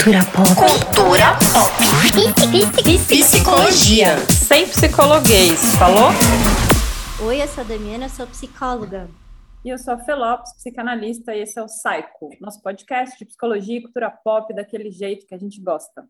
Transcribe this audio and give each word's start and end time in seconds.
Cultura 0.00 0.24
pop. 0.32 0.48
Cultura 0.56 1.36
pop. 1.52 1.76
Psicologia. 3.06 4.16
Sem 4.30 4.66
psicologuês. 4.66 5.76
Falou? 5.76 6.08
Oi, 7.28 7.42
eu 7.42 7.46
sou 7.46 7.62
a 7.62 7.66
Damiana, 7.66 8.06
eu 8.06 8.08
sou 8.08 8.26
psicóloga. 8.26 9.10
E 9.62 9.68
eu 9.68 9.76
sou 9.76 9.92
a 9.92 9.98
Felopes, 9.98 10.54
psicanalista, 10.54 11.34
e 11.34 11.42
esse 11.42 11.58
é 11.58 11.62
o 11.62 11.66
Psycho, 11.66 12.30
nosso 12.40 12.62
podcast 12.62 13.18
de 13.18 13.26
psicologia 13.26 13.76
e 13.76 13.82
cultura 13.82 14.10
pop 14.10 14.54
daquele 14.54 14.90
jeito 14.90 15.26
que 15.26 15.34
a 15.34 15.38
gente 15.38 15.60
gosta. 15.60 16.08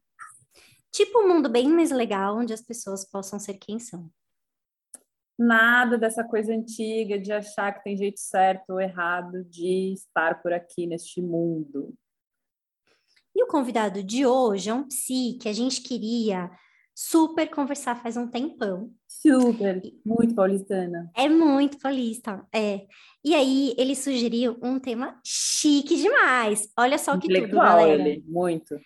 Tipo 0.93 1.25
um 1.25 1.29
mundo 1.29 1.49
bem 1.49 1.69
mais 1.69 1.91
legal, 1.91 2.39
onde 2.39 2.53
as 2.53 2.63
pessoas 2.63 3.05
possam 3.05 3.41
ser 3.41 3.55
quem 3.55 3.81
são. 3.81 4.09
Nada 5.37 5.99
dessa 5.99 6.23
coisa 6.23 6.53
antiga 6.53 7.19
de 7.19 7.33
achar 7.33 7.73
que 7.73 7.83
tem 7.83 7.97
jeito 7.97 8.21
certo 8.21 8.71
ou 8.71 8.81
errado 8.81 9.43
de 9.47 9.95
estar 9.95 10.41
por 10.41 10.53
aqui 10.53 10.87
neste 10.87 11.21
mundo. 11.21 11.93
E 13.35 13.43
o 13.43 13.47
convidado 13.47 14.03
de 14.03 14.27
hoje 14.27 14.71
é 14.71 14.75
um 14.75 14.87
psi 14.87 15.39
que 15.41 15.49
a 15.49 15.53
gente 15.53 15.83
queria 15.83 16.51
super 16.95 17.49
conversar 17.49 17.97
faz 17.97 18.17
um 18.17 18.29
tempão. 18.29 18.93
Super, 19.09 19.81
muito 20.05 20.35
paulistana. 20.35 21.11
É 21.17 21.29
muito 21.29 21.79
paulista, 21.79 22.47
é. 22.55 22.87
E 23.25 23.35
aí 23.35 23.75
ele 23.79 23.97
sugeriu 23.97 24.59
um 24.63 24.79
tema 24.79 25.19
chique 25.25 25.97
demais. 25.97 26.71
Olha 26.79 26.99
só 26.99 27.19
que 27.19 27.29
tudo, 27.29 27.57
galera. 27.57 27.91
ele, 27.91 28.23
muito. 28.27 28.79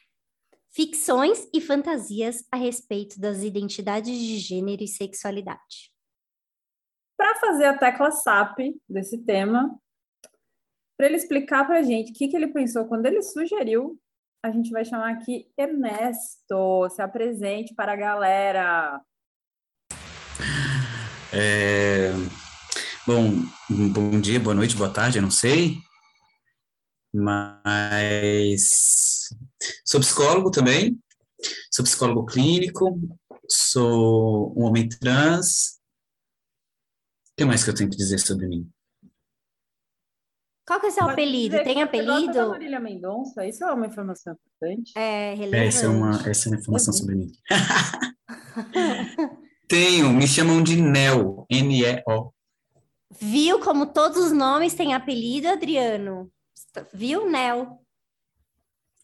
Ficções 0.70 1.48
e 1.52 1.60
fantasias 1.60 2.44
a 2.52 2.56
respeito 2.56 3.20
das 3.20 3.42
identidades 3.42 4.16
de 4.16 4.38
gênero 4.38 4.82
e 4.82 4.88
sexualidade. 4.88 5.92
Para 7.16 7.34
fazer 7.36 7.64
a 7.64 7.78
tecla 7.78 8.10
SAP 8.10 8.58
desse 8.88 9.18
tema, 9.24 9.76
para 10.96 11.06
ele 11.06 11.16
explicar 11.16 11.64
para 11.64 11.78
a 11.78 11.82
gente 11.82 12.10
o 12.10 12.14
que, 12.14 12.28
que 12.28 12.36
ele 12.36 12.48
pensou 12.48 12.86
quando 12.86 13.06
ele 13.06 13.22
sugeriu 13.22 13.98
a 14.44 14.50
gente 14.50 14.70
vai 14.70 14.84
chamar 14.84 15.10
aqui 15.10 15.50
Ernesto. 15.56 16.90
Se 16.90 17.00
apresente 17.00 17.74
para 17.74 17.94
a 17.94 17.96
galera. 17.96 19.00
É... 21.32 22.10
Bom, 23.06 23.30
bom 23.90 24.20
dia, 24.20 24.38
boa 24.38 24.54
noite, 24.54 24.76
boa 24.76 24.92
tarde, 24.92 25.16
eu 25.16 25.22
não 25.22 25.30
sei. 25.30 25.78
Mas 27.10 28.60
sou 29.82 30.00
psicólogo 30.00 30.50
também, 30.50 31.00
sou 31.70 31.82
psicólogo 31.82 32.26
clínico, 32.26 33.00
sou 33.48 34.52
um 34.58 34.64
homem 34.64 34.86
trans. 34.90 35.80
O 37.30 37.36
que 37.38 37.44
mais 37.46 37.64
que 37.64 37.70
eu 37.70 37.74
tenho 37.74 37.88
que 37.88 37.96
dizer 37.96 38.18
sobre 38.18 38.46
mim? 38.46 38.70
Qual 40.66 40.80
que 40.80 40.86
é 40.86 40.88
o 40.88 40.92
seu 40.92 41.08
apelido? 41.08 41.62
Tem 41.62 41.82
apelido? 41.82 42.32
Da 42.32 42.48
Marília 42.48 42.80
Mendonça, 42.80 43.46
isso 43.46 43.62
é 43.64 43.72
uma 43.72 43.86
informação 43.86 44.32
importante. 44.32 44.92
É, 44.96 45.34
relevante. 45.34 45.68
Essa 45.68 45.86
é 45.86 45.88
uma, 45.88 46.28
essa 46.28 46.48
é 46.48 46.50
uma 46.50 46.58
informação 46.58 46.92
uhum. 46.92 46.98
sobre 46.98 47.14
mim. 47.16 47.32
Tenho, 49.68 50.10
me 50.10 50.26
chamam 50.26 50.62
de 50.62 50.80
Neo, 50.80 51.46
N-E-O. 51.50 52.32
Viu 53.20 53.60
como 53.60 53.86
todos 53.86 54.18
os 54.18 54.32
nomes 54.32 54.74
têm 54.74 54.94
apelido, 54.94 55.48
Adriano? 55.48 56.30
Viu, 56.92 57.30
Neo? 57.30 57.78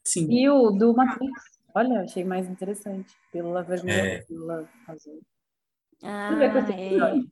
Sim. 0.04 0.26
Viu, 0.26 0.72
do 0.72 0.94
Matrix. 0.94 1.32
Olha, 1.74 2.00
achei 2.00 2.24
mais 2.24 2.48
interessante. 2.48 3.14
Pílula 3.30 3.62
vermelha, 3.62 4.14
é. 4.14 4.22
pílula 4.22 4.68
azul. 4.88 5.20
Ah, 6.02 6.30
é. 6.42 7.22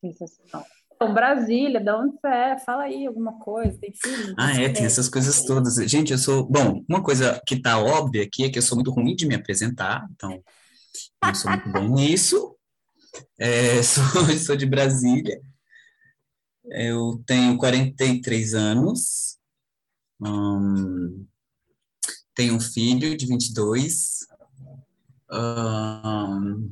Sensacional. 0.00 0.66
Então, 1.02 1.14
Brasília, 1.14 1.80
de 1.80 1.90
onde 1.90 2.12
você 2.20 2.26
é? 2.26 2.58
Fala 2.58 2.82
aí 2.82 3.06
alguma 3.06 3.38
coisa, 3.38 3.78
tem 3.80 3.90
filho? 3.90 4.34
Ah, 4.38 4.60
é, 4.60 4.68
tem 4.68 4.84
essas 4.84 5.08
coisas 5.08 5.42
todas. 5.46 5.76
Gente, 5.90 6.12
eu 6.12 6.18
sou. 6.18 6.44
Bom, 6.44 6.84
uma 6.86 7.02
coisa 7.02 7.40
que 7.46 7.58
tá 7.58 7.78
óbvia 7.78 8.22
aqui 8.22 8.44
é 8.44 8.50
que 8.50 8.58
eu 8.58 8.62
sou 8.62 8.76
muito 8.76 8.90
ruim 8.90 9.16
de 9.16 9.26
me 9.26 9.34
apresentar, 9.34 10.06
então 10.12 10.44
eu 11.24 11.34
sou 11.34 11.50
muito 11.50 11.70
bom 11.70 11.88
nisso. 11.88 12.54
É, 13.38 13.80
sou, 13.82 14.04
sou 14.44 14.56
de 14.56 14.66
Brasília. 14.66 15.40
Eu 16.66 17.22
tenho 17.26 17.56
43 17.56 18.52
anos. 18.52 19.38
Hum, 20.20 21.24
tenho 22.34 22.56
um 22.56 22.60
filho 22.60 23.16
de 23.16 23.26
22. 23.26 24.18
Hum, 25.32 26.68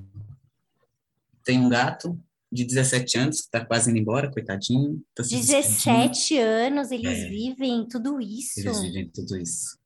tenho 1.43 1.63
um 1.63 1.71
gato 1.71 2.23
de 2.51 2.65
17 2.65 3.19
anos, 3.19 3.37
que 3.41 3.45
está 3.45 3.65
quase 3.65 3.91
indo 3.91 3.99
embora, 3.99 4.31
coitadinho. 4.31 5.03
Tá 5.15 5.23
17 5.23 6.39
anos, 6.39 6.91
eles 6.91 7.19
é, 7.19 7.29
vivem 7.29 7.87
tudo 7.87 8.21
isso. 8.21 8.61
Eles 8.61 8.81
vivem 8.81 9.11
tudo 9.11 9.37
isso. 9.37 9.79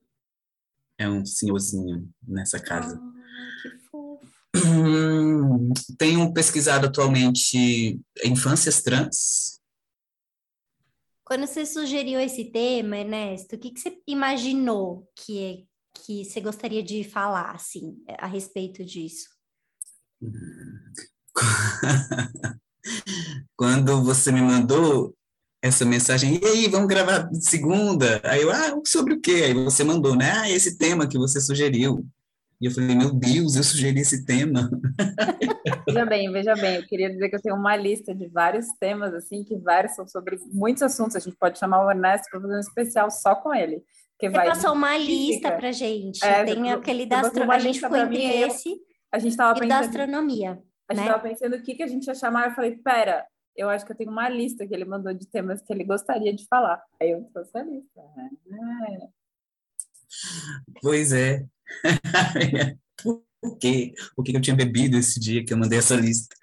É 0.99 1.09
um 1.09 1.25
senhorzinho 1.25 2.09
nessa 2.27 2.61
casa. 2.61 3.01
Ah, 3.03 3.63
que 3.63 3.71
fofo. 3.91 4.33
tenho 5.99 6.33
pesquisado 6.33 6.87
atualmente 6.87 8.01
infâncias 8.25 8.83
trans. 8.83 9.61
Quando 11.25 11.47
você 11.47 11.65
sugeriu 11.65 12.21
esse 12.21 12.45
tema, 12.45 12.99
Ernesto, 12.99 13.57
o 13.57 13.59
que, 13.59 13.71
que 13.71 13.81
você 13.81 13.99
imaginou 14.07 15.11
que, 15.17 15.67
que 15.95 16.25
você 16.25 16.41
gostaria 16.41 16.83
de 16.83 17.03
falar, 17.05 17.55
assim, 17.55 17.97
a 18.19 18.27
respeito 18.27 18.85
disso? 18.85 19.31
Quando 23.57 24.03
você 24.03 24.33
me 24.33 24.41
mandou 24.41 25.15
essa 25.63 25.85
mensagem, 25.85 26.41
e 26.43 26.47
aí, 26.47 26.69
vamos 26.69 26.89
gravar 26.89 27.29
segunda? 27.35 28.21
Aí 28.25 28.43
eu, 28.43 28.51
ah, 28.51 28.81
sobre 28.85 29.15
o 29.15 29.21
quê? 29.21 29.43
Aí 29.47 29.55
você 29.55 29.85
mandou, 29.85 30.17
né? 30.17 30.33
Ah, 30.33 30.51
esse 30.51 30.77
tema 30.77 31.07
que 31.07 31.17
você 31.17 31.41
sugeriu. 31.41 32.05
E 32.61 32.67
eu 32.67 32.71
falei, 32.71 32.95
meu 32.95 33.13
Deus, 33.13 33.57
eu 33.57 33.65
sugeri 33.65 34.01
esse 34.01 34.25
tema. 34.25 34.71
Veja 35.87 36.07
bem, 36.07 36.33
veja 36.33 36.55
bem, 36.55 36.77
eu 36.77 36.87
queria 36.87 37.11
dizer 37.11 37.29
que 37.29 37.37
eu 37.37 37.43
tenho 37.43 37.57
uma 37.57 37.77
lista 37.77 38.15
de 38.15 38.29
vários 38.29 38.67
temas, 38.81 39.13
assim, 39.15 39.45
que 39.45 39.57
vários 39.59 39.95
são 39.95 40.07
sobre 40.07 40.39
muitos 40.53 40.83
assuntos. 40.83 41.17
A 41.17 41.19
gente 41.19 41.37
pode 41.37 41.59
chamar 41.59 41.85
o 41.85 41.91
Ernesto 41.91 42.29
para 42.31 42.41
fazer 42.41 42.57
um 42.57 42.61
especial 42.61 43.11
só 43.11 43.35
com 43.35 43.53
ele. 43.53 43.83
Você 44.21 44.29
vai 44.29 44.47
passou 44.47 44.73
uma 44.73 44.97
lista 44.97 45.51
para 45.53 45.73
gente. 45.73 46.25
É, 46.25 46.45
Tem 46.45 46.71
aquele 46.71 47.05
da 47.05 47.21
astronomia. 47.21 47.57
A 47.57 47.59
gente 47.59 47.81
ficou 47.81 47.97
entre 47.97 48.23
esse 48.23 48.81
a 49.11 49.19
gente 49.19 49.37
pensando... 49.37 49.69
da 49.69 49.79
astronomia. 49.81 50.63
A 50.93 50.95
gente 50.95 51.05
estava 51.05 51.23
né? 51.23 51.31
pensando 51.31 51.57
o 51.57 51.63
que, 51.63 51.75
que 51.75 51.83
a 51.83 51.87
gente 51.87 52.07
ia 52.07 52.15
chamar. 52.15 52.49
Eu 52.49 52.55
falei, 52.55 52.77
pera, 52.77 53.27
eu 53.57 53.69
acho 53.69 53.85
que 53.85 53.93
eu 53.93 53.97
tenho 53.97 54.11
uma 54.11 54.29
lista 54.29 54.67
que 54.67 54.75
ele 54.75 54.85
mandou 54.85 55.13
de 55.13 55.27
temas 55.27 55.61
que 55.63 55.73
ele 55.73 55.85
gostaria 55.85 56.33
de 56.35 56.47
falar. 56.47 56.83
Aí 57.01 57.11
eu 57.11 57.25
trouxe 57.33 57.57
a 57.57 57.63
lista. 57.63 58.01
É. 58.01 59.09
Pois 60.81 61.13
é. 61.13 61.45
Por 63.03 63.59
quê? 63.59 63.93
O 64.17 64.23
que 64.23 64.37
eu 64.37 64.41
tinha 64.41 64.55
bebido 64.55 64.97
esse 64.97 65.19
dia 65.19 65.45
que 65.45 65.53
eu 65.53 65.59
mandei 65.59 65.79
essa 65.79 65.97
lista? 65.97 66.35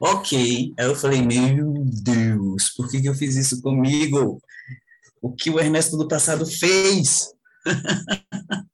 Ok. 0.00 0.74
Aí 0.76 0.84
eu 0.84 0.96
falei, 0.96 1.22
meu 1.22 1.72
Deus, 2.02 2.70
por 2.70 2.90
que, 2.90 3.00
que 3.00 3.08
eu 3.08 3.14
fiz 3.14 3.36
isso 3.36 3.62
comigo? 3.62 4.42
O 5.22 5.32
que 5.32 5.48
o 5.50 5.60
Ernesto 5.60 5.96
do 5.96 6.08
passado 6.08 6.44
fez? 6.44 7.32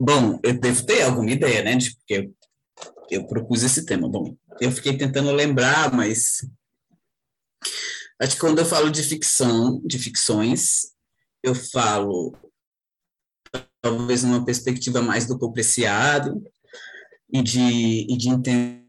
Bom, 0.00 0.40
eu 0.42 0.58
devo 0.58 0.86
ter 0.86 1.02
alguma 1.02 1.30
ideia, 1.30 1.62
né? 1.62 1.76
De 1.76 1.94
porque 1.96 2.30
eu 3.10 3.26
propus 3.26 3.62
esse 3.62 3.84
tema. 3.84 4.08
Bom, 4.08 4.36
eu 4.60 4.70
fiquei 4.70 4.96
tentando 4.96 5.30
lembrar, 5.32 5.92
mas 5.92 6.46
acho 8.20 8.34
que 8.34 8.40
quando 8.40 8.58
eu 8.58 8.64
falo 8.64 8.90
de 8.90 9.02
ficção, 9.02 9.80
de 9.84 9.98
ficções, 9.98 10.92
eu 11.42 11.54
falo 11.54 12.36
talvez 13.80 14.22
numa 14.22 14.44
perspectiva 14.44 15.02
mais 15.02 15.26
do 15.26 15.34
apreciado 15.44 16.42
e 17.32 17.42
de, 17.42 18.06
e 18.10 18.16
de 18.16 18.28
entender 18.30 18.82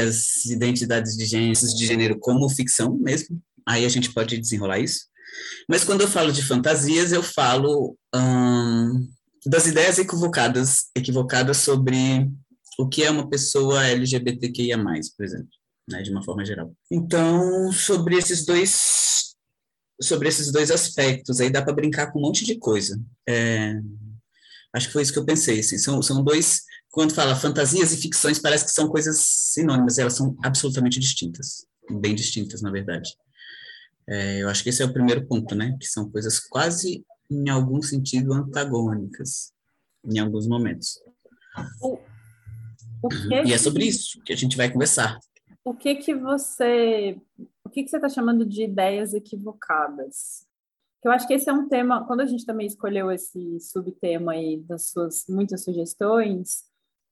as 0.00 0.46
identidades 0.46 1.16
de 1.16 1.26
gênero, 1.26 1.58
de 1.58 1.86
gênero 1.86 2.18
como 2.18 2.48
ficção 2.48 2.96
mesmo. 2.96 3.42
Aí 3.66 3.84
a 3.84 3.88
gente 3.88 4.12
pode 4.12 4.38
desenrolar 4.38 4.78
isso. 4.78 5.08
Mas 5.68 5.84
quando 5.84 6.02
eu 6.02 6.08
falo 6.08 6.32
de 6.32 6.42
fantasias, 6.42 7.12
eu 7.12 7.22
falo 7.22 7.96
hum, 8.14 9.08
das 9.48 9.66
ideias 9.66 9.98
equivocadas, 9.98 10.90
equivocadas 10.94 11.56
sobre 11.56 12.30
o 12.78 12.86
que 12.86 13.02
é 13.02 13.10
uma 13.10 13.28
pessoa 13.28 13.86
LGBTQIA+, 13.86 14.76
por 15.16 15.24
exemplo, 15.24 15.48
né, 15.88 16.02
de 16.02 16.10
uma 16.10 16.22
forma 16.22 16.44
geral. 16.44 16.72
Então, 16.90 17.72
sobre 17.72 18.16
esses 18.16 18.44
dois 18.44 19.34
sobre 20.00 20.28
esses 20.28 20.52
dois 20.52 20.70
aspectos, 20.70 21.40
aí 21.40 21.50
dá 21.50 21.60
para 21.60 21.72
brincar 21.74 22.12
com 22.12 22.20
um 22.20 22.22
monte 22.22 22.44
de 22.44 22.56
coisa. 22.56 23.00
É, 23.28 23.74
acho 24.72 24.86
que 24.86 24.92
foi 24.92 25.02
isso 25.02 25.12
que 25.12 25.18
eu 25.18 25.24
pensei, 25.24 25.58
assim, 25.58 25.76
são, 25.76 26.00
são 26.00 26.22
dois, 26.22 26.60
quando 26.88 27.12
fala 27.12 27.34
fantasias 27.34 27.92
e 27.92 27.96
ficções, 27.96 28.38
parece 28.38 28.64
que 28.64 28.70
são 28.70 28.88
coisas 28.88 29.18
sinônimas, 29.18 29.98
elas 29.98 30.12
são 30.12 30.36
absolutamente 30.44 31.00
distintas, 31.00 31.66
bem 31.90 32.14
distintas, 32.14 32.62
na 32.62 32.70
verdade. 32.70 33.12
É, 34.08 34.42
eu 34.42 34.48
acho 34.48 34.62
que 34.62 34.68
esse 34.68 34.80
é 34.80 34.84
o 34.84 34.92
primeiro 34.92 35.26
ponto, 35.26 35.52
né, 35.56 35.76
que 35.80 35.86
são 35.88 36.08
coisas 36.08 36.38
quase 36.38 37.04
em 37.30 37.48
algum 37.48 37.82
sentido, 37.82 38.32
antagônicas 38.32 39.52
em 40.04 40.18
alguns 40.18 40.46
momentos. 40.46 41.00
O, 41.82 41.98
o 43.02 43.08
que 43.08 43.42
e 43.46 43.52
é 43.52 43.58
sobre 43.58 43.84
isso 43.84 44.20
que 44.22 44.32
a 44.32 44.36
gente 44.36 44.56
vai 44.56 44.70
conversar. 44.70 45.18
O 45.64 45.74
que 45.74 45.96
que 45.96 46.14
você, 46.14 47.20
o 47.64 47.68
que 47.68 47.82
que 47.82 47.90
você 47.90 47.96
está 47.96 48.08
chamando 48.08 48.46
de 48.46 48.64
ideias 48.64 49.12
equivocadas? 49.12 50.46
Eu 51.04 51.12
acho 51.12 51.26
que 51.28 51.34
esse 51.34 51.48
é 51.48 51.52
um 51.52 51.68
tema, 51.68 52.06
quando 52.06 52.20
a 52.20 52.26
gente 52.26 52.44
também 52.44 52.66
escolheu 52.66 53.10
esse 53.10 53.60
subtema 53.60 54.32
aí 54.32 54.60
das 54.62 54.90
suas 54.90 55.24
muitas 55.28 55.62
sugestões, 55.62 56.64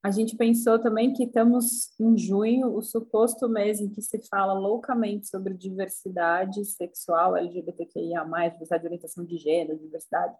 a 0.06 0.10
gente 0.12 0.36
pensou 0.36 0.78
também 0.78 1.12
que 1.12 1.24
estamos 1.24 1.90
em 1.98 2.16
junho, 2.16 2.72
o 2.72 2.80
suposto 2.80 3.48
mês 3.48 3.80
em 3.80 3.88
que 3.88 4.00
se 4.00 4.22
fala 4.28 4.52
loucamente 4.52 5.26
sobre 5.26 5.52
diversidade 5.52 6.64
sexual, 6.64 7.36
LGBTQIA+, 7.36 8.22
diversidade 8.22 8.82
de 8.82 8.86
orientação 8.86 9.24
de 9.24 9.36
gênero, 9.36 9.76
diversidade. 9.76 10.32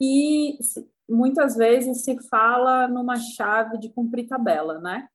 E 0.00 0.58
muitas 1.08 1.54
vezes 1.54 2.02
se 2.02 2.20
fala 2.28 2.88
numa 2.88 3.14
chave 3.14 3.78
de 3.78 3.88
cumprir 3.88 4.26
tabela, 4.26 4.80
né? 4.80 5.06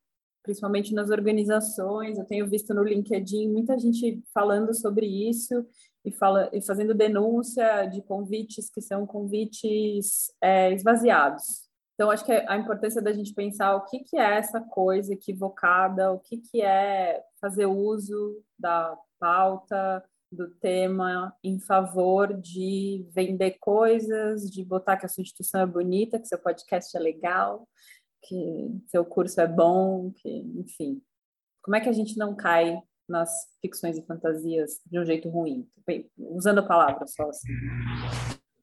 Principalmente 0.41 0.93
nas 0.93 1.09
organizações, 1.09 2.17
eu 2.17 2.23
tenho 2.23 2.47
visto 2.47 2.73
no 2.73 2.85
LinkedIn 2.85 3.51
muita 3.51 3.77
gente 3.77 4.23
falando 4.33 4.73
sobre 4.73 5.07
isso 5.07 5.65
e, 6.05 6.11
fala, 6.13 6.49
e 6.53 6.61
fazendo 6.61 6.93
denúncia 6.93 7.85
de 7.87 8.01
convites 8.01 8.69
que 8.69 8.79
são 8.79 9.05
convites 9.05 10.33
é, 10.41 10.71
esvaziados. 10.71 11.64
Então, 11.95 12.11
acho 12.11 12.25
que 12.25 12.31
a 12.31 12.57
importância 12.57 13.01
da 13.01 13.13
gente 13.13 13.33
pensar 13.33 13.73
o 13.75 13.85
que, 13.85 13.99
que 13.99 14.17
é 14.17 14.35
essa 14.35 14.59
coisa 14.59 15.13
equivocada, 15.13 16.11
o 16.11 16.19
que, 16.19 16.37
que 16.37 16.61
é 16.61 17.23
fazer 17.39 17.65
uso 17.65 18.43
da 18.59 18.97
pauta, 19.17 20.03
do 20.29 20.49
tema 20.55 21.33
em 21.41 21.57
favor 21.57 22.33
de 22.33 23.07
vender 23.13 23.57
coisas, 23.59 24.51
de 24.51 24.63
botar 24.63 24.97
que 24.97 25.05
a 25.05 25.09
sua 25.09 25.21
instituição 25.21 25.61
é 25.61 25.65
bonita, 25.65 26.19
que 26.19 26.27
seu 26.27 26.37
podcast 26.37 26.95
é 26.95 26.99
legal, 26.99 27.67
que 28.21 28.81
seu 28.87 29.05
curso 29.05 29.39
é 29.39 29.47
bom, 29.47 30.11
que, 30.11 30.29
enfim. 30.29 31.01
Como 31.61 31.77
é 31.77 31.79
que 31.79 31.89
a 31.89 31.93
gente 31.93 32.17
não 32.17 32.35
cai 32.35 32.77
nas 33.07 33.31
ficções 33.61 33.97
e 33.97 34.05
fantasias 34.05 34.81
de 34.85 34.99
um 34.99 35.05
jeito 35.05 35.29
ruim? 35.29 35.65
Bem, 35.87 36.09
usando 36.17 36.59
a 36.59 36.67
palavra 36.67 37.07
só 37.07 37.29
assim. 37.29 37.47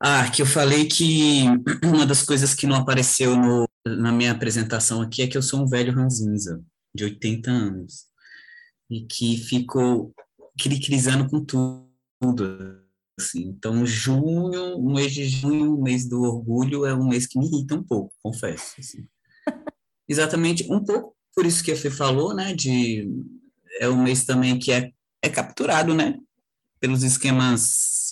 Ah, 0.05 0.29
que 0.29 0.43
eu 0.43 0.47
falei 0.47 0.87
que 0.87 1.45
uma 1.87 2.05
das 2.05 2.25
coisas 2.25 2.55
que 2.55 2.67
não 2.67 2.75
apareceu 2.75 3.37
no, 3.37 3.69
na 3.87 4.11
minha 4.11 4.33
apresentação 4.33 5.01
aqui 5.01 5.23
é 5.23 5.29
que 5.29 5.39
eu 5.39 5.43
sou 5.43 5.63
um 5.63 5.67
velho 5.69 5.95
ranzinza, 5.95 6.61
de 6.93 7.05
80 7.05 7.49
anos, 7.49 8.07
e 8.91 9.07
que 9.07 9.37
fico 9.37 10.13
crisando 10.59 11.31
com 11.31 11.45
tudo. 11.45 12.83
Assim. 13.17 13.43
Então, 13.45 13.87
junho, 13.87 14.77
o 14.77 14.93
mês 14.93 15.13
de 15.13 15.29
junho, 15.29 15.77
o 15.77 15.81
mês 15.81 16.09
do 16.09 16.23
orgulho, 16.23 16.85
é 16.85 16.93
um 16.93 17.07
mês 17.07 17.25
que 17.29 17.39
me 17.39 17.47
irrita 17.47 17.77
um 17.77 17.85
pouco, 17.85 18.13
confesso. 18.21 18.75
Assim. 18.81 19.07
Exatamente, 20.09 20.67
um 20.69 20.85
pouco 20.85 21.15
por 21.33 21.47
isso 21.47 21.63
que 21.63 21.71
a 21.71 21.77
Fê 21.77 21.91
falou, 21.91 22.35
né, 22.35 22.53
de 22.55 23.09
é 23.81 23.89
um 23.89 24.03
mês 24.03 24.25
também 24.25 24.59
que 24.59 24.73
é, 24.73 24.91
é 25.23 25.29
capturado, 25.29 25.95
né, 25.95 26.19
pelos 26.81 27.05
esquemas 27.05 28.12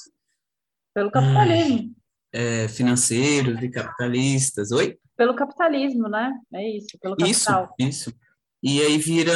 pelo 1.00 1.11
capitalismo. 1.11 1.94
É, 2.32 2.69
financeiros 2.69 3.62
e 3.62 3.69
capitalistas. 3.70 4.70
Oi? 4.70 4.99
Pelo 5.17 5.35
capitalismo, 5.35 6.08
né? 6.08 6.32
É 6.55 6.76
isso, 6.76 6.99
pelo 7.00 7.17
capital. 7.17 7.75
Isso, 7.79 7.88
isso. 7.88 8.14
E 8.62 8.81
aí 8.82 8.99
vira, 8.99 9.35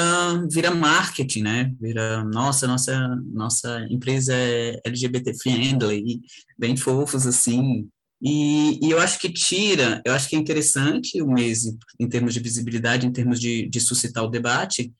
vira 0.50 0.70
marketing, 0.70 1.42
né? 1.42 1.74
Vira, 1.80 2.22
nossa, 2.24 2.66
nossa, 2.66 3.16
nossa 3.32 3.86
empresa 3.90 4.34
é 4.34 4.78
LGBT 4.84 5.32
friendly, 5.34 6.20
bem 6.58 6.76
fofos 6.76 7.26
assim. 7.26 7.88
E, 8.20 8.78
e, 8.86 8.90
eu 8.90 9.00
acho 9.00 9.18
que 9.18 9.32
tira, 9.32 10.02
eu 10.04 10.12
acho 10.12 10.28
que 10.28 10.36
é 10.36 10.38
interessante 10.38 11.20
o 11.22 11.26
mês 11.26 11.64
em 11.98 12.08
termos 12.08 12.34
de 12.34 12.40
visibilidade, 12.40 13.06
em 13.06 13.12
termos 13.12 13.40
de, 13.40 13.68
de 13.68 13.80
suscitar 13.80 14.24
o 14.24 14.30
debate, 14.30 14.92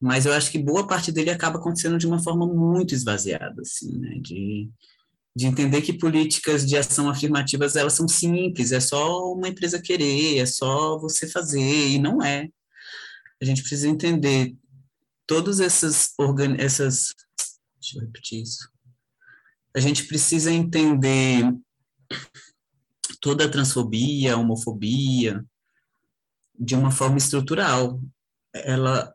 mas 0.00 0.24
eu 0.24 0.32
acho 0.32 0.50
que 0.50 0.58
boa 0.58 0.86
parte 0.86 1.12
dele 1.12 1.30
acaba 1.30 1.58
acontecendo 1.58 1.98
de 1.98 2.06
uma 2.06 2.22
forma 2.22 2.46
muito 2.46 2.94
esvaziada, 2.94 3.60
assim, 3.60 3.98
né? 3.98 4.18
De, 4.20 4.70
de 5.34 5.46
entender 5.46 5.82
que 5.82 5.92
políticas 5.92 6.66
de 6.66 6.76
ação 6.76 7.08
afirmativas 7.08 7.76
elas 7.76 7.92
são 7.92 8.08
simples, 8.08 8.72
é 8.72 8.80
só 8.80 9.32
uma 9.32 9.48
empresa 9.48 9.80
querer, 9.80 10.38
é 10.38 10.46
só 10.46 10.98
você 10.98 11.28
fazer, 11.28 11.88
e 11.88 11.98
não 11.98 12.22
é. 12.22 12.48
A 13.40 13.44
gente 13.44 13.62
precisa 13.62 13.88
entender 13.88 14.54
todas 15.26 15.60
essas 15.60 16.12
organ... 16.18 16.56
essas 16.58 17.14
deixa 17.80 17.96
eu 17.96 18.02
repetir 18.02 18.42
isso. 18.42 18.68
A 19.74 19.80
gente 19.80 20.04
precisa 20.04 20.52
entender 20.52 21.44
toda 23.20 23.44
a 23.44 23.48
transfobia, 23.48 24.34
a 24.34 24.36
homofobia 24.36 25.44
de 26.58 26.74
uma 26.74 26.90
forma 26.90 27.18
estrutural. 27.18 28.02
Ela 28.52 29.14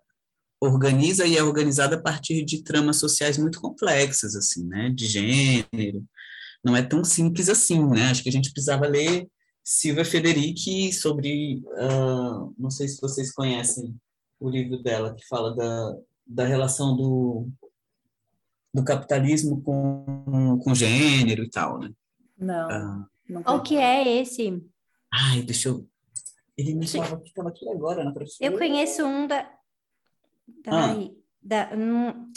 organiza 0.62 1.26
e 1.26 1.38
é 1.38 1.44
organizada 1.44 1.96
a 1.96 2.02
partir 2.02 2.44
de 2.44 2.64
tramas 2.64 2.98
sociais 2.98 3.38
muito 3.38 3.60
complexas, 3.60 4.36
assim, 4.36 4.66
né? 4.66 4.90
De 4.90 5.06
gênero. 5.06 6.04
Não 6.64 6.76
é 6.76 6.82
tão 6.82 7.04
simples 7.04 7.50
assim, 7.50 7.86
né? 7.88 8.10
Acho 8.10 8.24
que 8.24 8.30
a 8.30 8.32
gente 8.32 8.52
precisava 8.52 8.88
ler 8.88 9.28
Silvia 9.64 10.06
Federici 10.06 10.92
sobre, 10.94 11.64
uh, 11.66 12.54
não 12.58 12.70
sei 12.70 12.88
se 12.88 13.02
vocês 13.02 13.34
conhecem 13.34 13.96
o 14.40 14.50
livro 14.50 14.82
dela, 14.82 15.14
que 15.16 15.26
fala 15.28 15.56
da, 15.56 15.98
da 16.26 16.46
relação 16.46 16.96
do, 16.96 17.50
do 18.74 18.84
capitalismo 18.84 19.62
com, 19.62 20.60
com 20.64 20.76
gênero 20.76 21.44
e 21.44 21.50
tal, 21.50 21.80
né? 21.80 21.92
Não. 22.38 22.68
Uh, 22.68 23.06
não 23.30 23.44
Qual 23.44 23.64
que 23.64 23.78
é 23.78 24.22
esse? 24.22 24.64
Ai, 25.12 25.42
deixa 25.42 25.70
eu... 25.70 25.88
Ele 26.58 26.74
me 26.74 26.88
falava 26.88 27.20
que 27.20 27.28
estava 27.28 27.50
aqui 27.50 27.68
agora 27.70 28.04
na 28.04 28.14
professora. 28.14 28.52
Eu 28.52 28.58
conheço 28.58 29.04
um 29.04 29.28
da... 29.28 29.52
Ai, 30.68 31.12
ah. 31.12 31.20
da, 31.42 31.70
um... 31.76 32.32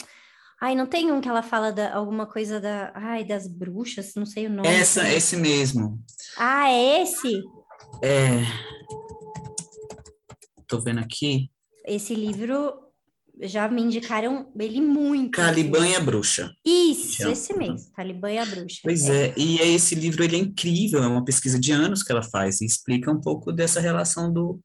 Ai, 0.61 0.75
não 0.75 0.85
tem 0.85 1.11
um 1.11 1.21
que 1.21 1.29
ela 1.29 1.41
fala 1.41 1.71
da 1.71 1.93
alguma 1.93 2.25
coisa 2.25 2.59
da, 2.59 2.91
ai, 2.93 3.23
das 3.23 3.47
bruxas, 3.47 4.13
não 4.15 4.25
sei 4.25 4.47
o 4.47 4.49
nome. 4.49 4.67
Essa, 4.67 5.03
assim. 5.03 5.15
esse 5.15 5.37
mesmo. 5.37 6.03
Ah, 6.37 6.69
é 6.69 7.01
esse? 7.01 7.41
É. 8.03 8.43
Tô 10.67 10.79
vendo 10.81 10.99
aqui. 10.99 11.49
Esse 11.85 12.13
livro 12.13 12.89
já 13.41 13.69
me 13.69 13.81
indicaram 13.81 14.51
ele 14.59 14.81
muito. 14.81 15.31
Caliban 15.31 15.87
e 15.87 15.95
a 15.95 15.99
Bruxa. 15.99 16.51
Isso, 16.65 17.27
esse 17.27 17.53
mesmo, 17.53 17.89
Caliban 17.95 18.31
e 18.31 18.37
a 18.37 18.45
Bruxa. 18.45 18.79
Pois 18.83 19.07
é. 19.07 19.27
é, 19.27 19.33
e 19.37 19.59
esse 19.59 19.95
livro 19.95 20.23
ele 20.23 20.35
é 20.35 20.39
incrível, 20.39 21.01
é 21.01 21.07
uma 21.07 21.23
pesquisa 21.23 21.59
de 21.59 21.71
anos 21.71 22.03
que 22.03 22.11
ela 22.11 22.21
faz 22.21 22.59
e 22.59 22.65
explica 22.65 23.09
um 23.11 23.19
pouco 23.19 23.51
dessa 23.51 23.79
relação 23.79 24.31
do, 24.31 24.59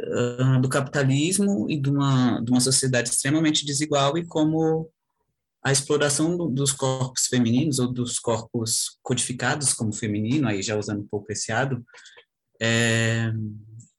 uh, 0.00 0.60
do 0.60 0.68
capitalismo 0.68 1.66
e 1.70 1.80
de 1.80 1.90
uma, 1.90 2.40
de 2.40 2.50
uma 2.50 2.60
sociedade 2.60 3.10
extremamente 3.10 3.64
desigual 3.64 4.16
e 4.18 4.26
como 4.26 4.90
a 5.64 5.72
exploração 5.72 6.36
do, 6.36 6.48
dos 6.48 6.72
corpos 6.72 7.26
femininos 7.26 7.78
ou 7.78 7.90
dos 7.90 8.18
corpos 8.18 8.98
codificados 9.02 9.72
como 9.72 9.94
feminino, 9.94 10.46
aí 10.46 10.62
já 10.62 10.76
usando 10.76 11.00
um 11.00 11.08
pouco 11.08 11.32
esse 11.32 11.50
ado, 11.50 11.82
é, 12.60 13.32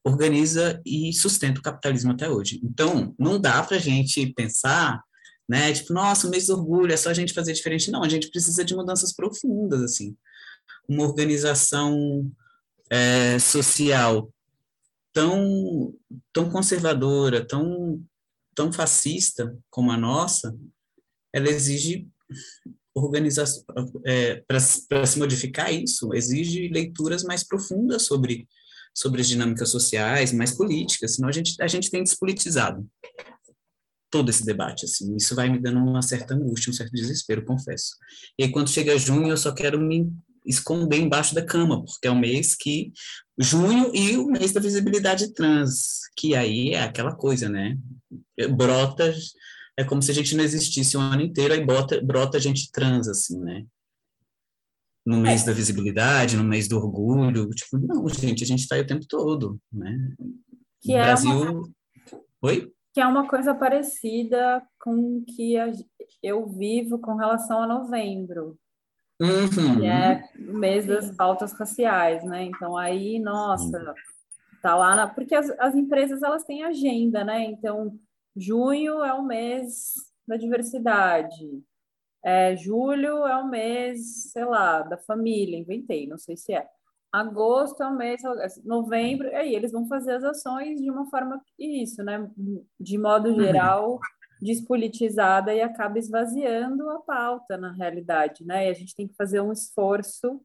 organiza 0.04 0.80
e 0.86 1.12
sustenta 1.12 1.60
o 1.60 1.64
capitalismo 1.64 2.12
até 2.12 2.30
hoje. 2.30 2.62
Então, 2.64 3.16
não 3.18 3.42
dá 3.42 3.64
para 3.64 3.78
a 3.78 3.80
gente 3.80 4.32
pensar, 4.34 5.02
né, 5.50 5.74
tipo, 5.74 5.92
nossa, 5.92 6.30
mês 6.30 6.48
do 6.48 6.54
orgulho, 6.54 6.94
é 6.94 6.98
só 6.98 7.10
a 7.10 7.14
gente 7.14 7.34
fazer 7.34 7.54
diferente. 7.54 7.90
Não, 7.90 8.04
a 8.04 8.10
gente 8.10 8.30
precisa 8.30 8.64
de 8.64 8.76
mudanças 8.76 9.14
profundas, 9.14 9.82
assim. 9.82 10.16
Uma 10.88 11.04
organização 11.04 12.32
é, 12.92 13.40
social 13.40 14.32
tão, 15.16 15.94
tão 16.34 16.52
conservadora, 16.52 17.48
tão, 17.48 18.04
tão 18.54 18.74
fascista 18.74 19.58
como 19.70 19.90
a 19.90 19.98
nossa, 19.98 20.54
ela 21.34 21.48
exige 21.48 22.06
organização, 22.94 23.64
é, 24.06 24.44
para 24.46 24.60
se 24.60 25.18
modificar 25.18 25.74
isso, 25.74 26.14
exige 26.14 26.68
leituras 26.68 27.24
mais 27.24 27.46
profundas 27.46 28.04
sobre, 28.04 28.46
sobre 28.94 29.22
as 29.22 29.28
dinâmicas 29.28 29.70
sociais, 29.70 30.34
mais 30.34 30.52
políticas, 30.52 31.16
senão 31.16 31.30
a 31.30 31.32
gente, 31.32 31.56
a 31.62 31.68
gente 31.68 31.90
tem 31.90 32.04
despolitizado 32.04 32.86
todo 34.12 34.30
esse 34.30 34.46
debate, 34.46 34.86
assim, 34.86 35.16
isso 35.16 35.34
vai 35.34 35.50
me 35.50 35.60
dando 35.60 35.80
uma 35.80 36.02
certa 36.02 36.34
angústia, 36.34 36.72
um 36.72 36.74
certo 36.74 36.92
desespero, 36.92 37.46
confesso. 37.46 37.96
E 38.38 38.44
aí, 38.44 38.52
quando 38.52 38.70
chega 38.70 38.98
junho, 38.98 39.30
eu 39.30 39.38
só 39.38 39.54
quero 39.54 39.80
me 39.80 40.10
esconder 40.46 41.00
embaixo 41.00 41.34
da 41.34 41.46
cama, 41.46 41.84
porque 41.84 42.08
é 42.08 42.12
o 42.12 42.20
mês 42.20 42.56
que 42.56 42.92
junho 43.38 43.94
e 43.94 44.18
o 44.18 44.28
mês 44.28 44.54
da 44.54 44.62
visibilidade 44.62 45.34
trans, 45.34 46.02
que 46.18 46.36
aí 46.36 46.74
é 46.74 46.84
aquela 46.84 47.16
coisa, 47.16 47.50
né? 47.50 47.78
Brota, 48.56 49.14
é 49.78 49.84
como 49.84 50.02
se 50.02 50.12
a 50.12 50.14
gente 50.14 50.36
não 50.36 50.44
existisse 50.44 50.96
o 50.96 51.02
ano 51.02 51.22
inteiro, 51.22 51.54
aí 51.54 51.66
bota, 51.66 52.02
brota 52.02 52.38
a 52.38 52.42
gente 52.42 52.72
trans, 52.72 53.08
assim, 53.08 53.40
né? 53.40 53.66
No 55.06 55.18
mês 55.18 55.44
é. 55.44 55.46
da 55.48 55.54
visibilidade, 55.54 56.38
no 56.38 56.44
mês 56.44 56.68
do 56.68 56.78
orgulho, 56.78 57.50
tipo, 57.50 57.78
não, 57.78 58.08
gente, 58.10 58.44
a 58.44 58.48
gente 58.48 58.62
está 58.62 58.76
aí 58.76 58.82
o 58.82 58.88
tempo 58.88 59.06
todo, 59.08 59.60
né? 59.72 60.14
Que 60.82 60.94
o 60.94 60.98
é 60.98 61.04
Brasil... 61.04 61.32
Uma... 61.32 61.70
Oi? 62.42 62.72
Que 62.94 63.02
é 63.02 63.06
uma 63.06 63.28
coisa 63.28 63.54
parecida 63.54 64.66
com 64.80 65.18
o 65.18 65.26
que 65.26 65.56
eu 66.24 66.48
vivo 66.48 66.98
com 67.00 67.16
relação 67.16 67.62
a 67.62 67.68
novembro, 67.68 68.58
Uhum. 69.22 69.80
Que 69.80 69.86
é 69.88 70.24
o 70.38 70.58
mês 70.58 70.86
das 70.86 71.10
pautas 71.16 71.54
raciais, 71.54 72.24
né? 72.24 72.44
Então 72.44 72.76
aí, 72.76 73.18
nossa, 73.20 73.94
tá 74.62 74.76
lá 74.76 74.96
na... 74.96 75.08
porque 75.08 75.34
as, 75.34 75.50
as 75.60 75.74
empresas 75.76 76.22
elas 76.22 76.44
têm 76.44 76.64
agenda, 76.64 77.24
né? 77.24 77.44
Então 77.46 77.98
junho 78.36 79.04
é 79.04 79.14
o 79.14 79.24
mês 79.24 79.94
da 80.28 80.36
diversidade, 80.38 81.64
É, 82.24 82.56
julho 82.58 83.26
é 83.28 83.38
o 83.38 83.48
mês, 83.48 84.32
sei 84.32 84.44
lá, 84.46 84.82
da 84.82 84.98
família, 84.98 85.60
inventei, 85.60 86.08
não 86.08 86.18
sei 86.18 86.36
se 86.36 86.54
é. 86.54 86.68
Agosto 87.14 87.84
é 87.84 87.88
o 87.88 87.96
mês, 87.96 88.22
novembro, 88.66 89.28
aí 89.38 89.56
eles 89.56 89.72
vão 89.72 89.88
fazer 89.88 90.14
as 90.16 90.24
ações 90.24 90.82
de 90.82 90.90
uma 90.90 91.06
forma 91.10 91.40
isso, 91.58 92.04
né? 92.04 92.30
De 92.80 92.98
modo 92.98 93.30
Uhum. 93.30 93.38
Despolitizada 94.46 95.54
e 95.54 95.62
acaba 95.62 96.00
esvaziando 96.00 96.90
a 96.90 97.00
pauta 97.02 97.58
na 97.58 97.72
realidade, 97.72 98.46
né? 98.46 98.68
E 98.68 98.70
a 98.70 98.74
gente 98.74 98.96
tem 98.96 99.08
que 99.08 99.16
fazer 99.16 99.42
um 99.42 99.52
esforço 99.52 100.42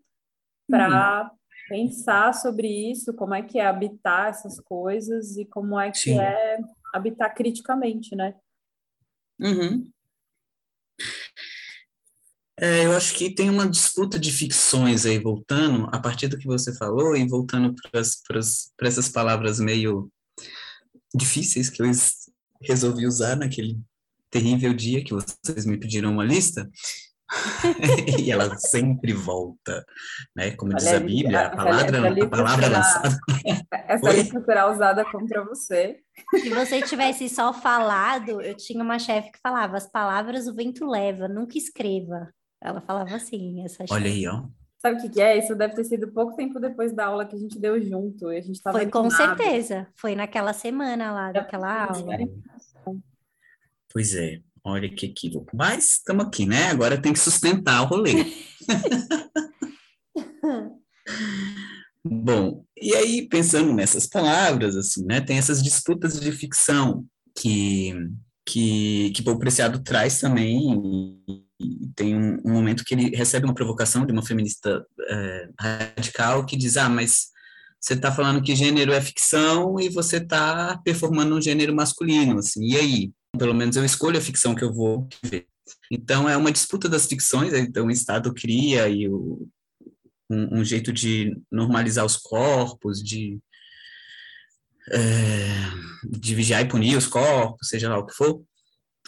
para 0.69 1.31
pensar 1.69 2.35
sobre 2.35 2.67
isso, 2.67 3.15
como 3.15 3.35
é 3.35 3.43
que 3.43 3.59
é 3.59 3.67
habitar 3.67 4.31
essas 4.31 4.59
coisas 4.59 5.37
e 5.37 5.45
como 5.45 5.79
é 5.79 5.91
que 5.91 5.99
Sim. 5.99 6.19
é 6.19 6.59
habitar 6.93 7.33
criticamente, 7.35 8.17
né? 8.17 8.35
Uhum. 9.39 9.89
É, 12.59 12.85
eu 12.85 12.93
acho 12.93 13.15
que 13.15 13.35
tem 13.35 13.49
uma 13.49 13.69
disputa 13.69 14.19
de 14.19 14.31
ficções 14.31 15.07
aí, 15.07 15.19
voltando, 15.19 15.89
a 15.93 15.99
partir 15.99 16.29
do 16.29 16.37
que 16.37 16.47
você 16.47 16.77
falou, 16.77 17.17
e 17.17 17.27
voltando 17.27 17.75
para 17.91 18.39
essas 18.87 19.09
palavras 19.09 19.59
meio 19.59 20.13
difíceis 21.15 21.71
que 21.71 21.81
eu 21.81 21.87
es- 21.87 22.31
resolvi 22.63 23.07
usar 23.07 23.37
naquele 23.37 23.81
terrível 24.31 24.73
dia 24.73 25.03
que 25.05 25.13
vocês 25.13 25.67
me 25.67 25.77
pediram 25.79 26.13
uma 26.13 26.25
lista, 26.25 26.69
e 28.19 28.31
ela 28.31 28.57
sempre 28.57 29.13
volta, 29.13 29.85
né? 30.35 30.51
Como 30.53 30.75
diz 30.75 30.87
Olha, 30.89 30.97
a 30.97 31.01
Bíblia, 31.01 31.39
a 31.39 31.43
essa- 31.45 31.57
palavra, 31.57 31.97
essa 31.97 32.07
a 32.07 32.11
lista 32.11 32.29
palavra 32.31 32.65
será- 32.67 32.79
lançada. 32.79 33.19
Essa 33.91 34.07
Oi? 34.09 34.17
lista 34.17 34.45
será 34.45 34.71
usada 34.71 35.05
contra 35.05 35.45
você. 35.45 35.97
Se 36.41 36.49
você 36.51 36.81
tivesse 36.83 37.29
só 37.29 37.53
falado, 37.53 38.41
eu 38.41 38.57
tinha 38.57 38.83
uma 38.85 38.99
chefe 39.01 39.33
que 39.33 39.39
falava: 39.43 39.77
as 39.77 39.91
palavras 39.91 40.47
o 40.47 40.55
vento 40.55 40.87
leva, 40.87 41.27
nunca 41.29 41.59
escreva. 41.59 42.29
Ela 42.63 42.81
falava 42.81 43.15
assim, 43.17 43.65
essa 43.65 43.85
Olha 43.91 44.05
chefe. 44.05 44.19
aí, 44.19 44.29
ó. 44.29 44.45
Sabe 44.81 44.99
o 44.99 45.03
que, 45.03 45.09
que 45.11 45.21
é? 45.21 45.39
Isso 45.39 45.55
deve 45.57 45.75
ter 45.75 45.85
sido 45.85 46.11
pouco 46.13 46.37
tempo 46.37 46.59
depois 46.61 46.93
da 46.93 47.07
aula 47.07 47.27
que 47.27 47.35
a 47.35 47.39
gente 47.39 47.59
deu 47.59 47.81
junto. 47.83 48.31
E 48.33 48.37
a 48.39 48.41
gente 48.41 48.57
estava 48.57 48.79
Foi 48.79 48.87
com 48.89 49.11
certeza. 49.11 49.87
Foi 49.97 50.15
naquela 50.15 50.53
semana 50.53 51.13
lá 51.13 51.33
daquela 51.33 51.85
aula. 51.85 52.17
Pois 53.93 54.15
é, 54.15 54.41
olha 54.65 54.89
que 54.89 55.07
equívoco. 55.07 55.57
Mas 55.57 55.93
estamos 55.93 56.27
aqui, 56.27 56.47
né? 56.47 56.69
Agora 56.69 57.01
tem 57.01 57.13
que 57.13 57.19
sustentar 57.19 57.83
o 57.83 57.87
rolê. 57.87 58.25
Bom, 62.05 62.65
e 62.81 62.95
aí 62.95 63.29
pensando 63.29 63.75
nessas 63.75 64.07
palavras, 64.07 64.77
assim, 64.77 65.05
né? 65.05 65.21
Tem 65.21 65.37
essas 65.37 65.63
disputas 65.63 66.19
de 66.19 66.33
ficção 66.33 67.05
que 67.39 67.95
que 68.47 69.11
que 69.11 69.23
Paul 69.23 69.39
Preciado 69.39 69.83
traz 69.83 70.19
também. 70.19 71.21
E 71.61 71.91
tem 71.95 72.17
um, 72.17 72.41
um 72.45 72.53
momento 72.53 72.85
que 72.85 72.95
ele 72.95 73.15
recebe 73.15 73.45
uma 73.45 73.55
provocação 73.55 74.07
de 74.07 74.13
uma 74.13 74.25
feminista 74.25 74.85
eh, 75.09 75.49
radical 75.61 76.47
que 76.47 76.57
diz: 76.57 76.77
ah, 76.79 76.89
mas 76.89 77.29
você 77.81 77.95
está 77.95 78.13
falando 78.13 78.43
que 78.43 78.57
gênero 78.57 78.93
é 78.93 79.01
ficção 79.01 79.79
e 79.81 79.89
você 79.89 80.19
está 80.19 80.79
performando 80.85 81.37
um 81.37 81.41
gênero 81.41 81.75
masculino, 81.75 82.39
assim. 82.39 82.65
E 82.65 82.77
aí? 82.77 83.13
Pelo 83.39 83.55
menos 83.55 83.77
eu 83.77 83.85
escolho 83.85 84.19
a 84.19 84.23
ficção 84.23 84.55
que 84.55 84.65
eu 84.65 84.73
vou 84.73 85.09
ver. 85.23 85.47
Então 85.91 86.29
é 86.29 86.37
uma 86.37 86.53
disputa 86.53 86.89
das 86.89 87.07
ficções. 87.07 87.53
Então 87.53 87.87
o 87.87 87.91
Estado 87.91 88.33
cria 88.35 88.89
e 88.89 89.09
o, 89.09 89.49
um, 90.31 90.61
um 90.61 90.65
jeito 90.65 90.93
de 90.93 91.37
normalizar 91.51 92.05
os 92.05 92.17
corpos, 92.17 93.03
de 93.03 93.41
é, 94.93 95.49
de 96.09 96.35
vigiar 96.35 96.63
e 96.63 96.69
punir 96.69 96.97
os 96.97 97.07
corpos, 97.07 97.69
seja 97.69 97.89
lá 97.89 97.99
o 97.99 98.07
que 98.07 98.15
for, 98.15 98.43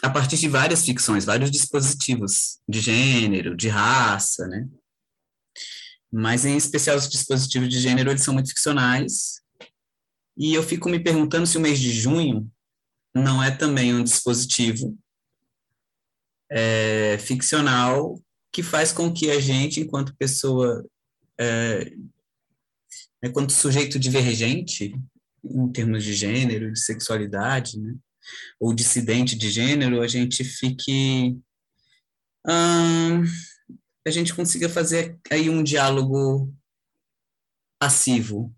a 0.01 0.09
partir 0.09 0.37
de 0.37 0.47
várias 0.47 0.85
ficções, 0.85 1.25
vários 1.25 1.51
dispositivos 1.51 2.59
de 2.67 2.79
gênero, 2.79 3.55
de 3.55 3.69
raça, 3.69 4.47
né? 4.47 4.67
Mas, 6.11 6.45
em 6.45 6.55
especial, 6.55 6.95
os 6.95 7.09
dispositivos 7.09 7.69
de 7.69 7.79
gênero, 7.79 8.11
eles 8.11 8.21
são 8.21 8.33
muito 8.33 8.49
ficcionais. 8.49 9.41
E 10.37 10.53
eu 10.53 10.61
fico 10.61 10.87
me 10.87 10.99
perguntando 10.99 11.47
se 11.47 11.57
o 11.57 11.61
mês 11.61 11.79
de 11.79 11.91
junho 11.91 12.51
não 13.13 13.43
é 13.43 13.51
também 13.51 13.93
um 13.93 14.03
dispositivo 14.03 14.97
é, 16.49 17.17
ficcional 17.19 18.19
que 18.51 18.61
faz 18.61 18.91
com 18.91 19.11
que 19.11 19.31
a 19.31 19.39
gente, 19.39 19.79
enquanto 19.79 20.15
pessoa, 20.15 20.85
é, 21.39 21.91
enquanto 23.23 23.51
sujeito 23.51 23.97
divergente, 23.97 24.95
em 25.43 25.71
termos 25.71 26.03
de 26.03 26.13
gênero, 26.13 26.71
de 26.71 26.79
sexualidade, 26.79 27.79
né? 27.79 27.95
ou 28.59 28.73
dissidente 28.73 29.35
de 29.35 29.49
gênero, 29.49 30.01
a 30.01 30.07
gente 30.07 30.43
fique. 30.43 31.37
Hum, 32.47 33.23
a 34.05 34.11
gente 34.11 34.33
consiga 34.33 34.69
fazer 34.69 35.17
aí 35.31 35.49
um 35.49 35.63
diálogo 35.63 36.53
passivo 37.79 38.53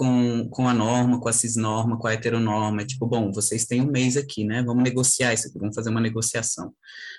com, 0.00 0.48
com 0.48 0.66
a 0.66 0.72
norma, 0.72 1.20
com 1.20 1.28
a 1.28 1.32
cisnorma, 1.32 1.98
com 1.98 2.06
a 2.06 2.14
heteronorma. 2.14 2.86
Tipo, 2.86 3.06
bom, 3.06 3.30
vocês 3.30 3.66
têm 3.66 3.82
um 3.82 3.90
mês 3.90 4.16
aqui, 4.16 4.44
né? 4.46 4.62
Vamos 4.62 4.82
negociar 4.82 5.34
isso 5.34 5.48
aqui, 5.48 5.58
vamos 5.58 5.74
fazer 5.74 5.90
uma 5.90 6.00
negociação 6.00 6.74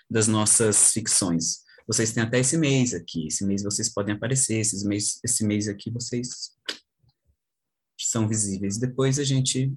das 0.10 0.28
nossas 0.28 0.92
ficções. 0.92 1.60
Vocês 1.88 2.12
têm 2.12 2.24
até 2.24 2.40
esse 2.40 2.58
mês 2.58 2.96
aqui, 2.96 3.28
esse 3.28 3.46
mês 3.46 3.62
vocês 3.62 3.94
podem 3.94 4.16
aparecer, 4.16 4.58
esses 4.58 4.84
mês, 4.84 5.20
esse 5.24 5.46
mês 5.46 5.68
aqui 5.68 5.92
vocês 5.92 6.54
são 8.00 8.28
visíveis. 8.28 8.80
Depois 8.80 9.20
a 9.20 9.24
gente 9.24 9.72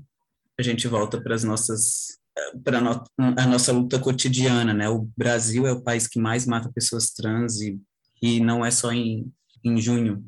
a 0.58 0.62
gente 0.62 0.88
volta 0.88 1.20
para 1.20 1.34
as 1.34 1.44
nossas 1.44 2.18
para 2.64 2.80
no, 2.80 3.04
a 3.18 3.46
nossa 3.46 3.70
luta 3.70 3.98
cotidiana, 3.98 4.72
né? 4.72 4.88
O 4.88 5.06
Brasil 5.14 5.66
é 5.66 5.72
o 5.72 5.82
país 5.82 6.08
que 6.08 6.18
mais 6.18 6.46
mata 6.46 6.72
pessoas 6.72 7.10
trans 7.10 7.60
e, 7.60 7.78
e 8.22 8.40
não 8.40 8.64
é 8.64 8.70
só 8.70 8.90
em, 8.92 9.30
em 9.62 9.78
junho 9.78 10.24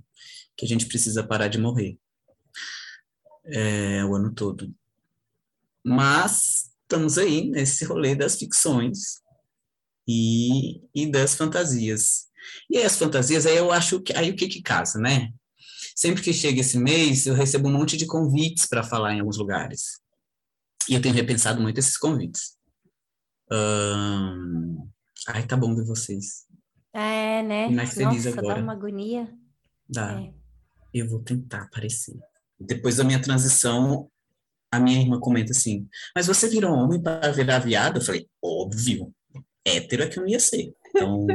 que 0.59 0.67
a 0.67 0.69
gente 0.69 0.85
precisa 0.85 1.27
parar 1.27 1.49
de 1.49 1.59
morrer. 1.59 1.99
É, 3.49 4.05
o 4.05 4.15
ano 4.15 4.33
todo. 4.33 4.73
Mas 5.85 6.71
estamos 6.83 7.19
aí 7.19 7.49
nesse 7.49 7.85
rolê 7.85 8.15
das 8.15 8.37
ficções 8.37 9.21
e, 10.07 10.81
e 10.95 11.11
das 11.11 11.35
fantasias. 11.35 12.27
E 12.71 12.79
aí 12.79 12.85
as 12.85 12.97
fantasias, 12.97 13.47
aí 13.47 13.57
eu 13.57 13.73
acho 13.73 14.01
que 14.01 14.13
aí 14.17 14.31
o 14.31 14.37
que 14.37 14.49
que 14.49 14.63
casa, 14.63 14.99
né? 14.99 15.33
Sempre 15.95 16.23
que 16.23 16.33
chega 16.33 16.61
esse 16.61 16.79
mês, 16.79 17.27
eu 17.27 17.35
recebo 17.35 17.69
um 17.69 17.73
monte 17.73 17.97
de 17.97 18.07
convites 18.07 18.67
para 18.67 18.83
falar 18.83 19.15
em 19.15 19.21
alguns 19.21 19.39
lugares. 19.39 20.01
E 20.89 20.95
eu 20.95 21.01
tenho 21.01 21.15
repensado 21.15 21.61
muito 21.61 21.79
esses 21.79 21.97
convites. 21.97 22.57
Hum... 23.51 24.89
Ai, 25.29 25.45
tá 25.47 25.57
bom 25.57 25.75
ver 25.75 25.85
vocês. 25.85 26.47
É, 26.93 27.43
né? 27.43 27.69
Mais 27.69 27.95
feliz 27.95 28.25
Nossa, 28.25 28.39
agora. 28.39 28.57
dá 28.57 28.63
uma 28.63 28.73
agonia. 28.73 29.29
Dá. 29.89 30.21
É. 30.21 30.33
Eu 30.95 31.09
vou 31.09 31.21
tentar 31.21 31.63
aparecer. 31.63 32.17
Depois 32.59 32.97
da 32.97 33.05
minha 33.05 33.21
transição, 33.21 34.09
a 34.71 34.81
minha 34.81 35.01
irmã 35.01 35.21
comenta 35.21 35.53
assim: 35.53 35.87
Mas 36.15 36.27
você 36.27 36.49
virou 36.49 36.73
homem 36.73 37.03
para 37.03 37.33
virar 37.33 37.59
viado? 37.59 37.99
Eu 37.99 38.05
falei: 38.05 38.27
Óbvio. 38.43 39.13
Hétero 39.65 40.05
é 40.05 40.09
que 40.09 40.19
eu 40.19 40.23
não 40.23 40.31
ia 40.31 40.41
ser. 40.41 40.73
Então. 40.89 41.27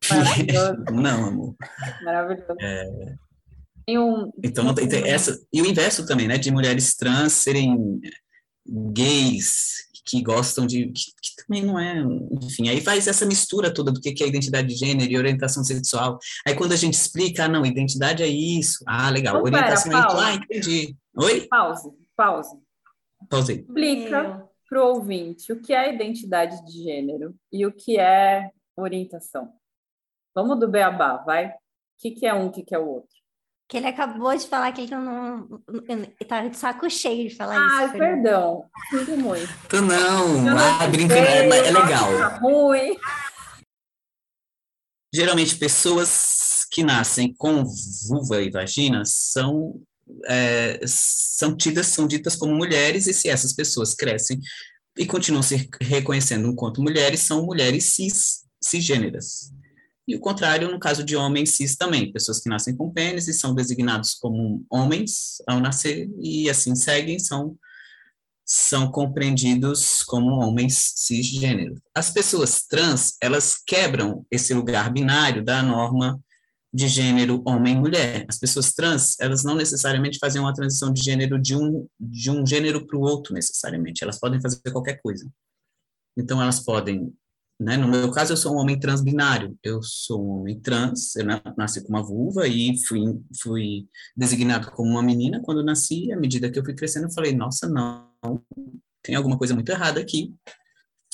Não, 0.92 1.26
amor. 1.26 1.56
Maravilhoso. 2.02 2.54
É. 2.60 3.16
Um, 3.90 4.30
Então, 4.42 4.64
não 4.64 4.74
tem, 4.74 4.88
tem 4.88 5.08
essa. 5.08 5.38
E 5.52 5.60
o 5.60 5.66
inverso 5.66 6.06
também, 6.06 6.28
né? 6.28 6.38
De 6.38 6.50
mulheres 6.50 6.94
trans 6.94 7.32
serem 7.32 8.00
gays, 8.92 9.88
que 10.04 10.22
gostam 10.22 10.66
de. 10.66 10.86
Que, 10.86 11.12
que 11.22 11.37
também 11.48 11.64
não 11.64 11.78
é. 11.78 12.00
Enfim, 12.42 12.68
aí 12.68 12.80
faz 12.80 13.08
essa 13.08 13.24
mistura 13.24 13.72
toda 13.72 13.90
do 13.90 14.00
que 14.00 14.12
que 14.12 14.22
é 14.22 14.28
identidade 14.28 14.68
de 14.68 14.74
gênero 14.74 15.10
e 15.10 15.16
orientação 15.16 15.64
sexual. 15.64 16.18
Aí 16.46 16.54
quando 16.54 16.72
a 16.72 16.76
gente 16.76 16.94
explica, 16.94 17.46
ah, 17.46 17.48
não, 17.48 17.64
identidade 17.64 18.22
é 18.22 18.28
isso. 18.28 18.84
Ah, 18.86 19.08
legal. 19.08 19.38
Então, 19.38 19.50
pera, 19.50 19.56
orientação 19.56 19.92
é 19.92 19.98
isso. 19.98 20.06
Paula. 20.06 20.26
Ah, 20.26 20.34
entendi. 20.34 20.96
Oi? 21.16 21.46
Pause, 21.48 21.90
pause. 22.14 22.56
Pausei. 23.28 23.56
Explica 23.56 24.46
para 24.68 24.84
o 24.84 24.88
ouvinte 24.94 25.50
o 25.50 25.60
que 25.60 25.72
é 25.72 25.92
identidade 25.92 26.64
de 26.66 26.84
gênero 26.84 27.34
e 27.50 27.66
o 27.66 27.72
que 27.72 27.98
é 27.98 28.50
orientação. 28.76 29.50
Vamos 30.34 30.60
do 30.60 30.68
beabá, 30.68 31.16
vai? 31.16 31.48
O 31.48 31.52
que, 31.98 32.10
que 32.12 32.26
é 32.26 32.34
um, 32.34 32.46
o 32.46 32.52
que, 32.52 32.62
que 32.62 32.74
é 32.74 32.78
o 32.78 32.86
outro? 32.86 33.16
Que 33.68 33.76
ele 33.76 33.86
acabou 33.86 34.34
de 34.34 34.46
falar 34.46 34.72
que 34.72 34.80
ele 34.80 34.94
não, 34.94 35.46
tá 36.26 36.46
de 36.48 36.56
saco 36.56 36.88
cheio 36.88 37.28
de 37.28 37.36
falar 37.36 37.56
Ah, 37.56 37.84
isso. 37.84 37.92
Fernanda. 37.92 38.22
perdão. 38.22 38.64
Sinto 38.90 39.16
muito. 39.18 39.52
Então, 39.66 39.82
não, 39.82 40.48
Eu 40.48 40.58
ah, 40.58 40.86
brincando, 40.86 41.20
é, 41.20 41.46
é 41.46 41.70
legal. 41.70 42.18
Tá 42.18 42.38
ruim. 42.38 42.96
Geralmente, 45.14 45.56
pessoas 45.56 46.66
que 46.70 46.82
nascem 46.82 47.34
com 47.34 47.64
vulva 48.08 48.40
e 48.42 48.50
vagina 48.50 49.02
são, 49.04 49.80
é, 50.26 50.80
são 50.86 51.56
tidas, 51.56 51.86
são 51.88 52.06
ditas 52.06 52.36
como 52.36 52.54
mulheres, 52.54 53.06
e 53.06 53.12
se 53.12 53.28
essas 53.28 53.52
pessoas 53.52 53.94
crescem 53.94 54.40
e 54.96 55.06
continuam 55.06 55.42
se 55.42 55.68
reconhecendo 55.80 56.48
enquanto 56.48 56.82
mulheres, 56.82 57.20
são 57.20 57.44
mulheres 57.44 57.92
cis, 57.92 58.44
cisgêneras. 58.62 59.52
E 60.08 60.16
o 60.16 60.20
contrário, 60.20 60.70
no 60.70 60.80
caso 60.80 61.04
de 61.04 61.14
homens 61.14 61.50
cis 61.50 61.76
também, 61.76 62.10
pessoas 62.10 62.40
que 62.40 62.48
nascem 62.48 62.74
com 62.74 62.90
pênis 62.90 63.28
e 63.28 63.34
são 63.34 63.54
designados 63.54 64.14
como 64.14 64.64
homens 64.70 65.42
ao 65.46 65.60
nascer, 65.60 66.08
e 66.18 66.48
assim 66.48 66.74
seguem, 66.74 67.18
são 67.18 67.58
são 68.50 68.90
compreendidos 68.90 70.02
como 70.02 70.40
homens 70.40 70.94
cisgênero. 70.96 71.74
As 71.94 72.10
pessoas 72.10 72.62
trans, 72.62 73.14
elas 73.22 73.56
quebram 73.66 74.24
esse 74.30 74.54
lugar 74.54 74.90
binário 74.90 75.44
da 75.44 75.62
norma 75.62 76.18
de 76.72 76.88
gênero 76.88 77.42
homem-mulher. 77.46 78.24
As 78.26 78.38
pessoas 78.38 78.72
trans, 78.72 79.20
elas 79.20 79.44
não 79.44 79.54
necessariamente 79.54 80.18
fazem 80.18 80.40
uma 80.40 80.54
transição 80.54 80.90
de 80.90 81.02
gênero 81.02 81.38
de 81.38 81.54
um, 81.54 81.86
de 82.00 82.30
um 82.30 82.46
gênero 82.46 82.86
para 82.86 82.96
o 82.96 83.02
outro, 83.02 83.34
necessariamente. 83.34 84.02
Elas 84.02 84.18
podem 84.18 84.40
fazer 84.40 84.62
qualquer 84.72 84.98
coisa. 85.02 85.30
Então, 86.16 86.40
elas 86.40 86.60
podem 86.60 87.12
né? 87.60 87.76
No 87.76 87.88
meu 87.88 88.10
caso, 88.12 88.32
eu 88.32 88.36
sou 88.36 88.54
um 88.54 88.58
homem 88.58 88.78
transbinário. 88.78 89.58
Eu 89.62 89.82
sou 89.82 90.24
um 90.24 90.40
homem 90.40 90.60
trans, 90.60 91.16
eu 91.16 91.26
nasci 91.56 91.82
com 91.82 91.88
uma 91.88 92.02
vulva 92.02 92.46
e 92.46 92.78
fui, 92.86 93.00
fui 93.42 93.88
designado 94.16 94.70
como 94.70 94.90
uma 94.90 95.02
menina 95.02 95.40
quando 95.42 95.64
nasci. 95.64 96.12
À 96.12 96.16
medida 96.16 96.50
que 96.50 96.58
eu 96.58 96.64
fui 96.64 96.74
crescendo, 96.74 97.06
eu 97.06 97.12
falei, 97.12 97.34
nossa, 97.34 97.68
não, 97.68 98.08
tem 99.02 99.16
alguma 99.16 99.36
coisa 99.36 99.54
muito 99.54 99.70
errada 99.70 100.00
aqui. 100.00 100.32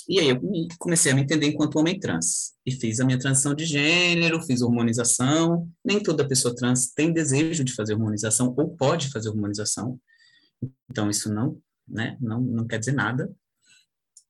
E 0.07 0.21
aí 0.21 0.29
eu 0.29 0.39
comecei 0.79 1.13
a 1.13 1.15
me 1.15 1.23
entender 1.23 1.47
enquanto 1.47 1.77
homem 1.77 1.99
trans. 1.99 2.53
E 2.67 2.73
fiz 2.73 3.01
a 3.01 3.07
minha 3.07 3.19
transição 3.19 3.55
de 3.55 3.65
gênero, 3.65 4.43
fiz 4.43 4.61
hormonização. 4.61 5.67
Nem 5.83 6.03
toda 6.03 6.29
pessoa 6.29 6.55
trans 6.55 6.93
tem 6.93 7.11
desejo 7.11 7.65
de 7.65 7.75
fazer 7.75 7.95
hormonização 7.95 8.55
ou 8.57 8.77
pode 8.77 9.11
fazer 9.11 9.31
hormonização. 9.31 9.99
Então, 10.91 11.09
isso 11.09 11.33
não, 11.33 11.59
né, 11.89 12.19
não, 12.21 12.41
não 12.43 12.67
quer 12.67 12.79
dizer 12.79 12.93
nada. 12.93 13.35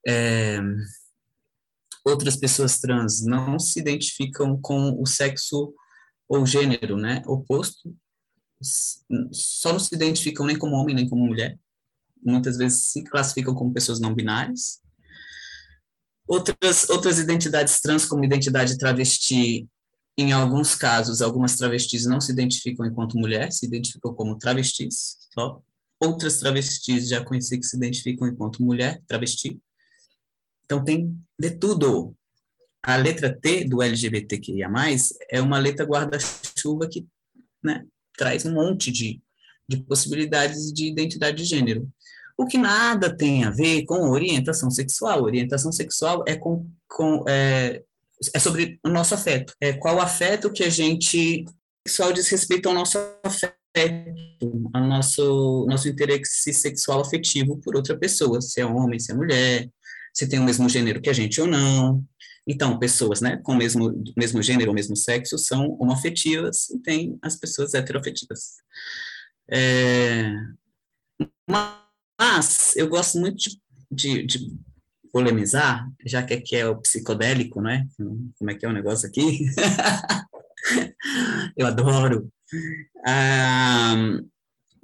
É, 0.07 0.61
outras 2.05 2.37
pessoas 2.37 2.79
trans 2.79 3.25
não 3.25 3.59
se 3.59 3.81
identificam 3.81 4.61
com 4.61 5.01
o 5.01 5.07
sexo 5.07 5.75
ou 6.29 6.47
gênero, 6.47 6.97
né, 6.97 7.23
oposto, 7.27 7.95
só 9.33 9.73
não 9.73 9.79
se 9.79 9.95
identificam 9.95 10.47
nem 10.47 10.59
como 10.59 10.77
homem 10.77 10.95
nem 10.95 11.09
como 11.09 11.27
mulher. 11.27 11.59
Muitas 12.23 12.57
vezes 12.57 12.87
se 12.87 13.05
classificam 13.05 13.55
como 13.55 13.73
pessoas 13.73 14.01
não 14.01 14.15
binárias. 14.15 14.81
Outras 16.27 16.89
outras 16.89 17.19
identidades 17.19 17.81
trans, 17.81 18.07
como 18.07 18.25
identidade 18.25 18.79
travesti, 18.79 19.69
em 20.17 20.33
alguns 20.33 20.75
casos, 20.75 21.21
algumas 21.21 21.57
travestis 21.57 22.07
não 22.07 22.21
se 22.21 22.33
identificam 22.33 22.87
enquanto 22.87 23.19
mulher, 23.19 23.53
se 23.53 23.67
identificam 23.67 24.15
como 24.15 24.39
travestis. 24.39 25.19
Só. 25.35 25.61
Outras 26.01 26.39
travestis 26.39 27.09
já 27.09 27.23
conheci 27.25 27.59
que 27.59 27.67
se 27.67 27.77
identificam 27.77 28.29
enquanto 28.29 28.63
mulher, 28.63 29.03
travesti. 29.07 29.61
Então, 30.65 30.85
tem 30.85 31.17
de 31.39 31.51
tudo. 31.51 32.15
A 32.83 32.97
letra 32.97 33.35
T 33.35 33.65
do 33.65 33.83
LGBTQIA+, 33.83 34.69
é 35.31 35.41
uma 35.41 35.59
letra 35.59 35.87
guarda-chuva 35.87 36.87
que 36.87 37.07
né, 37.63 37.83
traz 38.17 38.45
um 38.45 38.53
monte 38.53 38.93
de, 38.93 39.23
de 39.67 39.79
possibilidades 39.79 40.71
de 40.71 40.89
identidade 40.89 41.39
de 41.39 41.45
gênero. 41.45 41.89
O 42.37 42.47
que 42.47 42.59
nada 42.59 43.17
tem 43.17 43.45
a 43.45 43.51
ver 43.51 43.85
com 43.85 44.11
orientação 44.11 44.71
sexual. 44.71 45.23
Orientação 45.23 45.73
sexual 45.73 46.25
é, 46.27 46.37
com, 46.37 46.69
com, 46.87 47.25
é, 47.27 47.83
é 48.35 48.39
sobre 48.39 48.79
o 48.85 48.89
nosso 48.91 49.15
afeto. 49.15 49.55
É 49.61 49.73
qual 49.73 50.01
afeto 50.01 50.53
que 50.53 50.65
a 50.65 50.71
gente 50.71 51.45
sexual 51.87 52.13
diz 52.13 52.29
respeito 52.29 52.69
ao 52.69 52.75
nosso 52.75 52.99
afeto, 53.23 53.53
ao 54.73 54.87
nosso, 54.87 55.67
nosso 55.69 55.89
interesse 55.89 56.53
sexual 56.53 57.01
afetivo 57.01 57.59
por 57.59 57.77
outra 57.77 57.97
pessoa, 57.97 58.41
se 58.41 58.61
é 58.61 58.67
homem, 58.67 58.99
se 58.99 59.13
é 59.13 59.15
mulher, 59.15 59.69
se 60.15 60.29
tem 60.29 60.39
o 60.39 60.45
mesmo 60.45 60.69
gênero 60.69 61.03
que 61.03 61.11
a 61.11 61.13
gente 61.13 61.41
ou 61.41 61.47
não. 61.47 62.05
Então, 62.47 62.79
pessoas 62.79 63.21
né, 63.21 63.39
com 63.39 63.53
o 63.53 63.57
mesmo, 63.57 64.03
mesmo 64.17 64.43
gênero 64.43 64.71
ou 64.71 64.75
mesmo 64.75 64.95
sexo 64.95 65.37
são 65.39 65.77
homoafetivas 65.81 66.71
e 66.71 66.79
tem 66.79 67.19
as 67.21 67.37
pessoas 67.37 67.75
heteroafetivas. 67.75 68.57
É, 69.51 70.31
mas 71.49 72.77
eu 72.77 72.89
gosto 72.89 73.19
muito 73.19 73.37
de, 73.37 73.61
de, 73.91 74.27
de 74.27 74.59
polemizar, 75.13 75.89
já 76.05 76.23
que 76.23 76.35
aqui 76.35 76.57
é 76.57 76.67
o 76.67 76.81
psicodélico, 76.81 77.61
né? 77.61 77.87
Como 78.39 78.51
é 78.51 78.55
que 78.55 78.67
é 78.67 78.69
o 78.69 78.73
negócio 78.73 79.09
aqui? 79.09 79.47
eu 81.57 81.67
adoro. 81.67 82.31
Ah, 83.07 83.97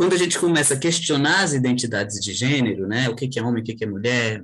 quando 0.00 0.14
a 0.14 0.16
gente 0.16 0.38
começa 0.38 0.72
a 0.72 0.78
questionar 0.78 1.42
as 1.42 1.52
identidades 1.52 2.18
de 2.20 2.32
gênero, 2.32 2.88
né, 2.88 3.10
o 3.10 3.14
que, 3.14 3.38
é 3.38 3.42
homem, 3.42 3.62
o 3.62 3.66
que, 3.66 3.74
que 3.74 3.84
é 3.84 3.86
mulher, 3.86 4.42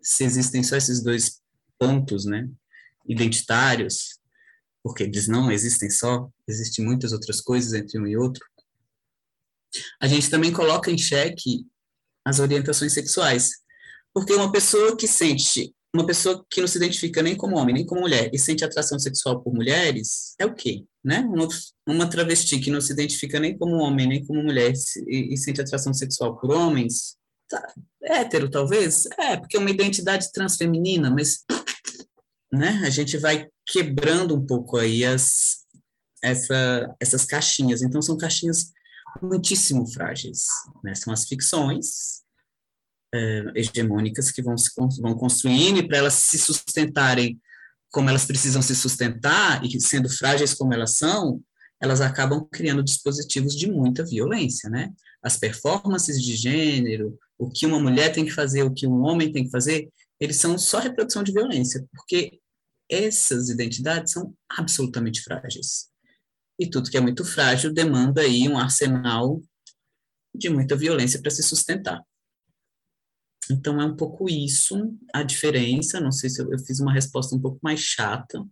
se 0.00 0.24
existem 0.24 0.62
só 0.62 0.74
esses 0.74 1.02
dois 1.02 1.42
pontos, 1.78 2.24
né, 2.24 2.48
identitários, 3.06 4.18
porque 4.82 5.02
eles 5.02 5.28
não 5.28 5.52
existem 5.52 5.90
só, 5.90 6.30
existem 6.48 6.82
muitas 6.82 7.12
outras 7.12 7.42
coisas 7.42 7.74
entre 7.74 8.00
um 8.00 8.06
e 8.06 8.16
outro, 8.16 8.42
a 10.00 10.08
gente 10.08 10.30
também 10.30 10.50
coloca 10.50 10.90
em 10.90 10.96
xeque 10.96 11.66
as 12.24 12.38
orientações 12.38 12.94
sexuais. 12.94 13.50
Porque 14.14 14.32
uma 14.32 14.50
pessoa 14.50 14.96
que 14.96 15.06
sente 15.06 15.74
uma 15.94 16.06
pessoa 16.06 16.44
que 16.48 16.60
não 16.60 16.68
se 16.68 16.78
identifica 16.78 17.22
nem 17.22 17.36
como 17.36 17.56
homem, 17.56 17.74
nem 17.74 17.86
como 17.86 18.02
mulher, 18.02 18.30
e 18.32 18.38
sente 18.38 18.64
atração 18.64 18.98
sexual 18.98 19.42
por 19.42 19.52
mulheres, 19.52 20.34
é 20.38 20.46
o 20.46 20.54
quê? 20.54 20.84
Né? 21.04 21.20
Uma, 21.20 21.48
uma 21.86 22.08
travesti 22.08 22.60
que 22.60 22.70
não 22.70 22.80
se 22.80 22.92
identifica 22.92 23.40
nem 23.40 23.56
como 23.58 23.76
homem, 23.76 24.06
nem 24.06 24.24
como 24.24 24.42
mulher, 24.42 24.72
e, 25.08 25.34
e 25.34 25.36
sente 25.36 25.60
atração 25.60 25.92
sexual 25.92 26.38
por 26.38 26.52
homens, 26.52 27.16
tá, 27.48 27.74
é 28.04 28.18
hétero, 28.18 28.48
talvez? 28.48 29.06
É, 29.18 29.36
porque 29.36 29.56
é 29.56 29.60
uma 29.60 29.70
identidade 29.70 30.30
transfeminina, 30.32 31.10
mas 31.10 31.44
né, 32.52 32.82
a 32.84 32.90
gente 32.90 33.16
vai 33.16 33.48
quebrando 33.66 34.36
um 34.36 34.46
pouco 34.46 34.76
aí 34.76 35.04
as, 35.04 35.60
essa, 36.22 36.94
essas 37.00 37.24
caixinhas. 37.24 37.82
Então, 37.82 38.00
são 38.00 38.16
caixinhas 38.16 38.72
muitíssimo 39.20 39.90
frágeis. 39.90 40.44
Né? 40.84 40.94
São 40.94 41.12
as 41.12 41.26
ficções, 41.26 42.22
é, 43.14 43.44
hegemônicas 43.54 44.30
que 44.30 44.42
vão, 44.42 44.56
se, 44.56 44.70
vão 45.00 45.14
construindo 45.14 45.78
e 45.78 45.86
para 45.86 45.98
elas 45.98 46.14
se 46.14 46.38
sustentarem 46.38 47.40
como 47.90 48.08
elas 48.08 48.24
precisam 48.24 48.62
se 48.62 48.74
sustentar 48.74 49.64
e 49.64 49.80
sendo 49.80 50.08
frágeis 50.08 50.54
como 50.54 50.72
elas 50.72 50.96
são, 50.96 51.42
elas 51.80 52.00
acabam 52.00 52.46
criando 52.50 52.84
dispositivos 52.84 53.56
de 53.56 53.70
muita 53.70 54.04
violência, 54.04 54.70
né? 54.70 54.92
As 55.22 55.36
performances 55.36 56.22
de 56.22 56.36
gênero, 56.36 57.18
o 57.38 57.50
que 57.50 57.66
uma 57.66 57.80
mulher 57.80 58.12
tem 58.12 58.24
que 58.24 58.30
fazer, 58.30 58.62
o 58.62 58.72
que 58.72 58.86
um 58.86 59.02
homem 59.02 59.32
tem 59.32 59.44
que 59.44 59.50
fazer, 59.50 59.88
eles 60.20 60.36
são 60.36 60.56
só 60.58 60.78
reprodução 60.78 61.22
de 61.22 61.32
violência, 61.32 61.84
porque 61.92 62.38
essas 62.88 63.48
identidades 63.48 64.12
são 64.12 64.34
absolutamente 64.48 65.22
frágeis. 65.22 65.88
E 66.58 66.68
tudo 66.68 66.90
que 66.90 66.96
é 66.96 67.00
muito 67.00 67.24
frágil 67.24 67.72
demanda 67.72 68.20
aí 68.20 68.46
um 68.46 68.58
arsenal 68.58 69.40
de 70.34 70.50
muita 70.50 70.76
violência 70.76 71.20
para 71.20 71.30
se 71.30 71.42
sustentar. 71.42 72.02
Então, 73.52 73.80
é 73.80 73.84
um 73.84 73.96
pouco 73.96 74.28
isso 74.28 74.96
a 75.14 75.22
diferença. 75.22 76.00
Não 76.00 76.12
sei 76.12 76.30
se 76.30 76.42
eu, 76.42 76.52
eu 76.52 76.58
fiz 76.58 76.80
uma 76.80 76.92
resposta 76.92 77.34
um 77.34 77.40
pouco 77.40 77.58
mais 77.62 77.80
chata, 77.80 78.44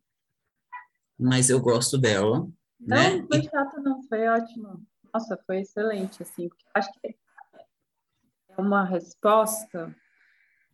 mas 1.19 1.51
eu 1.51 1.61
gosto 1.61 1.99
dela. 1.99 2.49
Não, 2.81 2.97
né? 2.97 3.17
não 3.17 3.27
foi 3.27 3.43
chata, 3.43 3.81
não, 3.81 4.03
foi 4.05 4.27
ótimo. 4.29 4.83
Nossa, 5.13 5.39
foi 5.47 5.61
excelente, 5.61 6.23
assim, 6.23 6.49
porque 6.49 6.65
acho 6.75 6.93
que 6.93 7.09
é 7.09 8.61
uma 8.61 8.85
resposta 8.85 9.95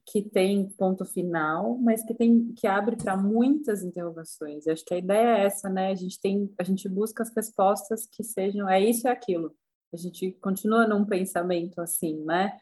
que 0.07 0.23
tem 0.23 0.69
ponto 0.71 1.05
final, 1.05 1.79
mas 1.79 2.05
que 2.05 2.13
tem 2.13 2.53
que 2.53 2.67
abre 2.67 2.97
para 2.97 3.17
muitas 3.17 3.83
interrogações. 3.83 4.67
Acho 4.67 4.85
que 4.85 4.95
a 4.95 4.99
ideia 4.99 5.39
é 5.39 5.47
essa, 5.47 5.69
né? 5.69 5.91
A 5.91 5.95
gente 5.95 6.21
tem, 6.21 6.53
a 6.59 6.63
gente 6.63 6.89
busca 6.89 7.23
as 7.23 7.35
respostas 7.35 8.07
que 8.07 8.23
sejam 8.23 8.69
é 8.69 8.81
isso 8.81 9.07
e 9.07 9.11
aquilo. 9.11 9.55
A 9.93 9.97
gente 9.97 10.33
continua 10.43 10.87
num 10.87 11.05
pensamento 11.05 11.81
assim, 11.81 12.23
né? 12.25 12.59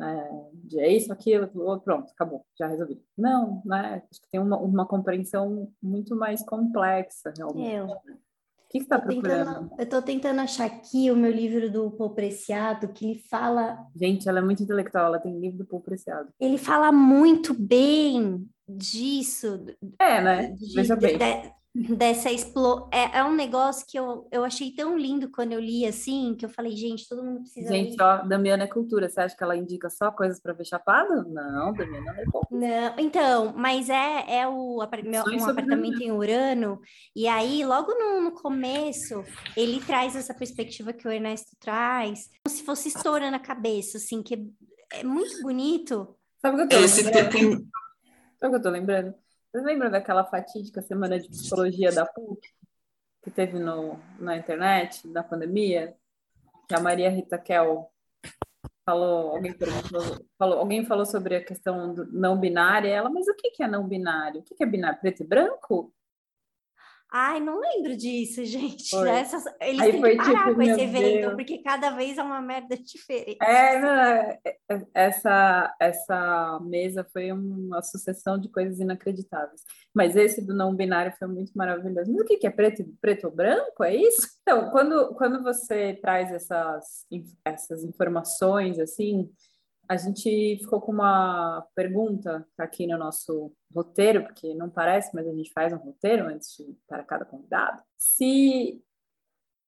É, 0.00 0.30
de 0.52 0.80
é 0.80 0.92
isso, 0.92 1.12
aquilo, 1.12 1.48
pronto, 1.80 2.10
acabou, 2.10 2.44
já 2.58 2.66
resolvi. 2.66 3.00
Não, 3.16 3.62
né? 3.64 4.02
Acho 4.10 4.20
que 4.20 4.30
tem 4.30 4.40
uma, 4.40 4.58
uma 4.58 4.86
compreensão 4.86 5.70
muito 5.82 6.16
mais 6.16 6.44
complexa, 6.44 7.32
realmente. 7.36 7.74
Eu. 7.74 7.86
O 7.86 8.76
que 8.76 8.80
você 8.80 8.84
está 8.86 8.98
procurando? 8.98 9.46
Tentando, 9.46 9.70
eu 9.78 9.84
estou 9.84 10.02
tentando 10.02 10.40
achar 10.40 10.66
aqui 10.66 11.08
o 11.08 11.16
meu 11.16 11.30
livro 11.30 11.70
do 11.70 11.92
Paul 11.92 12.10
Preciado, 12.10 12.88
que 12.88 13.04
ele 13.04 13.18
fala... 13.30 13.86
Gente, 13.94 14.28
ela 14.28 14.40
é 14.40 14.42
muito 14.42 14.64
intelectual, 14.64 15.06
ela 15.06 15.20
tem 15.20 15.38
livro 15.38 15.58
do 15.58 15.64
Paul 15.64 15.80
Preciado. 15.80 16.28
Ele 16.40 16.58
fala 16.58 16.90
muito 16.90 17.54
bem 17.54 18.44
disso. 18.68 19.64
É, 19.96 20.20
né? 20.20 20.50
De, 20.50 20.74
Veja 20.74 20.96
bem. 20.96 21.16
de, 21.16 21.52
dessa 21.74 22.30
explo... 22.30 22.88
É, 22.92 23.18
é, 23.18 23.24
um 23.24 23.34
negócio 23.34 23.84
que 23.88 23.98
eu, 23.98 24.28
eu 24.30 24.44
achei 24.44 24.72
tão 24.72 24.96
lindo 24.96 25.30
quando 25.30 25.52
eu 25.52 25.60
li 25.60 25.84
assim, 25.84 26.36
que 26.36 26.44
eu 26.44 26.48
falei, 26.48 26.76
gente, 26.76 27.08
todo 27.08 27.24
mundo 27.24 27.40
precisa 27.40 27.72
Gente, 27.72 27.96
ler. 27.96 28.02
ó, 28.02 28.22
Damiana 28.22 28.64
é 28.64 28.68
cultura. 28.68 29.08
Você 29.08 29.20
acha 29.20 29.36
que 29.36 29.42
ela 29.42 29.56
indica 29.56 29.90
só 29.90 30.12
coisas 30.12 30.40
para 30.40 30.52
ver 30.52 30.64
chapado? 30.64 31.28
Não, 31.28 31.72
Damiana 31.74 32.14
é 32.20 32.24
cultura. 32.26 32.44
Não, 32.50 32.98
então, 32.98 33.52
mas 33.56 33.90
é, 33.90 34.38
é 34.38 34.46
o 34.46 34.78
meu, 35.02 35.24
um 35.24 35.44
apartamento 35.44 36.00
em 36.00 36.12
Urano, 36.12 36.80
e 37.14 37.26
aí, 37.26 37.64
logo 37.64 37.92
no, 37.92 38.20
no, 38.20 38.32
começo, 38.32 39.24
ele 39.56 39.80
traz 39.80 40.14
essa 40.14 40.34
perspectiva 40.34 40.92
que 40.92 41.08
o 41.08 41.10
Ernesto 41.10 41.56
traz, 41.58 42.28
como 42.44 42.56
se 42.56 42.62
fosse 42.62 42.88
estourando 42.88 43.36
a 43.36 43.40
cabeça, 43.40 43.98
assim, 43.98 44.22
que 44.22 44.34
é, 44.34 45.00
é 45.00 45.04
muito 45.04 45.42
bonito. 45.42 46.16
Sabe 46.40 46.54
o 46.54 46.58
que 46.58 46.74
eu 46.74 46.78
tô 46.78 46.84
Esse 46.84 47.02
lembrando? 47.02 47.30
tem- 47.30 47.50
Sabe 48.38 48.46
o 48.46 48.50
que 48.50 48.56
eu 48.56 48.62
tô 48.62 48.70
lembrando? 48.70 49.23
Vocês 49.54 49.64
lembram 49.64 49.88
daquela 49.88 50.24
fatídica 50.24 50.82
semana 50.82 51.16
de 51.16 51.28
psicologia 51.28 51.92
da 51.92 52.04
PUC 52.04 52.40
que 53.22 53.30
teve 53.30 53.56
no, 53.56 53.96
na 54.18 54.36
internet, 54.36 55.06
na 55.06 55.22
pandemia? 55.22 55.96
Que 56.68 56.74
a 56.74 56.80
Maria 56.80 57.08
Rita 57.08 57.38
Kel 57.38 57.88
falou, 58.84 59.36
alguém 59.36 59.54
falou, 59.56 60.58
alguém 60.58 60.84
falou 60.84 61.06
sobre 61.06 61.36
a 61.36 61.44
questão 61.44 61.94
do 61.94 62.04
não 62.06 62.36
binário, 62.36 62.90
ela, 62.90 63.08
mas 63.08 63.28
o 63.28 63.34
que, 63.36 63.62
é 63.62 63.68
não 63.68 63.86
binário? 63.86 64.40
O 64.40 64.42
que 64.42 64.60
é 64.60 64.66
binário? 64.66 64.98
Preto 64.98 65.22
e 65.22 65.26
branco? 65.26 65.94
Ai, 67.16 67.38
não 67.38 67.60
lembro 67.60 67.96
disso, 67.96 68.42
gente. 68.44 68.92
Essas, 69.06 69.44
eles 69.60 69.80
Aí 69.80 69.92
têm 69.92 70.02
que 70.02 70.16
parar 70.16 70.46
tipo, 70.46 70.54
com 70.56 70.62
esse 70.62 70.80
evento, 70.80 71.20
Deus. 71.20 71.34
porque 71.34 71.58
cada 71.58 71.90
vez 71.90 72.18
é 72.18 72.22
uma 72.24 72.42
merda 72.42 72.76
diferente. 72.76 73.38
É, 73.40 73.80
não, 73.80 73.88
é, 73.88 74.40
é, 74.44 74.82
essa, 74.92 75.76
essa 75.78 76.58
mesa 76.64 77.06
foi 77.12 77.30
uma 77.30 77.80
sucessão 77.82 78.36
de 78.36 78.48
coisas 78.50 78.80
inacreditáveis. 78.80 79.60
Mas 79.94 80.16
esse 80.16 80.44
do 80.44 80.52
não 80.56 80.74
binário 80.74 81.14
foi 81.16 81.28
muito 81.28 81.52
maravilhoso. 81.54 82.10
Mas 82.10 82.20
o 82.20 82.24
que, 82.24 82.36
que 82.36 82.48
é 82.48 82.50
preto, 82.50 82.84
preto 83.00 83.28
ou 83.28 83.32
branco? 83.32 83.84
É 83.84 83.94
isso? 83.94 84.26
Então, 84.42 84.70
quando, 84.72 85.14
quando 85.14 85.40
você 85.40 85.94
traz 85.94 86.32
essas, 86.32 87.06
essas 87.44 87.84
informações, 87.84 88.80
assim, 88.80 89.30
a 89.88 89.96
gente 89.96 90.58
ficou 90.60 90.80
com 90.80 90.92
uma 90.92 91.66
pergunta 91.74 92.46
aqui 92.58 92.86
no 92.86 92.98
nosso 92.98 93.52
roteiro, 93.74 94.24
porque 94.24 94.54
não 94.54 94.70
parece, 94.70 95.10
mas 95.14 95.26
a 95.26 95.32
gente 95.32 95.52
faz 95.52 95.72
um 95.72 95.78
roteiro 95.78 96.26
antes 96.26 96.56
de, 96.56 96.76
para 96.88 97.04
cada 97.04 97.24
convidado. 97.24 97.82
Se 97.96 98.82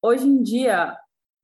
hoje 0.01 0.27
em 0.27 0.41
dia 0.41 0.97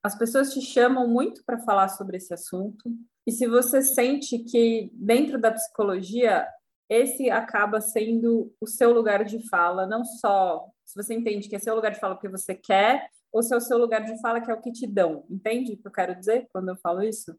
as 0.04 0.18
pessoas 0.18 0.54
te 0.54 0.62
chamam 0.62 1.08
muito 1.08 1.44
para 1.46 1.60
falar 1.60 1.88
sobre 1.90 2.18
esse 2.18 2.34
assunto, 2.34 2.92
e 3.26 3.32
se 3.32 3.48
você 3.48 3.82
sente 3.82 4.40
que 4.40 4.92
dentro 4.94 5.40
da 5.40 5.52
psicologia 5.52 6.48
esse 6.90 7.30
acaba 7.30 7.80
sendo 7.80 8.54
o 8.60 8.68
seu 8.68 8.94
lugar 8.94 9.24
de 9.24 9.48
fala, 9.48 9.88
não 9.88 10.04
só 10.04 10.68
se 10.84 11.02
você 11.02 11.14
entende 11.14 11.48
que 11.48 11.56
é 11.56 11.60
seu 11.60 11.74
lugar 11.74 11.92
de 11.92 12.00
fala 12.00 12.16
porque 12.16 12.28
você 12.28 12.54
quer, 12.54 13.10
ou 13.32 13.42
se 13.42 13.54
é 13.54 13.58
o 13.58 13.62
seu 13.62 13.78
lugar 13.78 14.04
de 14.04 14.20
fala 14.22 14.42
que 14.42 14.52
é 14.52 14.54
o 14.54 14.62
que 14.62 14.72
te 14.72 14.86
dão. 14.86 15.26
Entende 15.30 15.74
o 15.74 15.78
que 15.78 15.88
eu 15.88 15.92
quero 15.92 16.16
dizer 16.16 16.48
quando 16.52 16.70
eu 16.70 16.76
falo 16.76 17.02
isso? 17.02 17.36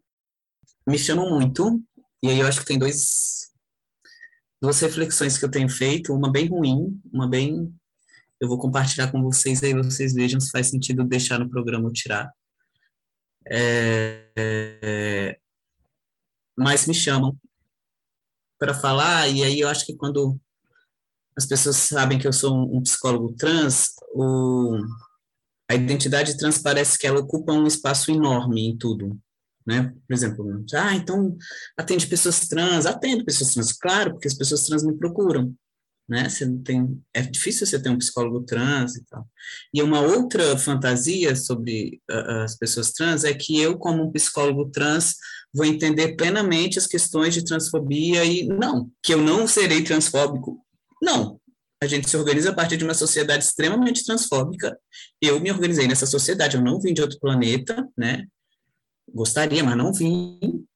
Me 0.86 0.98
chamam 0.98 1.30
muito, 1.30 1.82
e 2.22 2.28
aí 2.28 2.40
eu 2.40 2.46
acho 2.46 2.60
que 2.60 2.66
tem 2.66 2.78
dois, 2.78 3.50
duas 4.60 4.80
reflexões 4.80 5.36
que 5.36 5.44
eu 5.44 5.50
tenho 5.50 5.68
feito, 5.68 6.14
uma 6.14 6.30
bem 6.30 6.48
ruim, 6.48 7.00
uma 7.12 7.28
bem. 7.28 7.74
Eu 8.40 8.48
vou 8.48 8.58
compartilhar 8.58 9.10
com 9.10 9.22
vocês 9.22 9.62
aí, 9.62 9.74
vocês 9.74 10.14
vejam 10.14 10.40
se 10.40 10.50
faz 10.50 10.68
sentido 10.68 11.04
deixar 11.04 11.38
no 11.38 11.48
programa 11.48 11.84
ou 11.84 11.92
tirar. 11.92 12.30
É, 13.46 14.30
é, 14.36 15.38
mas 16.56 16.86
me 16.86 16.94
chamam 16.94 17.38
para 18.58 18.72
falar, 18.72 19.28
e 19.28 19.42
aí 19.42 19.60
eu 19.60 19.68
acho 19.68 19.84
que 19.84 19.94
quando 19.94 20.40
as 21.36 21.44
pessoas 21.44 21.76
sabem 21.76 22.18
que 22.18 22.26
eu 22.26 22.32
sou 22.32 22.54
um, 22.56 22.78
um 22.78 22.82
psicólogo 22.82 23.34
trans, 23.34 23.88
o, 24.14 24.78
a 25.70 25.74
identidade 25.74 26.38
trans 26.38 26.58
parece 26.58 26.98
que 26.98 27.06
ela 27.06 27.20
ocupa 27.20 27.52
um 27.52 27.66
espaço 27.66 28.10
enorme 28.10 28.62
em 28.68 28.78
tudo 28.78 29.20
né? 29.66 29.92
Por 30.06 30.14
exemplo, 30.14 30.64
ah, 30.74 30.94
então 30.94 31.36
atende 31.76 32.06
pessoas 32.06 32.48
trans, 32.48 32.86
atendo 32.86 33.24
pessoas 33.24 33.54
trans, 33.54 33.72
claro, 33.72 34.12
porque 34.12 34.28
as 34.28 34.34
pessoas 34.34 34.66
trans 34.66 34.84
me 34.84 34.96
procuram, 34.96 35.54
né? 36.08 36.28
Você 36.28 36.44
não 36.44 36.62
tem, 36.62 37.02
é 37.14 37.22
difícil 37.22 37.66
você 37.66 37.80
ter 37.80 37.88
um 37.88 37.98
psicólogo 37.98 38.42
trans 38.42 38.96
e 38.96 39.04
tal. 39.06 39.26
E 39.72 39.82
uma 39.82 40.00
outra 40.00 40.56
fantasia 40.58 41.34
sobre 41.34 42.00
uh, 42.10 42.42
as 42.42 42.56
pessoas 42.56 42.92
trans 42.92 43.24
é 43.24 43.32
que 43.32 43.58
eu, 43.58 43.78
como 43.78 44.02
um 44.02 44.12
psicólogo 44.12 44.70
trans, 44.70 45.14
vou 45.52 45.64
entender 45.64 46.14
plenamente 46.16 46.78
as 46.78 46.86
questões 46.86 47.32
de 47.32 47.44
transfobia 47.44 48.24
e 48.24 48.46
não, 48.46 48.90
que 49.02 49.14
eu 49.14 49.22
não 49.22 49.46
serei 49.46 49.82
transfóbico, 49.82 50.62
não. 51.02 51.40
A 51.82 51.86
gente 51.86 52.08
se 52.08 52.16
organiza 52.16 52.50
a 52.50 52.54
partir 52.54 52.76
de 52.76 52.84
uma 52.84 52.94
sociedade 52.94 53.44
extremamente 53.44 54.04
transfóbica. 54.04 54.76
Eu 55.20 55.38
me 55.38 55.50
organizei 55.50 55.86
nessa 55.86 56.06
sociedade, 56.06 56.56
eu 56.56 56.62
não 56.62 56.80
vim 56.80 56.94
de 56.94 57.02
outro 57.02 57.18
planeta, 57.20 57.86
né? 57.96 58.24
Gostaria, 59.12 59.62
mas 59.62 59.76
não 59.76 59.92
vim. 59.92 60.66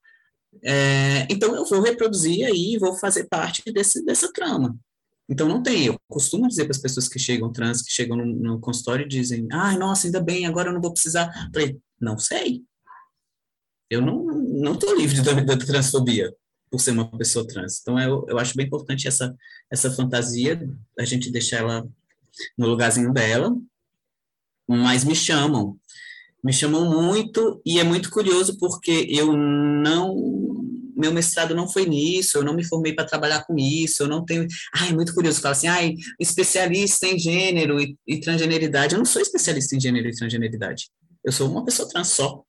É, 0.65 1.27
então 1.31 1.55
eu 1.55 1.65
vou 1.65 1.81
reproduzir 1.81 2.47
aí, 2.47 2.77
vou 2.79 2.95
fazer 2.95 3.27
parte 3.29 3.63
desse, 3.73 4.05
dessa 4.05 4.33
trama. 4.33 4.77
Então 5.29 5.47
não 5.47 5.63
tem, 5.63 5.87
eu 5.87 6.01
costumo 6.09 6.49
dizer 6.49 6.65
para 6.65 6.71
as 6.71 6.81
pessoas 6.81 7.07
que 7.07 7.19
chegam 7.19 7.53
trans, 7.53 7.83
que 7.83 7.93
chegam 7.93 8.17
no, 8.17 8.25
no 8.25 8.61
consultório 8.61 9.05
e 9.05 9.09
dizem, 9.09 9.47
ai, 9.53 9.75
ah, 9.75 9.79
nossa, 9.79 10.07
ainda 10.07 10.21
bem, 10.21 10.47
agora 10.47 10.71
eu 10.71 10.73
não 10.73 10.81
vou 10.81 10.93
precisar. 10.93 11.31
falei, 11.53 11.79
não 12.01 12.19
sei. 12.19 12.63
Eu 13.91 14.01
não 14.01 14.25
não 14.25 14.75
estou 14.75 14.97
livre 14.97 15.23
da, 15.23 15.33
da 15.35 15.57
transfobia 15.57 16.35
por 16.71 16.81
ser 16.81 16.93
uma 16.93 17.11
pessoa 17.17 17.47
trans. 17.47 17.81
Então 17.81 17.99
eu, 17.99 18.25
eu 18.29 18.39
acho 18.39 18.57
bem 18.57 18.67
importante 18.67 19.07
essa 19.07 19.35
essa 19.71 19.91
fantasia, 19.91 20.59
a 20.99 21.05
gente 21.05 21.31
deixar 21.31 21.59
ela 21.59 21.87
no 22.57 22.67
lugarzinho 22.67 23.13
dela, 23.13 23.55
mas 24.67 25.05
me 25.05 25.15
chamam 25.15 25.79
me 26.43 26.53
chamam 26.53 27.03
muito 27.03 27.61
e 27.65 27.81
é 27.81 27.85
muito 27.85 28.11
curioso 28.11 28.57
porque 28.59 29.07
eu 29.11 29.37
não 29.37 30.39
meu 30.99 31.13
mestrado 31.13 31.55
não 31.55 31.69
foi 31.69 31.87
nisso, 31.87 32.39
eu 32.39 32.43
não 32.43 32.53
me 32.53 32.65
formei 32.65 32.93
para 32.93 33.07
trabalhar 33.07 33.45
com 33.45 33.57
isso, 33.57 34.03
eu 34.03 34.09
não 34.09 34.25
tenho. 34.25 34.49
Ai, 34.75 34.91
é 34.91 34.93
muito 34.93 35.15
curioso, 35.15 35.41
fala 35.41 35.53
assim, 35.53 35.69
ai, 35.69 35.95
especialista 36.19 37.07
em 37.07 37.17
gênero 37.17 37.81
e, 37.81 37.97
e 38.05 38.21
transgeneridade. 38.21 38.95
Eu 38.95 38.99
não 38.99 39.05
sou 39.05 39.23
especialista 39.23 39.77
em 39.77 39.81
gênero 39.81 40.09
e 40.09 40.13
transgeneridade. 40.13 40.91
Eu 41.25 41.31
sou 41.31 41.49
uma 41.49 41.65
pessoa 41.65 41.89
trans 41.89 42.09
só. 42.09 42.43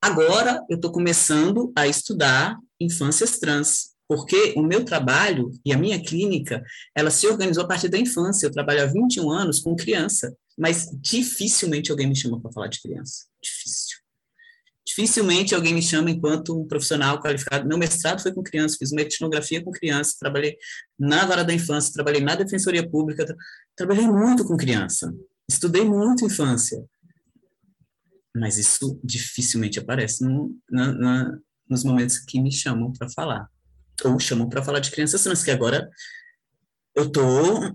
Agora 0.00 0.62
eu 0.68 0.76
estou 0.76 0.92
começando 0.92 1.72
a 1.74 1.86
estudar 1.86 2.56
infâncias 2.78 3.38
trans, 3.38 3.90
porque 4.06 4.52
o 4.56 4.62
meu 4.62 4.84
trabalho 4.84 5.50
e 5.64 5.72
a 5.72 5.78
minha 5.78 6.02
clínica, 6.02 6.62
ela 6.94 7.10
se 7.10 7.26
organizou 7.26 7.64
a 7.64 7.68
partir 7.68 7.88
da 7.88 7.98
infância. 7.98 8.46
Eu 8.46 8.52
trabalho 8.52 8.82
há 8.82 8.86
21 8.86 9.30
anos 9.30 9.58
com 9.58 9.74
criança 9.74 10.34
mas 10.58 10.88
dificilmente 11.00 11.90
alguém 11.90 12.06
me 12.06 12.16
chama 12.16 12.40
para 12.40 12.52
falar 12.52 12.68
de 12.68 12.80
criança. 12.80 13.26
Difícil. 13.42 13.98
Dificilmente 14.86 15.54
alguém 15.54 15.72
me 15.72 15.82
chama 15.82 16.10
enquanto 16.10 16.58
um 16.58 16.66
profissional 16.66 17.20
qualificado. 17.22 17.68
Meu 17.68 17.78
mestrado 17.78 18.20
foi 18.20 18.32
com 18.32 18.42
criança, 18.42 18.76
fiz 18.78 18.90
uma 18.90 19.02
etnografia 19.02 19.62
com 19.62 19.70
criança, 19.70 20.16
trabalhei 20.18 20.56
na 20.98 21.24
vara 21.26 21.44
da 21.44 21.54
infância, 21.54 21.92
trabalhei 21.92 22.20
na 22.20 22.34
defensoria 22.34 22.88
pública, 22.88 23.24
tra 23.24 23.36
trabalhei 23.76 24.06
muito 24.06 24.44
com 24.44 24.56
criança, 24.56 25.14
estudei 25.48 25.84
muito 25.84 26.24
infância. 26.24 26.84
Mas 28.34 28.58
isso 28.58 29.00
dificilmente 29.02 29.78
aparece 29.78 30.24
no, 30.24 30.56
na, 30.68 30.92
na, 30.92 31.38
nos 31.68 31.84
momentos 31.84 32.18
que 32.18 32.40
me 32.40 32.50
chamam 32.50 32.92
para 32.92 33.08
falar. 33.10 33.48
Ou 34.04 34.18
chamam 34.18 34.48
para 34.48 34.62
falar 34.62 34.80
de 34.80 34.90
crianças 34.90 35.22
trans, 35.22 35.44
que 35.44 35.50
agora 35.50 35.88
eu 36.94 37.10
tô, 37.10 37.22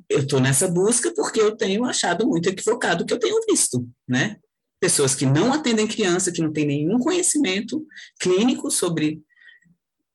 eu 0.10 0.28
tô 0.28 0.40
nessa 0.40 0.68
busca 0.68 1.14
porque 1.14 1.40
eu 1.40 1.56
tenho 1.56 1.86
achado 1.86 2.28
muito 2.28 2.50
equivocado 2.50 3.04
o 3.04 3.08
que 3.08 3.14
eu 3.14 3.20
tenho 3.20 3.40
visto, 3.50 3.88
né? 4.08 4.38
Pessoas 4.80 5.16
que 5.16 5.26
não 5.26 5.54
atendem 5.54 5.88
criança, 5.88 6.32
que 6.32 6.42
não 6.42 6.52
têm 6.52 6.66
nenhum 6.66 7.00
conhecimento 7.00 7.86
clínico 8.20 8.70
sobre 8.70 9.22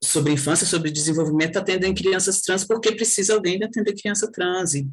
sobre 0.03 0.33
infância, 0.33 0.67
sobre 0.67 0.91
desenvolvimento, 0.91 1.59
atendem 1.59 1.95
crianças 1.95 2.41
trans 2.41 2.65
porque 2.65 2.93
precisa 2.93 3.35
alguém 3.35 3.59
de 3.59 3.65
atender 3.65 3.95
criança 3.95 4.31
trans. 4.33 4.75
E 4.75 4.89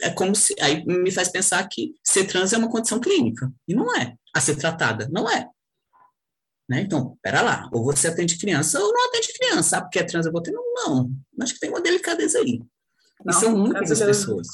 é 0.00 0.10
como 0.10 0.34
se 0.34 0.54
aí 0.60 0.84
me 0.86 1.10
faz 1.10 1.28
pensar 1.28 1.66
que 1.68 1.94
ser 2.02 2.24
trans 2.24 2.52
é 2.52 2.58
uma 2.58 2.70
condição 2.70 2.98
clínica 2.98 3.52
e 3.68 3.74
não 3.74 3.94
é. 3.94 4.14
A 4.34 4.40
ser 4.40 4.56
tratada 4.56 5.08
não 5.12 5.30
é. 5.30 5.46
Né? 6.68 6.80
Então, 6.80 7.18
pera 7.22 7.42
lá, 7.42 7.68
ou 7.72 7.84
você 7.84 8.08
atende 8.08 8.38
criança 8.38 8.80
ou 8.80 8.92
não 8.92 9.08
atende 9.08 9.32
criança. 9.34 9.76
Ah, 9.76 9.82
porque 9.82 9.98
é 9.98 10.04
trans 10.04 10.24
eu 10.24 10.32
vou 10.32 10.40
ter? 10.40 10.52
Não, 10.52 10.64
não. 10.74 11.10
Acho 11.40 11.54
que 11.54 11.60
tem 11.60 11.68
uma 11.68 11.80
delicadeza 11.80 12.38
aí. 12.38 12.62
Não, 13.24 13.32
e 13.32 13.34
são 13.34 13.56
muitas 13.56 13.90
as 13.90 14.00
pessoas 14.00 14.48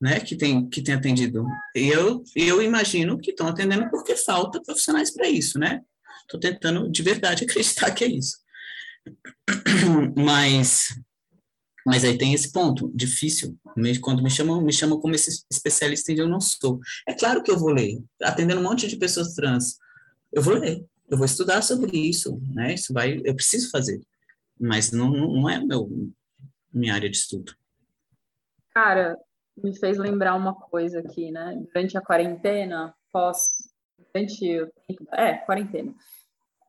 né, 0.00 0.20
que 0.20 0.36
tem, 0.36 0.68
que 0.68 0.82
tem 0.82 0.94
atendido. 0.94 1.44
Eu, 1.74 2.22
eu 2.36 2.62
imagino 2.62 3.18
que 3.18 3.30
estão 3.30 3.48
atendendo 3.48 3.90
porque 3.90 4.16
falta 4.16 4.62
profissionais 4.62 5.10
para 5.12 5.28
isso, 5.28 5.58
né? 5.58 5.80
Estou 6.22 6.38
tentando 6.38 6.90
de 6.90 7.02
verdade 7.02 7.44
acreditar 7.44 7.90
que 7.90 8.04
é 8.04 8.08
isso. 8.08 8.38
Mas, 10.16 10.88
mas 11.84 12.04
aí 12.04 12.16
tem 12.16 12.34
esse 12.34 12.52
ponto 12.52 12.92
difícil. 12.94 13.58
Quando 14.00 14.22
me 14.22 14.30
chamam, 14.30 14.60
me 14.60 14.72
chamam 14.72 15.00
como 15.00 15.14
esse 15.14 15.44
especialista 15.50 16.12
em 16.12 16.18
eu 16.18 16.28
não 16.28 16.40
sou. 16.40 16.78
É 17.08 17.14
claro 17.14 17.42
que 17.42 17.50
eu 17.50 17.58
vou 17.58 17.70
ler, 17.70 17.98
atendendo 18.22 18.60
um 18.60 18.64
monte 18.64 18.86
de 18.86 18.96
pessoas 18.96 19.34
trans. 19.34 19.76
Eu 20.32 20.42
vou 20.42 20.54
ler, 20.54 20.84
eu 21.10 21.16
vou 21.16 21.24
estudar 21.26 21.62
sobre 21.62 21.96
isso, 21.96 22.40
né? 22.52 22.74
Isso 22.74 22.92
vai, 22.92 23.20
eu 23.24 23.34
preciso 23.34 23.70
fazer. 23.70 24.00
Mas 24.60 24.92
não, 24.92 25.10
não 25.10 25.48
é 25.48 25.64
meu 25.64 26.12
minha 26.72 26.94
área 26.94 27.08
de 27.08 27.16
estudo. 27.16 27.54
Cara, 28.70 29.16
me 29.56 29.76
fez 29.78 29.98
lembrar 29.98 30.34
uma 30.34 30.54
coisa 30.54 31.00
aqui, 31.00 31.30
né? 31.30 31.60
Durante 31.66 31.96
a 31.96 32.00
quarentena, 32.00 32.94
pós. 33.12 33.72
Durante 34.12 34.70
É, 35.12 35.34
quarentena. 35.34 35.94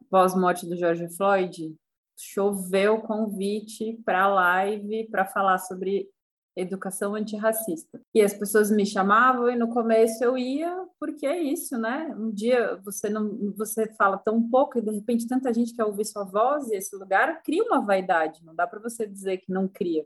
Pós-morte 0.10 0.68
do 0.68 0.76
George 0.76 1.08
Floyd, 1.16 1.76
choveu 2.18 3.02
convite 3.02 4.02
para 4.04 4.28
live 4.28 5.08
para 5.10 5.26
falar 5.26 5.60
sobre 5.60 6.10
educação 6.56 7.16
antirracista. 7.16 8.02
E 8.14 8.22
as 8.22 8.34
pessoas 8.34 8.70
me 8.72 8.86
chamavam 8.86 9.50
e 9.50 9.56
no 9.56 9.70
começo 9.70 10.24
eu 10.24 10.38
ia, 10.38 10.86
porque 11.00 11.26
é 11.26 11.42
isso, 11.42 11.78
né? 11.78 12.14
Um 12.18 12.32
dia 12.32 12.80
você 12.84 13.10
não 13.10 13.54
você 13.56 13.88
fala 13.96 14.18
tão 14.18 14.42
pouco 14.50 14.78
e 14.78 14.82
de 14.82 14.92
repente 14.92 15.28
tanta 15.28 15.54
gente 15.54 15.74
quer 15.74 15.86
ouvir 15.86 16.06
sua 16.06 16.24
voz 16.24 16.70
e 16.70 16.76
esse 16.76 16.96
lugar 16.96 17.42
cria 17.44 17.64
uma 17.64 17.82
vaidade, 17.82 18.44
não 18.44 18.56
dá 18.56 18.68
para 18.68 18.80
você 18.80 19.08
dizer 19.08 19.38
que 19.38 19.52
não 19.52 19.68
cria. 19.68 20.06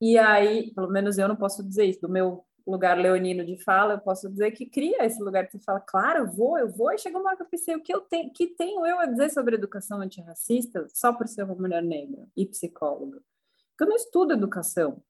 E 0.00 0.18
aí, 0.18 0.72
pelo 0.74 0.90
menos 0.90 1.18
eu 1.18 1.28
não 1.28 1.36
posso 1.36 1.62
dizer 1.62 1.84
isso 1.86 2.00
do 2.00 2.08
meu 2.08 2.44
lugar 2.66 2.98
leonino 2.98 3.44
de 3.44 3.56
fala, 3.62 3.94
eu 3.94 4.00
posso 4.00 4.28
dizer 4.28 4.50
que 4.50 4.66
cria 4.66 5.04
esse 5.04 5.22
lugar 5.22 5.46
que 5.46 5.52
você 5.52 5.64
fala, 5.64 5.80
claro, 5.80 6.24
eu 6.24 6.26
vou, 6.26 6.58
eu 6.58 6.68
vou, 6.68 6.92
e 6.92 6.98
chega 6.98 7.16
uma 7.16 7.28
hora 7.28 7.36
que 7.36 7.44
eu 7.44 7.48
pensei, 7.48 7.76
o 7.76 7.82
que 7.82 7.94
eu 7.94 8.00
tenho, 8.00 8.32
que 8.32 8.48
tenho 8.48 8.84
eu 8.84 8.98
a 8.98 9.06
dizer 9.06 9.30
sobre 9.30 9.54
educação 9.54 10.00
antirracista 10.00 10.86
só 10.92 11.12
por 11.12 11.28
ser 11.28 11.44
uma 11.44 11.54
mulher 11.54 11.82
negra 11.82 12.26
e 12.36 12.44
psicóloga? 12.44 13.22
Porque 13.70 13.84
eu 13.84 13.88
não 13.88 13.96
estudo 13.96 14.32
educação. 14.32 15.02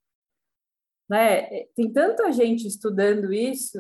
Né? 1.08 1.64
Tem 1.74 1.92
tanta 1.92 2.30
gente 2.32 2.66
estudando 2.66 3.32
isso 3.32 3.78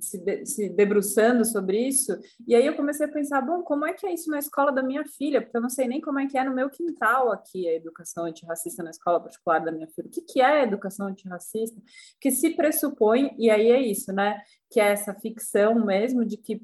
se, 0.00 0.18
de, 0.18 0.46
se 0.46 0.68
debruçando 0.68 1.44
sobre 1.44 1.78
isso, 1.86 2.12
e 2.46 2.54
aí 2.54 2.66
eu 2.66 2.76
comecei 2.76 3.06
a 3.06 3.12
pensar, 3.12 3.40
bom, 3.40 3.62
como 3.62 3.86
é 3.86 3.92
que 3.92 4.06
é 4.06 4.12
isso 4.12 4.30
na 4.30 4.38
escola 4.38 4.72
da 4.72 4.82
minha 4.82 5.04
filha? 5.04 5.40
Porque 5.40 5.56
eu 5.56 5.60
não 5.60 5.70
sei 5.70 5.86
nem 5.86 6.00
como 6.00 6.18
é 6.18 6.26
que 6.26 6.38
é 6.38 6.44
no 6.44 6.54
meu 6.54 6.70
quintal 6.70 7.30
aqui 7.32 7.68
a 7.68 7.74
educação 7.74 8.24
antirracista 8.24 8.82
na 8.82 8.90
escola 8.90 9.20
particular 9.20 9.60
da 9.60 9.72
minha 9.72 9.88
filha. 9.88 10.06
O 10.06 10.10
que, 10.10 10.22
que 10.22 10.40
é 10.40 10.60
a 10.60 10.62
educação 10.62 11.06
antirracista? 11.06 11.80
Que 12.20 12.30
se 12.30 12.50
pressupõe, 12.50 13.34
e 13.38 13.50
aí 13.50 13.70
é 13.70 13.80
isso, 13.80 14.12
né? 14.12 14.40
Que 14.70 14.80
é 14.80 14.92
essa 14.92 15.14
ficção 15.14 15.84
mesmo 15.84 16.24
de 16.24 16.36
que 16.36 16.62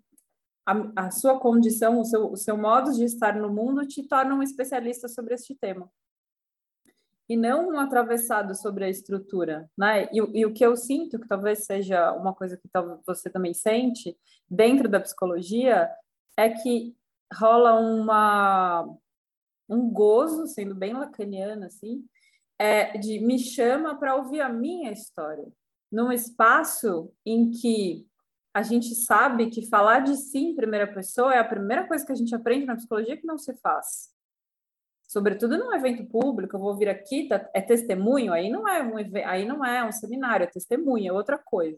a, 0.67 1.07
a 1.07 1.11
sua 1.11 1.39
condição, 1.39 2.01
o 2.01 2.05
seu, 2.05 2.31
o 2.33 2.37
seu 2.37 2.57
modo 2.57 2.93
de 2.93 3.05
estar 3.05 3.37
no 3.37 3.53
mundo 3.53 3.87
te 3.87 4.07
torna 4.07 4.35
um 4.35 4.43
especialista 4.43 5.09
sobre 5.09 5.35
este 5.35 5.55
tema 5.55 5.91
e 7.31 7.37
não 7.37 7.69
um 7.69 7.79
atravessado 7.79 8.57
sobre 8.57 8.85
a 8.85 8.89
estrutura, 8.89 9.71
né? 9.79 10.09
E, 10.13 10.41
e, 10.41 10.45
o 10.45 10.53
que 10.53 10.67
eu 10.67 10.77
sinto, 10.77 11.17
que 11.17 11.29
talvez 11.29 11.65
seja 11.65 12.11
uma 12.15 12.35
coisa 12.35 12.57
que 12.57 12.69
você 13.07 13.31
também 13.31 13.55
sente 13.55 14.19
dentro 14.51 14.89
da 14.89 14.99
psicologia, 14.99 15.89
é 16.37 16.51
que 16.51 16.93
rola 17.33 17.79
uma 17.79 18.85
um 19.69 19.89
gozo, 19.89 20.49
sendo 20.49 20.75
bem 20.75 20.93
lacaniana 20.93 21.67
assim, 21.67 22.05
é, 22.59 22.99
de 22.99 23.21
me 23.21 23.39
chama 23.39 23.97
para 23.97 24.17
ouvir 24.17 24.41
a 24.41 24.49
minha 24.49 24.91
história, 24.91 25.47
num 25.93 26.11
espaço 26.11 27.13
em 27.25 27.53
que 27.53 28.09
a 28.53 28.63
gente 28.63 28.93
sabe 28.97 29.51
que 29.51 29.69
falar 29.69 30.01
de 30.01 30.17
si 30.17 30.39
em 30.39 30.57
primeira 30.57 30.93
pessoa 30.93 31.33
é 31.33 31.39
a 31.39 31.45
primeira 31.45 31.87
coisa 31.87 32.05
que 32.05 32.11
a 32.11 32.17
gente 32.17 32.35
aprende 32.35 32.67
na 32.67 32.75
psicologia 32.75 33.17
que 33.17 33.25
não 33.25 33.39
se 33.39 33.55
faz 33.59 34.11
sobretudo 35.11 35.59
num 35.59 35.75
evento 35.75 36.07
público, 36.07 36.55
eu 36.55 36.61
vou 36.61 36.77
vir 36.77 36.89
aqui, 36.89 37.27
tá, 37.27 37.51
é 37.53 37.61
testemunho, 37.61 38.33
aí 38.33 38.49
não 38.49 38.69
é 38.69 38.81
um 38.81 38.97
aí 39.27 39.45
não 39.45 39.65
é 39.65 39.85
um 39.85 39.91
seminário, 39.91 40.45
é 40.45 40.47
testemunho, 40.47 41.09
é 41.09 41.13
outra 41.13 41.37
coisa, 41.37 41.77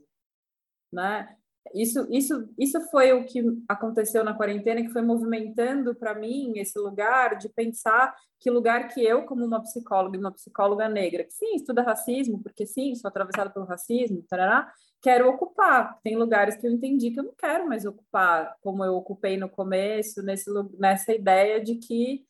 né? 0.92 1.34
Isso, 1.74 2.06
isso, 2.10 2.46
isso 2.58 2.78
foi 2.90 3.12
o 3.12 3.24
que 3.24 3.42
aconteceu 3.68 4.22
na 4.22 4.34
quarentena, 4.34 4.82
que 4.82 4.90
foi 4.90 5.00
movimentando 5.00 5.94
para 5.94 6.14
mim 6.14 6.58
esse 6.58 6.78
lugar 6.78 7.38
de 7.38 7.48
pensar 7.48 8.14
que 8.38 8.50
lugar 8.50 8.88
que 8.88 9.02
eu, 9.02 9.24
como 9.24 9.46
uma 9.46 9.62
psicóloga, 9.62 10.18
uma 10.18 10.32
psicóloga 10.32 10.88
negra, 10.88 11.24
que 11.24 11.32
sim, 11.32 11.54
estuda 11.54 11.82
racismo, 11.82 12.42
porque 12.42 12.66
sim, 12.66 12.94
sou 12.96 13.08
atravessada 13.08 13.48
pelo 13.48 13.64
racismo, 13.64 14.22
tarará, 14.28 14.70
quero 15.00 15.28
ocupar. 15.30 15.98
Tem 16.02 16.16
lugares 16.16 16.56
que 16.56 16.66
eu 16.66 16.70
entendi 16.70 17.12
que 17.12 17.20
eu 17.20 17.24
não 17.24 17.34
quero 17.34 17.66
mais 17.66 17.86
ocupar, 17.86 18.56
como 18.60 18.84
eu 18.84 18.94
ocupei 18.94 19.38
no 19.38 19.48
começo, 19.48 20.22
nesse, 20.22 20.50
nessa 20.78 21.14
ideia 21.14 21.62
de 21.62 21.76
que 21.76 22.26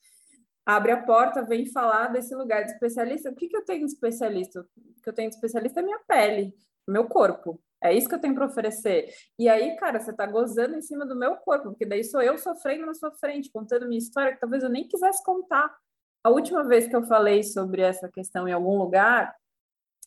abre 0.64 0.92
a 0.92 1.02
porta, 1.02 1.42
vem 1.42 1.66
falar 1.66 2.08
desse 2.08 2.34
lugar 2.34 2.64
de 2.64 2.72
especialista. 2.72 3.30
O 3.30 3.34
que, 3.34 3.48
que 3.48 3.56
eu 3.56 3.64
tenho 3.64 3.86
de 3.86 3.92
especialista? 3.92 4.60
O 4.60 5.02
que 5.02 5.08
eu 5.08 5.12
tenho 5.12 5.28
de 5.28 5.34
especialista 5.34 5.80
é 5.80 5.82
minha 5.82 6.00
pele, 6.06 6.54
meu 6.86 7.06
corpo. 7.06 7.60
É 7.82 7.92
isso 7.92 8.08
que 8.08 8.14
eu 8.14 8.20
tenho 8.20 8.34
para 8.34 8.46
oferecer. 8.46 9.12
E 9.36 9.48
aí, 9.48 9.74
cara, 9.76 9.98
você 9.98 10.12
está 10.12 10.24
gozando 10.24 10.76
em 10.76 10.82
cima 10.82 11.04
do 11.04 11.16
meu 11.16 11.34
corpo, 11.36 11.70
porque 11.70 11.84
daí 11.84 12.04
sou 12.04 12.22
eu 12.22 12.38
sofrendo 12.38 12.86
na 12.86 12.94
sua 12.94 13.10
frente, 13.12 13.50
contando 13.50 13.88
minha 13.88 13.98
história 13.98 14.32
que 14.32 14.40
talvez 14.40 14.62
eu 14.62 14.68
nem 14.68 14.86
quisesse 14.86 15.22
contar. 15.24 15.74
A 16.22 16.30
última 16.30 16.62
vez 16.62 16.86
que 16.86 16.94
eu 16.94 17.02
falei 17.02 17.42
sobre 17.42 17.82
essa 17.82 18.08
questão 18.08 18.46
em 18.46 18.52
algum 18.52 18.78
lugar, 18.78 19.34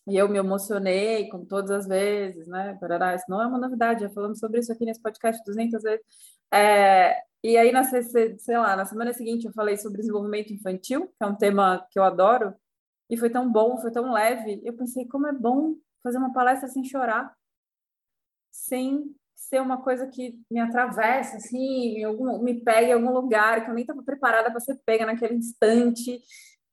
e 0.08 0.16
eu 0.16 0.30
me 0.30 0.38
emocionei, 0.38 1.28
como 1.30 1.46
todas 1.46 1.72
as 1.72 1.88
vezes, 1.88 2.48
né? 2.48 2.78
Parará, 2.80 3.16
isso 3.16 3.26
não 3.28 3.42
é 3.42 3.48
uma 3.48 3.58
novidade, 3.58 4.02
já 4.02 4.10
falamos 4.10 4.40
sobre 4.40 4.60
isso 4.60 4.72
aqui 4.72 4.86
nesse 4.86 5.02
podcast 5.02 5.44
200 5.44 5.82
vezes. 5.82 6.06
É, 6.54 7.18
e 7.46 7.58
aí, 7.58 7.72
na, 7.72 7.84
sei 7.84 8.58
lá, 8.58 8.76
na 8.76 8.86
semana 8.86 9.14
seguinte 9.14 9.46
eu 9.46 9.54
falei 9.54 9.78
sobre 9.78 10.00
desenvolvimento 10.00 10.52
infantil, 10.52 11.08
que 11.08 11.24
é 11.24 11.28
um 11.28 11.36
tema 11.36 11.86
que 11.92 12.00
eu 12.00 12.04
adoro, 12.04 12.56
e 13.08 13.16
foi 13.16 13.30
tão 13.30 13.52
bom, 13.52 13.78
foi 13.78 13.92
tão 13.92 14.12
leve. 14.12 14.62
Eu 14.64 14.74
pensei, 14.74 15.08
como 15.08 15.28
é 15.28 15.32
bom 15.32 15.76
fazer 16.02 16.18
uma 16.18 16.34
palestra 16.34 16.68
sem 16.68 16.84
chorar, 16.84 17.36
sem 18.52 19.16
ser 19.36 19.62
uma 19.62 19.80
coisa 19.80 20.08
que 20.08 20.40
me 20.50 20.60
atravessa, 20.60 21.38
assim, 21.38 22.04
algum, 22.04 22.42
me 22.42 22.64
pega 22.64 22.88
em 22.88 22.94
algum 22.94 23.12
lugar 23.12 23.64
que 23.64 23.70
eu 23.70 23.76
nem 23.76 23.84
estava 23.84 24.02
preparada 24.02 24.50
para 24.50 24.60
ser 24.60 24.80
pega 24.84 25.06
naquele 25.06 25.36
instante. 25.36 26.20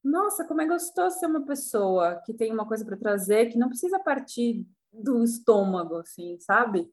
Nossa, 0.02 0.42
como 0.46 0.62
é 0.62 0.66
gostoso 0.66 1.18
ser 1.18 1.26
uma 1.26 1.44
pessoa 1.44 2.22
que 2.24 2.32
tem 2.32 2.50
uma 2.50 2.66
coisa 2.66 2.82
para 2.82 2.96
trazer, 2.96 3.50
que 3.50 3.58
não 3.58 3.68
precisa 3.68 4.00
partir 4.00 4.66
do 4.90 5.22
estômago, 5.22 5.96
assim, 5.96 6.38
sabe? 6.40 6.90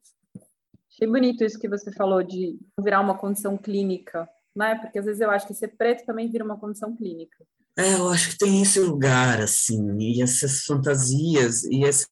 Achei 0.92 1.06
bonito 1.06 1.44
isso 1.44 1.58
que 1.58 1.68
você 1.68 1.92
falou 1.92 2.22
de 2.22 2.58
virar 2.80 3.00
uma 3.00 3.16
condição 3.16 3.56
clínica, 3.56 4.28
né? 4.54 4.74
Porque 4.74 4.98
às 4.98 5.04
vezes 5.04 5.20
eu 5.20 5.30
acho 5.30 5.46
que 5.46 5.54
ser 5.54 5.68
preto 5.68 6.04
também 6.04 6.28
vira 6.28 6.44
uma 6.44 6.58
condição 6.58 6.96
clínica. 6.96 7.44
É, 7.78 7.94
eu 7.94 8.08
acho 8.08 8.30
que 8.30 8.38
tem 8.38 8.60
esse 8.60 8.80
lugar, 8.80 9.40
assim, 9.40 9.96
e 9.98 10.20
essas 10.20 10.64
fantasias, 10.64 11.62
e 11.64 11.84
esse, 11.84 12.06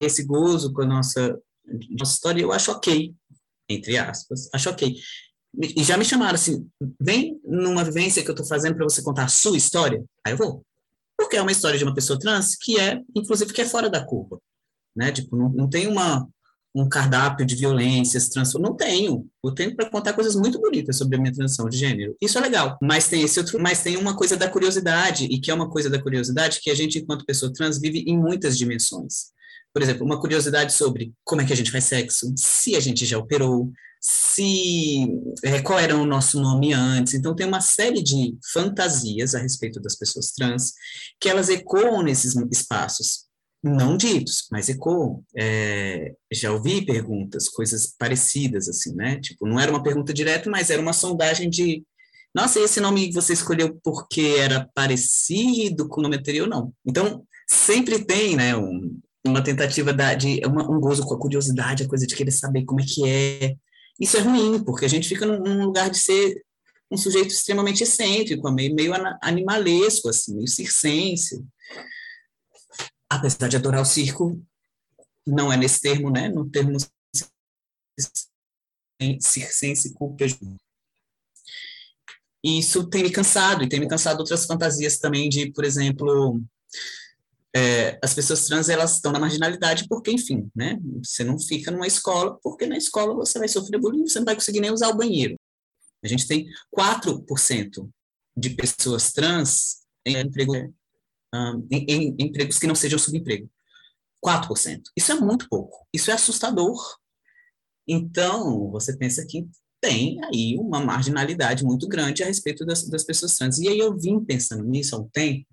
esse 0.00 0.24
gozo 0.24 0.72
com 0.74 0.82
a 0.82 0.86
nossa, 0.86 1.40
nossa 1.98 2.12
história, 2.12 2.42
eu 2.42 2.52
acho 2.52 2.70
ok, 2.70 3.14
entre 3.68 3.96
aspas, 3.96 4.50
acho 4.52 4.68
ok. 4.68 4.94
E 5.76 5.82
já 5.82 5.96
me 5.96 6.04
chamaram 6.04 6.34
assim, 6.34 6.68
vem 7.00 7.40
numa 7.42 7.82
vivência 7.82 8.22
que 8.22 8.28
eu 8.28 8.34
estou 8.34 8.46
fazendo 8.46 8.76
para 8.76 8.84
você 8.84 9.02
contar 9.02 9.24
a 9.24 9.28
sua 9.28 9.56
história, 9.56 10.04
aí 10.24 10.34
eu 10.34 10.36
vou. 10.36 10.62
Porque 11.16 11.36
é 11.36 11.42
uma 11.42 11.50
história 11.50 11.78
de 11.78 11.84
uma 11.84 11.94
pessoa 11.94 12.18
trans 12.18 12.54
que 12.54 12.78
é, 12.78 13.00
inclusive, 13.16 13.52
que 13.52 13.62
é 13.62 13.64
fora 13.64 13.88
da 13.88 14.04
curva 14.04 14.38
né? 14.98 15.12
Tipo, 15.12 15.36
não, 15.36 15.48
não 15.48 15.70
tem 15.70 15.86
uma, 15.86 16.28
um 16.74 16.88
cardápio 16.88 17.46
de 17.46 17.54
violências, 17.54 18.28
transform... 18.28 18.62
não 18.62 18.76
tenho. 18.76 19.26
Eu 19.44 19.52
tenho 19.52 19.74
para 19.74 19.88
contar 19.90 20.12
coisas 20.12 20.34
muito 20.36 20.60
bonitas 20.60 20.96
sobre 20.96 21.16
a 21.16 21.20
minha 21.20 21.32
transição 21.32 21.68
de 21.68 21.78
gênero. 21.78 22.16
Isso 22.20 22.36
é 22.38 22.40
legal. 22.40 22.78
Mas 22.82 23.08
tem 23.08 23.22
esse 23.22 23.38
outro, 23.38 23.58
mas 23.60 23.82
tem 23.82 23.96
uma 23.96 24.16
coisa 24.16 24.36
da 24.36 24.48
curiosidade 24.48 25.24
e 25.24 25.40
que 25.40 25.50
é 25.50 25.54
uma 25.54 25.70
coisa 25.70 25.88
da 25.88 26.00
curiosidade 26.00 26.60
que 26.60 26.70
a 26.70 26.74
gente, 26.74 26.98
enquanto 26.98 27.24
pessoa 27.24 27.52
trans, 27.52 27.80
vive 27.80 28.04
em 28.06 28.18
muitas 28.18 28.58
dimensões. 28.58 29.28
Por 29.72 29.82
exemplo, 29.82 30.04
uma 30.04 30.20
curiosidade 30.20 30.72
sobre 30.72 31.12
como 31.24 31.40
é 31.40 31.44
que 31.44 31.52
a 31.52 31.56
gente 31.56 31.70
faz 31.70 31.84
sexo, 31.84 32.32
se 32.36 32.74
a 32.74 32.80
gente 32.80 33.06
já 33.06 33.18
operou, 33.18 33.70
se 34.00 35.06
é, 35.44 35.60
qual 35.60 35.78
era 35.78 35.96
o 35.96 36.06
nosso 36.06 36.40
nome 36.40 36.72
antes. 36.72 37.14
Então 37.14 37.34
tem 37.34 37.46
uma 37.46 37.60
série 37.60 38.02
de 38.02 38.36
fantasias 38.52 39.34
a 39.34 39.38
respeito 39.38 39.80
das 39.80 39.96
pessoas 39.96 40.32
trans 40.32 40.72
que 41.20 41.28
elas 41.28 41.48
ecoam 41.48 42.02
nesses 42.02 42.34
espaços 42.52 43.27
não 43.62 43.96
ditos, 43.96 44.46
mas 44.50 44.68
ecoam. 44.68 45.22
É, 45.36 46.14
já 46.32 46.52
ouvi 46.52 46.84
perguntas, 46.84 47.48
coisas 47.48 47.94
parecidas, 47.98 48.68
assim, 48.68 48.94
né? 48.94 49.20
Tipo, 49.20 49.46
não 49.46 49.58
era 49.58 49.70
uma 49.70 49.82
pergunta 49.82 50.14
direta, 50.14 50.48
mas 50.48 50.70
era 50.70 50.80
uma 50.80 50.92
sondagem 50.92 51.50
de, 51.50 51.84
nossa, 52.34 52.60
esse 52.60 52.80
nome 52.80 53.12
você 53.12 53.32
escolheu 53.32 53.78
porque 53.82 54.36
era 54.38 54.68
parecido 54.74 55.88
com 55.88 56.00
o 56.00 56.02
nome 56.02 56.16
anterior? 56.16 56.48
Não. 56.48 56.72
Então, 56.86 57.24
sempre 57.48 58.04
tem, 58.04 58.36
né, 58.36 58.56
um, 58.56 58.98
uma 59.26 59.42
tentativa 59.42 59.92
da, 59.92 60.14
de, 60.14 60.40
uma, 60.46 60.70
um 60.70 60.80
gozo 60.80 61.04
com 61.04 61.14
a 61.14 61.20
curiosidade, 61.20 61.82
a 61.82 61.88
coisa 61.88 62.06
de 62.06 62.14
querer 62.14 62.30
saber 62.30 62.64
como 62.64 62.80
é 62.80 62.84
que 62.86 63.08
é. 63.08 63.54
Isso 64.00 64.16
é 64.16 64.20
ruim, 64.20 64.62
porque 64.62 64.84
a 64.84 64.88
gente 64.88 65.08
fica 65.08 65.26
num, 65.26 65.40
num 65.40 65.64
lugar 65.66 65.90
de 65.90 65.98
ser 65.98 66.42
um 66.90 66.96
sujeito 66.96 67.28
extremamente 67.28 67.82
excêntrico, 67.82 68.50
meio, 68.52 68.74
meio 68.74 68.92
animalesco, 69.20 70.08
assim, 70.08 70.34
meio 70.34 70.48
circense 70.48 71.44
apesar 73.08 73.48
de 73.48 73.56
adorar 73.56 73.80
o 73.80 73.86
circo, 73.86 74.40
não 75.26 75.52
é 75.52 75.56
nesse 75.56 75.80
termo, 75.80 76.10
né? 76.10 76.28
No 76.28 76.48
termo 76.48 76.76
circense 79.20 79.94
culpa. 79.94 80.24
Isso 82.42 82.88
tem 82.88 83.02
me 83.02 83.10
cansado, 83.10 83.64
e 83.64 83.68
tem 83.68 83.80
me 83.80 83.88
cansado 83.88 84.20
outras 84.20 84.46
fantasias 84.46 84.98
também 84.98 85.28
de, 85.28 85.50
por 85.52 85.64
exemplo, 85.64 86.40
é, 87.54 87.98
as 88.02 88.14
pessoas 88.14 88.46
trans 88.46 88.68
elas 88.68 88.94
estão 88.94 89.10
na 89.10 89.18
marginalidade 89.18 89.86
porque, 89.88 90.10
enfim, 90.10 90.50
né? 90.54 90.78
Você 91.02 91.24
não 91.24 91.38
fica 91.38 91.70
numa 91.70 91.86
escola, 91.86 92.38
porque 92.42 92.66
na 92.66 92.76
escola 92.76 93.14
você 93.14 93.38
vai 93.38 93.48
sofrer 93.48 93.80
bullying, 93.80 94.06
você 94.06 94.18
não 94.18 94.26
vai 94.26 94.34
conseguir 94.34 94.60
nem 94.60 94.70
usar 94.70 94.88
o 94.88 94.96
banheiro. 94.96 95.36
A 96.02 96.08
gente 96.08 96.28
tem 96.28 96.46
4% 96.76 97.88
de 98.36 98.50
pessoas 98.50 99.12
trans 99.12 99.78
em 100.06 100.16
emprego 100.16 100.72
em, 101.70 101.84
em, 101.88 102.16
empregos 102.18 102.58
que 102.58 102.66
não 102.66 102.74
sejam 102.74 102.98
subemprego. 102.98 103.50
4%. 104.24 104.82
Isso 104.96 105.12
é 105.12 105.14
muito 105.14 105.48
pouco. 105.48 105.86
Isso 105.92 106.10
é 106.10 106.14
assustador. 106.14 106.76
Então, 107.86 108.70
você 108.70 108.96
pensa 108.96 109.24
que 109.26 109.48
tem 109.80 110.22
aí 110.24 110.56
uma 110.58 110.80
marginalidade 110.80 111.64
muito 111.64 111.86
grande 111.88 112.22
a 112.22 112.26
respeito 112.26 112.64
das, 112.66 112.88
das 112.88 113.04
pessoas 113.04 113.34
trans. 113.36 113.58
E 113.58 113.68
aí 113.68 113.78
eu 113.78 113.96
vim 113.96 114.24
pensando 114.24 114.64
nisso 114.64 114.96
há 114.96 114.98
um 114.98 115.08
tempo, 115.08 115.46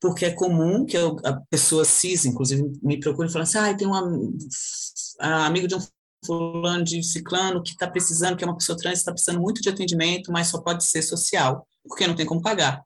porque 0.00 0.24
é 0.24 0.30
comum 0.30 0.84
que 0.84 0.96
eu, 0.96 1.16
a 1.24 1.34
pessoa 1.50 1.84
cis, 1.84 2.24
inclusive, 2.24 2.62
me 2.82 2.98
procure 2.98 3.28
e 3.28 3.32
fale 3.32 3.42
assim, 3.44 3.58
ah, 3.58 3.74
tem 3.74 3.86
um 3.86 3.94
amigo 5.20 5.68
de 5.68 5.74
um 5.74 5.80
fulano 6.24 6.84
de 6.84 7.02
ciclano 7.02 7.62
que 7.62 7.70
está 7.70 7.88
precisando, 7.88 8.36
que 8.36 8.44
é 8.44 8.46
uma 8.46 8.56
pessoa 8.56 8.78
trans, 8.78 8.98
está 8.98 9.12
precisando 9.12 9.40
muito 9.40 9.60
de 9.60 9.68
atendimento, 9.68 10.30
mas 10.32 10.48
só 10.48 10.60
pode 10.60 10.84
ser 10.86 11.02
social, 11.02 11.66
porque 11.84 12.06
não 12.06 12.14
tem 12.14 12.26
como 12.26 12.42
pagar. 12.42 12.82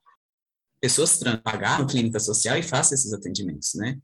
Pessoas 0.81 1.19
trans 1.19 1.41
pagar 1.43 1.81
uma 1.81 1.89
clínica 1.89 2.21
social 2.21 2.57
e 2.57 2.63
faça 2.63 2.95
esses 2.95 3.13
atendimentos, 3.13 3.75
né? 3.75 3.97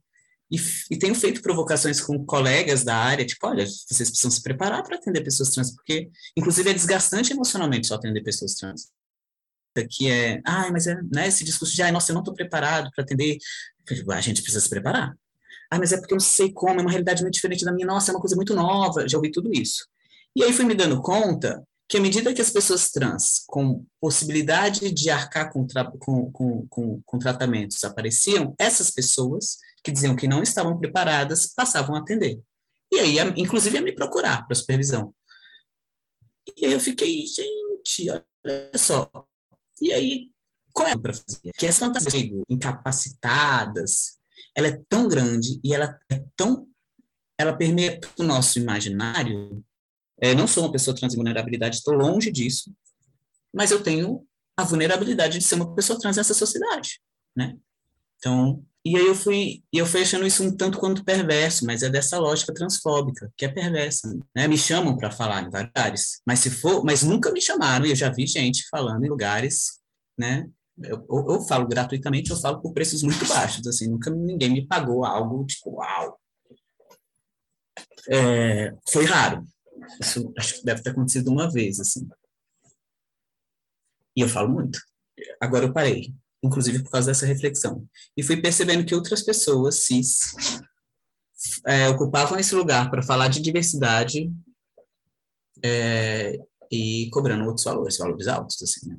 E, 0.51 0.57
e, 0.91 0.97
tenho 0.99 1.15
feito 1.15 1.41
provocações 1.41 1.99
com 1.99 2.23
colegas 2.25 2.83
da 2.83 2.95
área, 2.95 3.25
tipo, 3.25 3.47
olha, 3.47 3.65
vocês 3.65 4.09
precisam 4.09 4.29
se 4.29 4.41
preparar 4.43 4.83
para 4.83 4.97
atender 4.97 5.23
pessoas 5.23 5.49
trans, 5.49 5.73
porque, 5.73 6.11
inclusive, 6.37 6.69
é 6.69 6.73
desgastante 6.73 7.33
emocionalmente 7.33 7.87
só 7.87 7.95
atender 7.95 8.21
pessoas 8.21 8.53
trans. 8.55 8.89
Que 9.89 10.11
é, 10.11 10.41
ah, 10.45 10.69
mas 10.71 10.85
é, 10.85 10.95
né, 11.11 11.27
esse 11.27 11.43
discurso 11.43 11.73
de, 11.73 11.81
ah, 11.81 11.91
nossa, 11.91 12.11
eu 12.11 12.13
não 12.13 12.21
estou 12.21 12.35
preparado 12.35 12.91
para 12.93 13.03
atender. 13.03 13.37
A 14.11 14.21
gente 14.21 14.43
precisa 14.43 14.63
se 14.63 14.69
preparar. 14.69 15.17
Ah, 15.71 15.79
mas 15.79 15.91
é 15.91 15.97
porque 15.97 16.13
eu 16.13 16.17
não 16.17 16.23
sei 16.23 16.51
como, 16.53 16.79
é 16.79 16.83
uma 16.83 16.91
realidade 16.91 17.23
muito 17.23 17.33
diferente 17.33 17.65
da 17.65 17.71
minha, 17.71 17.87
nossa, 17.87 18.11
é 18.11 18.13
uma 18.13 18.21
coisa 18.21 18.35
muito 18.35 18.53
nova, 18.53 19.07
já 19.09 19.17
ouvi 19.17 19.31
tudo 19.31 19.49
isso. 19.51 19.87
E 20.35 20.43
aí 20.43 20.53
fui 20.53 20.65
me 20.65 20.75
dando 20.75 21.01
conta 21.01 21.63
que 21.87 21.97
à 21.97 22.01
medida 22.01 22.33
que 22.33 22.41
as 22.41 22.49
pessoas 22.49 22.89
trans 22.89 23.43
com 23.47 23.85
possibilidade 23.99 24.91
de 24.91 25.09
arcar 25.09 25.51
com, 25.51 25.67
com, 25.99 26.31
com, 26.31 26.67
com, 26.67 27.01
com 27.05 27.19
tratamentos 27.19 27.83
apareciam, 27.83 28.55
essas 28.57 28.89
pessoas 28.89 29.57
que 29.83 29.91
diziam 29.91 30.15
que 30.15 30.27
não 30.27 30.41
estavam 30.41 30.79
preparadas 30.79 31.47
passavam 31.47 31.95
a 31.95 31.99
atender. 31.99 32.41
E 32.91 32.99
aí, 32.99 33.17
inclusive, 33.37 33.77
a 33.77 33.81
me 33.81 33.93
procurar 33.93 34.45
para 34.45 34.55
supervisão. 34.55 35.13
E 36.57 36.65
aí 36.65 36.73
eu 36.73 36.79
fiquei, 36.79 37.25
gente, 37.25 38.09
olha 38.09 38.71
só. 38.75 39.09
E 39.81 39.91
aí, 39.91 40.29
qual 40.71 40.87
é 40.87 40.97
para 40.97 41.13
fazer? 41.13 41.51
Que 41.57 41.65
essa 41.65 41.85
fantasia 41.85 42.31
incapacitadas, 42.49 44.17
ela 44.55 44.67
é 44.67 44.81
tão 44.87 45.07
grande 45.07 45.59
e 45.63 45.73
ela 45.73 45.99
é 46.09 46.23
tão 46.35 46.67
ela 47.37 47.57
permeia 47.57 47.99
o 48.17 48.23
nosso 48.23 48.59
imaginário 48.59 49.63
é, 50.23 50.33
não 50.33 50.47
sou 50.47 50.63
uma 50.63 50.71
pessoa 50.71 50.95
trans 50.95 51.11
em 51.11 51.17
vulnerabilidade, 51.17 51.75
estou 51.75 51.93
longe 51.93 52.31
disso, 52.31 52.73
mas 53.53 53.71
eu 53.71 53.83
tenho 53.83 54.25
a 54.55 54.63
vulnerabilidade 54.63 55.37
de 55.37 55.43
ser 55.43 55.55
uma 55.55 55.75
pessoa 55.75 55.99
trans 55.99 56.15
nessa 56.15 56.33
sociedade, 56.33 57.01
né? 57.35 57.57
Então, 58.17 58.63
e 58.85 58.95
aí 58.95 59.05
eu 59.05 59.15
fui, 59.15 59.61
eu 59.73 59.85
fui 59.85 60.01
achando 60.01 60.25
isso 60.25 60.41
um 60.41 60.55
tanto 60.55 60.79
quanto 60.79 61.03
perverso, 61.03 61.65
mas 61.65 61.83
é 61.83 61.89
dessa 61.89 62.17
lógica 62.17 62.53
transfóbica, 62.53 63.29
que 63.35 63.43
é 63.43 63.49
perversa, 63.49 64.17
né? 64.33 64.47
Me 64.47 64.57
chamam 64.57 64.95
para 64.95 65.11
falar 65.11 65.41
em 65.41 65.45
lugares, 65.45 66.21
mas 66.25 66.39
se 66.39 66.49
for, 66.49 66.85
mas 66.85 67.03
nunca 67.03 67.29
me 67.29 67.41
chamaram, 67.41 67.85
e 67.85 67.89
eu 67.89 67.95
já 67.95 68.09
vi 68.09 68.25
gente 68.25 68.65
falando 68.69 69.03
em 69.03 69.09
lugares, 69.09 69.81
né? 70.17 70.47
Eu, 70.81 71.05
eu, 71.09 71.25
eu 71.31 71.41
falo 71.41 71.67
gratuitamente, 71.67 72.31
eu 72.31 72.37
falo 72.37 72.61
por 72.61 72.71
preços 72.71 73.03
muito 73.03 73.27
baixos, 73.27 73.67
assim, 73.67 73.89
nunca 73.89 74.09
ninguém 74.09 74.51
me 74.51 74.65
pagou 74.65 75.03
algo 75.03 75.45
tipo, 75.45 75.71
uau. 75.71 76.17
É, 78.09 78.73
foi 78.89 79.03
raro, 79.03 79.45
isso 80.01 80.33
acho 80.37 80.55
que 80.55 80.65
deve 80.65 80.81
ter 80.81 80.89
acontecido 80.91 81.29
uma 81.29 81.51
vez, 81.51 81.79
assim. 81.79 82.07
E 84.15 84.21
eu 84.21 84.29
falo 84.29 84.49
muito. 84.49 84.79
Agora 85.39 85.65
eu 85.65 85.73
parei, 85.73 86.13
inclusive 86.43 86.83
por 86.83 86.91
causa 86.91 87.07
dessa 87.07 87.25
reflexão. 87.25 87.87
E 88.15 88.23
fui 88.23 88.37
percebendo 88.41 88.85
que 88.85 88.95
outras 88.95 89.23
pessoas 89.23 89.83
cis 89.83 90.31
é, 91.65 91.89
ocupavam 91.89 92.39
esse 92.39 92.53
lugar 92.55 92.89
para 92.89 93.03
falar 93.03 93.27
de 93.27 93.41
diversidade 93.41 94.31
é, 95.63 96.37
e 96.71 97.09
cobrando 97.11 97.45
outros 97.45 97.63
valores, 97.63 97.97
valores 97.97 98.27
altos, 98.27 98.61
assim, 98.61 98.89
né? 98.89 98.97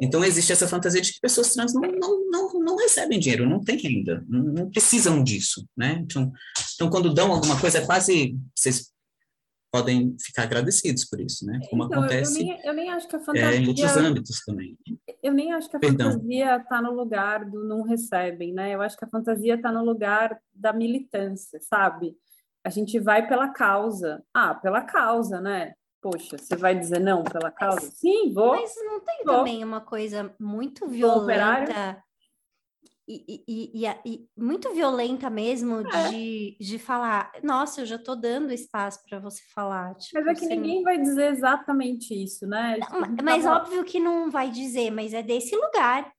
Então, 0.00 0.24
existe 0.24 0.50
essa 0.50 0.66
fantasia 0.66 1.00
de 1.00 1.12
que 1.12 1.20
pessoas 1.20 1.52
trans 1.52 1.74
não, 1.74 1.82
não, 1.82 2.30
não, 2.30 2.52
não 2.60 2.76
recebem 2.76 3.20
dinheiro, 3.20 3.48
não 3.48 3.62
têm 3.62 3.76
renda, 3.76 4.24
não, 4.26 4.42
não 4.44 4.70
precisam 4.70 5.22
disso, 5.22 5.68
né? 5.76 5.98
Então, 6.02 6.32
então, 6.74 6.88
quando 6.88 7.12
dão 7.12 7.32
alguma 7.32 7.60
coisa, 7.60 7.78
é 7.78 7.84
quase, 7.84 8.36
vocês 8.54 8.90
podem 9.70 10.16
ficar 10.20 10.44
agradecidos 10.44 11.04
por 11.04 11.20
isso, 11.20 11.44
né? 11.44 11.60
Como 11.68 11.84
então, 11.84 12.00
acontece 12.00 12.40
eu 12.40 12.46
nem, 12.46 12.66
eu 12.66 12.74
nem, 12.74 12.90
acho 12.90 13.08
que 13.08 13.16
a 13.16 13.20
fantasia, 13.20 13.50
é, 13.50 13.56
em 13.56 13.68
outros 13.68 13.96
âmbitos 13.96 14.44
também. 14.44 14.78
Eu 15.22 15.32
nem 15.32 15.52
acho 15.52 15.68
que 15.68 15.76
a 15.76 15.80
Perdão. 15.80 16.12
fantasia 16.12 16.56
está 16.56 16.82
no 16.82 16.92
lugar 16.92 17.44
do 17.44 17.64
não 17.64 17.82
recebem, 17.82 18.52
né? 18.52 18.74
Eu 18.74 18.80
acho 18.80 18.96
que 18.96 19.04
a 19.04 19.08
fantasia 19.08 19.54
está 19.54 19.70
no 19.70 19.84
lugar 19.84 20.38
da 20.54 20.72
militância, 20.72 21.58
sabe? 21.60 22.14
A 22.64 22.70
gente 22.70 22.98
vai 22.98 23.26
pela 23.26 23.48
causa. 23.48 24.22
Ah, 24.34 24.54
pela 24.54 24.82
causa, 24.82 25.40
né? 25.40 25.74
Poxa, 26.00 26.38
você 26.38 26.56
vai 26.56 26.78
dizer 26.78 27.00
não 27.00 27.24
pela 27.24 27.50
causa? 27.50 27.90
Sim, 27.90 28.32
vou. 28.32 28.52
Mas 28.52 28.72
não 28.76 29.00
tem 29.00 29.24
vou. 29.24 29.36
também 29.36 29.64
uma 29.64 29.80
coisa 29.80 30.34
muito 30.38 30.88
violenta 30.88 32.02
e, 33.08 33.42
e, 33.48 33.86
e, 33.86 33.86
e, 34.04 34.28
muito 34.36 34.72
violenta 34.74 35.30
mesmo 35.30 35.80
é. 35.80 36.08
de, 36.10 36.56
de 36.60 36.78
falar, 36.78 37.32
nossa, 37.42 37.80
eu 37.80 37.86
já 37.86 37.98
tô 37.98 38.14
dando 38.14 38.52
espaço 38.52 39.00
para 39.08 39.18
você 39.18 39.42
falar. 39.54 39.94
Tipo, 39.94 40.22
mas 40.22 40.36
é 40.36 40.40
que 40.40 40.46
ninguém 40.46 40.76
não... 40.76 40.82
vai 40.82 41.00
dizer 41.00 41.32
exatamente 41.32 42.12
isso, 42.12 42.46
né? 42.46 42.76
Não, 42.78 43.02
tipo, 43.02 43.24
mas 43.24 43.44
tava... 43.44 43.62
óbvio 43.62 43.82
que 43.82 43.98
não 43.98 44.30
vai 44.30 44.50
dizer, 44.50 44.90
mas 44.90 45.14
é 45.14 45.22
desse 45.22 45.56
lugar. 45.56 46.12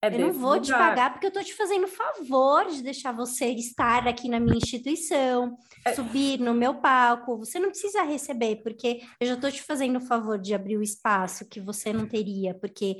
É 0.00 0.14
eu 0.14 0.18
não 0.18 0.32
vou 0.32 0.54
lugar. 0.54 0.62
te 0.62 0.72
pagar 0.72 1.12
porque 1.12 1.26
eu 1.26 1.32
tô 1.32 1.42
te 1.42 1.54
fazendo 1.54 1.88
favor 1.88 2.66
de 2.66 2.82
deixar 2.82 3.10
você 3.12 3.46
estar 3.46 4.06
aqui 4.06 4.28
na 4.28 4.38
minha 4.38 4.58
instituição, 4.58 5.56
é. 5.84 5.94
subir 5.94 6.38
no 6.38 6.54
meu 6.54 6.74
palco. 6.74 7.38
Você 7.38 7.58
não 7.58 7.70
precisa 7.70 8.02
receber, 8.02 8.62
porque 8.62 9.00
eu 9.18 9.26
já 9.26 9.36
tô 9.36 9.50
te 9.50 9.62
fazendo 9.62 9.96
o 9.96 10.00
favor 10.00 10.38
de 10.38 10.54
abrir 10.54 10.76
o 10.76 10.82
espaço 10.82 11.48
que 11.48 11.60
você 11.60 11.92
não 11.92 12.06
teria, 12.06 12.54
porque. 12.54 12.98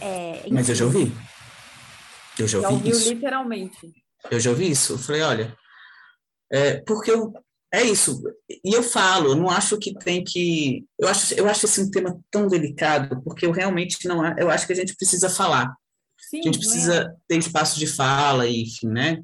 É, 0.00 0.46
é 0.46 0.50
mas 0.52 0.68
eu 0.68 0.74
já 0.74 0.84
ouvi. 0.84 1.10
Eu 2.38 2.48
já 2.48 2.58
ouvi, 2.58 2.68
já 2.68 2.74
ouvi 2.74 2.90
isso. 2.90 3.08
literalmente. 3.08 3.92
Eu 4.30 4.40
já 4.40 4.50
ouvi 4.50 4.70
isso. 4.70 4.94
Eu 4.94 4.98
falei, 4.98 5.22
olha, 5.22 5.56
é, 6.52 6.80
porque 6.80 7.10
eu, 7.10 7.32
é 7.72 7.82
isso. 7.82 8.22
E 8.64 8.74
eu 8.74 8.82
falo, 8.82 9.30
eu 9.30 9.36
não 9.36 9.50
acho 9.50 9.76
que 9.78 9.94
tem 9.94 10.22
que. 10.22 10.84
Eu 10.98 11.08
acho, 11.08 11.34
eu 11.34 11.48
acho 11.48 11.66
esse 11.66 11.80
um 11.80 11.90
tema 11.90 12.18
tão 12.30 12.46
delicado, 12.46 13.22
porque 13.22 13.44
eu 13.44 13.50
realmente 13.50 14.06
não. 14.06 14.24
Eu 14.38 14.50
acho 14.50 14.66
que 14.66 14.72
a 14.72 14.76
gente 14.76 14.94
precisa 14.96 15.28
falar. 15.28 15.74
Sim, 16.30 16.40
a 16.40 16.42
gente 16.42 16.58
precisa 16.58 16.94
é. 16.94 17.14
ter 17.28 17.38
espaço 17.38 17.78
de 17.78 17.86
fala, 17.86 18.46
e, 18.46 18.62
enfim, 18.62 18.88
né? 18.88 19.22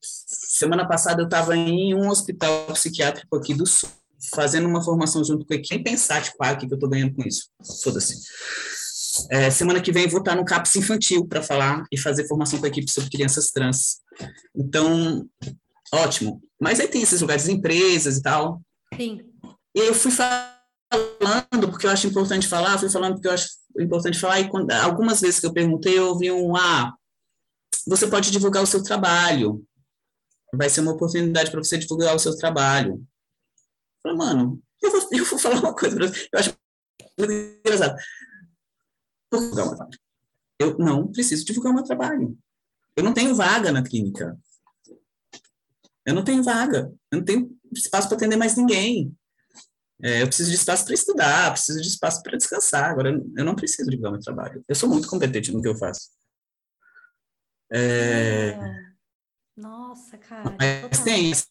Semana 0.00 0.86
passada 0.86 1.22
eu 1.22 1.26
estava 1.26 1.56
em 1.56 1.94
um 1.94 2.08
hospital 2.08 2.66
psiquiátrico 2.66 3.36
aqui 3.36 3.54
do 3.54 3.66
Sul, 3.66 3.88
fazendo 4.34 4.68
uma 4.68 4.82
formação 4.82 5.24
junto 5.24 5.46
com 5.46 5.54
a 5.54 5.56
equipe, 5.56 5.84
pensar, 5.84 6.22
tipo, 6.22 6.36
ah, 6.40 6.52
o 6.52 6.58
que, 6.58 6.66
que 6.66 6.72
eu 6.72 6.76
estou 6.76 6.90
ganhando 6.90 7.14
com 7.14 7.22
isso? 7.22 7.48
Foda-se. 7.82 8.14
É, 9.30 9.50
semana 9.50 9.80
que 9.80 9.92
vem 9.92 10.08
vou 10.08 10.20
estar 10.20 10.34
no 10.34 10.44
CAPS 10.44 10.76
Infantil 10.76 11.26
para 11.26 11.42
falar 11.42 11.84
e 11.92 11.98
fazer 11.98 12.26
formação 12.26 12.58
com 12.58 12.64
a 12.64 12.68
equipe 12.68 12.90
sobre 12.90 13.10
crianças 13.10 13.50
trans. 13.50 14.00
Então, 14.54 15.28
ótimo. 15.92 16.42
Mas 16.60 16.80
aí 16.80 16.88
tem 16.88 17.02
esses 17.02 17.20
lugares, 17.20 17.48
empresas 17.48 18.16
e 18.16 18.22
tal. 18.22 18.62
Sim. 18.96 19.20
E 19.74 19.80
eu 19.80 19.94
fui 19.94 20.10
falando, 20.10 21.70
porque 21.70 21.86
eu 21.86 21.90
acho 21.90 22.06
importante 22.06 22.48
falar, 22.48 22.78
fui 22.78 22.88
falando 22.88 23.14
porque 23.14 23.28
eu 23.28 23.32
acho 23.32 23.48
importante 23.78 24.18
falar, 24.18 24.40
e 24.40 24.48
quando, 24.48 24.70
algumas 24.70 25.20
vezes 25.20 25.40
que 25.40 25.46
eu 25.46 25.52
perguntei, 25.52 25.98
eu 25.98 26.08
ouvi 26.08 26.30
um, 26.30 26.56
ah, 26.56 26.94
você 27.86 28.06
pode 28.06 28.30
divulgar 28.30 28.62
o 28.62 28.66
seu 28.66 28.82
trabalho. 28.82 29.62
Vai 30.54 30.70
ser 30.70 30.80
uma 30.80 30.92
oportunidade 30.92 31.50
para 31.50 31.62
você 31.62 31.76
divulgar 31.78 32.14
o 32.14 32.18
seu 32.18 32.36
trabalho. 32.36 32.94
Eu 34.04 34.12
falei, 34.12 34.18
mano, 34.18 34.62
eu 34.82 34.90
vou, 34.90 35.08
eu 35.12 35.24
vou 35.24 35.38
falar 35.38 35.58
uma 35.58 35.74
coisa 35.74 35.96
para 35.96 36.06
você. 36.06 36.28
Eu 36.32 36.38
acho 36.38 36.56
muito 37.18 37.32
engraçado 37.32 37.96
divulgar 39.40 39.66
meu 39.66 39.76
trabalho. 39.76 40.00
Eu 40.58 40.78
não 40.78 41.10
preciso 41.10 41.44
divulgar 41.44 41.72
o 41.72 41.74
meu 41.74 41.84
trabalho. 41.84 42.38
Eu 42.96 43.04
não 43.04 43.14
tenho 43.14 43.34
vaga 43.34 43.72
na 43.72 43.82
clínica. 43.82 44.38
Eu 46.04 46.14
não 46.14 46.24
tenho 46.24 46.42
vaga. 46.42 46.92
Eu 47.10 47.18
não 47.18 47.24
tenho 47.24 47.58
espaço 47.72 48.08
para 48.08 48.16
atender 48.16 48.36
mais 48.36 48.56
ninguém. 48.56 49.16
É, 50.02 50.22
eu 50.22 50.26
preciso 50.26 50.50
de 50.50 50.56
espaço 50.56 50.84
para 50.84 50.94
estudar, 50.94 51.52
preciso 51.52 51.80
de 51.80 51.86
espaço 51.86 52.22
para 52.22 52.36
descansar. 52.36 52.90
Agora, 52.90 53.10
eu 53.10 53.44
não 53.44 53.54
preciso 53.54 53.88
divulgar 53.88 54.12
meu 54.12 54.20
trabalho. 54.20 54.64
Eu 54.68 54.74
sou 54.74 54.88
muito 54.88 55.08
competente 55.08 55.52
no 55.52 55.62
que 55.62 55.68
eu 55.68 55.76
faço. 55.76 56.10
É... 57.72 58.58
Nossa, 59.56 60.18
cara. 60.18 60.56
Mas 60.58 61.00
tem 61.00 61.30
isso 61.30 61.46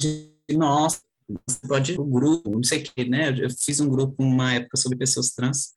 de, 0.00 0.34
nossa, 0.56 1.00
você 1.46 1.66
pode 1.66 1.92
ir 1.92 1.96
grupo, 1.96 2.50
não 2.50 2.62
sei 2.62 2.82
o 2.82 2.84
que, 2.84 3.04
né? 3.08 3.30
Eu 3.38 3.50
fiz 3.50 3.80
um 3.80 3.88
grupo 3.88 4.22
uma 4.22 4.54
época 4.54 4.76
sobre 4.76 4.96
pessoas 4.98 5.30
trans. 5.30 5.74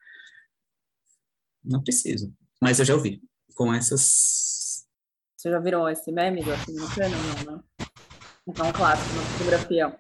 Não 1.63 1.81
preciso. 1.81 2.33
Mas 2.61 2.79
eu 2.79 2.85
já 2.85 2.93
ouvi. 2.93 3.21
Com 3.55 3.73
essas. 3.73 4.85
Você 5.35 5.49
já 5.49 5.59
virou 5.59 5.89
esse 5.89 6.11
meme 6.11 6.43
do 6.43 6.51
assim, 6.51 6.75
Não, 6.75 7.53
né? 7.53 7.63
Então, 8.47 8.67
um 8.67 8.73
clássico 8.73 9.15
na 9.15 9.21
fotografia. 9.23 9.99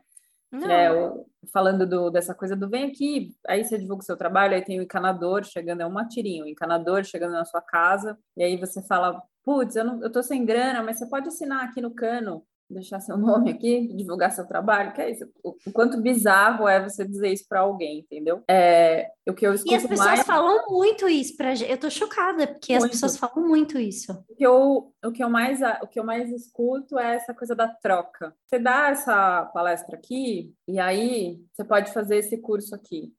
É, 0.51 0.91
o, 0.91 1.27
falando 1.53 1.85
do, 1.85 2.09
dessa 2.09 2.33
coisa 2.33 2.55
do 2.55 2.69
vem 2.69 2.85
aqui, 2.85 3.35
aí 3.47 3.63
você 3.63 3.77
divulga 3.77 4.01
o 4.01 4.05
seu 4.05 4.17
trabalho, 4.17 4.55
aí 4.55 4.63
tem 4.63 4.79
o 4.79 4.83
encanador 4.83 5.43
chegando, 5.43 5.81
é 5.81 5.85
um 5.85 5.91
matirinho, 5.91 6.45
o 6.45 6.47
encanador 6.47 7.03
chegando 7.03 7.33
na 7.33 7.45
sua 7.45 7.61
casa, 7.61 8.17
e 8.35 8.43
aí 8.43 8.57
você 8.57 8.81
fala, 8.81 9.21
putz, 9.43 9.75
eu, 9.75 9.85
não, 9.85 10.01
eu 10.01 10.11
tô 10.11 10.23
sem 10.23 10.43
grana, 10.43 10.81
mas 10.81 10.97
você 10.97 11.05
pode 11.05 11.27
assinar 11.27 11.63
aqui 11.63 11.79
no 11.79 11.93
cano 11.93 12.43
deixar 12.69 12.99
seu 12.99 13.17
nome 13.17 13.51
aqui, 13.51 13.87
divulgar 13.95 14.31
seu 14.31 14.45
trabalho, 14.45 14.93
que 14.93 15.01
é 15.01 15.11
isso. 15.11 15.25
O, 15.43 15.55
o 15.65 15.71
quanto 15.71 16.01
bizarro 16.01 16.67
é 16.67 16.81
você 16.81 17.05
dizer 17.05 17.29
isso 17.29 17.45
para 17.47 17.61
alguém, 17.61 17.99
entendeu? 17.99 18.43
É, 18.49 19.11
o 19.27 19.33
que 19.33 19.45
eu 19.45 19.53
escuto 19.53 19.73
E 19.73 19.75
as 19.75 19.85
pessoas 19.85 20.07
mais... 20.07 20.25
falam 20.25 20.67
muito 20.69 21.07
isso 21.07 21.35
pra 21.35 21.55
gente. 21.55 21.71
Eu 21.71 21.77
tô 21.77 21.89
chocada, 21.89 22.47
porque 22.47 22.73
muito. 22.73 22.85
as 22.85 22.91
pessoas 22.91 23.17
falam 23.17 23.47
muito 23.47 23.79
isso. 23.79 24.11
O 24.29 24.35
que, 24.35 24.45
eu, 24.45 24.93
o, 25.03 25.11
que 25.11 25.23
eu 25.23 25.29
mais, 25.29 25.59
o 25.81 25.87
que 25.87 25.99
eu 25.99 26.03
mais 26.03 26.31
escuto 26.31 26.99
é 26.99 27.15
essa 27.15 27.33
coisa 27.33 27.55
da 27.55 27.67
troca. 27.67 28.35
Você 28.47 28.59
dá 28.59 28.89
essa 28.89 29.45
palestra 29.53 29.95
aqui, 29.95 30.53
e 30.67 30.79
aí 30.79 31.41
você 31.53 31.63
pode 31.63 31.91
fazer 31.91 32.17
esse 32.17 32.37
curso 32.37 32.75
aqui. 32.75 33.13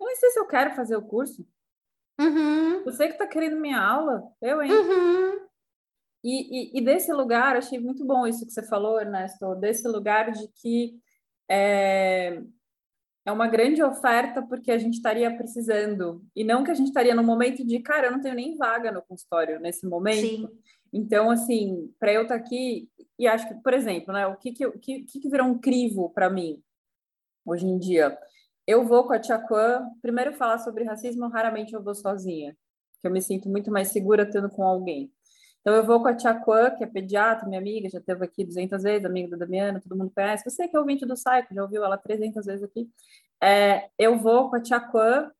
Eu 0.00 0.06
não 0.06 0.16
sei 0.16 0.30
se 0.30 0.38
eu 0.38 0.46
quero 0.46 0.74
fazer 0.74 0.96
o 0.96 1.02
curso. 1.02 1.46
Uhum. 2.20 2.84
Você 2.84 3.06
que 3.06 3.12
está 3.12 3.26
querendo 3.26 3.60
minha 3.60 3.80
aula? 3.80 4.24
Eu, 4.42 4.60
hein? 4.60 4.72
Uhum. 4.72 5.47
E, 6.22 6.76
e, 6.76 6.78
e, 6.78 6.80
desse 6.80 7.12
lugar, 7.12 7.56
achei 7.56 7.78
muito 7.78 8.04
bom 8.04 8.26
isso 8.26 8.44
que 8.44 8.52
você 8.52 8.62
falou, 8.62 9.00
Ernesto, 9.00 9.54
desse 9.54 9.86
lugar 9.86 10.32
de 10.32 10.48
que 10.48 10.98
é, 11.48 12.42
é 13.24 13.32
uma 13.32 13.46
grande 13.46 13.82
oferta 13.82 14.42
porque 14.42 14.70
a 14.70 14.78
gente 14.78 14.94
estaria 14.94 15.34
precisando, 15.36 16.24
e 16.34 16.42
não 16.42 16.64
que 16.64 16.70
a 16.70 16.74
gente 16.74 16.88
estaria 16.88 17.14
no 17.14 17.22
momento 17.22 17.64
de, 17.64 17.78
cara, 17.80 18.08
eu 18.08 18.12
não 18.12 18.20
tenho 18.20 18.34
nem 18.34 18.56
vaga 18.56 18.90
no 18.90 19.02
consultório 19.02 19.60
nesse 19.60 19.86
momento. 19.86 20.48
Sim. 20.48 20.48
Então, 20.92 21.30
assim, 21.30 21.92
para 22.00 22.12
eu 22.12 22.22
estar 22.22 22.38
tá 22.38 22.40
aqui, 22.40 22.88
e 23.18 23.26
acho 23.26 23.46
que, 23.46 23.54
por 23.56 23.74
exemplo, 23.74 24.12
né, 24.12 24.26
o 24.26 24.36
que, 24.36 24.52
que, 24.52 24.70
que, 24.78 25.04
que 25.04 25.28
virou 25.28 25.46
um 25.46 25.58
crivo 25.58 26.10
para 26.10 26.30
mim 26.30 26.62
hoje 27.44 27.66
em 27.66 27.78
dia? 27.78 28.18
Eu 28.66 28.84
vou 28.84 29.06
com 29.06 29.12
a 29.12 29.18
Tia 29.18 29.38
Kwan, 29.38 29.88
primeiro 30.02 30.32
falar 30.32 30.58
sobre 30.58 30.84
racismo, 30.84 31.28
raramente 31.28 31.74
eu 31.74 31.82
vou 31.82 31.94
sozinha, 31.94 32.56
que 33.00 33.06
eu 33.06 33.10
me 33.10 33.22
sinto 33.22 33.48
muito 33.48 33.70
mais 33.70 33.88
segura 33.88 34.28
tendo 34.28 34.50
com 34.50 34.62
alguém. 34.62 35.12
Então, 35.60 35.74
eu 35.74 35.84
vou 35.84 36.00
com 36.00 36.08
a 36.08 36.14
Tia 36.14 36.34
Kwan, 36.34 36.70
que 36.70 36.84
é 36.84 36.86
pediatra, 36.86 37.46
minha 37.46 37.60
amiga, 37.60 37.88
já 37.88 37.98
esteve 37.98 38.24
aqui 38.24 38.44
200 38.44 38.82
vezes, 38.82 39.04
amiga 39.04 39.36
da 39.36 39.44
Damiana, 39.44 39.80
todo 39.80 39.96
mundo 39.96 40.12
conhece. 40.14 40.48
Você 40.48 40.66
que 40.68 40.76
é 40.76 40.80
ouvinte 40.80 41.04
do 41.04 41.14
Psycho, 41.14 41.54
já 41.54 41.62
ouviu 41.62 41.84
ela 41.84 41.98
300 41.98 42.46
vezes 42.46 42.62
aqui. 42.62 42.88
É, 43.42 43.90
eu 43.98 44.18
vou 44.18 44.48
com 44.50 44.56
a 44.56 44.60
Tia 44.60 44.80
Kwan 44.80 45.30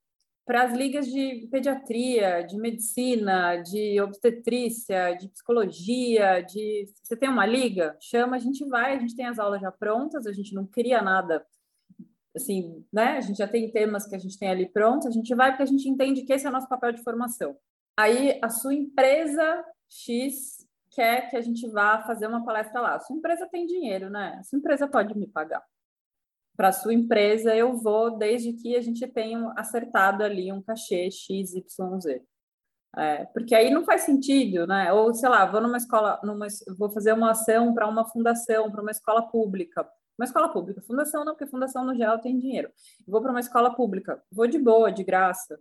para 0.44 0.62
as 0.62 0.72
ligas 0.72 1.06
de 1.06 1.46
pediatria, 1.50 2.42
de 2.42 2.56
medicina, 2.56 3.56
de 3.56 4.00
obstetrícia, 4.00 5.14
de 5.14 5.28
psicologia, 5.28 6.40
de... 6.40 6.86
Você 7.02 7.14
tem 7.14 7.28
uma 7.28 7.44
liga? 7.44 7.96
Chama, 8.00 8.36
a 8.36 8.38
gente 8.38 8.64
vai, 8.66 8.96
a 8.96 8.98
gente 8.98 9.14
tem 9.14 9.26
as 9.26 9.38
aulas 9.38 9.60
já 9.60 9.70
prontas, 9.70 10.26
a 10.26 10.32
gente 10.32 10.54
não 10.54 10.66
cria 10.66 11.02
nada 11.02 11.44
assim, 12.34 12.82
né? 12.90 13.18
A 13.18 13.20
gente 13.20 13.36
já 13.36 13.46
tem 13.46 13.70
temas 13.70 14.06
que 14.06 14.16
a 14.16 14.18
gente 14.18 14.38
tem 14.38 14.48
ali 14.48 14.66
prontos, 14.66 15.06
a 15.06 15.10
gente 15.10 15.34
vai 15.34 15.50
porque 15.50 15.64
a 15.64 15.66
gente 15.66 15.86
entende 15.88 16.22
que 16.22 16.32
esse 16.32 16.46
é 16.46 16.48
o 16.48 16.52
nosso 16.52 16.68
papel 16.68 16.92
de 16.92 17.02
formação. 17.02 17.56
Aí 17.94 18.38
a 18.42 18.48
sua 18.48 18.72
empresa 18.72 19.64
X 19.88 20.66
quer 20.90 21.30
que 21.30 21.36
a 21.36 21.40
gente 21.40 21.68
vá 21.68 22.02
fazer 22.02 22.26
uma 22.26 22.44
palestra 22.44 22.80
lá. 22.80 22.98
Sua 23.00 23.16
empresa 23.16 23.48
tem 23.50 23.66
dinheiro, 23.66 24.10
né? 24.10 24.40
Sua 24.44 24.58
empresa 24.58 24.88
pode 24.88 25.16
me 25.16 25.26
pagar. 25.26 25.64
Para 26.56 26.72
sua 26.72 26.92
empresa, 26.92 27.54
eu 27.54 27.76
vou 27.76 28.18
desde 28.18 28.52
que 28.52 28.76
a 28.76 28.80
gente 28.80 29.06
tenha 29.06 29.52
acertado 29.56 30.24
ali 30.24 30.52
um 30.52 30.60
cachê 30.60 31.10
X, 31.10 31.54
Y, 31.54 32.00
Z. 32.00 32.22
É, 32.96 33.26
porque 33.26 33.54
aí 33.54 33.70
não 33.70 33.84
faz 33.84 34.02
sentido, 34.02 34.66
né? 34.66 34.92
Ou, 34.92 35.14
sei 35.14 35.28
lá, 35.28 35.46
vou 35.46 35.60
numa 35.60 35.76
escola, 35.76 36.18
numa, 36.24 36.46
vou 36.76 36.90
fazer 36.90 37.12
uma 37.12 37.30
ação 37.30 37.72
para 37.74 37.86
uma 37.86 38.04
fundação, 38.04 38.70
para 38.70 38.82
uma 38.82 38.90
escola 38.90 39.22
pública. 39.22 39.88
Uma 40.18 40.24
escola 40.24 40.52
pública, 40.52 40.82
fundação 40.82 41.24
não, 41.24 41.32
porque 41.32 41.46
fundação 41.46 41.84
no 41.84 41.94
geral 41.94 42.18
tem 42.18 42.36
dinheiro. 42.36 42.72
Vou 43.06 43.22
para 43.22 43.30
uma 43.30 43.38
escola 43.38 43.72
pública, 43.72 44.20
vou 44.32 44.48
de 44.48 44.58
boa, 44.58 44.90
de 44.90 45.04
graça. 45.04 45.60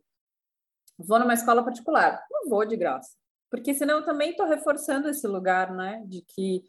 Vou 0.98 1.20
numa 1.20 1.36
escola 1.36 1.64
particular, 1.64 2.26
não 2.32 2.50
vou 2.50 2.66
de 2.66 2.76
graça. 2.76 3.12
Porque 3.50 3.74
senão 3.74 4.00
eu 4.00 4.06
também 4.06 4.32
estou 4.32 4.46
reforçando 4.46 5.10
esse 5.10 5.28
lugar, 5.28 5.74
né? 5.74 6.04
De 6.06 6.22
que 6.22 6.64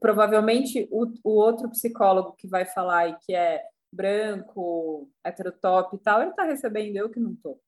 provavelmente 0.00 0.88
o, 0.90 1.06
o 1.24 1.30
outro 1.30 1.70
psicólogo 1.70 2.34
que 2.36 2.48
vai 2.48 2.64
falar 2.66 3.08
e 3.08 3.16
que 3.20 3.34
é 3.34 3.62
branco, 3.92 5.10
heterotop 5.24 5.96
e 5.96 5.98
tal, 5.98 6.20
ele 6.20 6.30
está 6.30 6.44
recebendo 6.44 6.96
eu 6.96 7.08
que 7.08 7.20
não 7.20 7.32
estou. 7.32 7.60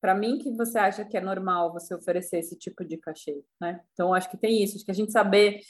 Para 0.00 0.14
mim, 0.14 0.38
que 0.38 0.50
você 0.50 0.78
acha 0.78 1.04
que 1.04 1.16
é 1.16 1.20
normal 1.20 1.72
você 1.72 1.94
oferecer 1.94 2.38
esse 2.38 2.58
tipo 2.58 2.84
de 2.84 2.98
cachê, 2.98 3.42
né? 3.60 3.80
Então, 3.92 4.12
acho 4.12 4.30
que 4.30 4.36
tem 4.36 4.62
isso, 4.62 4.76
acho 4.76 4.84
que 4.84 4.90
a 4.90 4.94
gente 4.94 5.12
saber 5.12 5.60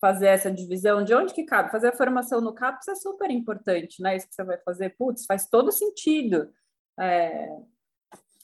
fazer 0.00 0.26
essa 0.26 0.50
divisão 0.50 1.04
de 1.04 1.14
onde 1.14 1.32
que 1.32 1.44
cabe. 1.44 1.70
Fazer 1.70 1.88
a 1.88 1.96
formação 1.96 2.40
no 2.40 2.52
CAPS 2.52 2.88
é 2.88 2.94
super 2.94 3.30
importante, 3.30 4.02
né? 4.02 4.16
Isso 4.16 4.28
que 4.28 4.34
você 4.34 4.44
vai 4.44 4.58
fazer, 4.58 4.96
putz, 4.98 5.24
faz 5.26 5.48
todo 5.48 5.70
sentido. 5.70 6.52
É, 6.98 7.48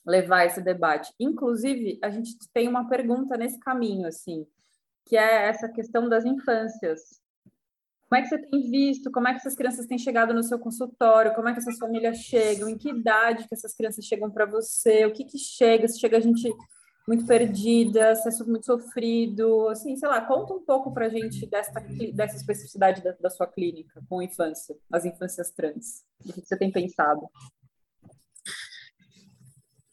levar 0.07 0.46
esse 0.46 0.61
debate. 0.61 1.12
Inclusive, 1.18 1.98
a 2.03 2.11
gente 2.11 2.36
tem 2.53 2.68
uma 2.68 2.88
pergunta 2.88 3.36
nesse 3.36 3.59
caminho, 3.59 4.07
assim, 4.07 4.46
que 5.07 5.16
é 5.16 5.48
essa 5.48 5.68
questão 5.68 6.09
das 6.09 6.24
infâncias. 6.24 7.20
Como 8.09 8.18
é 8.18 8.22
que 8.22 8.28
você 8.28 8.38
tem 8.38 8.70
visto? 8.70 9.11
Como 9.11 9.28
é 9.28 9.32
que 9.32 9.38
essas 9.38 9.55
crianças 9.55 9.86
têm 9.86 9.98
chegado 9.98 10.34
no 10.34 10.42
seu 10.42 10.59
consultório? 10.59 11.32
Como 11.34 11.48
é 11.48 11.53
que 11.53 11.61
essas 11.61 11.78
famílias 11.78 12.18
chegam? 12.18 12.68
Em 12.68 12.76
que 12.76 12.90
idade 12.90 13.46
que 13.46 13.55
essas 13.55 13.74
crianças 13.74 14.05
chegam 14.05 14.30
para 14.30 14.46
você? 14.46 15.05
O 15.05 15.12
que 15.12 15.24
que 15.24 15.38
chega? 15.38 15.86
Se 15.86 16.01
chega 16.01 16.16
a 16.16 16.20
gente 16.20 16.53
muito 17.07 17.26
perdida, 17.26 18.14
se 18.14 18.28
é 18.28 18.46
muito 18.46 18.66
sofrido, 18.66 19.68
assim, 19.68 19.96
sei 19.96 20.09
lá, 20.09 20.20
conta 20.20 20.55
um 20.55 20.64
pouco 20.64 20.92
para 20.92 21.07
a 21.07 21.09
gente 21.09 21.44
dessa, 21.46 21.80
dessa 22.14 22.36
especificidade 22.36 23.03
da, 23.03 23.12
da, 23.12 23.30
sua 23.30 23.46
clínica 23.46 24.01
com 24.09 24.22
infância, 24.22 24.76
as 24.92 25.05
infâncias 25.05 25.51
trans. 25.51 26.05
O 26.24 26.32
que 26.32 26.40
você 26.40 26.57
tem 26.57 26.70
pensado? 26.70 27.28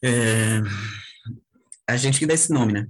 É, 0.02 0.60
a 1.88 1.96
gente 1.96 2.18
que 2.18 2.26
dá 2.26 2.34
esse 2.34 2.52
nome, 2.52 2.72
né? 2.72 2.88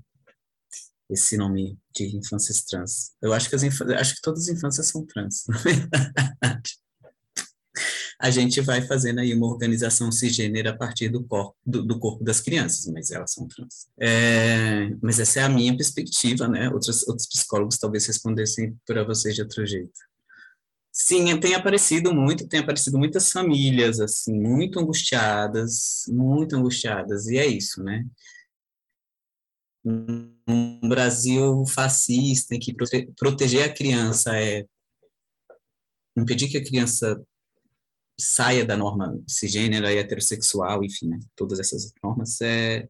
Esse 1.11 1.37
nome 1.37 1.79
de 1.95 2.17
infâncias 2.17 2.63
trans. 2.65 3.13
Eu 3.23 3.33
acho 3.33 3.49
que, 3.49 3.57
as 3.57 3.63
acho 3.63 4.15
que 4.15 4.21
todas 4.23 4.43
as 4.43 4.49
infâncias 4.49 4.89
são 4.89 5.07
trans. 5.07 5.45
A 8.21 8.31
gente 8.31 8.61
vai 8.61 8.83
fazendo 8.83 9.21
aí 9.21 9.33
uma 9.33 9.47
organização 9.47 10.11
cisgênera 10.11 10.71
a 10.71 10.77
partir 10.77 11.09
do 11.09 11.23
corpo, 11.23 11.57
do, 11.65 11.85
do 11.85 12.01
corpo 12.01 12.25
das 12.25 12.41
crianças, 12.41 12.87
mas 12.93 13.13
elas 13.13 13.33
são 13.33 13.47
trans. 13.47 13.87
É, 13.97 14.91
mas 15.01 15.21
essa 15.21 15.39
é 15.39 15.43
a 15.45 15.49
minha 15.49 15.77
perspectiva, 15.77 16.49
né? 16.49 16.69
Outros, 16.69 17.07
outros 17.07 17.29
psicólogos 17.29 17.79
talvez 17.79 18.07
respondessem 18.07 18.77
para 18.85 19.05
vocês 19.05 19.37
de 19.37 19.43
outro 19.43 19.65
jeito. 19.65 20.08
Sim, 21.01 21.39
tem 21.39 21.55
aparecido 21.55 22.13
muito, 22.13 22.49
tem 22.49 22.59
aparecido 22.59 22.99
muitas 22.99 23.31
famílias, 23.31 24.01
assim, 24.01 24.33
muito 24.33 24.81
angustiadas, 24.81 26.03
muito 26.09 26.57
angustiadas, 26.57 27.29
e 27.29 27.39
é 27.39 27.47
isso, 27.47 27.83
né? 27.85 28.05
Um 29.85 30.89
Brasil 30.89 31.65
fascista, 31.67 32.55
em 32.55 32.59
que 32.59 32.75
prote 32.75 33.07
proteger 33.17 33.65
a 33.65 33.73
criança 33.73 34.37
é 34.37 34.67
impedir 36.17 36.49
que 36.49 36.59
a 36.59 36.65
criança 36.65 37.23
saia 38.19 38.65
da 38.65 38.77
norma 38.77 39.23
cisgênera 39.29 39.93
e 39.93 39.99
heterossexual, 39.99 40.83
enfim, 40.85 41.09
né? 41.09 41.21
todas 41.37 41.61
essas 41.61 41.93
normas, 42.03 42.41
é, 42.41 42.89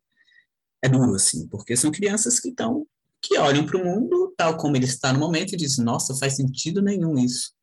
é 0.82 0.88
duro, 0.88 1.14
assim, 1.14 1.46
porque 1.48 1.76
são 1.76 1.90
crianças 1.92 2.40
que 2.40 2.48
estão, 2.48 2.86
que 3.22 3.38
olham 3.38 3.66
para 3.66 3.76
o 3.78 3.84
mundo 3.84 4.34
tal 4.36 4.56
como 4.56 4.76
ele 4.76 4.86
está 4.86 5.12
no 5.12 5.18
momento 5.20 5.52
e 5.52 5.56
dizem, 5.58 5.84
nossa, 5.84 6.16
faz 6.16 6.36
sentido 6.36 6.80
nenhum 6.82 7.18
isso. 7.18 7.57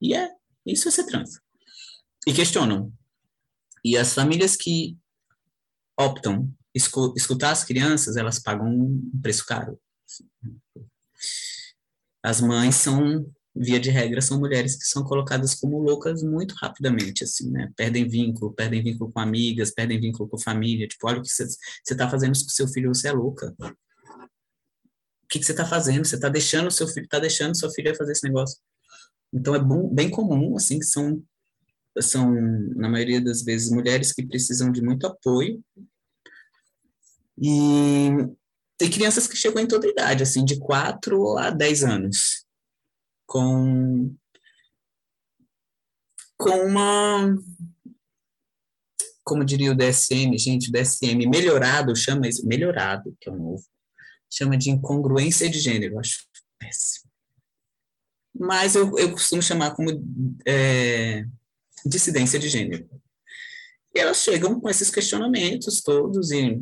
E 0.00 0.14
é, 0.14 0.30
isso 0.66 0.88
é 0.88 0.90
ser 0.90 1.06
trans. 1.06 1.40
E 2.26 2.32
questionam. 2.32 2.92
E 3.84 3.96
as 3.96 4.14
famílias 4.14 4.56
que 4.56 4.96
optam 5.98 6.52
escu 6.74 7.14
escutar 7.16 7.50
as 7.50 7.64
crianças, 7.64 8.16
elas 8.16 8.38
pagam 8.38 8.68
um 8.68 9.20
preço 9.20 9.44
caro. 9.44 9.78
As 12.22 12.40
mães 12.40 12.74
são, 12.76 13.26
via 13.54 13.80
de 13.80 13.90
regra, 13.90 14.20
são 14.20 14.38
mulheres 14.38 14.76
que 14.76 14.84
são 14.84 15.02
colocadas 15.04 15.54
como 15.54 15.78
loucas 15.78 16.22
muito 16.22 16.54
rapidamente, 16.54 17.24
assim, 17.24 17.50
né? 17.50 17.72
Perdem 17.76 18.06
vínculo, 18.06 18.52
perdem 18.52 18.82
vínculo 18.82 19.10
com 19.10 19.20
amigas, 19.20 19.70
perdem 19.70 20.00
vínculo 20.00 20.28
com 20.28 20.38
família. 20.38 20.86
Tipo, 20.86 21.08
olha 21.08 21.18
o 21.18 21.22
que 21.22 21.28
você 21.28 21.44
está 21.90 22.08
fazendo 22.08 22.32
com 22.32 22.48
seu 22.48 22.68
filho, 22.68 22.94
você 22.94 23.08
é 23.08 23.12
louca. 23.12 23.54
O 23.58 25.28
que, 25.28 25.42
você 25.42 25.52
está 25.52 25.64
fazendo? 25.64 26.04
Você 26.04 26.16
está 26.16 26.28
deixando 26.28 26.70
seu 26.70 26.88
filho, 26.88 27.04
está 27.04 27.18
deixando 27.18 27.56
seu 27.56 27.70
filho 27.70 27.96
fazer 27.96 28.12
esse 28.12 28.24
negócio. 28.24 28.58
Então, 29.32 29.54
é 29.54 29.58
bom, 29.58 29.88
bem 29.92 30.10
comum, 30.10 30.56
assim, 30.56 30.78
que 30.78 30.86
são, 30.86 31.22
são, 32.00 32.32
na 32.74 32.88
maioria 32.88 33.20
das 33.20 33.42
vezes, 33.42 33.70
mulheres 33.70 34.12
que 34.12 34.26
precisam 34.26 34.72
de 34.72 34.82
muito 34.82 35.06
apoio. 35.06 35.62
E 37.38 38.10
tem 38.76 38.90
crianças 38.90 39.26
que 39.26 39.36
chegam 39.36 39.62
em 39.62 39.68
toda 39.68 39.86
idade, 39.86 40.22
assim, 40.22 40.44
de 40.44 40.58
4 40.58 41.38
a 41.38 41.50
10 41.50 41.84
anos, 41.84 42.44
com, 43.26 44.14
com 46.36 46.66
uma, 46.66 47.34
como 49.22 49.44
diria 49.44 49.70
o 49.70 49.76
DSM, 49.76 50.36
gente, 50.36 50.68
o 50.68 50.72
DSM 50.72 51.28
melhorado, 51.28 51.94
chama 51.94 52.26
isso, 52.26 52.46
melhorado, 52.46 53.16
que 53.20 53.28
é 53.28 53.32
o 53.32 53.36
novo, 53.36 53.64
chama 54.28 54.56
de 54.56 54.70
incongruência 54.70 55.48
de 55.48 55.60
gênero, 55.60 55.98
acho 55.98 56.26
péssimo 56.58 57.09
mas 58.34 58.74
eu, 58.74 58.96
eu 58.98 59.12
costumo 59.12 59.42
chamar 59.42 59.74
como 59.74 59.90
é, 60.46 61.24
dissidência 61.84 62.38
de 62.38 62.48
gênero. 62.48 62.88
E 63.94 63.98
elas 63.98 64.18
chegam 64.18 64.60
com 64.60 64.68
esses 64.68 64.90
questionamentos 64.90 65.80
todos 65.82 66.30
e, 66.30 66.60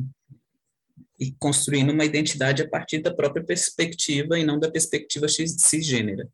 e 1.18 1.32
construindo 1.32 1.90
uma 1.90 2.04
identidade 2.04 2.62
a 2.62 2.68
partir 2.68 2.98
da 3.00 3.14
própria 3.14 3.44
perspectiva 3.44 4.38
e 4.38 4.44
não 4.44 4.58
da 4.58 4.70
perspectiva 4.70 5.26
cisgênera. 5.28 6.28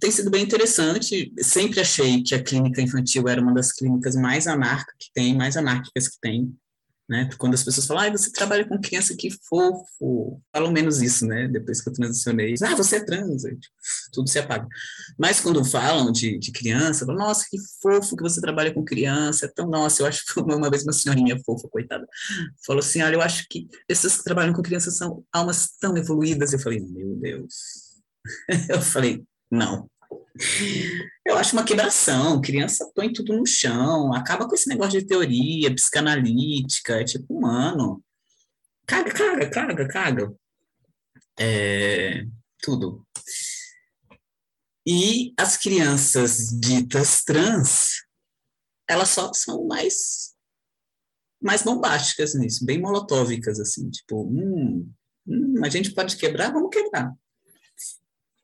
Tem 0.00 0.10
sido 0.10 0.30
bem 0.30 0.42
interessante, 0.42 1.30
sempre 1.40 1.78
achei 1.78 2.22
que 2.22 2.34
a 2.34 2.42
clínica 2.42 2.80
infantil 2.80 3.28
era 3.28 3.40
uma 3.40 3.52
das 3.52 3.70
clínicas 3.70 4.16
mais 4.16 4.46
anarca 4.46 4.94
que 4.98 5.10
tem, 5.12 5.36
mais 5.36 5.58
anárquicas 5.58 6.08
que 6.08 6.18
tem, 6.20 6.58
né? 7.10 7.28
Quando 7.38 7.54
as 7.54 7.64
pessoas 7.64 7.88
falam, 7.88 8.04
ah, 8.04 8.10
você 8.10 8.30
trabalha 8.30 8.64
com 8.64 8.80
criança, 8.80 9.16
que 9.16 9.30
fofo. 9.48 10.40
Falam 10.54 10.70
menos 10.70 11.02
isso, 11.02 11.26
né? 11.26 11.48
Depois 11.48 11.82
que 11.82 11.88
eu 11.88 11.92
transicionei. 11.92 12.54
Ah, 12.62 12.76
você 12.76 12.96
é 12.96 13.04
trans. 13.04 13.42
Tipo, 13.42 13.74
tudo 14.12 14.30
se 14.30 14.38
apaga. 14.38 14.68
Mas 15.18 15.40
quando 15.40 15.64
falam 15.64 16.12
de, 16.12 16.38
de 16.38 16.52
criança, 16.52 17.04
falam, 17.04 17.20
nossa, 17.20 17.44
que 17.50 17.58
fofo 17.82 18.16
que 18.16 18.22
você 18.22 18.40
trabalha 18.40 18.72
com 18.72 18.84
criança. 18.84 19.46
É 19.46 19.48
tão, 19.48 19.68
nossa, 19.68 20.02
eu 20.02 20.06
acho 20.06 20.24
que 20.24 20.38
uma 20.38 20.70
vez 20.70 20.84
uma 20.84 20.92
senhorinha 20.92 21.36
fofa, 21.44 21.66
coitada, 21.68 22.06
falou 22.64 22.78
assim, 22.78 23.02
olha, 23.02 23.16
eu 23.16 23.22
acho 23.22 23.44
que 23.50 23.66
pessoas 23.88 24.16
que 24.16 24.22
trabalham 24.22 24.52
com 24.54 24.62
crianças 24.62 24.96
são 24.96 25.24
almas 25.32 25.70
tão 25.80 25.96
evoluídas. 25.96 26.52
Eu 26.52 26.60
falei, 26.60 26.78
meu 26.78 27.16
Deus. 27.16 27.54
eu 28.70 28.80
falei, 28.80 29.24
não, 29.50 29.90
eu 31.26 31.36
acho 31.36 31.52
uma 31.54 31.64
quebração. 31.64 32.40
Criança 32.40 32.90
põe 32.94 33.12
tudo 33.12 33.36
no 33.36 33.46
chão, 33.46 34.12
acaba 34.14 34.48
com 34.48 34.54
esse 34.54 34.68
negócio 34.68 34.98
de 35.00 35.06
teoria 35.06 35.74
psicanalítica, 35.74 37.00
é 37.00 37.04
tipo, 37.04 37.40
mano, 37.40 38.02
caga, 38.86 39.12
caga, 39.12 39.50
caga, 39.50 39.88
caga. 39.88 40.34
É, 41.38 42.24
tudo. 42.62 43.06
E 44.86 45.32
as 45.38 45.56
crianças 45.56 46.48
ditas 46.60 47.22
trans, 47.22 48.02
elas 48.88 49.10
só 49.10 49.32
são 49.32 49.66
mais 49.66 50.30
mais 51.42 51.62
bombásticas 51.62 52.34
nisso, 52.34 52.66
bem 52.66 52.78
molotóvicas, 52.78 53.58
assim, 53.58 53.88
tipo, 53.88 54.24
hum, 54.24 54.92
hum, 55.26 55.54
a 55.64 55.70
gente 55.70 55.94
pode 55.94 56.16
quebrar, 56.18 56.52
vamos 56.52 56.68
quebrar. 56.70 57.14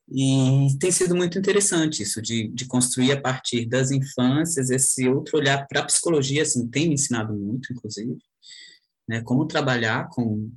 E 0.09 0.69
tem 0.79 0.91
sido 0.93 1.17
muito 1.17 1.37
interessante 1.39 2.03
isso, 2.03 2.23
de, 2.23 2.49
de 2.49 2.67
construir 2.67 3.13
a 3.13 3.21
partir 3.21 3.67
das 3.67 3.91
infâncias 3.91 4.71
esse 4.71 5.09
outro 5.09 5.37
olhar 5.39 5.67
para 5.67 5.81
a 5.81 5.85
psicologia, 5.85 6.43
assim, 6.43 6.69
tem 6.69 6.89
me 6.89 6.95
ensinado 6.95 7.35
muito, 7.35 7.73
inclusive, 7.73 8.17
né, 9.09 9.21
como 9.23 9.47
trabalhar 9.47 10.09
com, 10.11 10.51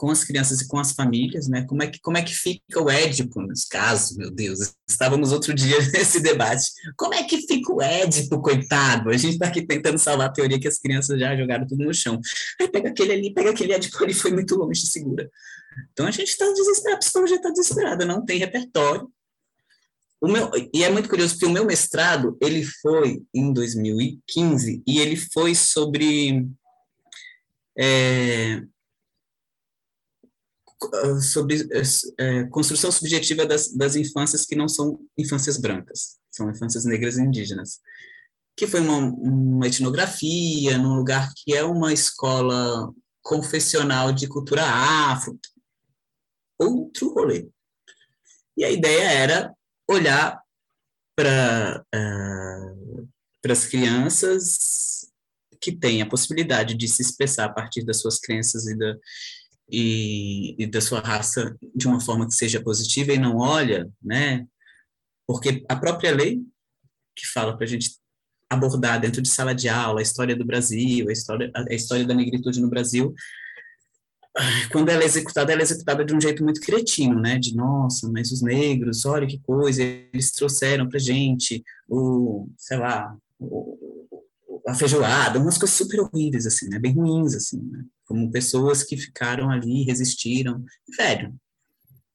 com 0.00 0.10
as 0.10 0.24
crianças 0.24 0.62
e 0.62 0.66
com 0.66 0.78
as 0.78 0.92
famílias, 0.92 1.46
né, 1.46 1.66
como 1.66 1.82
é 1.82 1.86
que, 1.86 2.00
como 2.00 2.16
é 2.16 2.22
que 2.22 2.32
fica 2.32 2.82
o 2.82 2.88
Édipo 2.88 3.42
nos 3.42 3.66
casos, 3.66 4.16
meu 4.16 4.30
Deus, 4.30 4.72
estávamos 4.88 5.30
outro 5.30 5.52
dia 5.52 5.76
nesse 5.92 6.20
debate, 6.20 6.64
como 6.96 7.12
é 7.12 7.22
que 7.22 7.46
fica 7.46 7.70
o 7.70 7.82
Édipo, 7.82 8.40
coitado, 8.40 9.10
a 9.10 9.16
gente 9.18 9.34
está 9.34 9.48
aqui 9.48 9.60
tentando 9.60 9.98
salvar 9.98 10.28
a 10.28 10.32
teoria 10.32 10.58
que 10.58 10.66
as 10.66 10.78
crianças 10.78 11.20
já 11.20 11.36
jogaram 11.36 11.66
tudo 11.66 11.84
no 11.84 11.92
chão, 11.92 12.18
aí 12.58 12.66
pega 12.66 12.88
aquele 12.88 13.12
ali, 13.12 13.34
pega 13.34 13.50
aquele 13.50 13.74
Édipo 13.74 14.02
ali, 14.02 14.14
foi 14.14 14.32
muito 14.32 14.56
longe, 14.56 14.86
segura, 14.86 15.30
então 15.92 16.06
a 16.06 16.10
gente 16.10 16.30
está 16.30 16.46
desesperado, 16.46 16.96
a 16.96 17.00
psicologia 17.00 17.36
está 17.36 17.50
desesperada, 17.50 18.06
não 18.06 18.24
tem 18.24 18.38
repertório. 18.38 19.06
O 20.18 20.28
meu, 20.28 20.50
e 20.72 20.82
é 20.82 20.90
muito 20.90 21.10
curioso, 21.10 21.34
porque 21.34 21.46
o 21.46 21.50
meu 21.50 21.66
mestrado, 21.66 22.38
ele 22.42 22.62
foi 22.62 23.22
em 23.34 23.52
2015, 23.52 24.82
e 24.86 24.98
ele 24.98 25.16
foi 25.16 25.54
sobre... 25.54 26.46
É, 27.78 28.62
sobre 31.20 31.68
é, 32.18 32.44
construção 32.44 32.90
subjetiva 32.90 33.44
das, 33.44 33.72
das 33.72 33.96
infâncias 33.96 34.46
que 34.46 34.56
não 34.56 34.68
são 34.68 34.98
infâncias 35.16 35.58
brancas, 35.58 36.16
são 36.30 36.50
infâncias 36.50 36.84
negras 36.84 37.18
e 37.18 37.22
indígenas 37.22 37.80
que 38.60 38.66
foi 38.66 38.80
uma, 38.80 38.98
uma 38.98 39.66
etnografia 39.66 40.76
num 40.76 40.94
lugar 40.94 41.32
que 41.34 41.54
é 41.54 41.64
uma 41.64 41.94
escola 41.94 42.92
confessional 43.22 44.12
de 44.12 44.28
cultura 44.28 44.62
afro, 44.62 45.40
outro 46.58 47.08
rolê. 47.14 47.48
E 48.54 48.62
a 48.62 48.70
ideia 48.70 49.10
era 49.12 49.54
olhar 49.88 50.38
para 51.16 51.82
uh, 51.94 53.08
as 53.50 53.64
crianças 53.64 55.10
que 55.58 55.72
têm 55.72 56.02
a 56.02 56.08
possibilidade 56.08 56.74
de 56.74 56.86
se 56.86 57.00
expressar 57.00 57.46
a 57.46 57.52
partir 57.54 57.82
das 57.82 57.98
suas 57.98 58.18
crenças 58.18 58.66
e 58.66 58.76
da, 58.76 58.94
e, 59.70 60.54
e 60.62 60.66
da 60.66 60.80
sua 60.80 61.00
raça 61.00 61.56
de 61.74 61.86
uma 61.86 62.00
forma 62.00 62.26
que 62.26 62.34
seja 62.34 62.62
positiva 62.62 63.12
e 63.12 63.18
não 63.18 63.36
olha, 63.38 63.88
né? 64.02 64.46
Porque 65.26 65.64
a 65.68 65.76
própria 65.76 66.14
lei 66.14 66.40
que 67.16 67.26
fala 67.26 67.56
para 67.56 67.64
a 67.64 67.68
gente 67.68 67.90
abordar 68.48 69.00
dentro 69.00 69.22
de 69.22 69.28
sala 69.28 69.54
de 69.54 69.68
aula 69.68 70.00
a 70.00 70.02
história 70.02 70.34
do 70.34 70.44
Brasil, 70.44 71.08
a 71.08 71.12
história, 71.12 71.52
a 71.54 71.74
história 71.74 72.04
da 72.04 72.14
negritude 72.14 72.60
no 72.60 72.68
Brasil, 72.68 73.14
quando 74.70 74.88
ela 74.88 75.02
é 75.02 75.06
executada, 75.06 75.52
ela 75.52 75.60
é 75.60 75.64
executada 75.64 76.04
de 76.04 76.14
um 76.14 76.20
jeito 76.20 76.42
muito 76.42 76.60
cretino, 76.60 77.20
né? 77.20 77.38
De 77.38 77.54
nossa, 77.54 78.10
mas 78.10 78.30
os 78.30 78.42
negros, 78.42 79.04
olha 79.04 79.26
que 79.26 79.38
coisa, 79.40 79.82
eles 79.82 80.30
trouxeram 80.32 80.88
pra 80.88 80.98
gente 80.98 81.62
o, 81.88 82.48
sei 82.56 82.78
lá, 82.78 83.14
o, 83.38 84.24
a 84.66 84.74
feijoada, 84.74 85.38
umas 85.38 85.58
coisas 85.58 85.76
super 85.76 86.00
horríveis, 86.00 86.46
assim, 86.46 86.68
né? 86.68 86.78
Bem 86.78 86.94
ruins, 86.94 87.34
assim, 87.34 87.60
né? 87.60 87.84
Como 88.10 88.28
pessoas 88.32 88.82
que 88.82 88.96
ficaram 88.96 89.48
ali, 89.48 89.84
resistiram. 89.84 90.64
Velho, 90.98 91.32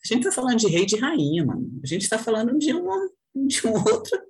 a 0.04 0.14
gente 0.14 0.26
tá 0.26 0.32
falando 0.34 0.58
de 0.58 0.68
rei 0.68 0.86
de 0.86 0.98
rainha, 0.98 1.46
mano. 1.46 1.80
A 1.82 1.88
gente 1.88 2.10
tá 2.10 2.20
falando 2.20 2.60
de 2.60 2.74
uma, 2.74 3.10
de 3.34 3.66
uma 3.66 3.80
outra. 3.80 4.22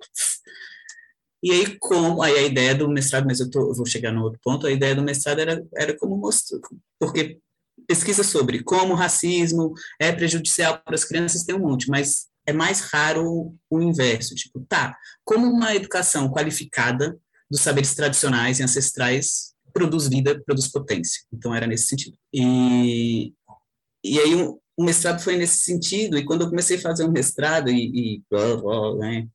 E 1.42 1.50
aí, 1.50 1.76
como, 1.80 2.22
aí 2.22 2.38
a 2.38 2.42
ideia 2.42 2.72
do 2.72 2.88
mestrado, 2.88 3.26
mas 3.26 3.40
eu, 3.40 3.50
tô, 3.50 3.70
eu 3.70 3.74
vou 3.74 3.84
chegar 3.84 4.12
no 4.12 4.22
outro 4.22 4.38
ponto, 4.44 4.64
a 4.64 4.70
ideia 4.70 4.94
do 4.94 5.02
mestrado 5.02 5.40
era, 5.40 5.66
era 5.76 5.98
como 5.98 6.16
mostrar, 6.16 6.60
porque 7.00 7.40
pesquisa 7.88 8.22
sobre 8.22 8.62
como 8.62 8.92
o 8.92 8.96
racismo 8.96 9.74
é 10.00 10.12
prejudicial 10.12 10.80
para 10.84 10.94
as 10.94 11.04
crianças 11.04 11.42
tem 11.42 11.56
um 11.56 11.58
monte, 11.58 11.90
mas 11.90 12.28
é 12.46 12.52
mais 12.52 12.80
raro 12.80 13.52
o 13.68 13.82
inverso. 13.82 14.36
Tipo, 14.36 14.64
tá, 14.68 14.96
como 15.24 15.48
uma 15.48 15.74
educação 15.74 16.30
qualificada 16.30 17.18
dos 17.50 17.60
saberes 17.60 17.92
tradicionais 17.92 18.60
e 18.60 18.62
ancestrais 18.62 19.55
produz 19.76 20.08
vida, 20.08 20.42
produz 20.46 20.68
potência. 20.68 21.22
Então, 21.30 21.54
era 21.54 21.66
nesse 21.66 21.88
sentido. 21.88 22.16
E, 22.32 23.34
e 24.02 24.18
aí, 24.18 24.34
o, 24.34 24.58
o 24.74 24.82
mestrado 24.82 25.20
foi 25.20 25.36
nesse 25.36 25.58
sentido, 25.58 26.16
e 26.16 26.24
quando 26.24 26.42
eu 26.42 26.48
comecei 26.48 26.78
a 26.78 26.80
fazer 26.80 27.04
um 27.04 27.12
mestrado, 27.12 27.70
e, 27.70 28.16
e 28.16 28.22
blá, 28.30 28.56
blá, 28.56 28.96
né, 28.96 29.28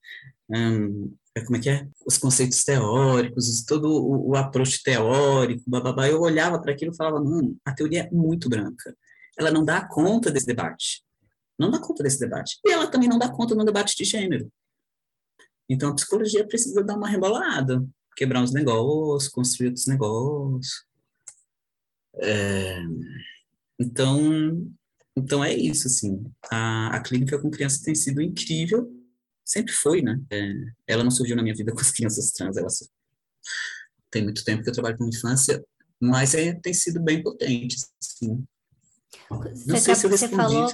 um, 0.49 1.13
é, 1.35 1.41
como 1.41 1.57
é 1.57 1.59
que 1.59 1.69
é? 1.69 1.87
Os 2.07 2.17
conceitos 2.17 2.63
teóricos, 2.63 3.63
todo 3.65 3.85
o, 3.85 4.31
o 4.31 4.35
approach 4.35 4.81
teórico, 4.81 5.63
bababá, 5.67 6.09
eu 6.09 6.19
olhava 6.21 6.59
para 6.59 6.71
aquilo 6.73 6.91
e 6.91 6.95
falava, 6.95 7.23
mano, 7.23 7.55
a 7.63 7.71
teoria 7.71 8.03
é 8.03 8.11
muito 8.11 8.49
branca. 8.49 8.95
Ela 9.37 9.51
não 9.51 9.63
dá 9.63 9.87
conta 9.87 10.31
desse 10.31 10.47
debate. 10.47 11.03
Não 11.57 11.69
dá 11.69 11.79
conta 11.79 12.03
desse 12.03 12.19
debate. 12.19 12.59
E 12.65 12.71
ela 12.71 12.87
também 12.87 13.07
não 13.07 13.19
dá 13.19 13.29
conta 13.29 13.53
no 13.53 13.63
debate 13.63 13.95
de 13.95 14.03
gênero. 14.03 14.51
Então 15.69 15.91
a 15.91 15.95
psicologia 15.95 16.45
precisa 16.45 16.83
dar 16.83 16.97
uma 16.97 17.07
rebolada, 17.07 17.85
quebrar 18.15 18.41
uns 18.41 18.53
negócios, 18.53 19.31
construir 19.31 19.67
outros 19.67 19.87
negócios. 19.87 20.85
É... 22.21 22.81
Então, 23.79 24.71
então 25.15 25.43
é 25.43 25.53
isso, 25.53 25.87
assim. 25.87 26.23
A, 26.51 26.95
a 26.95 27.01
clínica 27.01 27.39
com 27.39 27.49
criança 27.49 27.83
tem 27.83 27.95
sido 27.95 28.21
incrível 28.21 29.01
sempre 29.51 29.73
foi, 29.73 30.01
né? 30.01 30.19
É, 30.31 30.53
ela 30.87 31.03
não 31.03 31.11
surgiu 31.11 31.35
na 31.35 31.43
minha 31.43 31.55
vida 31.55 31.73
com 31.73 31.81
as 31.81 31.91
crianças 31.91 32.31
trans, 32.31 32.55
ela 32.55 32.67
tem 34.09 34.23
muito 34.23 34.43
tempo 34.43 34.63
que 34.63 34.69
eu 34.69 34.73
trabalho 34.73 34.97
com 34.97 35.07
infância, 35.07 35.63
mas 35.99 36.33
é, 36.33 36.53
tem 36.53 36.73
sido 36.73 37.01
bem 37.01 37.21
potente, 37.21 37.77
sim. 37.99 38.43
Não 39.65 39.77
sei 39.77 39.95
se 39.95 40.05
eu 40.05 40.09
respondi. 40.09 40.35
Falou, 40.35 40.67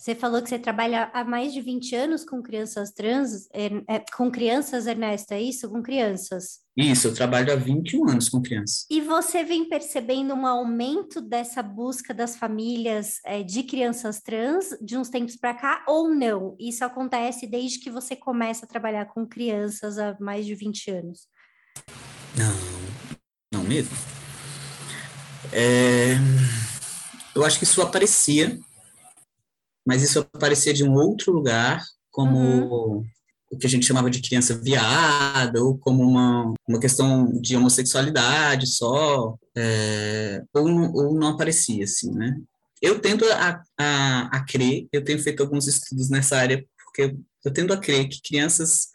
você 0.00 0.14
falou 0.14 0.40
que 0.40 0.48
você 0.48 0.58
trabalha 0.58 1.10
há 1.12 1.22
mais 1.22 1.52
de 1.52 1.60
20 1.60 1.94
anos 1.94 2.24
com 2.24 2.42
crianças 2.42 2.90
trans, 2.90 3.46
é, 3.52 3.66
é, 3.86 4.02
com 4.16 4.30
crianças, 4.30 4.86
Ernesto, 4.86 5.34
é 5.34 5.42
isso? 5.42 5.68
Com 5.68 5.82
crianças? 5.82 6.60
Isso, 6.74 7.08
eu 7.08 7.14
trabalho 7.14 7.52
há 7.52 7.56
21 7.56 8.08
anos 8.08 8.30
com 8.30 8.40
crianças. 8.40 8.86
E 8.88 8.98
você 9.02 9.44
vem 9.44 9.68
percebendo 9.68 10.32
um 10.32 10.46
aumento 10.46 11.20
dessa 11.20 11.62
busca 11.62 12.14
das 12.14 12.34
famílias 12.34 13.18
é, 13.26 13.42
de 13.42 13.62
crianças 13.62 14.22
trans 14.22 14.70
de 14.80 14.96
uns 14.96 15.10
tempos 15.10 15.36
para 15.36 15.52
cá 15.52 15.84
ou 15.86 16.08
não? 16.08 16.56
Isso 16.58 16.82
acontece 16.82 17.46
desde 17.46 17.78
que 17.78 17.90
você 17.90 18.16
começa 18.16 18.64
a 18.64 18.68
trabalhar 18.68 19.04
com 19.04 19.26
crianças 19.26 19.98
há 19.98 20.16
mais 20.18 20.46
de 20.46 20.54
20 20.54 20.92
anos? 20.92 21.26
Não, 22.38 22.56
não 23.52 23.68
mesmo. 23.68 23.94
É, 25.52 26.14
eu 27.34 27.44
acho 27.44 27.58
que 27.58 27.64
isso 27.64 27.82
aparecia 27.82 28.58
mas 29.86 30.02
isso 30.02 30.20
aparecia 30.20 30.72
de 30.72 30.84
um 30.84 30.94
outro 30.94 31.32
lugar, 31.32 31.82
como 32.10 32.38
uhum. 32.38 33.06
o 33.50 33.58
que 33.58 33.66
a 33.66 33.70
gente 33.70 33.86
chamava 33.86 34.10
de 34.10 34.20
criança 34.20 34.56
viada, 34.56 35.62
ou 35.62 35.78
como 35.78 36.02
uma, 36.02 36.52
uma 36.68 36.80
questão 36.80 37.30
de 37.40 37.56
homossexualidade 37.56 38.66
só, 38.66 39.36
é, 39.56 40.42
ou, 40.54 40.68
não, 40.68 40.92
ou 40.92 41.14
não 41.14 41.28
aparecia, 41.28 41.84
assim, 41.84 42.12
né? 42.12 42.38
Eu 42.82 43.00
tendo 43.00 43.30
a, 43.30 43.62
a, 43.78 44.36
a 44.36 44.44
crer, 44.44 44.88
eu 44.92 45.04
tenho 45.04 45.18
feito 45.18 45.42
alguns 45.42 45.66
estudos 45.66 46.08
nessa 46.08 46.36
área, 46.36 46.64
porque 46.84 47.14
eu 47.44 47.52
tendo 47.52 47.72
a 47.72 47.76
crer 47.76 48.08
que 48.08 48.22
crianças, 48.22 48.88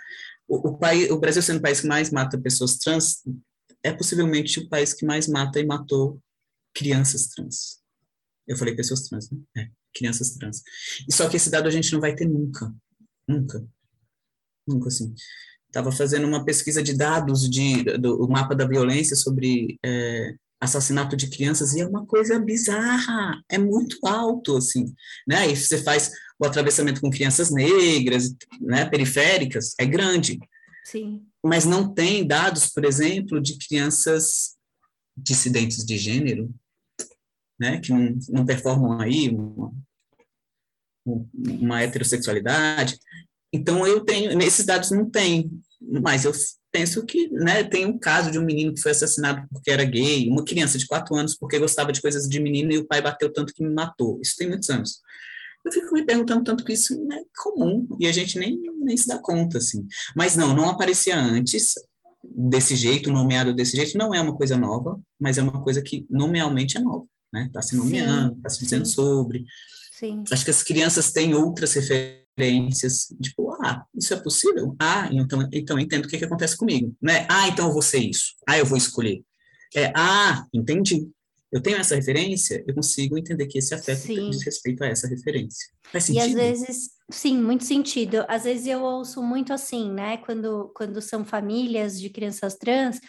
o, 0.47 0.69
o, 0.69 0.77
país, 0.77 1.09
o 1.11 1.19
Brasil 1.19 1.41
sendo 1.41 1.59
o 1.59 1.61
país 1.61 1.81
que 1.81 1.87
mais 1.87 2.11
mata 2.11 2.39
pessoas 2.39 2.77
trans, 2.77 3.21
é 3.83 3.91
possivelmente 3.91 4.59
o 4.59 4.67
país 4.67 4.93
que 4.93 5.05
mais 5.05 5.27
mata 5.27 5.59
e 5.59 5.65
matou 5.65 6.19
crianças 6.73 7.27
trans. 7.27 7.79
Eu 8.47 8.57
falei 8.57 8.75
pessoas 8.75 9.07
trans, 9.07 9.29
né? 9.29 9.39
É 9.57 9.84
crianças 9.95 10.31
trans. 10.31 10.61
E 11.09 11.13
só 11.13 11.27
que 11.29 11.37
esse 11.37 11.49
dado 11.49 11.67
a 11.67 11.71
gente 11.71 11.91
não 11.93 12.01
vai 12.01 12.13
ter 12.13 12.27
nunca. 12.27 12.73
Nunca. 13.27 13.65
Nunca, 14.67 14.89
assim. 14.89 15.13
Estava 15.67 15.91
fazendo 15.91 16.27
uma 16.27 16.45
pesquisa 16.45 16.81
de 16.83 16.93
dados 16.93 17.49
de, 17.49 17.83
do 17.97 18.27
mapa 18.29 18.55
da 18.55 18.67
violência 18.67 19.15
sobre 19.15 19.77
é, 19.85 20.35
assassinato 20.59 21.15
de 21.15 21.29
crianças 21.29 21.73
e 21.73 21.81
é 21.81 21.87
uma 21.87 22.05
coisa 22.05 22.39
bizarra, 22.39 23.41
é 23.49 23.57
muito 23.57 23.97
alto, 24.05 24.57
assim, 24.57 24.93
né? 25.27 25.49
E 25.49 25.55
você 25.55 25.81
faz 25.81 26.11
o 26.39 26.45
atravessamento 26.45 27.01
com 27.01 27.09
crianças 27.09 27.51
negras, 27.51 28.35
né, 28.59 28.85
periféricas, 28.85 29.73
é 29.79 29.85
grande. 29.85 30.39
Sim. 30.83 31.23
Mas 31.43 31.65
não 31.65 31.93
tem 31.93 32.25
dados, 32.25 32.67
por 32.67 32.83
exemplo, 32.83 33.41
de 33.41 33.57
crianças 33.57 34.55
dissidentes 35.15 35.85
de 35.85 35.97
gênero, 35.97 36.53
né, 37.59 37.79
que 37.79 37.91
não, 37.91 38.17
não 38.29 38.45
performam 38.45 38.99
aí 38.99 39.29
uma, 39.29 39.73
uma 41.05 41.81
heterossexualidade. 41.81 42.97
Então, 43.53 43.85
eu 43.85 44.01
tenho, 44.01 44.35
nesses 44.35 44.65
dados 44.65 44.91
não 44.91 45.09
tem, 45.09 45.51
mas 45.79 46.25
eu 46.25 46.31
penso 46.71 47.05
que, 47.05 47.29
né, 47.29 47.63
tem 47.63 47.85
um 47.85 47.97
caso 47.97 48.29
de 48.29 48.37
um 48.37 48.43
menino 48.43 48.73
que 48.73 48.81
foi 48.81 48.91
assassinado 48.91 49.47
porque 49.49 49.71
era 49.71 49.85
gay, 49.85 50.27
uma 50.29 50.43
criança 50.43 50.77
de 50.77 50.85
quatro 50.85 51.15
anos 51.15 51.35
porque 51.37 51.57
gostava 51.57 51.91
de 51.91 52.01
coisas 52.01 52.27
de 52.27 52.39
menino 52.39 52.71
e 52.71 52.77
o 52.77 52.85
pai 52.85 53.01
bateu 53.01 53.31
tanto 53.31 53.53
que 53.53 53.63
me 53.63 53.73
matou. 53.73 54.19
Isso 54.21 54.35
tem 54.37 54.49
muitos 54.49 54.69
anos. 54.69 54.99
Eu 55.63 55.71
fico 55.71 55.93
me 55.93 56.05
perguntando 56.05 56.43
tanto 56.43 56.65
que 56.65 56.73
isso 56.73 56.93
é 57.11 57.21
comum 57.41 57.87
e 57.99 58.07
a 58.07 58.11
gente 58.11 58.37
nem, 58.37 58.59
nem 58.79 58.97
se 58.97 59.07
dá 59.07 59.17
conta, 59.17 59.57
assim. 59.57 59.87
Mas 60.15 60.35
não, 60.35 60.53
não 60.53 60.69
aparecia 60.69 61.17
antes 61.17 61.73
desse 62.23 62.75
jeito, 62.75 63.11
nomeado 63.11 63.53
desse 63.53 63.75
jeito, 63.75 63.97
não 63.97 64.13
é 64.13 64.19
uma 64.19 64.35
coisa 64.35 64.57
nova, 64.57 64.99
mas 65.19 65.37
é 65.37 65.41
uma 65.41 65.63
coisa 65.63 65.81
que 65.81 66.05
nomealmente 66.09 66.77
é 66.77 66.81
nova, 66.81 67.05
né? 67.35 67.45
Está 67.47 67.61
se 67.61 67.75
nomeando, 67.75 68.37
está 68.37 68.49
se 68.49 68.63
dizendo 68.63 68.85
sobre. 68.85 69.45
Sim. 69.91 70.23
Acho 70.31 70.45
que 70.45 70.51
as 70.51 70.63
crianças 70.63 71.11
têm 71.11 71.35
outras 71.35 71.73
referências, 71.73 73.07
tipo, 73.21 73.51
ah, 73.63 73.85
isso 73.93 74.13
é 74.13 74.17
possível? 74.17 74.75
Ah, 74.79 75.09
então, 75.11 75.47
então 75.51 75.79
entendo 75.79 76.05
o 76.05 76.07
que, 76.07 76.17
que 76.17 76.25
acontece 76.25 76.57
comigo, 76.57 76.95
né? 77.01 77.27
Ah, 77.29 77.47
então 77.47 77.67
eu 77.67 77.73
vou 77.73 77.81
ser 77.81 77.99
isso. 77.99 78.33
Ah, 78.47 78.57
eu 78.57 78.65
vou 78.65 78.77
escolher. 78.77 79.21
É, 79.75 79.91
ah, 79.95 80.45
entendi. 80.53 81.07
Eu 81.51 81.61
tenho 81.61 81.77
essa 81.77 81.95
referência, 81.95 82.63
eu 82.67 82.73
consigo 82.73 83.17
entender 83.17 83.47
que 83.47 83.57
esse 83.57 83.73
afeto 83.73 84.01
sim. 84.01 84.29
diz 84.29 84.43
respeito 84.43 84.83
a 84.83 84.87
essa 84.87 85.07
referência. 85.07 85.69
Faz 85.89 86.05
sentido? 86.05 86.25
E 86.25 86.27
às 86.27 86.33
vezes, 86.33 86.89
sim, 87.09 87.37
muito 87.41 87.63
sentido. 87.63 88.25
Às 88.27 88.43
vezes 88.43 88.67
eu 88.67 88.81
ouço 88.81 89.21
muito 89.23 89.53
assim, 89.53 89.89
né? 89.91 90.17
Quando, 90.17 90.71
quando 90.75 91.01
são 91.01 91.23
famílias 91.23 91.99
de 91.99 92.09
crianças 92.09 92.55
trans, 92.55 92.99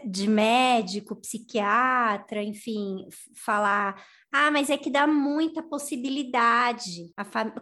de 0.00 0.28
médico, 0.28 1.16
psiquiatra, 1.16 2.42
enfim, 2.42 3.08
falar, 3.34 4.02
ah, 4.32 4.50
mas 4.50 4.70
é 4.70 4.76
que 4.76 4.90
dá 4.90 5.06
muita 5.06 5.62
possibilidade, 5.62 7.12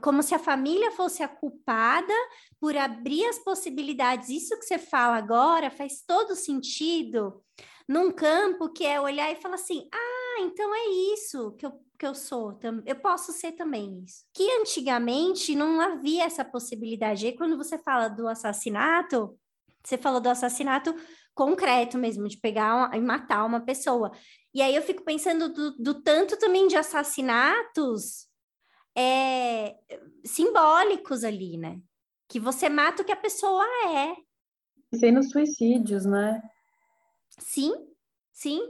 como 0.02 0.22
se 0.22 0.34
a 0.34 0.38
família 0.38 0.90
fosse 0.92 1.22
a 1.22 1.28
culpada 1.28 2.14
por 2.60 2.76
abrir 2.76 3.24
as 3.26 3.38
possibilidades. 3.38 4.28
Isso 4.28 4.58
que 4.58 4.64
você 4.64 4.78
fala 4.78 5.16
agora 5.16 5.70
faz 5.70 6.02
todo 6.06 6.36
sentido 6.36 7.42
num 7.88 8.12
campo 8.12 8.72
que 8.72 8.86
é 8.86 9.00
olhar 9.00 9.32
e 9.32 9.40
falar 9.40 9.56
assim, 9.56 9.88
ah, 9.92 10.40
então 10.42 10.72
é 10.72 10.86
isso 11.14 11.52
que 11.56 11.66
eu, 11.66 11.72
que 11.98 12.06
eu 12.06 12.14
sou, 12.14 12.56
eu 12.86 12.96
posso 12.96 13.32
ser 13.32 13.52
também 13.52 14.04
isso. 14.04 14.24
Que 14.32 14.48
antigamente 14.60 15.56
não 15.56 15.80
havia 15.80 16.24
essa 16.24 16.44
possibilidade. 16.44 17.26
E 17.26 17.36
quando 17.36 17.56
você 17.56 17.76
fala 17.78 18.06
do 18.06 18.28
assassinato, 18.28 19.36
você 19.84 19.98
falou 19.98 20.20
do 20.20 20.28
assassinato 20.28 20.94
concreto 21.40 21.96
mesmo, 21.96 22.28
de 22.28 22.36
pegar 22.36 22.74
uma, 22.74 22.94
e 22.94 23.00
matar 23.00 23.46
uma 23.46 23.60
pessoa. 23.60 24.12
E 24.52 24.60
aí 24.60 24.76
eu 24.76 24.82
fico 24.82 25.02
pensando 25.02 25.48
do, 25.48 25.70
do 25.78 26.02
tanto 26.02 26.38
também 26.38 26.68
de 26.68 26.76
assassinatos 26.76 28.28
é, 28.94 29.74
simbólicos 30.22 31.24
ali, 31.24 31.56
né? 31.56 31.80
Que 32.28 32.38
você 32.38 32.68
mata 32.68 33.00
o 33.00 33.06
que 33.06 33.12
a 33.12 33.16
pessoa 33.16 33.64
é. 33.88 34.14
Pensei 34.90 35.10
nos 35.10 35.30
suicídios, 35.30 36.04
né? 36.04 36.42
Sim, 37.38 37.72
sim, 38.30 38.60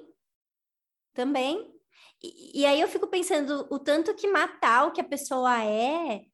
também. 1.12 1.74
E, 2.22 2.60
e, 2.60 2.66
aí 2.66 2.80
eu 2.80 2.86
fico 2.86 3.08
pensando 3.08 3.66
o 3.68 3.80
tanto 3.80 4.14
que 4.14 4.30
matar 4.30 4.86
o 4.86 4.92
que 4.92 5.00
a 5.00 5.08
pessoa 5.08 5.60
é 5.64 6.24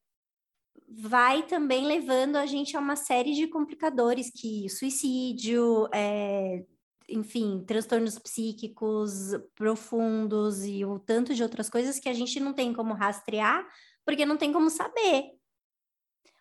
vai 0.89 1.43
também 1.45 1.87
levando 1.87 2.37
a 2.37 2.47
gente 2.47 2.77
a 2.77 2.81
uma 2.81 2.97
série 2.97 3.35
de 3.35 3.47
complicadores 3.49 4.31
que 4.31 4.69
suicídio, 4.69 5.89
é, 5.93 6.65
enfim, 7.09 7.65
transtornos 7.67 8.19
psíquicos 8.19 9.33
profundos 9.55 10.65
e 10.65 10.85
o 10.85 10.99
tanto 10.99 11.35
de 11.35 11.43
outras 11.43 11.69
coisas 11.69 11.99
que 11.99 12.09
a 12.09 12.13
gente 12.13 12.41
não 12.41 12.53
tem 12.53 12.73
como 12.73 12.95
rastrear, 12.95 13.67
porque 14.05 14.27
não 14.27 14.37
tem 14.37 14.53
como 14.53 14.71
saber. 14.71 15.33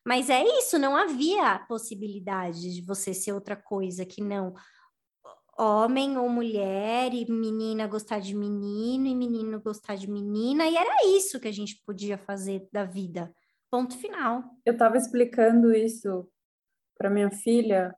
Mas 0.06 0.30
é 0.30 0.44
isso, 0.60 0.78
não 0.78 0.96
havia 0.96 1.60
possibilidade 1.68 2.74
de 2.76 2.82
você 2.82 3.14
ser 3.14 3.34
outra 3.34 3.56
coisa 3.56 4.06
que 4.06 4.22
não 4.22 4.54
homem 5.58 6.18
ou 6.18 6.30
mulher, 6.30 7.14
e 7.14 7.30
menina 7.32 7.88
gostar 7.88 8.20
de 8.20 8.36
menino, 8.36 9.08
e 9.08 9.16
menino 9.16 9.60
gostar 9.62 9.96
de 9.96 10.10
menina, 10.10 10.68
e 10.68 10.76
era 10.76 11.08
isso 11.08 11.40
que 11.40 11.48
a 11.48 11.52
gente 11.52 11.82
podia 11.86 12.18
fazer 12.18 12.68
da 12.72 12.84
vida. 12.84 13.34
Ponto 13.76 13.98
final. 13.98 14.42
Eu 14.66 14.72
estava 14.72 14.96
explicando 14.96 15.74
isso 15.76 16.26
para 16.98 17.10
minha 17.10 17.30
filha, 17.30 17.94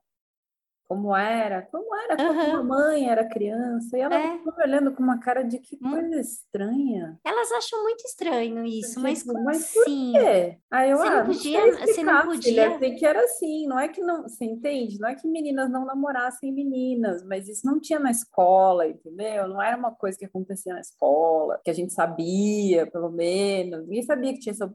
como 0.88 1.14
era, 1.14 1.62
como 1.62 1.94
era 1.94 2.16
quando 2.16 2.38
uhum. 2.38 2.56
a 2.56 2.64
mãe 2.64 3.08
era 3.08 3.28
criança, 3.28 3.96
e 3.96 4.00
ela 4.00 4.14
é. 4.14 4.38
ficou 4.38 4.54
olhando 4.58 4.92
com 4.92 5.02
uma 5.02 5.20
cara 5.20 5.44
de 5.44 5.58
que 5.58 5.78
hum. 5.80 5.90
coisa 5.90 6.18
estranha. 6.18 7.16
Elas 7.24 7.52
acham 7.52 7.82
muito 7.82 8.04
estranho 8.06 8.64
isso, 8.64 8.98
mas 8.98 9.22
como 9.22 9.44
mas 9.44 9.58
assim? 9.58 10.12
Por 10.12 10.20
quê? 10.20 10.58
Aí 10.68 10.90
eu, 10.90 10.96
você, 10.96 11.06
ah, 11.06 11.10
não 11.10 11.26
podia, 11.26 11.72
você 11.72 12.02
não 12.02 12.26
podia, 12.26 12.78
filha, 12.78 12.96
que 12.96 13.06
era 13.06 13.22
assim, 13.22 13.66
não 13.68 13.78
é 13.78 13.86
que 13.86 14.00
não, 14.00 14.22
você 14.22 14.46
entende? 14.46 14.98
Não 14.98 15.08
é 15.08 15.14
que 15.14 15.28
meninas 15.28 15.70
não 15.70 15.84
namorassem 15.84 16.50
meninas, 16.50 17.22
mas 17.22 17.48
isso 17.48 17.66
não 17.66 17.78
tinha 17.78 18.00
na 18.00 18.10
escola, 18.10 18.88
entendeu? 18.88 19.46
Não 19.46 19.62
era 19.62 19.76
uma 19.76 19.94
coisa 19.94 20.18
que 20.18 20.24
acontecia 20.24 20.72
na 20.72 20.80
escola, 20.80 21.60
que 21.62 21.70
a 21.70 21.74
gente 21.74 21.92
sabia, 21.92 22.90
pelo 22.90 23.10
menos, 23.10 23.86
ninguém 23.86 24.02
sabia 24.02 24.32
que 24.32 24.40
tinha 24.40 24.52
essa 24.52 24.74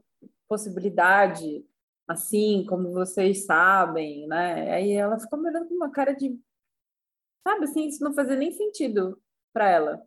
possibilidade 0.54 1.66
assim, 2.06 2.64
como 2.68 2.92
vocês 2.92 3.44
sabem, 3.46 4.26
né? 4.28 4.72
Aí 4.72 4.92
ela 4.92 5.18
ficou 5.18 5.38
me 5.38 5.48
olhando 5.48 5.68
com 5.68 5.74
uma 5.74 5.90
cara 5.90 6.12
de, 6.12 6.38
sabe, 7.46 7.64
assim, 7.64 7.88
isso 7.88 8.04
não 8.04 8.14
fazia 8.14 8.36
nem 8.36 8.52
sentido 8.52 9.20
para 9.52 9.68
ela. 9.68 10.06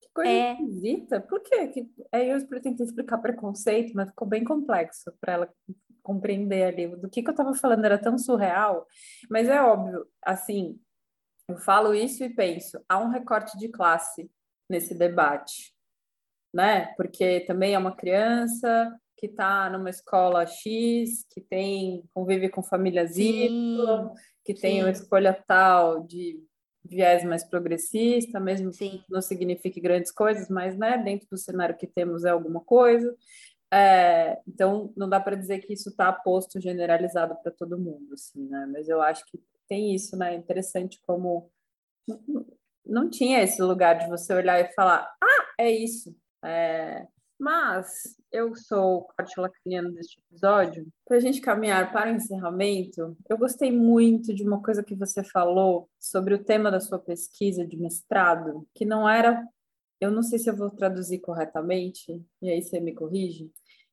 Que 0.00 0.08
coisa 0.14 0.30
é. 0.30 0.52
esquisita. 0.52 1.20
Por 1.20 1.40
quê? 1.40 1.68
Que... 1.68 1.90
Aí 2.12 2.30
eu 2.30 2.48
tentei 2.60 2.86
explicar 2.86 3.18
preconceito, 3.18 3.92
mas 3.94 4.08
ficou 4.08 4.26
bem 4.26 4.44
complexo 4.44 5.12
para 5.20 5.34
ela 5.34 5.54
compreender 6.02 6.62
ali 6.62 6.96
do 6.96 7.08
que, 7.08 7.22
que 7.22 7.28
eu 7.28 7.32
estava 7.32 7.54
falando, 7.54 7.84
era 7.84 7.98
tão 7.98 8.16
surreal. 8.16 8.86
Mas 9.28 9.48
é 9.48 9.60
óbvio, 9.60 10.06
assim, 10.22 10.80
eu 11.48 11.58
falo 11.58 11.94
isso 11.94 12.24
e 12.24 12.34
penso, 12.34 12.82
há 12.88 12.98
um 12.98 13.08
recorte 13.08 13.58
de 13.58 13.68
classe 13.68 14.30
nesse 14.70 14.94
debate, 14.94 15.74
né? 16.54 16.94
Porque 16.94 17.40
também 17.40 17.74
é 17.74 17.78
uma 17.78 17.94
criança, 17.94 18.98
que 19.18 19.26
está 19.26 19.68
numa 19.68 19.90
escola 19.90 20.46
X, 20.46 21.26
que 21.28 21.40
tem 21.40 22.04
convive 22.14 22.48
com 22.48 22.62
famílias 22.62 23.18
Y, 23.18 24.10
que 24.44 24.54
sim. 24.54 24.60
tem 24.60 24.82
uma 24.82 24.92
escolha 24.92 25.32
tal 25.46 26.04
de 26.04 26.40
viés 26.84 27.24
mais 27.24 27.42
progressista, 27.42 28.38
mesmo 28.38 28.72
sim. 28.72 29.02
que 29.04 29.04
não 29.10 29.20
signifique 29.20 29.80
grandes 29.80 30.12
coisas, 30.12 30.48
mas 30.48 30.78
né, 30.78 30.96
dentro 30.96 31.28
do 31.28 31.36
cenário 31.36 31.76
que 31.76 31.86
temos 31.86 32.24
é 32.24 32.30
alguma 32.30 32.60
coisa. 32.60 33.14
É, 33.74 34.40
então, 34.46 34.92
não 34.96 35.08
dá 35.08 35.20
para 35.20 35.36
dizer 35.36 35.58
que 35.58 35.72
isso 35.72 35.90
está 35.90 36.10
posto 36.12 36.60
generalizado 36.60 37.36
para 37.42 37.52
todo 37.52 37.78
mundo, 37.78 38.14
assim, 38.14 38.48
né? 38.48 38.66
Mas 38.72 38.88
eu 38.88 39.02
acho 39.02 39.26
que 39.26 39.38
tem 39.68 39.94
isso, 39.94 40.16
né? 40.16 40.34
Interessante 40.34 40.98
como 41.06 41.50
não 42.86 43.10
tinha 43.10 43.42
esse 43.42 43.60
lugar 43.60 43.98
de 43.98 44.08
você 44.08 44.32
olhar 44.32 44.58
e 44.60 44.72
falar, 44.72 45.12
ah, 45.22 45.46
é 45.58 45.70
isso. 45.70 46.16
É, 46.42 47.06
mas 47.38 48.16
eu 48.32 48.54
sou 48.56 49.04
corte 49.16 49.38
lacriano 49.38 49.92
deste 49.92 50.18
episódio. 50.18 50.86
Para 51.06 51.18
a 51.18 51.20
gente 51.20 51.40
caminhar 51.40 51.92
para 51.92 52.10
o 52.10 52.16
encerramento, 52.16 53.16
eu 53.28 53.38
gostei 53.38 53.70
muito 53.70 54.34
de 54.34 54.42
uma 54.42 54.60
coisa 54.60 54.82
que 54.82 54.94
você 54.94 55.22
falou 55.22 55.88
sobre 56.00 56.34
o 56.34 56.42
tema 56.42 56.70
da 56.70 56.80
sua 56.80 56.98
pesquisa 56.98 57.64
de 57.64 57.76
mestrado, 57.76 58.66
que 58.74 58.84
não 58.84 59.08
era, 59.08 59.46
eu 60.00 60.10
não 60.10 60.22
sei 60.22 60.38
se 60.38 60.50
eu 60.50 60.56
vou 60.56 60.70
traduzir 60.70 61.20
corretamente, 61.20 62.20
e 62.42 62.50
aí 62.50 62.60
você 62.60 62.80
me 62.80 62.92
corrige, 62.92 63.52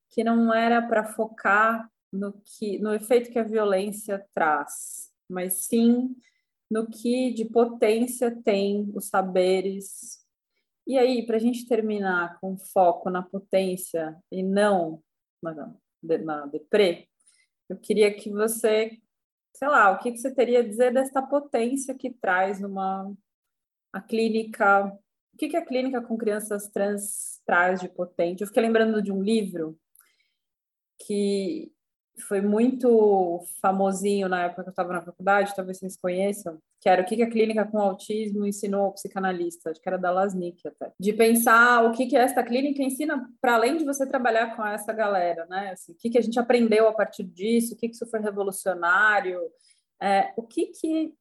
que 0.09 0.23
não 0.23 0.53
era 0.53 0.81
para 0.81 1.05
focar 1.05 1.87
no 2.11 2.33
que, 2.33 2.79
no 2.79 2.93
efeito 2.93 3.29
que 3.29 3.37
a 3.37 3.43
violência 3.43 4.25
traz, 4.33 5.11
mas 5.29 5.65
sim 5.65 6.15
no 6.69 6.87
que 6.87 7.31
de 7.31 7.45
potência 7.45 8.35
tem 8.43 8.91
os 8.95 9.07
saberes 9.07 10.24
e 10.87 10.97
aí, 10.97 11.25
para 11.25 11.37
a 11.37 11.39
gente 11.39 11.67
terminar 11.67 12.39
com 12.39 12.57
foco 12.57 13.09
na 13.09 13.23
potência 13.23 14.15
e 14.31 14.43
não 14.43 15.01
na, 15.41 15.73
na 16.03 16.45
deprê, 16.45 17.07
eu 17.67 17.77
queria 17.77 18.13
que 18.13 18.29
você, 18.29 18.99
sei 19.53 19.67
lá, 19.67 19.91
o 19.91 19.99
que, 19.99 20.11
que 20.11 20.17
você 20.17 20.33
teria 20.33 20.59
a 20.59 20.67
dizer 20.67 20.93
desta 20.93 21.21
potência 21.21 21.95
que 21.95 22.11
traz 22.11 22.61
uma 22.61 23.11
a 23.91 24.01
clínica, 24.01 24.85
o 25.33 25.37
que, 25.37 25.47
que 25.47 25.57
a 25.57 25.65
clínica 25.65 26.01
com 26.01 26.17
crianças 26.17 26.67
trans 26.67 27.41
traz 27.45 27.79
de 27.79 27.87
potente? 27.87 28.41
Eu 28.41 28.47
fiquei 28.47 28.61
lembrando 28.61 29.01
de 29.01 29.11
um 29.11 29.23
livro 29.23 29.79
que 30.99 31.71
foi 32.27 32.41
muito 32.41 33.43
famosinho 33.61 34.29
na 34.29 34.43
época 34.43 34.63
que 34.63 34.69
eu 34.69 34.71
estava 34.71 34.93
na 34.93 35.01
faculdade, 35.01 35.55
talvez 35.55 35.79
vocês 35.79 35.97
conheçam, 35.97 36.61
que 36.85 36.89
era 36.89 37.01
o 37.01 37.05
que, 37.05 37.15
que 37.15 37.23
a 37.23 37.29
clínica 37.31 37.65
com 37.65 37.79
autismo 37.79 38.45
ensinou 38.45 38.81
ao 38.83 38.93
psicanalista, 38.93 39.71
acho 39.71 39.81
que 39.81 39.89
era 39.89 39.97
da 39.97 40.11
Lasnik 40.11 40.67
até, 40.67 40.91
de 40.99 41.13
pensar 41.13 41.83
o 41.83 41.91
que, 41.91 42.05
que 42.05 42.15
esta 42.15 42.43
clínica 42.43 42.83
ensina 42.83 43.27
para 43.41 43.55
além 43.55 43.75
de 43.75 43.83
você 43.83 44.05
trabalhar 44.05 44.55
com 44.55 44.63
essa 44.63 44.93
galera, 44.93 45.47
né? 45.47 45.71
Assim, 45.71 45.93
o 45.93 45.95
que, 45.95 46.11
que 46.11 46.17
a 46.19 46.21
gente 46.21 46.37
aprendeu 46.37 46.87
a 46.87 46.93
partir 46.93 47.23
disso, 47.23 47.73
o 47.73 47.75
que, 47.75 47.89
que 47.89 47.95
isso 47.95 48.05
foi 48.05 48.19
revolucionário, 48.19 49.39
é, 49.99 50.31
o 50.37 50.43
que 50.43 50.67
que, 50.67 51.05
o 51.07 51.13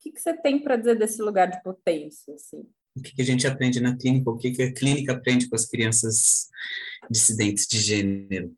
que, 0.00 0.12
que 0.12 0.20
você 0.22 0.32
tem 0.32 0.58
para 0.58 0.76
dizer 0.76 0.98
desse 0.98 1.20
lugar 1.20 1.50
de 1.50 1.62
potência, 1.62 2.32
assim? 2.32 2.66
o 2.96 3.02
que 3.02 3.20
a 3.20 3.24
gente 3.24 3.46
aprende 3.46 3.78
na 3.78 3.94
clínica, 3.94 4.30
o 4.30 4.38
que 4.38 4.62
a 4.62 4.72
clínica 4.72 5.12
aprende 5.12 5.50
com 5.50 5.54
as 5.54 5.66
crianças 5.66 6.48
dissidentes 7.10 7.66
de 7.66 7.78
gênero. 7.78 8.56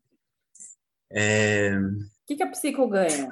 É... 1.11 1.77
O 1.77 2.25
que, 2.25 2.37
que 2.37 2.43
a 2.43 2.47
psico 2.49 2.87
ganha? 2.87 3.29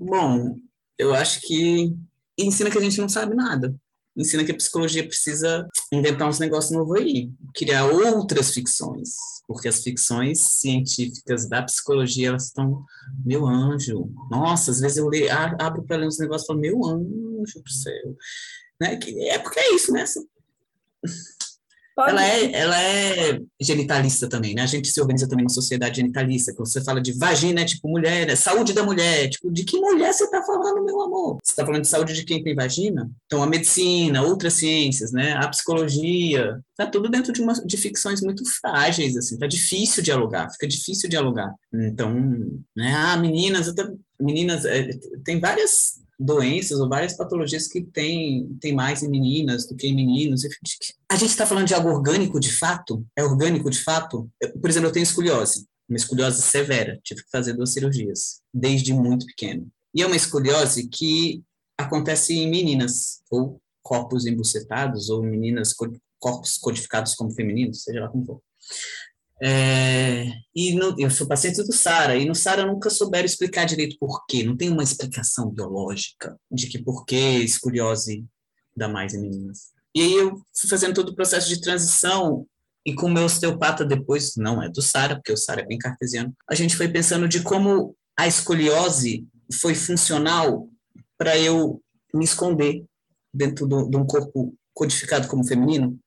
Bom, 0.00 0.56
eu 0.98 1.14
acho 1.14 1.42
que 1.42 1.94
ensina 2.38 2.70
que 2.70 2.78
a 2.78 2.80
gente 2.80 3.00
não 3.00 3.08
sabe 3.08 3.34
nada. 3.34 3.74
Ensina 4.16 4.44
que 4.44 4.52
a 4.52 4.56
psicologia 4.56 5.04
precisa 5.04 5.68
inventar 5.92 6.28
uns 6.28 6.38
negócios 6.38 6.72
novos 6.72 7.00
aí, 7.00 7.32
criar 7.52 7.84
outras 7.86 8.52
ficções, 8.52 9.10
porque 9.46 9.66
as 9.66 9.82
ficções 9.82 10.38
científicas 10.40 11.48
da 11.48 11.62
psicologia, 11.64 12.28
elas 12.28 12.44
estão, 12.44 12.84
meu 13.24 13.44
anjo, 13.44 14.08
nossa, 14.30 14.70
às 14.70 14.78
vezes 14.78 14.98
eu 14.98 15.08
leio, 15.08 15.28
abro 15.58 15.82
para 15.82 15.96
ler 15.96 16.06
uns 16.06 16.18
negócios 16.18 16.44
e 16.44 16.46
falo, 16.46 16.60
meu 16.60 16.84
anjo 16.84 17.60
do 17.60 17.70
céu, 17.70 18.16
né? 18.80 18.98
É 19.28 19.38
porque 19.38 19.58
é 19.58 19.74
isso, 19.74 19.92
né? 19.92 20.04
Ela 21.96 22.26
é, 22.26 22.52
ela 22.52 22.82
é 22.82 23.40
genitalista 23.60 24.28
também, 24.28 24.54
né? 24.54 24.62
A 24.62 24.66
gente 24.66 24.88
se 24.88 25.00
organiza 25.00 25.28
também 25.28 25.44
numa 25.44 25.54
sociedade 25.54 25.96
genitalista. 25.96 26.52
Quando 26.52 26.68
você 26.68 26.82
fala 26.82 27.00
de 27.00 27.12
vagina, 27.12 27.60
é 27.60 27.64
tipo 27.64 27.88
mulher, 27.88 28.28
é 28.28 28.34
saúde 28.34 28.72
da 28.72 28.82
mulher. 28.82 29.28
Tipo, 29.30 29.50
de 29.52 29.64
que 29.64 29.78
mulher 29.78 30.12
você 30.12 30.24
está 30.24 30.42
falando, 30.42 30.84
meu 30.84 31.00
amor? 31.00 31.38
Você 31.42 31.52
está 31.52 31.64
falando 31.64 31.82
de 31.82 31.88
saúde 31.88 32.14
de 32.14 32.24
quem 32.24 32.42
tem 32.42 32.54
vagina? 32.54 33.08
Então, 33.26 33.42
a 33.42 33.46
medicina, 33.46 34.22
outras 34.22 34.54
ciências, 34.54 35.12
né? 35.12 35.34
A 35.34 35.48
psicologia, 35.48 36.60
tá 36.76 36.86
tudo 36.86 37.08
dentro 37.08 37.32
de, 37.32 37.40
uma, 37.40 37.52
de 37.52 37.76
ficções 37.76 38.20
muito 38.20 38.42
frágeis, 38.60 39.16
assim. 39.16 39.38
Tá 39.38 39.46
difícil 39.46 40.02
dialogar, 40.02 40.50
fica 40.50 40.66
difícil 40.66 41.08
dialogar. 41.08 41.54
Então, 41.72 42.12
né? 42.76 42.92
Ah, 42.96 43.16
meninas, 43.16 43.72
meninas, 44.20 44.64
é, 44.64 44.90
tem 45.24 45.38
várias 45.38 46.03
doenças 46.18 46.78
ou 46.78 46.88
várias 46.88 47.16
patologias 47.16 47.66
que 47.66 47.82
tem, 47.82 48.56
tem 48.60 48.72
mais 48.72 49.02
em 49.02 49.08
meninas 49.08 49.66
do 49.66 49.74
que 49.74 49.86
em 49.86 49.94
meninos. 49.94 50.44
A 51.08 51.16
gente 51.16 51.30
está 51.30 51.46
falando 51.46 51.66
de 51.66 51.74
algo 51.74 51.88
orgânico 51.88 52.38
de 52.38 52.52
fato? 52.52 53.04
É 53.16 53.22
orgânico 53.22 53.70
de 53.70 53.78
fato? 53.78 54.30
por 54.60 54.70
exemplo, 54.70 54.88
eu 54.88 54.92
tenho 54.92 55.04
escoliose, 55.04 55.66
uma 55.88 55.96
escoliose 55.96 56.42
severa, 56.42 56.98
tive 57.02 57.22
que 57.22 57.30
fazer 57.30 57.54
duas 57.54 57.72
cirurgias, 57.72 58.40
desde 58.52 58.92
muito 58.92 59.26
pequeno. 59.26 59.68
E 59.94 60.02
é 60.02 60.06
uma 60.06 60.16
escoliose 60.16 60.88
que 60.88 61.42
acontece 61.78 62.34
em 62.34 62.48
meninas, 62.48 63.20
ou 63.30 63.60
corpos 63.82 64.26
embucetados, 64.26 65.10
ou 65.10 65.22
meninas, 65.22 65.74
corpos 66.18 66.56
codificados 66.58 67.14
como 67.14 67.30
femininos, 67.32 67.82
seja 67.82 68.00
lá 68.00 68.08
como 68.08 68.24
for. 68.24 68.40
É, 69.42 70.26
e 70.54 70.74
no, 70.74 70.94
eu 70.98 71.10
sou 71.10 71.26
paciente 71.26 71.62
do 71.62 71.72
SARA, 71.72 72.16
e 72.16 72.24
no 72.24 72.34
SARA 72.34 72.66
nunca 72.66 72.88
souberam 72.88 73.26
explicar 73.26 73.64
direito 73.64 73.96
por 73.98 74.24
quê, 74.26 74.44
não 74.44 74.56
tem 74.56 74.70
uma 74.70 74.82
explicação 74.82 75.50
biológica 75.50 76.38
de 76.50 76.68
que 76.68 76.82
por 76.82 77.04
que 77.04 77.16
escoliose 77.16 78.24
dá 78.76 78.88
mais 78.88 79.12
em 79.14 79.20
meninas. 79.20 79.72
E 79.94 80.00
aí 80.02 80.14
eu 80.14 80.40
fui 80.56 80.68
fazendo 80.68 80.94
todo 80.94 81.10
o 81.10 81.14
processo 81.14 81.48
de 81.48 81.60
transição, 81.60 82.46
e 82.86 82.94
com 82.94 83.06
o 83.06 83.10
meu 83.10 83.24
osteopata 83.24 83.84
depois, 83.84 84.34
não 84.36 84.62
é 84.62 84.68
do 84.68 84.82
SARA, 84.82 85.16
porque 85.16 85.32
o 85.32 85.36
SARA 85.36 85.62
é 85.62 85.66
bem 85.66 85.78
cartesiano, 85.78 86.34
a 86.48 86.54
gente 86.54 86.76
foi 86.76 86.88
pensando 86.88 87.28
de 87.28 87.42
como 87.42 87.96
a 88.16 88.28
escoliose 88.28 89.26
foi 89.60 89.74
funcional 89.74 90.68
para 91.18 91.36
eu 91.38 91.82
me 92.12 92.24
esconder 92.24 92.84
dentro 93.32 93.66
de 93.66 93.96
um 93.96 94.06
corpo 94.06 94.54
codificado 94.72 95.26
como 95.28 95.46
feminino, 95.46 95.98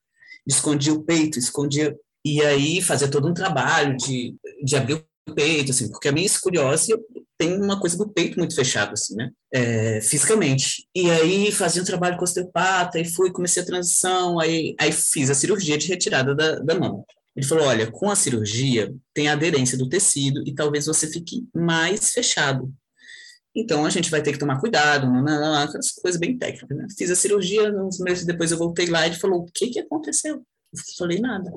escondia 0.46 0.92
o 0.92 1.02
peito, 1.02 1.38
escondia 1.38 1.94
e 2.24 2.42
aí 2.42 2.82
fazer 2.82 3.08
todo 3.08 3.28
um 3.28 3.34
trabalho 3.34 3.96
de, 3.96 4.34
de 4.62 4.76
abrir 4.76 4.94
o 4.94 5.34
peito, 5.34 5.70
assim, 5.70 5.90
porque 5.90 6.08
a 6.08 6.12
minha 6.12 6.26
escoliose 6.26 6.92
tem 7.38 7.56
uma 7.60 7.78
coisa 7.78 7.96
do 7.96 8.08
peito 8.08 8.38
muito 8.38 8.54
fechado, 8.54 8.92
assim, 8.92 9.14
né, 9.14 9.30
é, 9.52 10.00
fisicamente. 10.00 10.88
E 10.94 11.10
aí 11.10 11.52
fazia 11.52 11.80
um 11.80 11.84
trabalho 11.84 12.16
com 12.16 12.24
osteopata, 12.24 12.98
e 12.98 13.04
fui, 13.04 13.30
comecei 13.30 13.62
a 13.62 13.66
transição, 13.66 14.40
aí, 14.40 14.74
aí 14.80 14.90
fiz 14.92 15.30
a 15.30 15.34
cirurgia 15.34 15.78
de 15.78 15.86
retirada 15.86 16.34
da, 16.34 16.58
da 16.58 16.74
mão. 16.74 17.04
Ele 17.36 17.46
falou, 17.46 17.66
olha, 17.66 17.88
com 17.88 18.10
a 18.10 18.16
cirurgia 18.16 18.92
tem 19.14 19.28
a 19.28 19.34
aderência 19.34 19.78
do 19.78 19.88
tecido 19.88 20.42
e 20.44 20.52
talvez 20.52 20.86
você 20.86 21.06
fique 21.06 21.46
mais 21.54 22.10
fechado. 22.10 22.72
Então 23.54 23.86
a 23.86 23.90
gente 23.90 24.10
vai 24.10 24.20
ter 24.20 24.32
que 24.32 24.38
tomar 24.38 24.58
cuidado, 24.58 25.06
não, 25.06 25.22
não, 25.22 25.40
não, 25.40 25.54
aquelas 25.54 25.92
coisas 25.92 26.18
bem 26.18 26.36
técnicas. 26.36 26.76
Né? 26.76 26.86
Fiz 26.96 27.10
a 27.12 27.14
cirurgia, 27.14 27.72
uns 27.72 28.00
meses 28.00 28.26
depois 28.26 28.50
eu 28.50 28.58
voltei 28.58 28.86
lá 28.86 29.06
e 29.06 29.10
ele 29.10 29.20
falou, 29.20 29.42
o 29.42 29.46
que 29.46 29.68
que 29.68 29.78
aconteceu? 29.78 30.34
Eu 30.36 30.80
falei, 30.96 31.20
nada. 31.20 31.48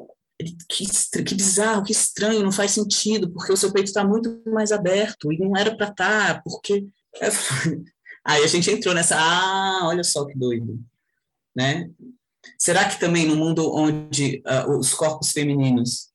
Que, 0.69 0.85
que 1.23 1.35
bizarro, 1.35 1.83
que 1.83 1.91
estranho, 1.91 2.43
não 2.43 2.51
faz 2.51 2.71
sentido, 2.71 3.31
porque 3.31 3.51
o 3.51 3.57
seu 3.57 3.71
peito 3.71 3.87
está 3.87 4.03
muito 4.03 4.41
mais 4.47 4.71
aberto 4.71 5.31
e 5.31 5.37
não 5.37 5.55
era 5.55 5.75
para 5.75 5.89
estar, 5.89 6.35
tá, 6.35 6.41
porque. 6.43 6.87
Aí 8.23 8.43
a 8.43 8.47
gente 8.47 8.69
entrou 8.69 8.93
nessa, 8.93 9.17
ah, 9.17 9.87
olha 9.87 10.03
só 10.03 10.25
que 10.25 10.37
doido, 10.37 10.79
né? 11.55 11.89
Será 12.57 12.87
que 12.87 12.99
também 12.99 13.27
no 13.27 13.35
mundo 13.35 13.73
onde 13.73 14.43
uh, 14.45 14.77
os 14.77 14.93
corpos 14.93 15.31
femininos 15.31 16.11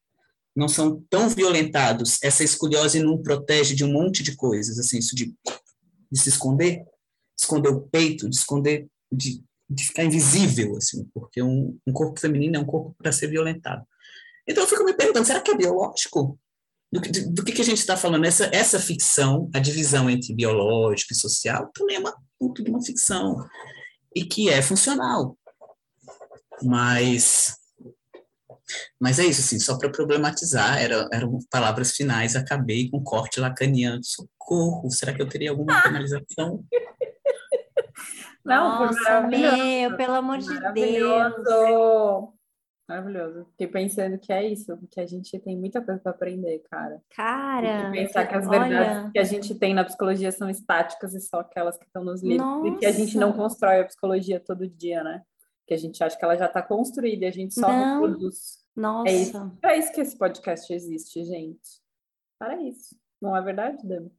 não 0.57 0.69
são 0.69 1.05
tão 1.11 1.29
violentados, 1.29 2.19
essa 2.23 2.43
escoliose 2.43 3.03
não 3.03 3.21
protege 3.21 3.75
de 3.75 3.85
um 3.85 3.93
monte 3.93 4.23
de 4.23 4.35
coisas, 4.35 4.79
assim, 4.79 4.99
isso 4.99 5.15
de, 5.15 5.35
de 6.11 6.21
se 6.21 6.31
esconder, 6.31 6.83
esconder 7.39 7.69
o 7.69 7.83
peito, 7.83 8.29
de 8.29 8.37
esconder, 8.37 8.89
de, 9.13 9.43
de 9.69 9.85
ficar 9.85 10.05
invisível, 10.05 10.77
assim, 10.77 11.05
porque 11.13 11.43
um, 11.43 11.79
um 11.87 11.93
corpo 11.93 12.19
feminino 12.19 12.57
é 12.57 12.59
um 12.59 12.65
corpo 12.65 12.95
para 12.99 13.13
ser 13.13 13.27
violentado. 13.27 13.87
Então 14.49 14.65
eu 14.65 14.69
fico 14.69 14.85
me 14.85 14.95
perguntando, 14.95 15.27
será 15.27 15.41
que 15.41 15.51
é 15.51 15.57
biológico? 15.57 16.39
Do, 16.93 17.01
do, 17.01 17.35
do 17.35 17.45
que, 17.45 17.53
que 17.53 17.63
a 17.63 17.65
gente 17.65 17.79
está 17.79 17.97
falando? 17.97 18.25
Essa, 18.25 18.49
essa 18.53 18.79
ficção, 18.79 19.51
a 19.55 19.59
divisão 19.59 20.09
entre 20.09 20.35
biológico 20.35 21.13
e 21.13 21.17
social, 21.17 21.71
também 21.75 21.97
é 21.97 22.01
uma 22.01 22.17
puta 22.39 22.63
de 22.63 22.71
uma 22.71 22.83
ficção. 22.83 23.37
E 24.15 24.25
que 24.25 24.49
é 24.49 24.63
funcional. 24.63 25.37
Mas 26.63 27.57
mas 29.01 29.19
é 29.19 29.25
isso, 29.25 29.41
assim, 29.41 29.59
só 29.59 29.79
para 29.79 29.91
problematizar, 29.91 30.81
era, 30.81 31.09
eram 31.13 31.39
palavras 31.51 31.93
finais, 31.93 32.35
acabei 32.35 32.91
com 32.91 33.03
corte 33.03 33.39
lacaniano. 33.39 34.03
Socorro, 34.03 34.91
será 34.91 35.13
que 35.13 35.23
eu 35.23 35.29
teria 35.29 35.51
alguma 35.51 35.81
penalização? 35.83 36.65
Não, 38.45 38.87
Nossa, 38.87 39.21
meu, 39.23 39.97
pelo 39.97 40.15
amor 40.15 40.39
de 40.39 40.73
Deus. 40.73 41.33
Maravilhoso. 42.89 43.47
Fiquei 43.51 43.67
pensando 43.67 44.17
que 44.17 44.33
é 44.33 44.47
isso, 44.47 44.79
que 44.91 45.01
a 45.01 45.07
gente 45.07 45.37
tem 45.41 45.57
muita 45.57 45.83
coisa 45.83 46.01
para 46.01 46.13
aprender, 46.13 46.61
cara. 46.71 47.03
Cara. 47.11 47.89
E 47.89 47.93
pensar 47.93 48.27
que 48.27 48.35
as 48.37 48.47
olha... 48.47 48.61
verdades 48.61 49.13
que 49.13 49.19
a 49.19 49.25
gente 49.25 49.55
tem 49.57 49.75
na 49.75 49.85
psicologia 49.85 50.31
são 50.31 50.49
estáticas 50.49 51.13
e 51.13 51.21
só 51.21 51.41
aquelas 51.41 51.77
que 51.77 51.85
estão 51.85 52.05
nos 52.05 52.23
livros. 52.23 52.47
Nossa. 52.47 52.69
E 52.69 52.79
que 52.79 52.87
a 52.87 52.93
gente 52.93 53.19
não 53.19 53.33
constrói 53.33 53.81
a 53.81 53.85
psicologia 53.85 54.39
todo 54.39 54.69
dia, 54.69 55.03
né? 55.03 55.23
Que 55.67 55.75
a 55.75 55.77
gente 55.77 56.03
acha 56.03 56.17
que 56.17 56.25
ela 56.25 56.37
já 56.37 56.47
está 56.47 56.63
construída 56.63 57.25
e 57.25 57.29
a 57.29 57.33
gente 57.33 57.55
só 57.55 57.69
não. 57.69 58.03
reproduz. 58.03 58.65
Nossa. 58.77 59.11
É 59.11 59.15
isso, 59.15 59.59
é 59.65 59.79
isso 59.79 59.93
que 59.93 60.01
esse 60.01 60.17
podcast 60.17 60.73
existe, 60.73 61.25
gente. 61.25 61.81
Para 62.39 62.63
isso. 62.63 62.97
Não 63.21 63.37
é 63.37 63.43
verdade, 63.43 63.85
Dani? 63.85 64.13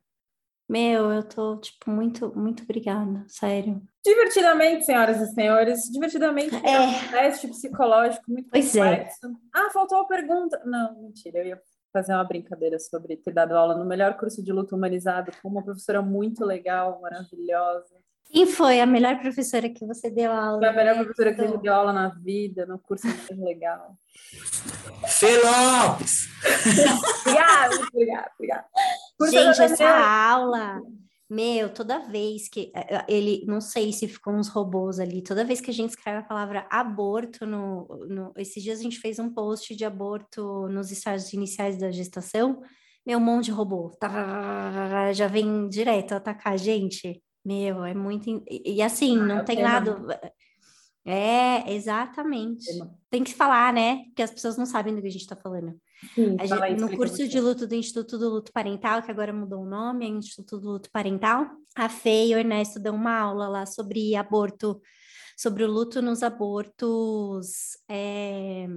Meu, 0.69 1.11
eu 1.11 1.23
tô, 1.23 1.57
tipo, 1.57 1.89
muito, 1.89 2.37
muito 2.37 2.63
obrigada, 2.63 3.23
sério. 3.27 3.81
Divertidamente, 4.03 4.85
senhoras 4.85 5.21
e 5.21 5.33
senhores, 5.33 5.83
divertidamente 5.83 6.55
é, 6.55 6.79
um 6.81 7.09
teste 7.09 7.47
psicológico 7.47 8.23
muito 8.27 8.49
pois 8.49 8.75
é. 8.75 8.79
complexo. 8.79 9.27
É. 9.27 9.31
Ah, 9.53 9.69
faltou 9.71 9.99
a 9.99 10.07
pergunta. 10.07 10.61
Não, 10.65 11.01
mentira, 11.01 11.39
eu 11.39 11.45
ia 11.47 11.61
fazer 11.93 12.13
uma 12.13 12.23
brincadeira 12.23 12.77
sobre 12.79 13.15
ter 13.15 13.33
dado 13.33 13.55
aula 13.55 13.75
no 13.75 13.85
melhor 13.85 14.17
curso 14.17 14.43
de 14.43 14.51
luta 14.51 14.75
humanizado 14.75 15.31
com 15.41 15.47
uma 15.47 15.63
professora 15.63 16.01
muito 16.01 16.43
legal, 16.43 16.99
maravilhosa. 17.01 17.95
Quem 18.29 18.45
foi 18.45 18.81
a 18.81 18.85
melhor 18.85 19.19
professora 19.19 19.69
que 19.69 19.85
você 19.85 20.09
deu 20.09 20.31
aula? 20.31 20.59
Foi 20.59 20.67
a 20.67 20.73
melhor 20.73 20.95
professora 20.95 21.33
que 21.33 21.41
você 21.41 21.57
deu 21.57 21.73
aula 21.73 21.93
na 21.93 22.09
vida, 22.09 22.65
no 22.65 22.77
curso 22.77 23.07
mais 23.07 23.39
legal. 23.39 23.97
Fê 25.07 25.37
Lopes! 25.37 26.27
obrigada, 27.25 27.75
obrigada, 27.93 28.31
obrigada. 28.35 28.65
Gente, 29.29 29.61
essa 29.61 29.87
aula, 29.87 30.81
meu, 31.29 31.69
toda 31.73 31.99
vez 31.99 32.49
que 32.49 32.71
eh, 32.75 32.95
eh, 32.95 33.05
ele, 33.07 33.45
não 33.47 33.61
sei 33.61 33.93
se 33.93 34.07
ficou 34.07 34.33
uns 34.33 34.49
robôs 34.49 34.99
ali, 34.99 35.23
toda 35.23 35.45
vez 35.45 35.61
que 35.61 35.71
a 35.71 35.73
gente 35.73 35.91
escreve 35.91 36.19
a 36.19 36.23
palavra 36.23 36.67
aborto 36.69 37.45
no, 37.45 37.87
no 38.07 38.33
esses 38.37 38.61
dias 38.61 38.79
a 38.79 38.83
gente 38.83 38.99
fez 38.99 39.19
um 39.19 39.33
post 39.33 39.75
de 39.75 39.85
aborto 39.85 40.67
nos 40.67 40.91
estágios 40.91 41.31
iniciais 41.33 41.77
da 41.77 41.91
gestação, 41.91 42.61
meu, 43.05 43.19
um 43.19 43.21
monte 43.21 43.45
de 43.45 43.51
robô, 43.51 43.89
tá, 43.99 45.13
já 45.13 45.27
vem 45.27 45.69
direto 45.69 46.13
atacar 46.13 46.53
a 46.53 46.57
gente. 46.57 47.21
Meu, 47.47 47.85
é 47.85 47.93
muito. 47.93 48.43
E, 48.49 48.75
e 48.75 48.81
assim, 48.81 49.17
ah, 49.17 49.23
não 49.25 49.45
tem 49.45 49.61
nada. 49.61 49.97
É, 51.05 51.73
exatamente. 51.73 52.65
Tem 53.09 53.23
que 53.23 53.33
falar, 53.33 53.71
né? 53.71 54.03
Porque 54.07 54.21
as 54.21 54.31
pessoas 54.31 54.57
não 54.57 54.65
sabem 54.65 54.93
do 54.93 54.99
que 54.99 55.07
a 55.07 55.11
gente 55.11 55.21
está 55.21 55.37
falando. 55.37 55.73
Sim, 56.13 56.35
fala 56.49 56.65
aí, 56.65 56.71
gente- 56.71 56.81
no 56.81 56.97
curso 56.97 57.15
você. 57.15 57.27
de 57.29 57.39
luto 57.39 57.65
do 57.65 57.73
Instituto 57.73 58.17
do 58.17 58.27
Luto 58.27 58.51
Parental, 58.51 59.01
que 59.01 59.09
agora 59.09 59.31
mudou 59.31 59.61
o 59.63 59.65
nome, 59.65 60.05
é 60.05 60.09
Instituto 60.09 60.59
do 60.59 60.71
Luto 60.71 60.91
Parental, 60.91 61.47
a 61.73 61.87
Fê 61.87 62.27
e 62.27 62.35
o 62.35 62.37
Ernesto 62.37 62.81
dão 62.81 62.93
uma 62.93 63.17
aula 63.17 63.47
lá 63.47 63.65
sobre 63.65 64.13
aborto, 64.13 64.81
sobre 65.37 65.63
o 65.63 65.71
luto 65.71 66.01
nos 66.01 66.23
abortos 66.23 67.77
é, 67.87 68.67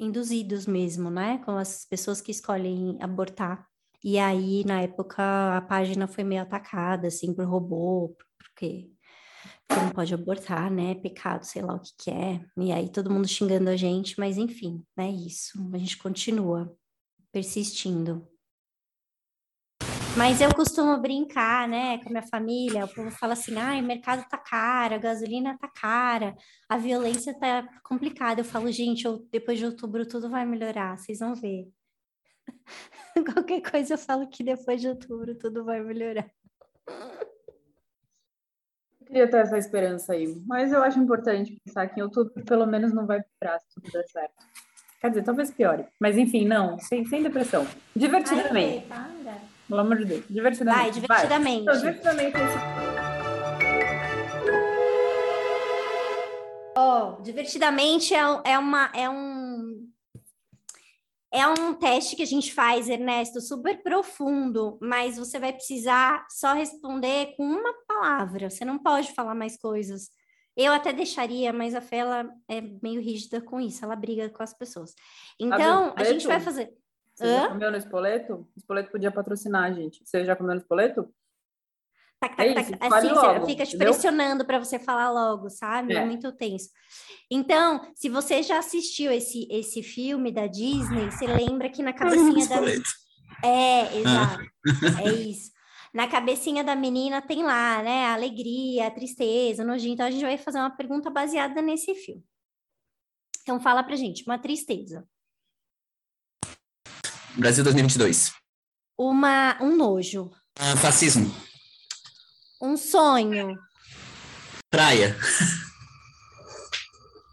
induzidos 0.00 0.66
mesmo, 0.66 1.08
né? 1.08 1.40
Com 1.44 1.52
as 1.52 1.84
pessoas 1.84 2.20
que 2.20 2.32
escolhem 2.32 2.98
abortar. 3.00 3.64
E 4.04 4.18
aí, 4.18 4.64
na 4.64 4.82
época, 4.82 5.56
a 5.56 5.60
página 5.60 6.08
foi 6.08 6.24
meio 6.24 6.42
atacada, 6.42 7.08
assim, 7.08 7.34
por 7.34 7.44
robô, 7.46 8.16
porque 8.38 8.90
porque 9.66 9.80
não 9.80 9.90
pode 9.90 10.12
abortar, 10.14 10.70
né? 10.70 10.94
Pecado, 10.96 11.44
sei 11.44 11.62
lá 11.62 11.74
o 11.74 11.80
que 11.80 11.92
que 11.98 12.10
é. 12.10 12.44
E 12.58 12.70
aí 12.72 12.90
todo 12.90 13.10
mundo 13.10 13.26
xingando 13.26 13.70
a 13.70 13.76
gente, 13.76 14.18
mas 14.18 14.36
enfim, 14.36 14.84
é 14.98 15.08
isso. 15.08 15.58
A 15.72 15.78
gente 15.78 15.96
continua 15.96 16.74
persistindo. 17.32 18.26
Mas 20.16 20.42
eu 20.42 20.54
costumo 20.54 21.00
brincar, 21.00 21.66
né, 21.66 21.96
com 21.98 22.08
a 22.10 22.12
minha 22.12 22.22
família. 22.28 22.84
O 22.84 22.94
povo 22.94 23.10
fala 23.10 23.32
assim: 23.32 23.56
ai, 23.56 23.80
o 23.80 23.84
mercado 23.84 24.28
tá 24.28 24.36
caro, 24.36 24.94
a 24.94 24.98
gasolina 24.98 25.56
tá 25.58 25.68
cara, 25.68 26.36
a 26.68 26.76
violência 26.76 27.32
tá 27.38 27.66
complicada. 27.82 28.42
Eu 28.42 28.44
falo, 28.44 28.70
gente, 28.70 29.06
eu- 29.06 29.26
depois 29.32 29.58
de 29.58 29.64
outubro 29.64 30.06
tudo 30.06 30.28
vai 30.28 30.44
melhorar, 30.44 30.98
vocês 30.98 31.18
vão 31.20 31.34
ver. 31.34 31.66
Qualquer 33.34 33.60
coisa 33.62 33.94
eu 33.94 33.98
falo 33.98 34.26
que 34.28 34.42
depois 34.42 34.80
de 34.80 34.88
outubro 34.88 35.34
tudo 35.34 35.64
vai 35.64 35.80
melhorar. 35.80 36.30
Eu 39.00 39.06
queria 39.06 39.30
ter 39.30 39.36
essa 39.38 39.58
esperança 39.58 40.12
aí, 40.14 40.40
mas 40.46 40.72
eu 40.72 40.82
acho 40.82 40.98
importante 40.98 41.58
pensar 41.64 41.86
que 41.88 42.00
em 42.00 42.02
outubro 42.02 42.32
pelo 42.44 42.66
menos 42.66 42.92
não 42.94 43.06
vai 43.06 43.22
piorar 43.38 43.60
se 43.60 43.66
tudo 43.74 43.90
der 43.92 44.06
certo. 44.08 44.46
Quer 45.00 45.08
dizer, 45.10 45.24
talvez 45.24 45.50
piore, 45.50 45.84
mas 46.00 46.16
enfim, 46.16 46.46
não, 46.46 46.78
sem, 46.78 47.04
sem 47.06 47.22
depressão. 47.22 47.66
Divertidamente, 47.94 48.86
Ai, 48.90 49.12
para. 49.24 49.38
pelo 49.68 49.80
amor 49.80 49.98
de 49.98 50.04
Deus, 50.06 50.24
divertidamente. 50.30 51.00
Vai, 51.06 51.26
divertidamente. 51.26 51.62
Então, 51.62 51.74
divertidamente 51.76 52.36
é 52.36 52.42
Ó, 56.74 57.20
divertidamente 57.20 58.14
é, 58.14 58.26
um- 58.26 58.40
é 58.44 58.58
uma 58.58 58.90
é 58.94 59.08
um 59.10 59.51
é 61.32 61.46
um 61.46 61.72
teste 61.72 62.14
que 62.14 62.22
a 62.22 62.26
gente 62.26 62.52
faz, 62.52 62.88
Ernesto, 62.88 63.40
super 63.40 63.82
profundo, 63.82 64.78
mas 64.82 65.16
você 65.16 65.38
vai 65.38 65.52
precisar 65.52 66.26
só 66.28 66.52
responder 66.52 67.34
com 67.36 67.42
uma 67.42 67.72
palavra. 67.88 68.50
Você 68.50 68.64
não 68.64 68.78
pode 68.78 69.12
falar 69.12 69.34
mais 69.34 69.56
coisas. 69.56 70.10
Eu 70.54 70.72
até 70.72 70.92
deixaria, 70.92 71.50
mas 71.50 71.74
a 71.74 71.80
Fê 71.80 71.96
ela 71.96 72.28
é 72.46 72.60
meio 72.82 73.00
rígida 73.00 73.40
com 73.40 73.58
isso, 73.58 73.82
ela 73.82 73.96
briga 73.96 74.28
com 74.28 74.42
as 74.42 74.52
pessoas. 74.52 74.94
Então, 75.40 75.94
a 75.96 76.04
gente 76.04 76.26
vai 76.26 76.38
fazer. 76.38 76.70
Você 77.14 77.26
já 77.26 77.46
Hã? 77.46 77.48
comeu 77.48 77.70
no 77.70 77.76
espoleto? 77.76 78.34
O 78.34 78.58
espoleto 78.58 78.90
podia 78.90 79.10
patrocinar 79.10 79.64
a 79.64 79.72
gente. 79.72 80.02
Você 80.04 80.24
já 80.24 80.36
comeu 80.36 80.54
no 80.54 80.60
espoleto? 80.60 81.08
Tac, 82.22 82.34
É 82.40 82.54
tac, 82.54 82.62
isso, 82.70 82.78
tac, 82.78 82.88
fale 82.88 83.06
assim, 83.08 83.14
você 83.18 83.26
logo, 83.26 83.46
fica 83.46 83.64
te 83.66 83.68
entendeu? 83.74 83.92
pressionando 83.92 84.44
para 84.44 84.58
você 84.60 84.78
falar 84.78 85.10
logo, 85.10 85.50
sabe? 85.50 85.92
É. 85.92 85.96
É. 85.96 86.04
muito 86.06 86.30
tenso. 86.32 86.68
Então, 87.28 87.90
se 87.96 88.08
você 88.08 88.42
já 88.44 88.58
assistiu 88.60 89.10
esse, 89.10 89.48
esse 89.50 89.82
filme 89.82 90.30
da 90.30 90.46
Disney, 90.46 91.10
você 91.10 91.26
lembra 91.26 91.68
que 91.68 91.82
na 91.82 91.92
cabecinha 91.92 92.46
da. 92.46 92.60
É, 93.44 93.98
exato. 93.98 94.44
É 95.04 95.12
isso. 95.12 95.50
Na 95.92 96.06
cabecinha 96.06 96.62
da 96.62 96.76
menina 96.76 97.20
tem 97.20 97.42
lá, 97.42 97.82
né? 97.82 98.06
A 98.06 98.14
alegria, 98.14 98.86
a 98.86 98.90
tristeza, 98.90 99.64
o 99.64 99.66
nojinho. 99.66 99.94
Então 99.94 100.06
a 100.06 100.10
gente 100.10 100.22
vai 100.22 100.38
fazer 100.38 100.58
uma 100.58 100.70
pergunta 100.70 101.10
baseada 101.10 101.60
nesse 101.60 101.92
filme. 101.96 102.24
Então 103.42 103.58
fala 103.60 103.82
pra 103.82 103.96
gente, 103.96 104.22
uma 104.24 104.38
tristeza, 104.38 105.04
Brasil 107.36 107.64
2022. 107.64 108.32
uma, 108.98 109.58
um 109.60 109.74
nojo, 109.76 110.30
Ah, 110.58 110.76
fascismo. 110.76 111.26
Um 112.62 112.76
sonho, 112.76 113.58
Praia. 114.70 115.16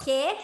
quê? 0.04 0.36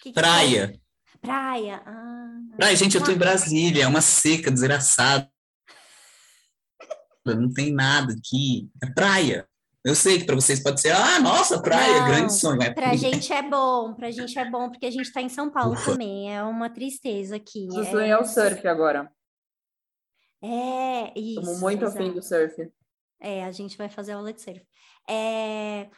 Que 0.00 0.02
que 0.04 0.12
Praia. 0.12 0.68
foi? 0.68 0.80
Praia. 1.20 1.82
Ah, 1.84 2.38
Praia, 2.56 2.76
gente, 2.76 2.96
eu 2.96 3.04
tô 3.04 3.10
em 3.10 3.18
Brasília, 3.18 3.82
é 3.82 3.86
uma 3.88 4.00
seca 4.00 4.50
desgraçada. 4.52 5.28
Não 7.26 7.52
tem 7.52 7.72
nada 7.74 8.14
aqui. 8.14 8.70
É 8.82 8.86
praia. 8.86 9.46
Eu 9.84 9.94
sei 9.94 10.18
que 10.18 10.24
para 10.24 10.34
vocês 10.34 10.62
pode 10.62 10.80
ser, 10.80 10.92
ah, 10.92 11.18
nossa, 11.18 11.60
praia, 11.60 12.00
Não, 12.00 12.08
grande 12.08 12.32
sonho. 12.32 12.62
É 12.62 12.70
pra 12.70 12.94
gente 12.96 13.32
é 13.32 13.42
bom, 13.42 13.94
pra 13.94 14.10
gente 14.10 14.38
é 14.38 14.48
bom, 14.48 14.70
porque 14.70 14.86
a 14.86 14.90
gente 14.90 15.12
tá 15.12 15.20
em 15.20 15.28
São 15.28 15.50
Paulo 15.50 15.72
Ufa. 15.72 15.92
também. 15.92 16.34
É 16.34 16.42
uma 16.42 16.70
tristeza 16.70 17.36
aqui. 17.36 17.68
O 17.70 17.84
sonho 17.84 18.00
é 18.00 18.18
o 18.18 18.24
surf 18.24 18.66
agora. 18.66 19.10
É, 20.42 21.18
isso. 21.18 21.40
Estamos 21.40 21.60
muito 21.60 21.84
afim 21.84 22.12
do 22.12 22.22
surf. 22.22 22.70
É, 23.20 23.44
a 23.44 23.52
gente 23.52 23.76
vai 23.76 23.88
fazer 23.88 24.12
aula 24.12 24.32
de 24.32 24.40
surf. 24.40 24.64
É, 25.08 25.90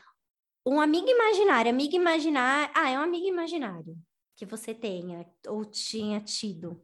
um 0.64 0.80
amigo 0.80 1.08
imaginário, 1.08 1.70
amigo 1.70 1.94
imaginário. 1.94 2.72
Ah, 2.74 2.90
é 2.90 2.98
um 2.98 3.02
amigo 3.02 3.26
imaginário 3.26 3.96
que 4.36 4.46
você 4.46 4.72
tenha 4.74 5.26
ou 5.46 5.64
tinha 5.64 6.20
tido. 6.20 6.82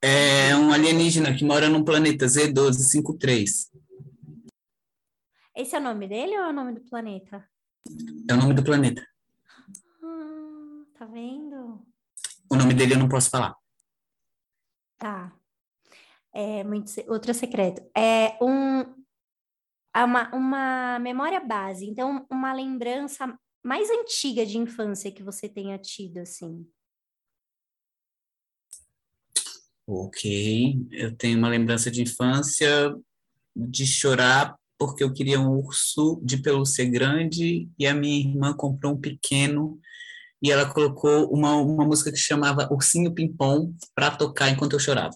É 0.00 0.54
um 0.54 0.72
alienígena 0.72 1.34
que 1.34 1.44
mora 1.44 1.68
num 1.68 1.84
planeta 1.84 2.26
Z1253. 2.26 3.70
Esse 5.56 5.76
é 5.76 5.78
o 5.78 5.82
nome 5.82 6.06
dele 6.06 6.38
ou 6.38 6.44
é 6.44 6.48
o 6.48 6.52
nome 6.52 6.72
do 6.72 6.80
planeta? 6.82 7.48
É 8.28 8.34
o 8.34 8.36
nome 8.36 8.54
do 8.54 8.62
planeta. 8.62 9.04
Ah, 10.02 10.84
tá 10.98 11.06
vendo? 11.06 11.84
O 12.48 12.56
nome 12.56 12.74
dele 12.74 12.94
eu 12.94 12.98
não 12.98 13.08
posso 13.08 13.30
falar. 13.30 13.56
Tá. 14.98 15.32
É 16.32 16.62
muito 16.62 16.92
outro 17.08 17.34
secreto. 17.34 17.82
É 17.96 18.38
um 18.40 18.82
é 18.82 18.99
uma, 19.96 20.34
uma 20.34 20.98
memória 20.98 21.40
base, 21.40 21.86
então 21.86 22.26
uma 22.30 22.52
lembrança 22.52 23.36
mais 23.62 23.90
antiga 23.90 24.46
de 24.46 24.56
infância 24.56 25.12
que 25.12 25.22
você 25.22 25.48
tenha 25.48 25.78
tido, 25.78 26.18
assim. 26.18 26.66
Ok, 29.86 30.86
eu 30.92 31.16
tenho 31.16 31.36
uma 31.36 31.48
lembrança 31.48 31.90
de 31.90 32.02
infância 32.02 32.96
de 33.56 33.86
chorar 33.86 34.56
porque 34.78 35.04
eu 35.04 35.12
queria 35.12 35.38
um 35.38 35.58
urso 35.58 36.18
de 36.24 36.38
pelúcia 36.38 36.88
grande 36.88 37.68
e 37.78 37.86
a 37.86 37.92
minha 37.92 38.18
irmã 38.18 38.54
comprou 38.54 38.94
um 38.94 39.00
pequeno 39.00 39.78
e 40.42 40.50
ela 40.50 40.72
colocou 40.72 41.28
uma, 41.30 41.54
uma 41.56 41.84
música 41.84 42.10
que 42.10 42.16
chamava 42.16 42.66
Ursinho 42.72 43.12
Pimpom 43.12 43.74
para 43.94 44.16
tocar 44.16 44.48
enquanto 44.48 44.72
eu 44.72 44.78
chorava. 44.78 45.14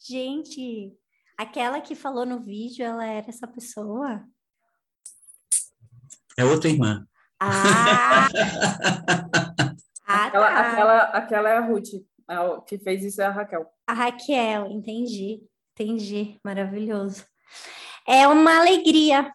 Gente, 0.00 0.92
aquela 1.36 1.80
que 1.80 1.94
falou 1.94 2.24
no 2.24 2.40
vídeo, 2.40 2.84
ela 2.84 3.04
era 3.04 3.28
essa 3.28 3.46
pessoa? 3.46 4.24
É 6.36 6.44
outra 6.44 6.70
irmã. 6.70 7.06
Ah! 7.40 8.28
ah, 10.06 10.26
Aquela, 10.26 10.48
tá. 10.48 10.70
aquela, 10.70 10.98
aquela 11.02 11.48
é 11.48 11.56
a 11.56 11.60
Ruth. 11.60 11.88
A 12.28 12.60
que 12.62 12.78
fez 12.78 13.04
isso 13.04 13.20
é 13.20 13.26
a 13.26 13.30
Raquel. 13.30 13.66
A 13.86 13.92
Raquel, 13.92 14.70
entendi, 14.70 15.42
entendi, 15.72 16.40
maravilhoso. 16.44 17.26
É 18.06 18.26
uma 18.26 18.58
alegria. 18.58 19.32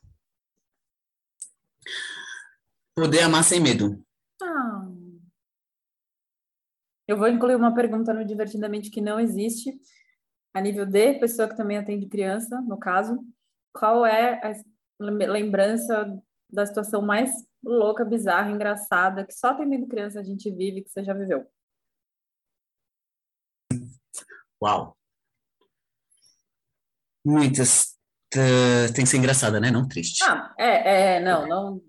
Poder 2.96 3.22
amar 3.22 3.44
sem 3.44 3.60
medo. 3.60 4.04
Ah. 4.42 4.88
Eu 7.08 7.18
vou 7.18 7.28
incluir 7.28 7.56
uma 7.56 7.74
pergunta 7.74 8.14
no 8.14 8.26
Divertidamente 8.26 8.90
que 8.90 9.00
não 9.00 9.20
existe, 9.20 9.72
a 10.58 10.62
nível 10.62 10.86
de 10.86 11.14
pessoa 11.20 11.48
que 11.48 11.56
também 11.56 11.78
atende 11.78 12.08
criança, 12.08 12.60
no 12.62 12.78
caso. 12.78 13.20
Qual 13.74 14.06
é 14.06 14.42
a 14.44 14.54
lem- 15.00 15.28
lembrança 15.30 16.20
da 16.50 16.66
situação 16.66 17.02
mais 17.02 17.30
louca, 17.64 18.04
bizarra, 18.04 18.50
engraçada, 18.50 19.26
que 19.26 19.34
só 19.34 19.50
atendendo 19.50 19.88
criança 19.88 20.20
a 20.20 20.24
gente 20.24 20.50
vive, 20.50 20.82
que 20.82 20.90
você 20.90 21.04
já 21.04 21.14
viveu? 21.14 21.46
Uau. 24.62 24.98
Muitas. 27.26 27.96
Tem 28.96 29.04
que 29.04 29.10
ser 29.10 29.18
engraçada, 29.18 29.60
né? 29.60 29.70
Não 29.70 29.88
triste. 29.88 30.24
Ah, 30.24 30.54
é, 30.58 31.16
é, 31.16 31.20
não, 31.20 31.48
não, 31.48 31.82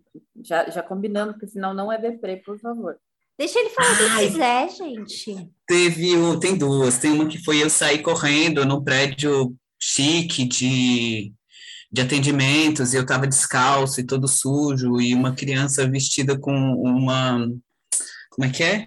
já, 0.42 0.68
já 0.68 0.82
combinando, 0.82 1.32
porque 1.32 1.48
senão 1.48 1.72
não 1.72 1.90
é 1.90 1.98
deprê, 1.98 2.36
por 2.36 2.58
favor. 2.58 2.98
Deixa 3.38 3.58
ele 3.60 3.70
falar 3.70 3.92
o 3.92 3.96
que 4.20 4.26
quiser, 4.26 4.68
gente. 4.70 5.50
Teve, 5.66 6.16
o- 6.16 6.38
tem 6.40 6.56
duas. 6.56 6.98
Tem 6.98 7.12
uma 7.12 7.26
que 7.28 7.42
foi 7.44 7.62
eu 7.62 7.70
sair 7.70 8.02
correndo 8.02 8.64
num 8.66 8.82
prédio 8.82 9.54
chique 9.80 10.44
de, 10.44 11.32
de 11.92 12.00
atendimentos 12.02 12.92
e 12.92 12.96
eu 12.96 13.02
estava 13.02 13.26
descalço 13.28 14.00
e 14.00 14.04
todo 14.06 14.26
sujo 14.26 15.00
e 15.00 15.14
uma 15.14 15.34
criança 15.34 15.88
vestida 15.88 16.36
com 16.38 16.52
uma, 16.52 17.46
como 18.30 18.44
é 18.44 18.50
que 18.50 18.62
é? 18.64 18.86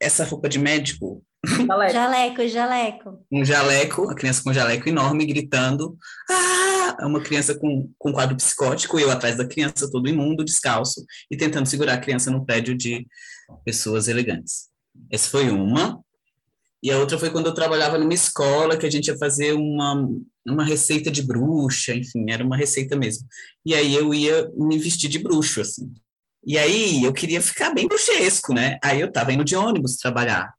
Essa 0.00 0.24
roupa 0.24 0.48
de 0.48 0.58
médico, 0.58 1.22
Jaleco. 1.46 1.92
Jaleco, 1.92 2.48
jaleco. 2.48 3.26
Um 3.32 3.44
jaleco, 3.44 4.10
a 4.10 4.14
criança 4.14 4.42
com 4.42 4.50
um 4.50 4.54
jaleco 4.54 4.88
enorme, 4.88 5.26
gritando. 5.26 5.96
Ah! 6.28 6.96
É 7.00 7.06
uma 7.06 7.20
criança 7.20 7.54
com, 7.54 7.90
com 7.98 8.12
quadro 8.12 8.36
psicótico, 8.36 8.98
eu 8.98 9.10
atrás 9.10 9.36
da 9.36 9.46
criança, 9.46 9.90
todo 9.90 10.08
imundo, 10.08 10.44
descalço, 10.44 11.04
e 11.30 11.36
tentando 11.36 11.66
segurar 11.66 11.94
a 11.94 12.00
criança 12.00 12.30
no 12.30 12.44
prédio 12.44 12.76
de 12.76 13.06
pessoas 13.64 14.08
elegantes. 14.08 14.68
Essa 15.10 15.30
foi 15.30 15.50
uma. 15.50 16.00
E 16.82 16.90
a 16.90 16.98
outra 16.98 17.18
foi 17.18 17.30
quando 17.30 17.46
eu 17.46 17.54
trabalhava 17.54 17.98
numa 17.98 18.14
escola, 18.14 18.76
que 18.76 18.86
a 18.86 18.90
gente 18.90 19.08
ia 19.08 19.16
fazer 19.16 19.52
uma, 19.52 20.08
uma 20.46 20.64
receita 20.64 21.10
de 21.10 21.22
bruxa, 21.22 21.94
enfim, 21.94 22.30
era 22.30 22.44
uma 22.44 22.56
receita 22.56 22.96
mesmo. 22.96 23.26
E 23.64 23.74
aí 23.74 23.94
eu 23.94 24.12
ia 24.12 24.50
me 24.56 24.78
vestir 24.78 25.08
de 25.08 25.18
bruxo, 25.18 25.60
assim. 25.60 25.92
E 26.44 26.56
aí 26.56 27.04
eu 27.04 27.12
queria 27.12 27.40
ficar 27.40 27.72
bem 27.72 27.86
bruxesco, 27.86 28.54
né? 28.54 28.78
Aí 28.82 29.00
eu 29.00 29.12
tava 29.12 29.32
indo 29.32 29.44
de 29.44 29.54
ônibus 29.54 29.96
trabalhar. 29.96 30.50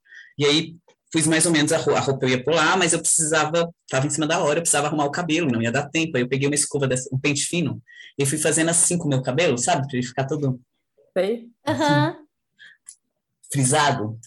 E 0.41 0.45
aí 0.45 0.75
fiz 1.13 1.27
mais 1.27 1.45
ou 1.45 1.51
menos 1.51 1.71
a, 1.71 1.77
roupa, 1.77 1.99
a 1.99 2.01
roupa 2.01 2.25
eu 2.25 2.29
ia 2.29 2.43
pular, 2.43 2.75
mas 2.75 2.93
eu 2.93 2.99
precisava, 2.99 3.71
tava 3.87 4.07
em 4.07 4.09
cima 4.09 4.25
da 4.25 4.39
hora, 4.39 4.57
eu 4.57 4.63
precisava 4.63 4.87
arrumar 4.87 5.05
o 5.05 5.11
cabelo, 5.11 5.51
não 5.51 5.61
ia 5.61 5.71
dar 5.71 5.87
tempo. 5.87 6.17
Aí 6.17 6.23
eu 6.23 6.27
peguei 6.27 6.47
uma 6.47 6.55
escova, 6.55 6.87
dessa, 6.87 7.07
um 7.13 7.19
pente 7.19 7.43
fino, 7.43 7.79
e 8.17 8.25
fui 8.25 8.39
fazendo 8.39 8.69
assim 8.69 8.97
com 8.97 9.05
o 9.05 9.07
meu 9.07 9.21
cabelo, 9.21 9.55
sabe? 9.55 9.87
Pra 9.87 9.97
ele 9.97 10.07
ficar 10.07 10.25
todo 10.25 10.59
Sei. 11.15 11.47
Aham, 11.67 12.15
frisado. 13.53 14.17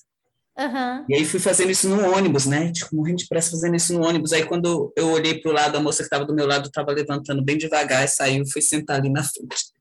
aham. 0.56 1.04
E 1.08 1.16
aí 1.16 1.24
fui 1.24 1.40
fazendo 1.40 1.70
isso 1.70 1.88
no 1.88 2.14
ônibus, 2.14 2.46
né? 2.46 2.70
Tipo, 2.70 2.94
morrendo 2.94 3.16
de 3.16 3.26
pressa 3.26 3.50
fazendo 3.50 3.74
isso 3.74 3.92
no 3.92 4.06
ônibus. 4.06 4.32
Aí 4.32 4.44
quando 4.46 4.92
eu 4.96 5.10
olhei 5.10 5.40
pro 5.40 5.50
lado, 5.50 5.76
a 5.76 5.80
moça 5.80 5.98
que 5.98 6.04
estava 6.04 6.24
do 6.24 6.34
meu 6.34 6.46
lado 6.46 6.68
estava 6.68 6.92
levantando 6.92 7.42
bem 7.42 7.58
devagar, 7.58 8.06
saiu, 8.06 8.46
foi 8.46 8.62
sentar 8.62 9.00
ali 9.00 9.10
na 9.10 9.24
frente. 9.24 9.74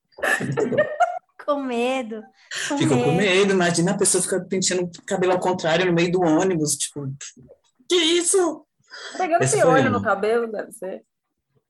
Com 1.45 1.61
medo. 1.61 2.23
Com 2.67 2.77
Ficou 2.77 2.97
com 2.97 3.11
medo. 3.11 3.17
medo, 3.17 3.53
imagina 3.53 3.91
a 3.91 3.97
pessoa 3.97 4.21
ficar 4.21 4.41
penteando 4.41 4.83
o 4.83 5.05
cabelo 5.05 5.33
ao 5.33 5.39
contrário 5.39 5.85
no 5.85 5.93
meio 5.93 6.11
do 6.11 6.21
ônibus, 6.21 6.75
tipo, 6.75 7.07
que 7.89 7.95
isso? 7.95 8.65
Pegando 9.17 9.43
Esse 9.43 9.57
piolho 9.57 9.89
no 9.89 10.01
cabelo, 10.01 10.51
deve 10.51 10.71
ser. 10.71 11.03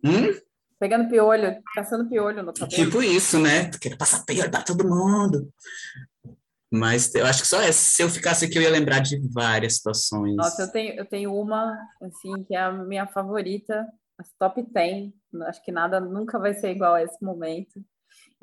Hum? 0.03 0.39
Pegando 0.79 1.09
piolho, 1.09 1.61
caçando 1.73 2.09
piolho 2.09 2.43
no 2.43 2.53
cabelo. 2.53 2.69
Tipo 2.69 3.01
isso, 3.01 3.39
né? 3.39 3.69
Quero 3.79 3.97
passar 3.97 4.25
pior 4.25 4.49
pra 4.49 4.61
todo 4.61 4.87
mundo. 4.87 5.49
Mas 6.71 7.13
eu 7.13 7.25
acho 7.25 7.41
que 7.41 7.47
só 7.47 7.61
essa, 7.61 7.79
se 7.79 8.01
eu 8.01 8.09
ficasse 8.09 8.45
aqui, 8.45 8.57
eu 8.57 8.61
ia 8.61 8.69
lembrar 8.69 8.99
de 8.99 9.21
várias 9.31 9.75
situações. 9.75 10.35
Nossa, 10.35 10.63
eu 10.63 10.71
tenho, 10.71 10.93
eu 10.95 11.05
tenho 11.05 11.33
uma, 11.33 11.77
assim, 12.01 12.43
que 12.43 12.55
é 12.55 12.61
a 12.61 12.71
minha 12.71 13.05
favorita, 13.07 13.87
as 14.17 14.27
top 14.39 14.65
10. 14.73 15.11
Acho 15.47 15.63
que 15.63 15.71
nada 15.71 15.99
nunca 15.99 16.39
vai 16.39 16.53
ser 16.53 16.71
igual 16.71 16.95
a 16.95 17.03
esse 17.03 17.23
momento. 17.23 17.79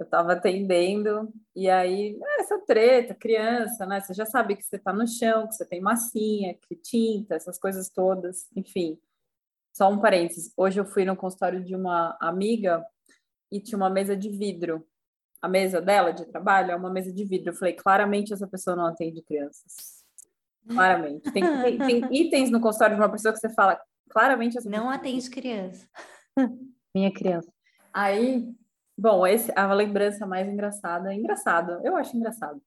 Eu 0.00 0.04
estava 0.04 0.32
atendendo, 0.32 1.30
e 1.54 1.68
aí, 1.68 2.18
é, 2.18 2.40
essa 2.40 2.58
treta, 2.60 3.14
criança, 3.14 3.84
né? 3.84 4.00
Você 4.00 4.14
já 4.14 4.24
sabe 4.24 4.56
que 4.56 4.64
você 4.64 4.76
está 4.76 4.94
no 4.94 5.06
chão, 5.06 5.46
que 5.46 5.54
você 5.54 5.66
tem 5.66 5.78
massinha, 5.78 6.54
que 6.54 6.74
tinta, 6.74 7.34
essas 7.34 7.58
coisas 7.58 7.90
todas, 7.90 8.48
enfim. 8.56 8.98
Só 9.76 9.90
um 9.90 10.00
parênteses. 10.00 10.54
Hoje 10.56 10.80
eu 10.80 10.86
fui 10.86 11.04
no 11.04 11.14
consultório 11.14 11.62
de 11.62 11.76
uma 11.76 12.16
amiga 12.18 12.82
e 13.52 13.60
tinha 13.60 13.76
uma 13.76 13.90
mesa 13.90 14.16
de 14.16 14.30
vidro. 14.30 14.86
A 15.42 15.46
mesa 15.46 15.82
dela 15.82 16.12
de 16.12 16.24
trabalho 16.24 16.70
é 16.70 16.76
uma 16.76 16.90
mesa 16.90 17.12
de 17.12 17.22
vidro. 17.22 17.50
Eu 17.50 17.54
falei, 17.54 17.74
claramente 17.74 18.32
essa 18.32 18.48
pessoa 18.48 18.74
não 18.74 18.86
atende 18.86 19.20
crianças. 19.20 20.02
Claramente. 20.66 21.30
Tem, 21.30 21.42
tem, 21.42 21.78
tem 21.78 22.08
itens 22.26 22.50
no 22.50 22.58
consultório 22.58 22.96
de 22.96 23.02
uma 23.02 23.12
pessoa 23.12 23.34
que 23.34 23.38
você 23.38 23.50
fala, 23.50 23.78
claramente 24.08 24.56
essa 24.56 24.70
Não 24.70 24.88
atende 24.88 25.28
criança. 25.28 25.86
minha 26.94 27.12
criança. 27.12 27.52
Aí, 27.92 28.48
bom, 29.00 29.26
esse, 29.26 29.50
a 29.56 29.72
lembrança 29.72 30.26
mais 30.26 30.46
engraçada, 30.46 31.14
engraçado, 31.14 31.80
eu 31.84 31.96
acho 31.96 32.16
engraçado. 32.16 32.60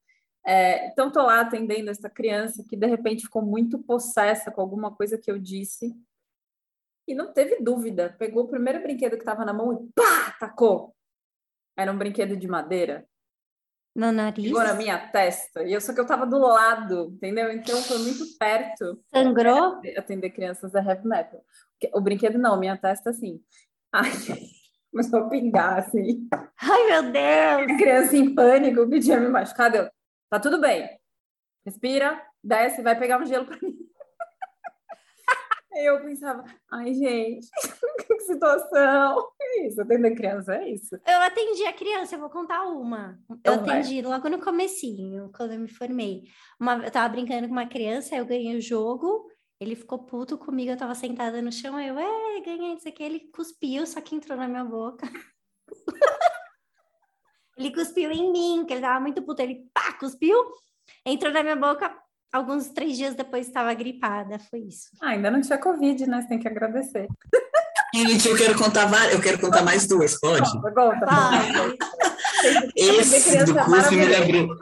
É, 0.45 0.87
então, 0.87 1.11
tô 1.11 1.21
lá 1.21 1.41
atendendo 1.41 1.89
essa 1.89 2.09
criança 2.09 2.65
que 2.67 2.75
de 2.75 2.87
repente 2.87 3.23
ficou 3.23 3.41
muito 3.41 3.79
possessa 3.79 4.51
com 4.51 4.59
alguma 4.59 4.93
coisa 4.93 5.17
que 5.17 5.31
eu 5.31 5.37
disse 5.37 5.95
e 7.07 7.13
não 7.13 7.31
teve 7.31 7.61
dúvida. 7.61 8.15
Pegou 8.17 8.43
o 8.43 8.47
primeiro 8.49 8.81
brinquedo 8.81 9.13
que 9.13 9.19
estava 9.19 9.45
na 9.45 9.53
mão 9.53 9.73
e 9.73 9.89
pá, 9.93 10.35
tacou. 10.39 10.93
Era 11.77 11.91
um 11.91 11.97
brinquedo 11.97 12.35
de 12.35 12.47
madeira. 12.47 13.07
No 13.95 14.11
nariz? 14.11 14.43
Pegou 14.43 14.63
na 14.63 14.73
minha 14.73 14.97
testa. 14.97 15.63
E 15.63 15.71
eu 15.71 15.79
só 15.79 15.93
que 15.93 15.99
eu 15.99 16.07
tava 16.07 16.25
do 16.25 16.39
lado, 16.39 17.11
entendeu? 17.13 17.51
Então 17.51 17.77
foi 17.83 17.99
muito 17.99 18.25
perto 18.37 18.99
Sangrou? 19.13 19.79
atender 19.95 20.31
crianças 20.31 20.71
da 20.71 20.83
heavy 20.83 21.07
metal. 21.07 21.45
O 21.93 22.01
brinquedo 22.01 22.37
não, 22.39 22.59
minha 22.59 22.75
testa 22.75 23.11
assim. 23.11 23.39
Ai, 23.91 24.11
começou 24.93 25.19
a 25.21 25.29
pingar 25.29 25.79
assim. 25.79 26.27
Ai, 26.61 26.85
meu 26.85 27.11
Deus! 27.11 27.71
A 27.73 27.77
criança 27.77 28.15
em 28.15 28.33
pânico 28.33 28.87
que 28.89 28.99
tinha 28.99 29.19
me 29.19 29.27
machucado. 29.27 29.75
Eu, 29.77 29.89
tá 30.29 30.39
tudo 30.39 30.61
bem. 30.61 30.87
Respira, 31.65 32.21
desce, 32.43 32.81
vai 32.83 32.97
pegar 32.97 33.19
um 33.19 33.25
gelo 33.25 33.45
pra 33.45 33.57
mim. 33.61 33.75
Eu 35.75 35.99
pensava, 36.03 36.43
ai, 36.71 36.93
gente, 36.93 37.47
que 38.07 38.19
situação. 38.19 39.27
É 39.41 39.65
isso, 39.67 39.81
atender 39.81 40.13
criança, 40.15 40.53
é 40.55 40.69
isso. 40.69 40.95
Eu 41.03 41.19
atendi 41.21 41.65
a 41.65 41.73
criança, 41.73 42.13
eu 42.13 42.19
vou 42.19 42.29
contar 42.29 42.63
uma. 42.67 43.17
Eu 43.27 43.35
Então 43.37 43.65
vai. 43.65 43.79
atendi 43.79 43.99
logo 44.03 44.29
no 44.29 44.39
comecinho, 44.39 45.31
quando 45.35 45.53
eu 45.53 45.59
me 45.59 45.67
formei. 45.67 46.25
Uma, 46.59 46.75
eu 46.85 46.91
tava 46.91 47.09
brincando 47.11 47.47
com 47.47 47.53
uma 47.53 47.65
criança, 47.65 48.15
eu 48.15 48.23
ganhei 48.23 48.55
o 48.55 48.61
jogo, 48.61 49.27
ele 49.63 49.75
ficou 49.75 49.99
puto 49.99 50.37
comigo, 50.37 50.71
eu 50.71 50.77
tava 50.77 50.93
sentada 50.95 51.41
no 51.41 51.51
chão, 51.51 51.79
eu, 51.79 51.97
é, 51.97 52.41
ganhei 52.41 52.75
isso 52.75 52.87
aqui, 52.87 53.03
ele 53.03 53.19
cuspiu, 53.33 53.85
só 53.87 53.99
que 54.01 54.15
entrou 54.15 54.37
na 54.37 54.47
minha 54.47 54.63
boca. 54.63 55.09
ele 57.57 57.73
cuspiu 57.73 58.11
em 58.11 58.31
mim, 58.31 58.65
que 58.65 58.73
ele 58.73 58.81
tava 58.81 58.99
muito 58.99 59.21
puto, 59.21 59.41
ele 59.41 59.67
pá, 59.73 59.93
cuspiu, 59.93 60.37
entrou 61.05 61.31
na 61.31 61.41
minha 61.41 61.55
boca, 61.55 61.95
alguns 62.31 62.69
três 62.69 62.97
dias 62.97 63.15
depois 63.15 63.47
estava 63.47 63.73
gripada, 63.73 64.39
foi 64.39 64.59
isso. 64.59 64.89
Ah, 65.01 65.09
ainda 65.09 65.31
não 65.31 65.41
tinha 65.41 65.57
Covid, 65.57 66.05
né? 66.07 66.21
Você 66.21 66.27
tem 66.27 66.39
que 66.39 66.47
agradecer. 66.47 67.07
Gente, 67.95 68.27
eu 68.27 68.35
quero 68.35 68.57
contar 68.57 68.87
várias, 68.87 69.13
eu 69.13 69.21
quero 69.21 69.39
contar 69.39 69.61
mais 69.61 69.87
duas, 69.87 70.19
pode? 70.19 70.51
Conta, 70.51 70.71
conta. 70.71 71.05
Vai. 71.05 71.77
Esse 72.75 73.45
do 73.45 73.53
curso 73.53 73.91
me 73.91 74.05
lembrou, 74.05 74.57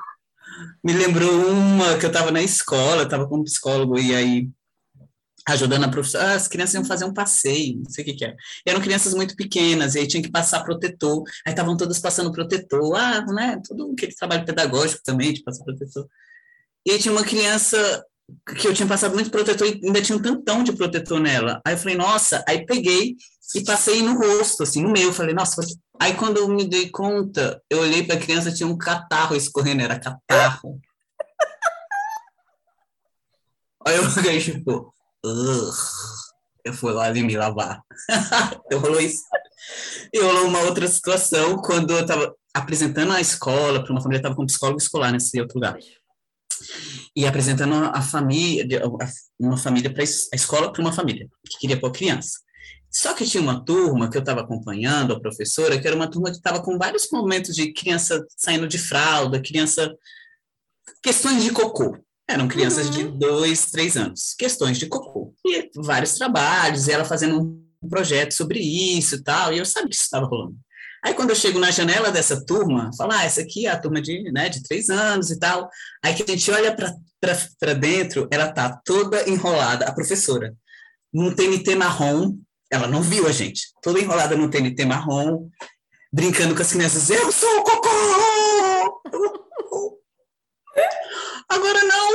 me 0.84 0.94
lembrou 0.94 1.48
uma 1.48 1.98
que 1.98 2.06
eu 2.06 2.10
estava 2.10 2.30
na 2.30 2.42
escola, 2.42 3.04
estava 3.04 3.28
como 3.28 3.46
psicólogo, 3.46 3.98
e 3.98 4.14
aí 4.14 4.50
ajudando 5.48 5.86
a 5.86 5.90
professora, 5.90 6.26
ah, 6.26 6.36
as 6.36 6.48
crianças 6.48 6.76
iam 6.76 6.86
fazer 6.86 7.06
um 7.06 7.14
passeio, 7.14 7.78
não 7.78 7.90
sei 7.90 8.04
o 8.04 8.08
que 8.08 8.14
que 8.14 8.26
era. 8.26 8.36
E 8.66 8.70
eram 8.70 8.82
crianças 8.82 9.14
muito 9.14 9.36
pequenas, 9.36 9.96
e 9.96 10.00
aí 10.00 10.08
tinha 10.08 10.22
que 10.22 10.32
passar 10.32 10.64
protetor, 10.64 11.24
aí 11.46 11.52
estavam 11.52 11.76
todas 11.76 12.00
passando 12.00 12.32
protetor, 12.32 12.96
ah, 12.96 13.26
né, 13.26 13.60
todo 13.68 13.92
aquele 13.92 14.14
trabalho 14.16 14.46
pedagógico 14.46 15.02
também, 15.04 15.34
de 15.34 15.44
passar 15.44 15.64
protetor. 15.64 16.08
E 16.86 16.92
aí 16.92 17.00
tinha 17.00 17.12
uma 17.12 17.24
criança 17.24 18.06
que 18.58 18.68
eu 18.68 18.74
tinha 18.74 18.88
passado 18.88 19.14
muito 19.14 19.30
protetor 19.30 19.68
e 19.68 19.82
ainda 19.84 20.02
tinha 20.02 20.18
um 20.18 20.22
tantão 20.22 20.64
de 20.64 20.74
protetor 20.74 21.20
nela. 21.20 21.62
Aí 21.66 21.74
eu 21.74 21.78
falei, 21.78 21.96
nossa, 21.96 22.44
aí 22.48 22.66
peguei 22.66 23.16
e 23.54 23.64
passei 23.64 24.02
no 24.02 24.18
rosto, 24.18 24.64
assim, 24.64 24.82
no 24.82 24.92
meio, 24.92 25.12
falei, 25.12 25.36
nossa, 25.36 25.62
aí 26.00 26.14
quando 26.14 26.38
eu 26.38 26.48
me 26.48 26.66
dei 26.66 26.90
conta, 26.90 27.62
eu 27.70 27.80
olhei 27.80 28.04
para 28.04 28.16
a 28.16 28.20
criança, 28.20 28.54
tinha 28.54 28.68
um 28.68 28.78
catarro 28.78 29.36
escorrendo, 29.36 29.82
era 29.82 30.00
catarro. 30.00 30.80
Aí 33.84 33.96
eu 33.96 34.08
fiquei 34.12 34.40
tipo, 34.40 34.94
Eu 35.24 36.74
fui 36.74 36.92
lá 36.92 37.10
e 37.10 37.24
me 37.24 37.36
lavar. 37.36 37.82
então 38.66 38.80
rolou 38.80 39.00
isso. 39.00 39.24
E 40.14 40.20
rolou 40.20 40.48
uma 40.48 40.62
outra 40.62 40.88
situação 40.88 41.58
quando 41.58 41.92
eu 41.92 42.02
estava 42.02 42.36
apresentando 42.54 43.14
a 43.14 43.22
escola 43.22 43.84
para 43.84 43.92
uma 43.92 44.02
família, 44.02 44.20
estava 44.20 44.36
com 44.36 44.44
um 44.44 44.48
psicólogo 44.48 44.80
escolar 44.80 45.12
nesse 45.12 45.40
outro 45.40 45.56
lugar. 45.56 45.78
E 47.16 47.26
apresentando 47.26 47.74
a 47.74 48.02
família, 48.02 48.84
uma 49.40 49.58
família 49.58 49.92
para 49.92 50.04
a 50.04 50.36
escola 50.36 50.72
para 50.72 50.82
uma 50.82 50.94
família 50.94 51.28
que 51.50 51.60
queria 51.60 51.80
pôr 51.80 51.92
criança. 51.92 52.40
Só 52.90 53.14
que 53.14 53.26
tinha 53.26 53.42
uma 53.42 53.64
turma 53.64 54.10
que 54.10 54.18
eu 54.18 54.20
estava 54.20 54.42
acompanhando, 54.42 55.14
a 55.14 55.20
professora, 55.20 55.80
que 55.80 55.88
era 55.88 55.96
uma 55.96 56.12
turma 56.12 56.30
que 56.30 56.38
estava 56.38 56.62
com 56.62 56.78
vários 56.78 57.08
momentos 57.10 57.56
de 57.56 57.72
criança 57.72 58.26
saindo 58.36 58.68
de 58.68 58.78
fralda, 58.78 59.42
criança. 59.42 59.96
questões 61.02 61.42
de 61.44 61.52
cocô. 61.52 61.98
Eram 62.32 62.48
crianças 62.48 62.90
de 62.90 63.04
dois, 63.04 63.66
três 63.66 63.98
anos. 63.98 64.34
Questões 64.38 64.78
de 64.78 64.88
cocô. 64.88 65.34
E 65.46 65.70
vários 65.76 66.14
trabalhos, 66.14 66.88
e 66.88 66.92
ela 66.92 67.04
fazendo 67.04 67.42
um 67.84 67.90
projeto 67.90 68.34
sobre 68.34 68.60
isso 68.60 69.16
e 69.16 69.24
tal, 69.24 69.52
e 69.52 69.58
eu 69.58 69.66
sabia 69.66 69.90
que 69.90 69.96
isso 69.96 70.06
estava 70.06 70.28
rolando. 70.28 70.56
Aí, 71.04 71.14
quando 71.14 71.32
eu 71.32 71.36
chego 71.36 71.60
na 71.60 71.72
janela 71.72 72.10
dessa 72.10 72.46
turma, 72.46 72.90
falo, 72.96 73.12
ah, 73.12 73.26
essa 73.26 73.42
aqui 73.42 73.66
é 73.66 73.72
a 73.72 73.80
turma 73.80 74.02
de, 74.02 74.32
né, 74.32 74.48
de 74.48 74.64
três 74.64 74.90
anos 74.90 75.30
e 75.30 75.40
tal. 75.40 75.70
Aí 76.02 76.14
que 76.14 76.24
a 76.24 76.28
gente 76.28 76.50
olha 76.52 76.74
para 76.74 77.74
dentro, 77.74 78.30
ela 78.32 78.50
tá 78.50 78.80
toda 78.86 79.28
enrolada, 79.30 79.86
a 79.86 79.94
professora, 79.94 80.56
num 81.12 81.36
TNT 81.36 81.76
marrom, 81.76 82.38
ela 82.72 82.88
não 82.88 83.02
viu 83.02 83.28
a 83.28 83.32
gente, 83.32 83.64
toda 83.82 84.00
enrolada 84.00 84.38
no 84.38 84.50
TNT 84.50 84.86
marrom, 84.86 85.50
brincando 86.14 86.56
com 86.56 86.62
as 86.62 86.72
crianças, 86.72 87.10
eu 87.10 87.32
sou 87.32 87.60
o 87.60 87.64
cocô! 87.64 88.31
Agora 91.52 91.84
não! 91.84 92.10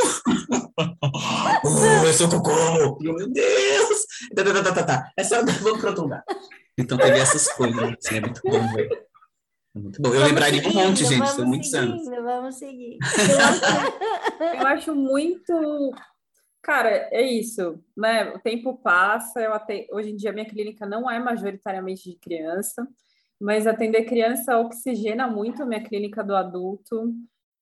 oh, 1.64 2.07
eu 2.07 2.12
sou 2.14 2.26
o 2.26 2.30
cocô! 2.30 2.99
Eu, 3.03 3.14
Meu 3.14 3.30
Deus! 3.30 4.07
Tá, 4.34 4.43
tá, 4.43 4.53
tá, 4.53 4.62
tá, 4.62 4.72
tá, 4.72 4.82
tá. 4.84 5.12
Essa 5.16 5.45
vamos 5.45 5.80
para 5.80 5.91
outro 5.91 6.03
lugar. 6.03 6.24
Então 6.78 6.97
teve 6.97 7.18
essas 7.18 7.47
coisas, 7.53 7.78
assim, 7.78 8.16
é 8.16 8.20
muito 8.20 8.41
bom, 8.43 8.74
velho. 8.74 9.07
É 9.74 9.78
muito 9.78 10.01
bom. 10.01 10.09
Eu 10.09 10.14
Vamos 10.14 10.28
lembraria 10.28 10.62
de 10.62 10.68
um 10.68 10.72
monte, 10.72 11.05
seguindo, 11.05 11.14
gente, 11.14 11.26
são 11.28 11.37
vamos 11.37 11.51
muitos 11.51 11.74
anos. 11.74 12.05
seguindo, 12.05 12.22
Vamos 12.24 12.55
seguir. 12.57 12.99
Eu 14.59 14.66
acho 14.66 14.95
muito 14.95 15.95
Cara, 16.62 16.91
é 17.12 17.22
isso, 17.22 17.78
né? 17.97 18.30
O 18.30 18.41
tempo 18.41 18.76
passa, 18.78 19.41
eu 19.41 19.55
até... 19.55 19.87
hoje 19.93 20.11
em 20.11 20.16
dia 20.16 20.32
minha 20.32 20.49
clínica 20.49 20.84
não 20.84 21.09
é 21.09 21.16
majoritariamente 21.20 22.11
de 22.11 22.18
criança, 22.18 22.89
mas 23.41 23.68
atender 23.68 24.05
criança 24.05 24.59
oxigena 24.59 25.28
muito 25.28 25.62
a 25.62 25.66
minha 25.66 25.84
clínica 25.84 26.24
do 26.24 26.34
adulto, 26.34 27.14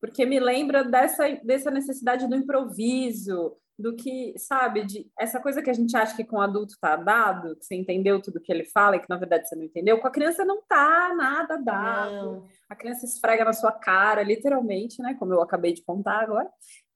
porque 0.05 0.26
me 0.26 0.38
lembra 0.38 0.84
dessa, 0.84 1.26
dessa 1.42 1.70
necessidade 1.70 2.28
do 2.28 2.36
improviso, 2.36 3.57
do 3.78 3.96
que, 3.96 4.34
sabe, 4.36 4.84
de 4.84 5.11
essa 5.18 5.40
coisa 5.40 5.62
que 5.62 5.70
a 5.70 5.72
gente 5.72 5.96
acha 5.96 6.14
que 6.14 6.22
com 6.22 6.36
o 6.36 6.42
adulto 6.42 6.74
tá 6.78 6.94
dado, 6.94 7.57
que 7.57 7.64
você 7.64 7.74
entendeu 7.74 8.20
tudo 8.20 8.38
que 8.38 8.52
ele 8.52 8.66
fala 8.66 8.96
e 8.96 9.00
que 9.00 9.09
na 9.09 9.16
verdade 9.16 9.48
você 9.48 9.57
não 9.57 9.62
entendeu, 9.64 9.98
com 9.98 10.07
a 10.07 10.11
criança 10.11 10.44
não 10.44 10.61
tá 10.61 11.14
nada 11.16 11.57
dado. 11.57 12.12
Não. 12.12 12.46
A 12.68 12.76
criança 12.76 13.07
esfrega 13.07 13.46
na 13.46 13.55
sua 13.55 13.72
cara, 13.72 14.22
literalmente, 14.22 15.00
né? 15.00 15.16
Como 15.18 15.32
eu 15.32 15.40
acabei 15.40 15.72
de 15.72 15.82
contar 15.82 16.20
agora. 16.20 16.50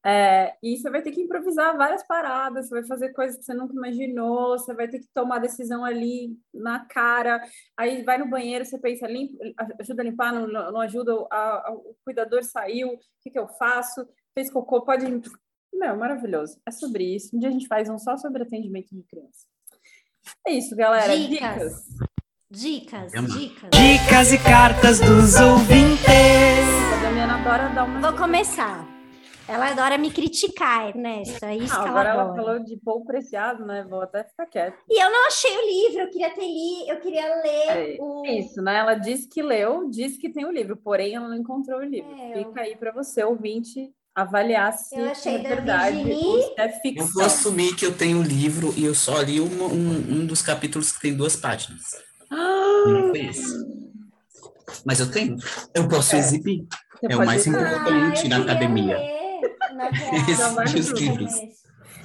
É, 0.08 0.56
e 0.62 0.74
você 0.74 0.88
vai 0.88 1.02
ter 1.02 1.10
que 1.10 1.20
improvisar 1.20 1.76
várias 1.76 2.02
paradas, 2.02 2.66
você 2.66 2.76
vai 2.76 2.86
fazer 2.86 3.12
coisas 3.12 3.36
que 3.36 3.44
você 3.44 3.52
nunca 3.52 3.74
imaginou, 3.74 4.58
você 4.58 4.72
vai 4.72 4.88
ter 4.88 5.00
que 5.00 5.08
tomar 5.12 5.38
decisão 5.38 5.84
ali 5.84 6.34
na 6.54 6.86
cara. 6.86 7.42
Aí 7.76 8.02
vai 8.02 8.16
no 8.16 8.30
banheiro, 8.30 8.64
você 8.64 8.78
pensa, 8.78 9.06
limpa, 9.06 9.36
ajuda 9.78 10.00
a 10.00 10.04
limpar, 10.06 10.32
não, 10.32 10.46
não 10.46 10.80
ajuda, 10.80 11.12
a, 11.30 11.68
a, 11.68 11.72
o 11.74 11.94
cuidador 12.06 12.42
saiu, 12.42 12.88
o 12.88 12.98
que, 13.20 13.30
que 13.30 13.38
eu 13.38 13.46
faço? 13.48 14.08
Fez 14.32 14.50
cocô, 14.50 14.80
pode. 14.80 15.04
Meu, 15.74 15.94
maravilhoso. 15.94 16.58
É 16.66 16.70
sobre 16.70 17.04
isso. 17.04 17.36
Um 17.36 17.38
dia 17.38 17.50
a 17.50 17.52
gente 17.52 17.66
faz 17.66 17.90
um 17.90 17.98
só 17.98 18.16
sobre 18.16 18.42
atendimento 18.42 18.88
de 18.90 19.02
criança. 19.02 19.46
É 20.46 20.52
isso, 20.52 20.74
galera. 20.74 21.14
Dicas. 21.14 21.84
Dicas, 22.50 23.12
dicas. 23.12 23.34
Dicas, 23.34 23.70
dicas 23.72 24.32
e 24.32 24.38
cartas 24.38 25.00
dos 25.00 25.38
ouvintes. 25.38 26.08
A 26.94 27.02
Damiana 27.02 27.40
adora 27.40 27.68
dar 27.74 27.84
uma. 27.84 28.00
Vou 28.00 28.18
começar. 28.18 28.97
Ela 29.48 29.70
adora 29.70 29.96
me 29.96 30.10
criticar, 30.10 30.90
Ernesto. 30.90 31.42
É 31.42 31.56
isso 31.56 31.72
ah, 31.72 31.82
que 31.82 31.88
ela 31.88 32.00
agora 32.00 32.12
adora. 32.12 32.28
ela 32.28 32.36
falou 32.36 32.64
de 32.64 32.76
pouco 32.76 33.06
preciado, 33.06 33.64
né? 33.64 33.86
Vou 33.88 34.02
até 34.02 34.22
ficar 34.22 34.44
quieta. 34.44 34.76
E 34.86 35.02
eu 35.02 35.10
não 35.10 35.26
achei 35.26 35.50
o 35.50 35.66
livro, 35.66 36.02
eu 36.02 36.10
queria 36.10 36.30
ter 36.34 36.46
li, 36.46 36.88
eu 36.88 37.00
queria 37.00 37.34
ler 37.42 37.94
é, 37.94 37.96
o. 37.98 38.26
Isso, 38.26 38.60
né? 38.60 38.76
Ela 38.76 38.94
disse 38.94 39.26
que 39.26 39.42
leu, 39.42 39.88
disse 39.88 40.18
que 40.18 40.28
tem 40.28 40.44
o 40.44 40.52
livro, 40.52 40.76
porém 40.76 41.14
ela 41.14 41.26
não 41.26 41.36
encontrou 41.36 41.80
o 41.80 41.84
livro. 41.84 42.12
É, 42.12 42.44
Fica 42.44 42.60
eu... 42.60 42.64
aí 42.64 42.76
para 42.76 42.92
você, 42.92 43.24
ouvinte, 43.24 43.90
avaliar 44.14 44.74
se 44.74 44.98
eu 44.98 45.10
achei 45.10 45.36
é 45.36 45.38
verdade 45.38 45.96
Virginie... 45.96 46.26
ou 46.26 46.42
se 46.42 46.54
é 46.58 46.68
ficção. 46.68 47.06
Eu 47.06 47.12
vou 47.14 47.24
assumir 47.24 47.74
que 47.74 47.86
eu 47.86 47.96
tenho 47.96 48.18
o 48.18 48.22
livro 48.22 48.74
e 48.76 48.84
eu 48.84 48.94
só 48.94 49.22
li 49.22 49.40
um, 49.40 49.64
um, 49.64 50.20
um 50.20 50.26
dos 50.26 50.42
capítulos 50.42 50.92
que 50.92 51.00
tem 51.00 51.16
duas 51.16 51.36
páginas. 51.36 51.84
Ah! 52.30 52.84
Não 52.86 53.08
foi 53.08 53.26
esse. 53.26 53.66
Mas 54.84 55.00
eu 55.00 55.10
tenho. 55.10 55.36
Eu 55.74 55.88
posso 55.88 56.14
é. 56.16 56.18
exibir. 56.18 56.66
Você 57.00 57.12
é 57.12 57.16
o 57.16 57.24
mais 57.24 57.46
importante 57.46 58.26
ah, 58.26 58.28
na 58.28 58.38
academia. 58.38 58.98
Ler 58.98 59.17
na 59.78 60.64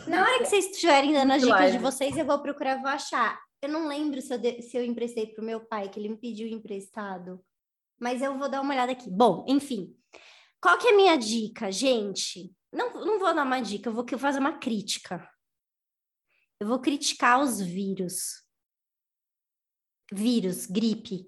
Na 0.07 0.21
hora 0.21 0.39
que 0.39 0.45
vocês 0.45 0.65
estiverem 0.65 1.13
dando 1.13 1.33
as 1.33 1.41
dicas 1.41 1.71
de 1.71 1.77
vocês, 1.77 2.17
eu 2.17 2.25
vou 2.25 2.41
procurar, 2.41 2.79
vou 2.79 2.89
achar. 2.89 3.39
Eu 3.61 3.69
não 3.69 3.87
lembro 3.87 4.21
se 4.21 4.33
eu, 4.33 4.37
de, 4.37 4.61
se 4.61 4.77
eu 4.77 4.83
emprestei 4.83 5.27
para 5.27 5.41
o 5.41 5.45
meu 5.45 5.61
pai, 5.61 5.89
que 5.89 5.99
ele 5.99 6.09
me 6.09 6.17
pediu 6.17 6.47
emprestado. 6.47 7.43
Mas 7.99 8.21
eu 8.21 8.37
vou 8.37 8.49
dar 8.49 8.61
uma 8.61 8.73
olhada 8.73 8.91
aqui. 8.91 9.09
Bom, 9.09 9.45
enfim. 9.47 9.95
Qual 10.61 10.77
que 10.77 10.87
é 10.87 10.91
a 10.91 10.95
minha 10.95 11.15
dica, 11.15 11.71
gente? 11.71 12.53
Não, 12.71 12.93
não 13.05 13.19
vou 13.19 13.33
dar 13.33 13.45
uma 13.45 13.61
dica, 13.61 13.89
eu 13.89 13.93
vou 13.93 14.05
fazer 14.17 14.39
uma 14.39 14.57
crítica. 14.57 15.27
Eu 16.59 16.67
vou 16.67 16.79
criticar 16.79 17.41
os 17.41 17.61
vírus. 17.61 18.43
Vírus, 20.11 20.65
gripe. 20.65 21.25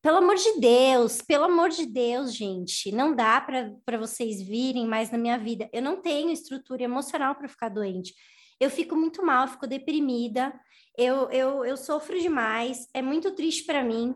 Pelo 0.00 0.18
amor 0.18 0.36
de 0.36 0.60
Deus, 0.60 1.20
pelo 1.22 1.44
amor 1.44 1.70
de 1.70 1.84
Deus, 1.84 2.32
gente, 2.32 2.92
não 2.92 3.16
dá 3.16 3.40
para 3.40 3.98
vocês 3.98 4.40
virem 4.40 4.86
mais 4.86 5.10
na 5.10 5.18
minha 5.18 5.36
vida. 5.36 5.68
Eu 5.72 5.82
não 5.82 6.00
tenho 6.00 6.30
estrutura 6.30 6.84
emocional 6.84 7.34
para 7.34 7.48
ficar 7.48 7.68
doente. 7.68 8.14
Eu 8.60 8.70
fico 8.70 8.94
muito 8.94 9.24
mal, 9.24 9.48
fico 9.48 9.66
deprimida, 9.66 10.52
eu, 10.96 11.28
eu, 11.30 11.64
eu 11.64 11.76
sofro 11.76 12.18
demais, 12.18 12.88
é 12.94 13.02
muito 13.02 13.32
triste 13.34 13.64
para 13.64 13.82
mim. 13.82 14.14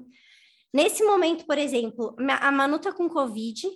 Nesse 0.72 1.02
momento, 1.04 1.44
por 1.46 1.58
exemplo, 1.58 2.14
a 2.40 2.52
Manu 2.52 2.78
tá 2.78 2.92
com 2.92 3.08
Covid, 3.08 3.68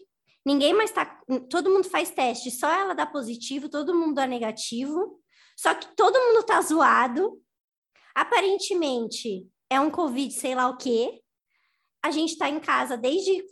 ninguém 0.44 0.72
mais 0.74 0.92
tá. 0.92 1.20
Todo 1.50 1.70
mundo 1.70 1.88
faz 1.88 2.10
teste, 2.10 2.52
só 2.52 2.70
ela 2.70 2.94
dá 2.94 3.04
positivo, 3.04 3.68
todo 3.68 3.94
mundo 3.94 4.14
dá 4.14 4.28
negativo, 4.28 5.20
só 5.56 5.74
que 5.74 5.94
todo 5.96 6.20
mundo 6.20 6.44
tá 6.44 6.60
zoado. 6.60 7.40
Aparentemente 8.14 9.46
é 9.68 9.80
um 9.80 9.90
Covid, 9.90 10.32
sei 10.32 10.54
lá 10.54 10.68
o 10.68 10.76
quê 10.76 11.20
a 12.06 12.10
gente 12.12 12.32
está 12.32 12.48
em 12.48 12.60
casa 12.60 12.96
desde 12.96 13.42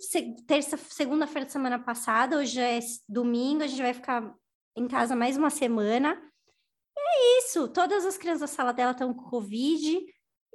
terça, 0.46 0.76
segunda-feira 0.76 1.44
da 1.44 1.52
semana 1.52 1.78
passada, 1.78 2.38
hoje 2.38 2.60
é 2.60 2.78
domingo, 3.08 3.64
a 3.64 3.66
gente 3.66 3.82
vai 3.82 3.92
ficar 3.92 4.32
em 4.76 4.86
casa 4.86 5.16
mais 5.16 5.36
uma 5.36 5.50
semana. 5.50 6.16
E 6.96 7.00
é 7.00 7.38
isso, 7.40 7.66
todas 7.68 8.06
as 8.06 8.16
crianças 8.16 8.42
da 8.42 8.46
sala 8.46 8.72
dela 8.72 8.92
estão 8.92 9.12
com 9.12 9.28
Covid, 9.28 10.06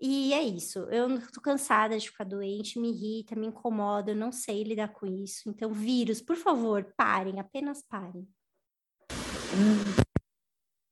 e 0.01 0.33
é 0.33 0.41
isso. 0.41 0.79
Eu 0.89 1.13
estou 1.17 1.43
cansada 1.43 1.99
de 1.99 2.09
ficar 2.09 2.23
doente, 2.23 2.79
me 2.79 2.89
irrita, 2.89 3.35
me 3.35 3.47
incomoda, 3.47 4.11
eu 4.11 4.15
não 4.15 4.31
sei 4.31 4.63
lidar 4.63 4.93
com 4.93 5.05
isso. 5.05 5.49
Então, 5.49 5.73
vírus, 5.73 6.21
por 6.21 6.37
favor, 6.37 6.93
parem, 6.95 7.37
apenas 7.37 7.83
parem. 7.83 8.25
Hum. 9.11 10.03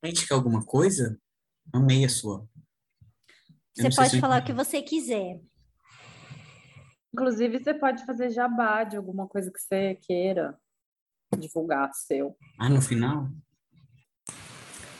Gente, 0.04 0.28
quer 0.28 0.34
alguma 0.34 0.66
coisa? 0.66 1.18
Amei 1.74 2.04
a 2.04 2.10
sua. 2.10 2.46
Eu 3.78 3.86
você 3.86 3.96
pode 3.96 4.20
falar 4.20 4.42
o 4.42 4.46
que 4.46 4.52
você 4.52 4.82
quiser. 4.82 5.40
Inclusive, 7.18 7.58
você 7.58 7.74
pode 7.74 8.06
fazer 8.06 8.30
jabá 8.30 8.84
de 8.84 8.96
alguma 8.96 9.28
coisa 9.28 9.50
que 9.50 9.60
você 9.60 9.98
queira 10.04 10.56
divulgar 11.36 11.92
seu. 11.92 12.38
Ah, 12.60 12.70
no 12.70 12.80
final? 12.80 13.28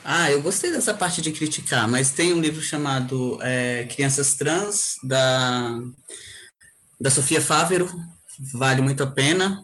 Ah, 0.04 0.32
eu 0.32 0.42
gostei 0.42 0.72
dessa 0.72 0.96
parte 0.96 1.22
de 1.22 1.32
criticar, 1.32 1.88
mas 1.88 2.10
tem 2.10 2.34
um 2.34 2.42
livro 2.42 2.60
chamado 2.60 3.38
é, 3.44 3.84
Crianças 3.86 4.34
Trans, 4.34 4.96
da, 5.04 5.80
da 7.00 7.12
Sofia 7.12 7.40
Fávero, 7.40 7.88
vale 8.52 8.82
muito 8.82 9.04
a 9.04 9.12
pena. 9.12 9.62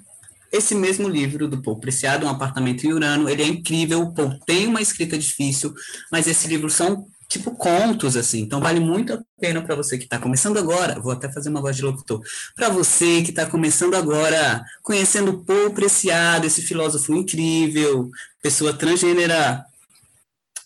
Esse 0.51 0.75
mesmo 0.75 1.09
livro 1.09 1.47
do 1.47 1.59
Paul 1.59 1.79
Preciado, 1.79 2.27
Um 2.27 2.29
Apartamento 2.29 2.83
em 2.85 2.93
Urano, 2.93 3.27
ele 3.27 3.41
é 3.41 3.47
incrível, 3.47 4.01
o 4.01 4.13
Paul 4.13 4.37
tem 4.45 4.67
uma 4.67 4.79
escrita 4.79 5.17
difícil, 5.17 5.73
mas 6.11 6.27
esse 6.27 6.47
livro 6.47 6.69
são 6.69 7.07
tipo 7.33 7.51
contos, 7.55 8.15
assim. 8.15 8.39
Então, 8.39 8.59
vale 8.61 8.79
muito 8.79 9.13
a 9.13 9.21
pena 9.39 9.61
para 9.61 9.75
você 9.75 9.97
que 9.97 10.03
está 10.03 10.19
começando 10.19 10.57
agora. 10.57 10.99
Vou 10.99 11.11
até 11.11 11.31
fazer 11.31 11.49
uma 11.49 11.61
voz 11.61 11.75
de 11.75 11.81
locutor. 11.81 12.21
Para 12.55 12.69
você 12.69 13.21
que 13.21 13.31
está 13.31 13.45
começando 13.45 13.95
agora, 13.95 14.63
conhecendo 14.81 15.43
Paul 15.43 15.71
Preciado, 15.71 16.45
esse 16.45 16.61
filósofo 16.61 17.13
incrível, 17.13 18.09
pessoa 18.41 18.73
transgênera, 18.73 19.65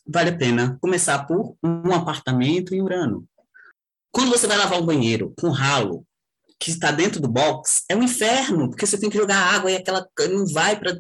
vale 0.06 0.30
a 0.30 0.38
pena 0.38 0.78
começar 0.82 1.26
por 1.26 1.56
um 1.64 1.94
apartamento 1.94 2.76
em 2.76 2.82
Urano. 2.82 3.26
Quando 4.12 4.30
você 4.30 4.48
vai 4.48 4.58
lavar 4.58 4.80
o 4.80 4.86
banheiro 4.86 5.34
com 5.40 5.50
ralo, 5.50 6.06
que 6.60 6.72
está 6.72 6.92
dentro 6.92 7.22
do 7.22 7.28
box, 7.28 7.84
é 7.88 7.96
um 7.96 8.04
inferno, 8.04 8.70
porque 8.70 8.86
você 8.86 8.98
tem 8.98 9.10
que 9.10 9.18
jogar 9.18 9.38
água 9.38 9.72
e 9.72 9.76
aquela 9.76 10.06
não 10.30 10.46
vai 10.48 10.78
para 10.78 10.98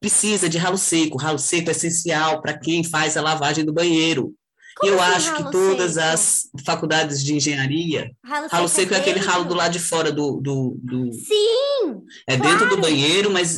precisa 0.00 0.48
de 0.48 0.58
ralo 0.58 0.78
seco. 0.78 1.18
Ralo 1.18 1.38
seco 1.38 1.68
é 1.68 1.72
essencial 1.72 2.40
para 2.40 2.56
quem 2.56 2.84
faz 2.84 3.16
a 3.16 3.22
lavagem 3.22 3.64
do 3.64 3.72
banheiro. 3.72 4.34
Como 4.78 4.92
eu 4.92 5.02
assim, 5.02 5.12
acho 5.12 5.36
que 5.36 5.50
todas 5.50 5.94
seco? 5.94 6.06
as 6.06 6.50
faculdades 6.64 7.24
de 7.24 7.34
engenharia, 7.34 8.12
ralo, 8.24 8.48
ralo 8.48 8.68
seco, 8.68 8.94
é, 8.94 8.96
é 8.96 9.00
aquele 9.00 9.18
ralo 9.18 9.44
do 9.44 9.54
lado 9.54 9.72
de 9.72 9.78
fora 9.78 10.12
do. 10.12 10.40
do, 10.40 10.76
do... 10.78 11.12
Sim! 11.12 12.02
É 12.26 12.36
claro. 12.36 12.52
dentro 12.52 12.68
do 12.68 12.80
banheiro, 12.80 13.30
mas, 13.30 13.56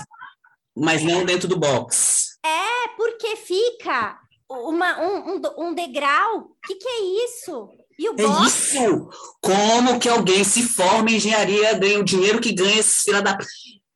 mas 0.76 1.02
não 1.02 1.24
dentro 1.24 1.46
do 1.46 1.58
box. 1.58 2.38
É, 2.44 2.88
porque 2.96 3.36
fica 3.36 4.18
uma, 4.48 5.00
um, 5.00 5.34
um, 5.34 5.68
um 5.68 5.74
degrau. 5.74 6.38
O 6.38 6.66
que, 6.66 6.74
que 6.74 6.88
é 6.88 7.24
isso? 7.24 7.68
E 7.98 8.08
o 8.08 8.14
é 8.18 8.26
box? 8.26 8.74
isso! 8.74 9.10
Como 9.42 9.98
que 9.98 10.08
alguém 10.08 10.42
se 10.42 10.62
forma 10.62 11.10
em 11.10 11.16
engenharia, 11.16 11.74
ganha 11.74 12.00
o 12.00 12.04
dinheiro 12.04 12.40
que 12.40 12.52
ganha 12.52 12.78
esses 12.78 13.02
filha 13.02 13.20
da 13.20 13.36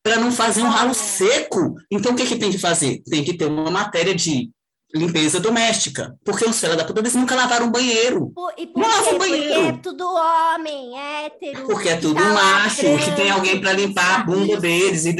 para 0.04 0.18
não 0.18 0.30
fazer 0.30 0.60
um 0.60 0.68
ralo 0.68 0.92
seco. 0.92 1.76
Então, 1.90 2.12
o 2.12 2.14
que, 2.14 2.26
que 2.26 2.36
tem 2.36 2.50
que 2.50 2.58
fazer? 2.58 3.02
Tem 3.08 3.24
que 3.24 3.32
ter 3.32 3.46
uma 3.46 3.70
matéria 3.70 4.14
de 4.14 4.50
limpeza 4.94 5.40
doméstica. 5.40 6.16
Porque 6.24 6.44
os 6.44 6.58
filhos 6.58 6.76
da 6.76 6.84
puta 6.84 7.00
eles 7.00 7.14
nunca 7.14 7.34
lavaram 7.34 7.66
um 7.66 7.70
banheiro. 7.70 8.30
Por, 8.34 8.52
e 8.56 8.66
por 8.66 8.80
não 8.80 8.88
lavam 8.88 9.18
banheiro. 9.18 9.54
Porque 9.54 9.68
é 9.68 9.72
tudo 9.72 10.04
homem, 10.06 10.98
hétero. 10.98 11.66
Porque 11.66 11.88
é 11.88 11.96
tudo 11.96 12.14
tá 12.14 12.32
macho, 12.32 12.80
que 12.80 13.16
tem 13.16 13.30
alguém 13.30 13.60
para 13.60 13.72
limpar 13.72 14.20
a 14.20 14.24
bunda 14.24 14.56
deles 14.56 15.04
e, 15.04 15.14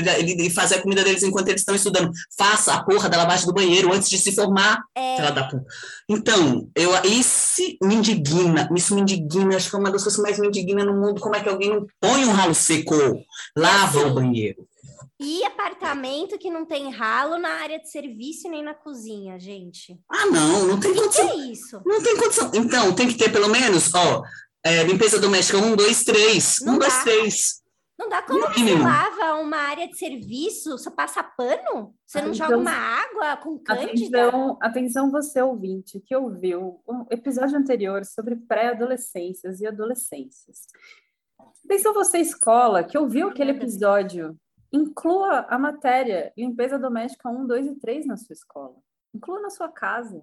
e, 0.47 0.51
fazer 0.51 0.77
a 0.77 0.83
comida 0.83 1.03
deles 1.03 1.23
enquanto 1.23 1.49
eles 1.49 1.63
estão 1.63 1.75
estudando. 1.75 2.11
Faça 2.39 2.75
a 2.75 2.85
porra 2.85 3.09
da 3.09 3.19
lavagem 3.19 3.47
do 3.47 3.53
banheiro 3.53 3.93
antes 3.93 4.09
de 4.09 4.19
se 4.19 4.33
formar. 4.33 4.81
É. 4.95 5.31
da 5.33 5.45
puta. 5.45 5.65
Então, 6.09 6.69
eu, 6.75 6.91
isso 7.05 7.63
me 7.83 7.95
indigna, 7.95 8.69
isso 8.77 8.95
me 8.95 9.01
indigna, 9.01 9.57
acho 9.57 9.71
que 9.71 9.77
é 9.77 9.79
uma 9.79 9.91
das 9.91 10.03
coisas 10.03 10.17
que 10.17 10.23
mais 10.23 10.39
me 10.39 10.49
indigna 10.49 10.85
no 10.85 10.95
mundo, 10.95 11.21
como 11.21 11.35
é 11.35 11.41
que 11.41 11.49
alguém 11.49 11.71
não 11.71 11.87
põe 12.01 12.25
um 12.25 12.33
ralo 12.33 12.55
seco, 12.55 12.95
lava 13.57 14.07
o 14.07 14.15
banheiro. 14.15 14.67
E 15.21 15.45
apartamento 15.45 16.39
que 16.39 16.51
não 16.51 16.67
tem 16.67 16.91
ralo 16.91 17.39
na 17.39 17.51
área 17.61 17.79
de 17.79 17.89
serviço 17.89 18.49
nem 18.49 18.63
na 18.63 18.75
cozinha, 18.75 19.39
gente. 19.39 19.97
Ah, 20.11 20.27
não, 20.27 20.67
não 20.67 20.81
tem 20.81 20.93
que 20.93 21.01
condição. 21.01 21.29
Que 21.29 21.33
é 21.33 21.37
isso? 21.47 21.83
Não 21.87 22.03
tem 22.03 22.17
condição. 22.17 22.51
Então, 22.55 22.95
tem 22.95 23.09
que 23.09 23.17
ter 23.17 23.31
pelo 23.31 23.49
menos, 23.49 23.95
ó, 23.95 24.23
é, 24.65 24.83
limpeza 24.83 25.21
doméstica 25.21 25.59
um, 25.59 25.77
dois, 25.77 26.03
três. 26.03 26.59
Não 26.63 26.75
um, 26.75 26.79
dá. 26.79 26.89
dois, 26.89 27.03
três. 27.05 27.65
Não 27.97 28.09
dá 28.09 28.23
como 28.23 28.41
você 28.41 28.75
lava 28.75 29.41
uma 29.41 29.57
área 29.57 29.87
de 29.87 29.97
serviço, 29.97 30.77
só 30.79 30.91
passa 30.91 31.23
pano? 31.23 31.95
Você 32.05 32.21
não 32.21 32.31
Atenção. 32.31 32.49
joga 32.49 32.57
uma 32.57 32.73
água 32.73 33.37
com 33.37 33.57
cândida? 33.57 34.27
Atenção, 34.27 34.59
atenção 34.61 35.11
você 35.13 35.41
ouvinte 35.41 36.01
que 36.01 36.17
ouviu 36.17 36.81
o 36.85 37.07
episódio 37.09 37.57
anterior 37.57 38.05
sobre 38.05 38.35
pré-adolescências 38.35 39.61
e 39.61 39.67
adolescências. 39.67 40.63
Atenção 41.65 41.95
você 41.95 42.19
escola 42.19 42.83
que 42.83 42.99
ouviu 42.99 43.29
aquele 43.29 43.53
episódio, 43.53 44.37
inclua 44.75 45.47
a 45.49 45.59
matéria 45.59 46.33
limpeza 46.37 46.79
doméstica 46.79 47.29
1, 47.29 47.47
2 47.47 47.67
e 47.67 47.75
3 47.79 48.07
na 48.07 48.17
sua 48.17 48.33
escola. 48.33 48.75
Inclua 49.15 49.41
na 49.41 49.51
sua 49.51 49.69
casa 49.69 50.21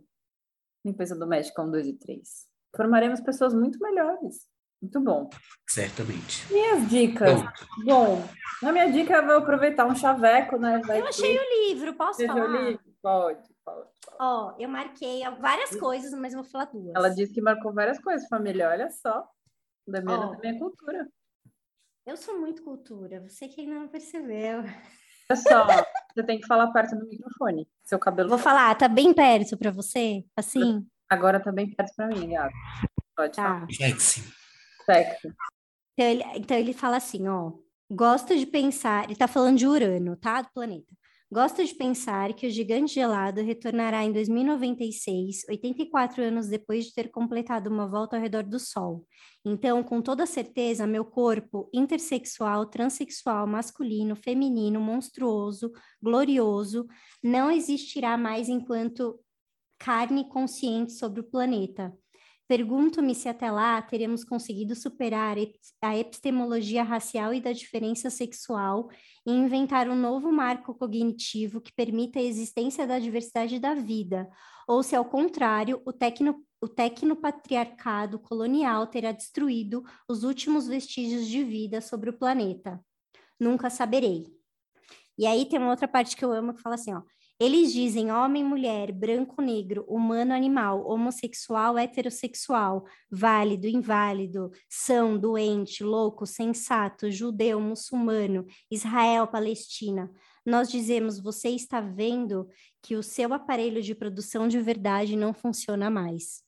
limpeza 0.85 1.15
doméstica 1.15 1.61
1, 1.61 1.71
2 1.71 1.87
e 1.87 1.93
3. 1.93 2.47
Formaremos 2.75 3.21
pessoas 3.21 3.53
muito 3.53 3.79
melhores. 3.79 4.49
Muito 4.81 4.99
bom. 4.99 5.29
Certamente. 5.69 6.51
Minhas 6.51 6.89
dicas. 6.89 7.39
Bom, 7.85 8.15
Bom, 8.17 8.23
na 8.63 8.71
minha 8.71 8.91
dica 8.91 9.13
eu 9.13 9.25
vou 9.25 9.35
aproveitar 9.35 9.85
um 9.85 9.95
chaveco, 9.95 10.57
né? 10.57 10.81
Vai 10.85 11.01
Eu 11.01 11.07
achei 11.07 11.37
o 11.37 11.69
livro, 11.69 11.93
posso 11.93 12.17
Você 12.17 12.27
falar? 12.27 12.49
o 12.49 12.65
livro? 12.65 12.83
Pode, 13.01 13.47
pode. 13.63 13.89
Ó, 14.19 14.55
eu 14.59 14.67
marquei 14.67 15.21
várias 15.39 15.75
coisas, 15.75 16.11
mas 16.13 16.33
eu 16.33 16.41
vou 16.41 16.51
falar 16.51 16.65
duas. 16.65 16.93
Ela 16.95 17.09
disse 17.09 17.31
que 17.31 17.41
marcou 17.41 17.73
várias 17.73 17.99
coisas, 17.99 18.27
família. 18.27 18.69
Olha 18.69 18.89
só. 18.89 19.27
Da 19.87 20.01
minha, 20.01 20.17
Ó. 20.17 20.31
da 20.31 20.37
minha 20.39 20.59
cultura. 20.59 21.07
Eu 22.05 22.17
sou 22.17 22.39
muito 22.39 22.63
cultura, 22.63 23.21
você 23.21 23.47
que 23.47 23.61
ainda 23.61 23.75
não 23.75 23.87
percebeu. 23.87 24.59
Olha 25.29 25.35
só, 25.35 25.67
você 26.13 26.23
tem 26.25 26.39
que 26.39 26.47
falar 26.47 26.71
perto 26.71 26.95
do 26.95 27.07
microfone. 27.07 27.67
Seu 27.83 27.99
cabelo 27.99 28.27
Vou 28.27 28.37
falar, 28.37 28.75
tá 28.75 28.87
bem 28.87 29.13
perto 29.13 29.55
pra 29.57 29.71
você? 29.71 30.23
Assim? 30.35 30.85
agora 31.07 31.39
tá 31.39 31.51
bem 31.51 31.69
perto 31.69 31.93
pra 31.95 32.07
mim, 32.07 32.29
gato. 32.29 32.53
Pode 33.15 33.35
falar. 33.35 33.61
Tá. 33.61 33.67
sexy. 33.73 34.23
Sexy. 34.85 35.27
Então 35.93 36.09
ele, 36.09 36.23
então 36.35 36.57
ele 36.57 36.73
fala 36.73 36.97
assim, 36.97 37.27
ó. 37.27 37.51
Gosto 37.89 38.37
de 38.37 38.45
pensar, 38.45 39.03
ele 39.03 39.15
tá 39.15 39.27
falando 39.27 39.57
de 39.57 39.67
Urano, 39.67 40.15
tá? 40.15 40.41
Do 40.41 40.49
planeta. 40.53 40.87
Gosto 41.33 41.63
de 41.63 41.73
pensar 41.73 42.33
que 42.33 42.45
o 42.45 42.49
gigante 42.49 42.93
gelado 42.95 43.39
retornará 43.41 44.03
em 44.03 44.11
2096, 44.11 45.45
84 45.47 46.21
anos 46.21 46.49
depois 46.49 46.87
de 46.87 46.93
ter 46.93 47.09
completado 47.09 47.69
uma 47.69 47.87
volta 47.87 48.17
ao 48.17 48.21
redor 48.21 48.43
do 48.43 48.59
Sol. 48.59 49.07
Então, 49.45 49.81
com 49.81 50.01
toda 50.01 50.25
certeza, 50.25 50.85
meu 50.85 51.05
corpo 51.05 51.69
intersexual, 51.73 52.65
transexual, 52.65 53.47
masculino, 53.47 54.13
feminino, 54.13 54.81
monstruoso, 54.81 55.71
glorioso, 56.01 56.85
não 57.23 57.49
existirá 57.49 58.17
mais 58.17 58.49
enquanto 58.49 59.17
carne 59.79 60.27
consciente 60.27 60.91
sobre 60.91 61.21
o 61.21 61.23
planeta. 61.23 61.97
Pergunto-me 62.51 63.15
se 63.15 63.29
até 63.29 63.49
lá 63.49 63.81
teremos 63.81 64.25
conseguido 64.25 64.75
superar 64.75 65.37
a 65.81 65.97
epistemologia 65.97 66.83
racial 66.83 67.33
e 67.33 67.39
da 67.39 67.53
diferença 67.53 68.09
sexual 68.09 68.89
e 69.25 69.31
inventar 69.31 69.87
um 69.87 69.95
novo 69.95 70.33
marco 70.33 70.75
cognitivo 70.75 71.61
que 71.61 71.71
permita 71.71 72.19
a 72.19 72.21
existência 72.21 72.85
da 72.85 72.99
diversidade 72.99 73.57
da 73.57 73.73
vida, 73.73 74.29
ou 74.67 74.83
se, 74.83 74.97
ao 74.97 75.05
contrário, 75.05 75.81
o, 75.85 75.93
tecno, 75.93 76.45
o 76.59 76.67
tecnopatriarcado 76.67 78.19
colonial 78.19 78.85
terá 78.85 79.13
destruído 79.13 79.81
os 80.05 80.25
últimos 80.25 80.67
vestígios 80.67 81.27
de 81.27 81.45
vida 81.45 81.79
sobre 81.79 82.09
o 82.09 82.17
planeta. 82.17 82.83
Nunca 83.39 83.69
saberei. 83.69 84.27
E 85.17 85.25
aí 85.25 85.45
tem 85.45 85.57
uma 85.57 85.69
outra 85.69 85.87
parte 85.87 86.17
que 86.17 86.25
eu 86.25 86.33
amo 86.33 86.53
que 86.53 86.61
fala 86.61 86.75
assim, 86.75 86.93
ó. 86.93 87.01
Eles 87.43 87.73
dizem 87.73 88.11
homem, 88.11 88.43
mulher, 88.43 88.91
branco, 88.91 89.41
negro, 89.41 89.83
humano, 89.87 90.31
animal, 90.31 90.85
homossexual, 90.85 91.75
heterossexual, 91.75 92.85
válido, 93.09 93.65
inválido, 93.65 94.51
são, 94.69 95.17
doente, 95.17 95.83
louco, 95.83 96.27
sensato, 96.27 97.09
judeu, 97.09 97.59
muçulmano, 97.59 98.45
Israel, 98.69 99.25
Palestina. 99.25 100.11
Nós 100.45 100.69
dizemos, 100.69 101.19
você 101.19 101.49
está 101.49 101.81
vendo 101.81 102.47
que 102.79 102.95
o 102.95 103.01
seu 103.01 103.33
aparelho 103.33 103.81
de 103.81 103.95
produção 103.95 104.47
de 104.47 104.61
verdade 104.61 105.15
não 105.15 105.33
funciona 105.33 105.89
mais. 105.89 106.43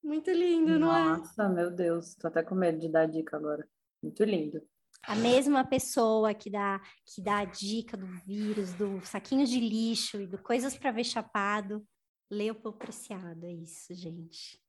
Muito 0.00 0.30
lindo, 0.30 0.78
não 0.78 0.96
é? 0.96 1.04
Nossa, 1.04 1.48
meu 1.48 1.68
Deus. 1.68 2.14
Tô 2.14 2.28
até 2.28 2.44
com 2.44 2.54
medo 2.54 2.78
de 2.78 2.88
dar 2.88 3.06
dica 3.06 3.36
agora. 3.36 3.68
Muito 4.00 4.22
lindo. 4.22 4.62
A 5.02 5.14
mesma 5.14 5.64
pessoa 5.64 6.34
que 6.34 6.50
dá, 6.50 6.80
que 7.06 7.22
dá 7.22 7.38
a 7.38 7.44
dica 7.44 7.96
do 7.96 8.06
vírus, 8.06 8.72
do 8.74 9.00
saquinho 9.04 9.46
de 9.46 9.58
lixo 9.58 10.20
e 10.20 10.26
do 10.26 10.38
coisas 10.38 10.76
para 10.76 10.90
ver 10.92 11.04
chapado, 11.04 11.84
leu 12.30 12.56
o 12.62 12.72
preciado. 12.72 13.46
É 13.46 13.50
isso, 13.50 13.94
gente. 13.94 14.60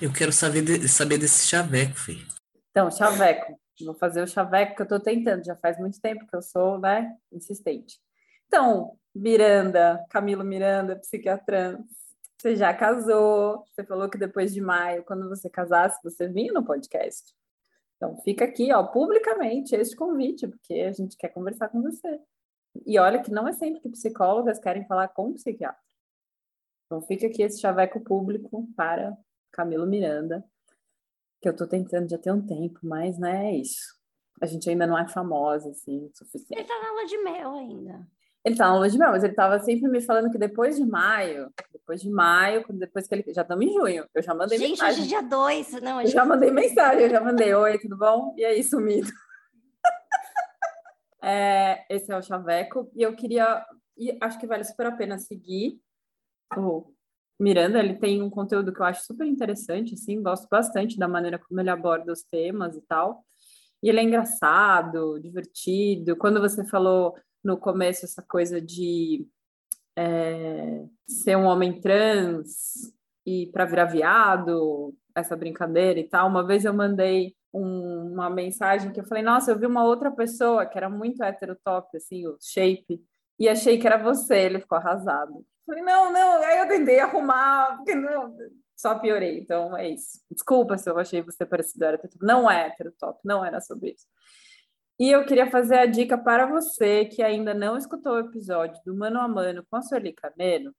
Eu 0.00 0.12
quero 0.12 0.32
saber, 0.32 0.62
de- 0.62 0.88
saber 0.88 1.18
desse 1.18 1.46
chaveco, 1.46 1.94
Fê. 1.96 2.16
Então, 2.70 2.90
chaveco. 2.90 3.58
Vou 3.84 3.94
fazer 3.94 4.22
o 4.22 4.26
chaveco 4.26 4.74
que 4.74 4.82
eu 4.82 4.88
tô 4.88 4.98
tentando. 4.98 5.44
Já 5.44 5.54
faz 5.56 5.78
muito 5.78 6.00
tempo 6.00 6.26
que 6.26 6.34
eu 6.34 6.42
sou, 6.42 6.78
né, 6.78 7.14
insistente. 7.30 7.98
Então, 8.46 8.98
Miranda, 9.14 10.04
Camilo 10.10 10.42
Miranda, 10.42 10.96
psiquiatra, 10.96 11.78
você 12.40 12.56
já 12.56 12.72
casou. 12.74 13.64
Você 13.66 13.84
falou 13.84 14.08
que 14.08 14.18
depois 14.18 14.52
de 14.54 14.60
maio, 14.60 15.04
quando 15.04 15.28
você 15.28 15.50
casasse, 15.50 16.00
você 16.02 16.26
vinha 16.28 16.52
no 16.52 16.64
podcast. 16.64 17.34
Então, 17.98 18.16
fica 18.22 18.44
aqui, 18.44 18.72
ó, 18.72 18.84
publicamente 18.84 19.74
este 19.74 19.96
convite, 19.96 20.46
porque 20.46 20.74
a 20.74 20.92
gente 20.92 21.16
quer 21.16 21.28
conversar 21.30 21.68
com 21.68 21.82
você. 21.82 22.20
E 22.86 22.96
olha 22.98 23.20
que 23.20 23.30
não 23.30 23.46
é 23.46 23.52
sempre 23.52 23.80
que 23.80 23.88
psicólogas 23.88 24.58
querem 24.60 24.86
falar 24.86 25.08
com 25.08 25.34
psiquiatra. 25.34 25.82
Então, 26.86 27.02
fica 27.02 27.26
aqui 27.26 27.42
esse 27.42 27.60
chaveco 27.60 28.00
público 28.00 28.66
para 28.76 29.16
Camilo 29.52 29.86
Miranda, 29.86 30.44
que 31.42 31.48
eu 31.48 31.54
tô 31.56 31.66
tentando 31.66 32.08
já 32.08 32.18
ter 32.18 32.32
um 32.32 32.44
tempo, 32.44 32.78
mas, 32.82 33.18
né, 33.18 33.52
é 33.52 33.56
isso. 33.56 33.98
A 34.40 34.46
gente 34.46 34.70
ainda 34.70 34.86
não 34.86 34.96
é 34.96 35.06
famosa, 35.08 35.70
assim, 35.70 35.98
o 35.98 36.04
Ele 36.04 36.12
suficiente. 36.14 36.64
tá 36.68 36.80
na 36.80 36.92
lua 36.92 37.04
de 37.04 37.18
mel 37.18 37.54
ainda. 37.54 38.06
Ele 38.44 38.56
tá 38.56 38.68
na 38.68 38.76
lua 38.76 38.88
de 38.88 38.96
mel, 38.96 39.10
mas 39.10 39.24
ele 39.24 39.34
tava 39.34 39.58
sempre 39.58 39.88
me 39.90 40.00
falando 40.00 40.30
que 40.30 40.38
depois 40.38 40.76
de 40.76 40.84
maio, 40.84 41.52
depois 41.72 42.00
de 42.00 42.08
maio, 42.08 42.64
depois 42.70 43.06
que 43.06 43.14
ele. 43.14 43.34
Já 43.34 43.42
estamos 43.42 43.64
em 43.66 43.72
junho, 43.72 44.06
eu 44.14 44.22
já 44.22 44.34
mandei 44.34 44.58
Gente, 44.58 44.70
mensagem. 44.70 45.02
hoje 45.02 45.14
é 45.14 45.20
dia 45.20 45.28
2. 45.28 45.72
Não, 45.82 45.90
Eu 45.90 45.96
hoje 46.04 46.12
já 46.12 46.24
mandei 46.24 46.50
mensagem, 46.50 47.02
eu 47.02 47.10
já 47.10 47.20
mandei. 47.20 47.52
Oi, 47.54 47.78
tudo 47.78 47.96
bom? 47.98 48.34
E 48.36 48.44
aí, 48.44 48.62
sumido. 48.62 49.08
É, 51.20 51.84
esse 51.90 52.10
é 52.12 52.16
o 52.16 52.22
Chaveco. 52.22 52.90
E 52.94 53.02
eu 53.02 53.14
queria. 53.14 53.64
E 53.96 54.16
acho 54.20 54.38
que 54.38 54.46
vale 54.46 54.62
super 54.64 54.86
a 54.86 54.92
pena 54.92 55.18
seguir 55.18 55.80
o 56.56 56.92
Miranda. 57.38 57.80
Ele 57.80 57.94
tem 57.94 58.22
um 58.22 58.30
conteúdo 58.30 58.72
que 58.72 58.80
eu 58.80 58.86
acho 58.86 59.04
super 59.04 59.26
interessante, 59.26 59.94
assim, 59.94 60.22
gosto 60.22 60.46
bastante 60.48 60.96
da 60.96 61.08
maneira 61.08 61.38
como 61.38 61.60
ele 61.60 61.70
aborda 61.70 62.12
os 62.12 62.22
temas 62.22 62.76
e 62.76 62.80
tal. 62.82 63.24
E 63.82 63.88
ele 63.88 63.98
é 64.00 64.02
engraçado, 64.04 65.18
divertido. 65.20 66.16
Quando 66.16 66.40
você 66.40 66.64
falou 66.64 67.16
no 67.42 67.56
começo 67.58 68.04
essa 68.04 68.22
coisa 68.22 68.60
de 68.60 69.26
é, 69.96 70.84
ser 71.06 71.36
um 71.36 71.44
homem 71.44 71.80
trans 71.80 72.92
e 73.26 73.46
para 73.52 73.64
virar 73.64 73.86
viado, 73.86 74.94
essa 75.14 75.36
brincadeira 75.36 75.98
e 76.00 76.08
tal. 76.08 76.28
Uma 76.28 76.46
vez 76.46 76.64
eu 76.64 76.72
mandei 76.72 77.34
um- 77.52 78.12
uma 78.12 78.30
mensagem 78.30 78.92
que 78.92 79.00
eu 79.00 79.04
falei, 79.04 79.22
nossa, 79.22 79.50
eu 79.50 79.58
vi 79.58 79.66
uma 79.66 79.84
outra 79.84 80.10
pessoa 80.10 80.64
que 80.66 80.78
era 80.78 80.88
muito 80.88 81.22
heterotop, 81.22 81.96
assim, 81.96 82.26
o 82.26 82.36
shape, 82.40 83.02
e 83.38 83.48
achei 83.48 83.78
que 83.78 83.86
era 83.86 83.96
você. 84.02 84.36
Ele 84.38 84.60
ficou 84.60 84.78
arrasado. 84.78 85.44
Falei, 85.66 85.82
não, 85.82 86.12
não. 86.12 86.42
Aí 86.42 86.58
eu 86.58 86.68
tentei 86.68 86.98
arrumar, 87.00 87.76
porque 87.76 87.94
não, 87.94 88.36
só 88.76 88.98
piorei. 88.98 89.40
Então 89.40 89.76
é 89.76 89.88
isso. 89.90 90.20
Desculpa 90.30 90.78
se 90.78 90.88
eu 90.88 90.98
achei 90.98 91.20
você 91.22 91.44
parecido 91.44 91.84
heterotop. 91.84 92.24
Não 92.24 92.50
é 92.50 92.68
heterotop, 92.68 93.18
não 93.24 93.44
era 93.44 93.60
sobre 93.60 93.90
isso. 93.90 94.06
E 94.98 95.10
eu 95.10 95.24
queria 95.24 95.48
fazer 95.48 95.78
a 95.78 95.86
dica 95.86 96.18
para 96.18 96.46
você 96.46 97.04
que 97.04 97.22
ainda 97.22 97.54
não 97.54 97.76
escutou 97.76 98.14
o 98.14 98.18
episódio 98.18 98.80
do 98.84 98.96
Mano 98.96 99.20
a 99.20 99.28
Mano 99.28 99.64
com 99.70 99.76
a 99.76 99.82
Sueli 99.82 100.12
Carneiro. 100.12 100.74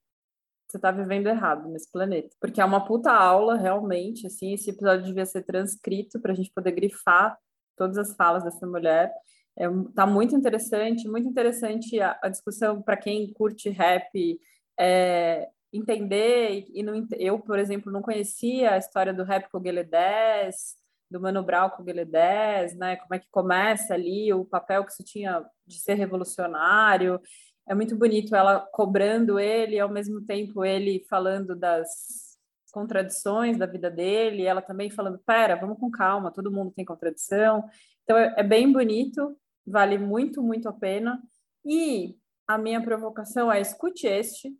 Você 0.68 0.76
está 0.76 0.90
vivendo 0.90 1.26
errado 1.26 1.68
nesse 1.70 1.90
planeta. 1.90 2.36
Porque 2.38 2.60
é 2.60 2.64
uma 2.64 2.84
puta 2.84 3.10
aula, 3.10 3.56
realmente. 3.56 4.26
Assim, 4.26 4.52
esse 4.52 4.68
episódio 4.68 5.06
devia 5.06 5.24
ser 5.24 5.42
transcrito 5.42 6.20
para 6.20 6.32
a 6.32 6.34
gente 6.34 6.52
poder 6.52 6.72
grifar 6.72 7.38
todas 7.76 7.96
as 7.96 8.14
falas 8.14 8.44
dessa 8.44 8.66
mulher. 8.66 9.10
É, 9.56 9.66
tá 9.94 10.06
muito 10.06 10.36
interessante, 10.36 11.08
muito 11.08 11.26
interessante 11.28 11.98
a, 11.98 12.18
a 12.22 12.28
discussão 12.28 12.82
para 12.82 12.98
quem 12.98 13.32
curte 13.32 13.70
rap, 13.70 14.38
é, 14.78 15.48
entender. 15.72 16.66
E, 16.68 16.80
e 16.80 16.82
não, 16.82 17.06
eu, 17.18 17.38
por 17.38 17.58
exemplo, 17.58 17.90
não 17.90 18.02
conhecia 18.02 18.74
a 18.74 18.78
história 18.78 19.14
do 19.14 19.24
rap 19.24 19.50
com 19.50 19.56
o 19.56 19.60
Guilherme 19.60 19.90
10, 19.90 20.79
do 21.10 21.20
Mano 21.20 21.42
Brown 21.42 21.70
com 21.70 21.82
o 21.82 21.84
Guilherme 21.84 22.12
10, 22.12 22.76
né? 22.76 22.96
Como 22.96 23.14
é 23.14 23.18
que 23.18 23.28
começa 23.30 23.94
ali, 23.94 24.32
o 24.32 24.44
papel 24.44 24.84
que 24.84 24.92
isso 24.92 25.02
tinha 25.02 25.44
de 25.66 25.80
ser 25.80 25.94
revolucionário. 25.94 27.20
É 27.68 27.74
muito 27.74 27.96
bonito 27.96 28.34
ela 28.34 28.60
cobrando 28.60 29.38
ele, 29.38 29.78
ao 29.78 29.88
mesmo 29.88 30.24
tempo 30.24 30.64
ele 30.64 31.04
falando 31.08 31.56
das 31.56 32.38
contradições 32.72 33.58
da 33.58 33.66
vida 33.66 33.90
dele, 33.90 34.44
ela 34.44 34.62
também 34.62 34.90
falando, 34.90 35.18
pera, 35.18 35.56
vamos 35.56 35.78
com 35.78 35.90
calma, 35.90 36.30
todo 36.30 36.52
mundo 36.52 36.72
tem 36.72 36.84
contradição. 36.84 37.64
Então 38.04 38.16
é, 38.16 38.34
é 38.38 38.42
bem 38.42 38.70
bonito, 38.72 39.36
vale 39.66 39.98
muito, 39.98 40.42
muito 40.42 40.68
a 40.68 40.72
pena. 40.72 41.20
E 41.64 42.16
a 42.46 42.56
minha 42.56 42.82
provocação 42.82 43.50
é 43.50 43.60
escute 43.60 44.06
este, 44.06 44.52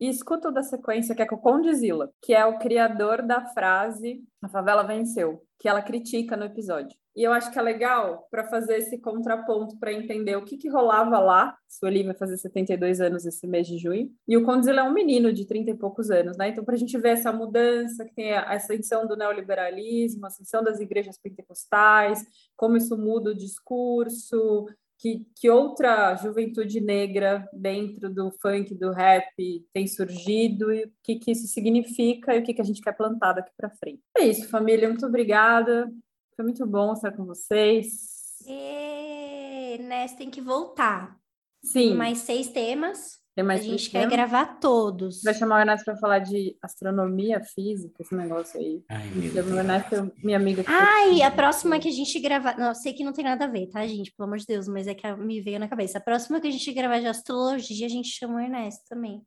e 0.00 0.08
escuta 0.08 0.50
da 0.50 0.62
sequência, 0.62 1.14
que 1.14 1.22
é 1.22 1.26
com 1.26 1.36
o 1.36 1.40
Condizila, 1.40 2.10
que 2.22 2.34
é 2.34 2.44
o 2.44 2.58
criador 2.58 3.22
da 3.22 3.44
frase 3.46 4.22
A 4.40 4.48
favela 4.48 4.82
venceu, 4.82 5.42
que 5.58 5.68
ela 5.68 5.82
critica 5.82 6.36
no 6.36 6.44
episódio. 6.44 6.96
E 7.18 7.24
eu 7.24 7.32
acho 7.32 7.50
que 7.50 7.58
é 7.58 7.62
legal 7.62 8.28
para 8.30 8.44
fazer 8.44 8.76
esse 8.76 8.96
contraponto, 8.96 9.76
para 9.76 9.92
entender 9.92 10.36
o 10.36 10.44
que, 10.44 10.56
que 10.56 10.68
rolava 10.68 11.18
lá. 11.18 11.56
Sueli 11.68 12.04
vai 12.04 12.14
fazer 12.14 12.36
72 12.36 13.00
anos 13.00 13.26
esse 13.26 13.44
mês 13.44 13.66
de 13.66 13.76
junho. 13.76 14.08
E 14.28 14.36
o 14.36 14.44
Condzilla 14.44 14.82
é 14.82 14.84
um 14.84 14.92
menino 14.92 15.32
de 15.32 15.44
30 15.44 15.72
e 15.72 15.74
poucos 15.76 16.12
anos, 16.12 16.36
né? 16.36 16.50
Então, 16.50 16.64
para 16.64 16.76
a 16.76 16.78
gente 16.78 16.96
ver 16.96 17.08
essa 17.08 17.32
mudança, 17.32 18.04
que 18.04 18.14
tem 18.14 18.34
a 18.34 18.52
ascensão 18.52 19.04
do 19.04 19.16
neoliberalismo, 19.16 20.26
a 20.26 20.28
ascensão 20.28 20.62
das 20.62 20.78
igrejas 20.78 21.18
pentecostais, 21.18 22.24
como 22.56 22.76
isso 22.76 22.96
muda 22.96 23.30
o 23.30 23.36
discurso, 23.36 24.66
que, 24.98 25.24
que 25.36 25.48
outra 25.48 26.16
juventude 26.16 26.80
negra 26.80 27.48
dentro 27.52 28.12
do 28.12 28.32
funk, 28.42 28.74
do 28.74 28.90
rap 28.90 29.32
tem 29.72 29.86
surgido 29.86 30.72
e 30.72 30.84
o 30.84 30.92
que, 31.02 31.16
que 31.16 31.30
isso 31.30 31.46
significa 31.46 32.34
e 32.34 32.40
o 32.40 32.42
que, 32.42 32.52
que 32.52 32.60
a 32.60 32.64
gente 32.64 32.80
quer 32.80 32.96
plantar 32.96 33.34
daqui 33.34 33.52
para 33.56 33.70
frente. 33.70 34.02
É 34.16 34.24
isso, 34.24 34.48
família. 34.48 34.88
Muito 34.88 35.06
obrigada. 35.06 35.90
Foi 36.34 36.44
muito 36.44 36.66
bom 36.66 36.92
estar 36.92 37.12
com 37.12 37.24
vocês. 37.24 38.38
E 38.46 39.78
Ness 39.78 40.14
tem 40.14 40.30
que 40.30 40.40
voltar. 40.40 41.16
Sim. 41.62 41.94
Mais 41.94 42.18
seis 42.18 42.48
temas. 42.48 43.18
Tem 43.38 43.44
mais 43.44 43.60
a 43.60 43.64
gente 43.64 43.88
quer 43.88 44.08
gravar 44.08 44.58
todos. 44.58 45.22
Vai 45.22 45.32
chamar 45.32 45.58
o 45.58 45.60
Ernesto 45.60 45.84
para 45.84 45.96
falar 45.96 46.18
de 46.18 46.56
astronomia, 46.60 47.40
física, 47.40 48.02
esse 48.02 48.12
negócio 48.12 48.58
aí. 48.58 48.82
Ai, 48.88 49.08
meu 49.14 49.58
Ernesto 49.58 49.94
é 49.94 50.10
minha 50.24 50.36
amiga. 50.36 50.64
Ai, 50.66 51.22
a 51.22 51.30
próxima 51.30 51.78
que 51.78 51.86
a 51.86 51.92
gente 51.92 52.18
gravar. 52.18 52.58
Não, 52.58 52.74
sei 52.74 52.92
que 52.92 53.04
não 53.04 53.12
tem 53.12 53.24
nada 53.24 53.44
a 53.44 53.48
ver, 53.48 53.68
tá, 53.68 53.86
gente? 53.86 54.12
Pelo 54.12 54.26
amor 54.26 54.38
de 54.38 54.44
Deus, 54.44 54.66
mas 54.66 54.88
é 54.88 54.94
que 54.94 55.06
me 55.14 55.40
veio 55.40 55.60
na 55.60 55.68
cabeça. 55.68 55.98
A 55.98 56.00
próxima 56.00 56.40
que 56.40 56.48
a 56.48 56.50
gente 56.50 56.72
gravar 56.72 56.98
de 56.98 57.06
astrologia, 57.06 57.86
a 57.86 57.88
gente 57.88 58.08
chama 58.08 58.38
o 58.38 58.40
Ernesto 58.40 58.82
também. 58.88 59.18
O 59.18 59.22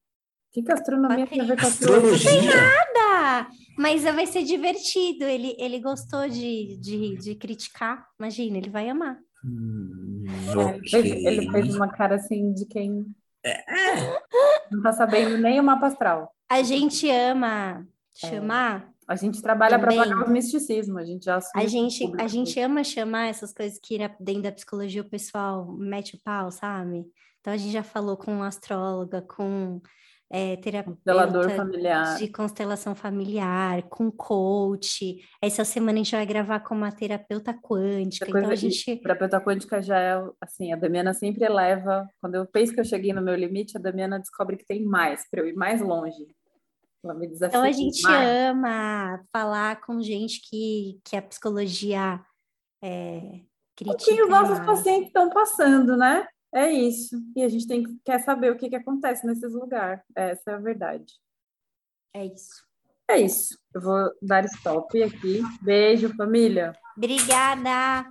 que, 0.52 0.62
que 0.62 0.72
a 0.74 0.76
astronomia 0.76 1.26
tem 1.26 1.40
a 1.40 1.46
ver 1.46 1.58
com 1.58 1.66
a 1.66 1.70
astrologia? 1.70 2.32
Astrologia? 2.32 2.92
Tá, 2.94 3.50
mas 3.78 4.04
vai 4.04 4.26
ser 4.26 4.44
divertido. 4.44 5.24
Ele, 5.24 5.56
ele 5.58 5.80
gostou 5.80 6.28
de, 6.28 6.78
de, 6.82 7.16
de 7.16 7.36
criticar. 7.36 8.06
Imagina, 8.20 8.58
ele 8.58 8.70
vai 8.70 8.90
amar. 8.90 9.18
Hum, 9.46 10.26
Ele 10.28 10.90
fez, 10.90 11.26
ele 11.26 11.50
fez 11.50 11.76
uma 11.76 11.88
cara 11.88 12.16
assim 12.16 12.52
de 12.54 12.66
quem 12.66 13.06
não 14.72 14.82
tá 14.82 14.94
sabendo 14.94 15.38
nem 15.38 15.60
o 15.60 15.64
mapa 15.64 15.88
astral. 15.88 16.34
A 16.50 16.62
gente 16.64 17.10
ama 17.10 17.86
chamar. 18.14 18.90
A 19.08 19.16
gente 19.16 19.42
trabalha 19.42 19.78
para 19.78 19.94
pagar 19.94 20.26
o 20.26 20.30
misticismo, 20.30 20.98
a 20.98 21.04
gente 21.04 21.26
já 21.26 21.40
A 21.56 21.66
gente, 21.66 22.12
a 22.18 22.28
gente 22.28 22.60
ama 22.60 22.84
chamar 22.84 23.28
essas 23.28 23.54
coisas 23.54 23.80
que 23.82 23.98
dentro 24.20 24.44
da 24.44 24.52
psicologia 24.52 25.02
o 25.02 25.10
pessoal 25.10 25.66
mete 25.78 26.16
o 26.16 26.20
pau, 26.24 26.52
sabe? 26.52 27.06
Então 27.40 27.52
a 27.52 27.58
gente 27.58 27.72
já 27.72 27.84
falou 27.84 28.16
com 28.16 28.44
astróloga, 28.44 29.22
com 29.22 29.82
é, 30.34 30.56
Constelador 30.56 31.46
terapeuta 31.46 31.56
familiar. 31.56 32.18
de 32.18 32.28
constelação 32.30 32.96
familiar, 32.96 33.84
com 33.84 34.10
coach. 34.10 35.18
Essa 35.42 35.66
semana 35.66 36.00
a 36.00 36.04
gente 36.04 36.16
vai 36.16 36.26
gravar 36.26 36.62
com 36.62 36.74
uma 36.74 36.92
terapeuta 36.92 37.54
quântica. 37.54 38.30
Então 38.30 38.40
a 38.40 38.46
coisa 38.46 38.62
de 38.62 38.70
gente 38.70 39.02
terapeuta 39.02 39.42
quântica 39.42 39.82
já 39.82 40.00
é 40.00 40.24
assim, 40.40 40.72
a 40.72 40.78
Damiana 40.78 41.14
sempre 41.14 41.44
eleva. 41.44 42.08
Quando 42.22 42.36
eu 42.36 42.46
penso 42.46 42.74
que 42.74 42.80
eu 42.80 42.86
cheguei 42.86 43.12
no 43.12 43.22
meu 43.22 43.36
limite, 43.36 43.78
a 43.78 43.82
Damiana 43.82 44.20
descobre 44.20 44.56
que 44.56 44.66
tem 44.66 44.86
mais 44.86 45.30
para 45.30 45.42
eu 45.42 45.48
ir 45.48 45.54
mais 45.54 45.82
longe. 45.82 46.34
Ela 47.04 47.14
me 47.14 47.28
desafia. 47.28 47.58
Então 47.58 47.64
a 47.64 47.72
gente 47.72 48.02
mais. 48.04 48.50
ama 48.52 49.24
falar 49.34 49.82
com 49.82 50.02
gente 50.02 50.40
que, 50.50 51.00
que 51.04 51.18
a 51.18 51.22
psicologia 51.22 52.22
é, 52.82 53.18
o 53.18 53.76
critica. 53.76 54.16
que 54.16 54.22
os 54.22 54.30
nossos 54.30 54.60
mais. 54.60 54.66
pacientes 54.66 55.08
estão 55.08 55.30
passando, 55.30 55.98
né? 55.98 56.26
É 56.54 56.70
isso. 56.70 57.16
E 57.36 57.44
a 57.44 57.50
gente 57.50 57.66
tem 57.66 57.84
que 57.84 57.98
quer 58.04 58.20
saber 58.20 58.52
o 58.52 58.58
que, 58.58 58.70
que 58.70 58.76
acontece 58.76 59.26
nesses 59.26 59.54
lugares. 59.54 60.04
Essa 60.16 60.52
é 60.52 60.54
a 60.54 60.60
verdade. 60.60 61.14
É 62.14 62.26
isso. 62.26 62.66
É 63.10 63.20
isso. 63.20 63.58
Eu 63.74 63.82
vou 63.82 64.12
dar 64.22 64.46
stop 64.46 65.02
aqui. 65.02 65.42
Beijo, 65.62 66.14
família. 66.16 66.74
Obrigada! 66.98 68.06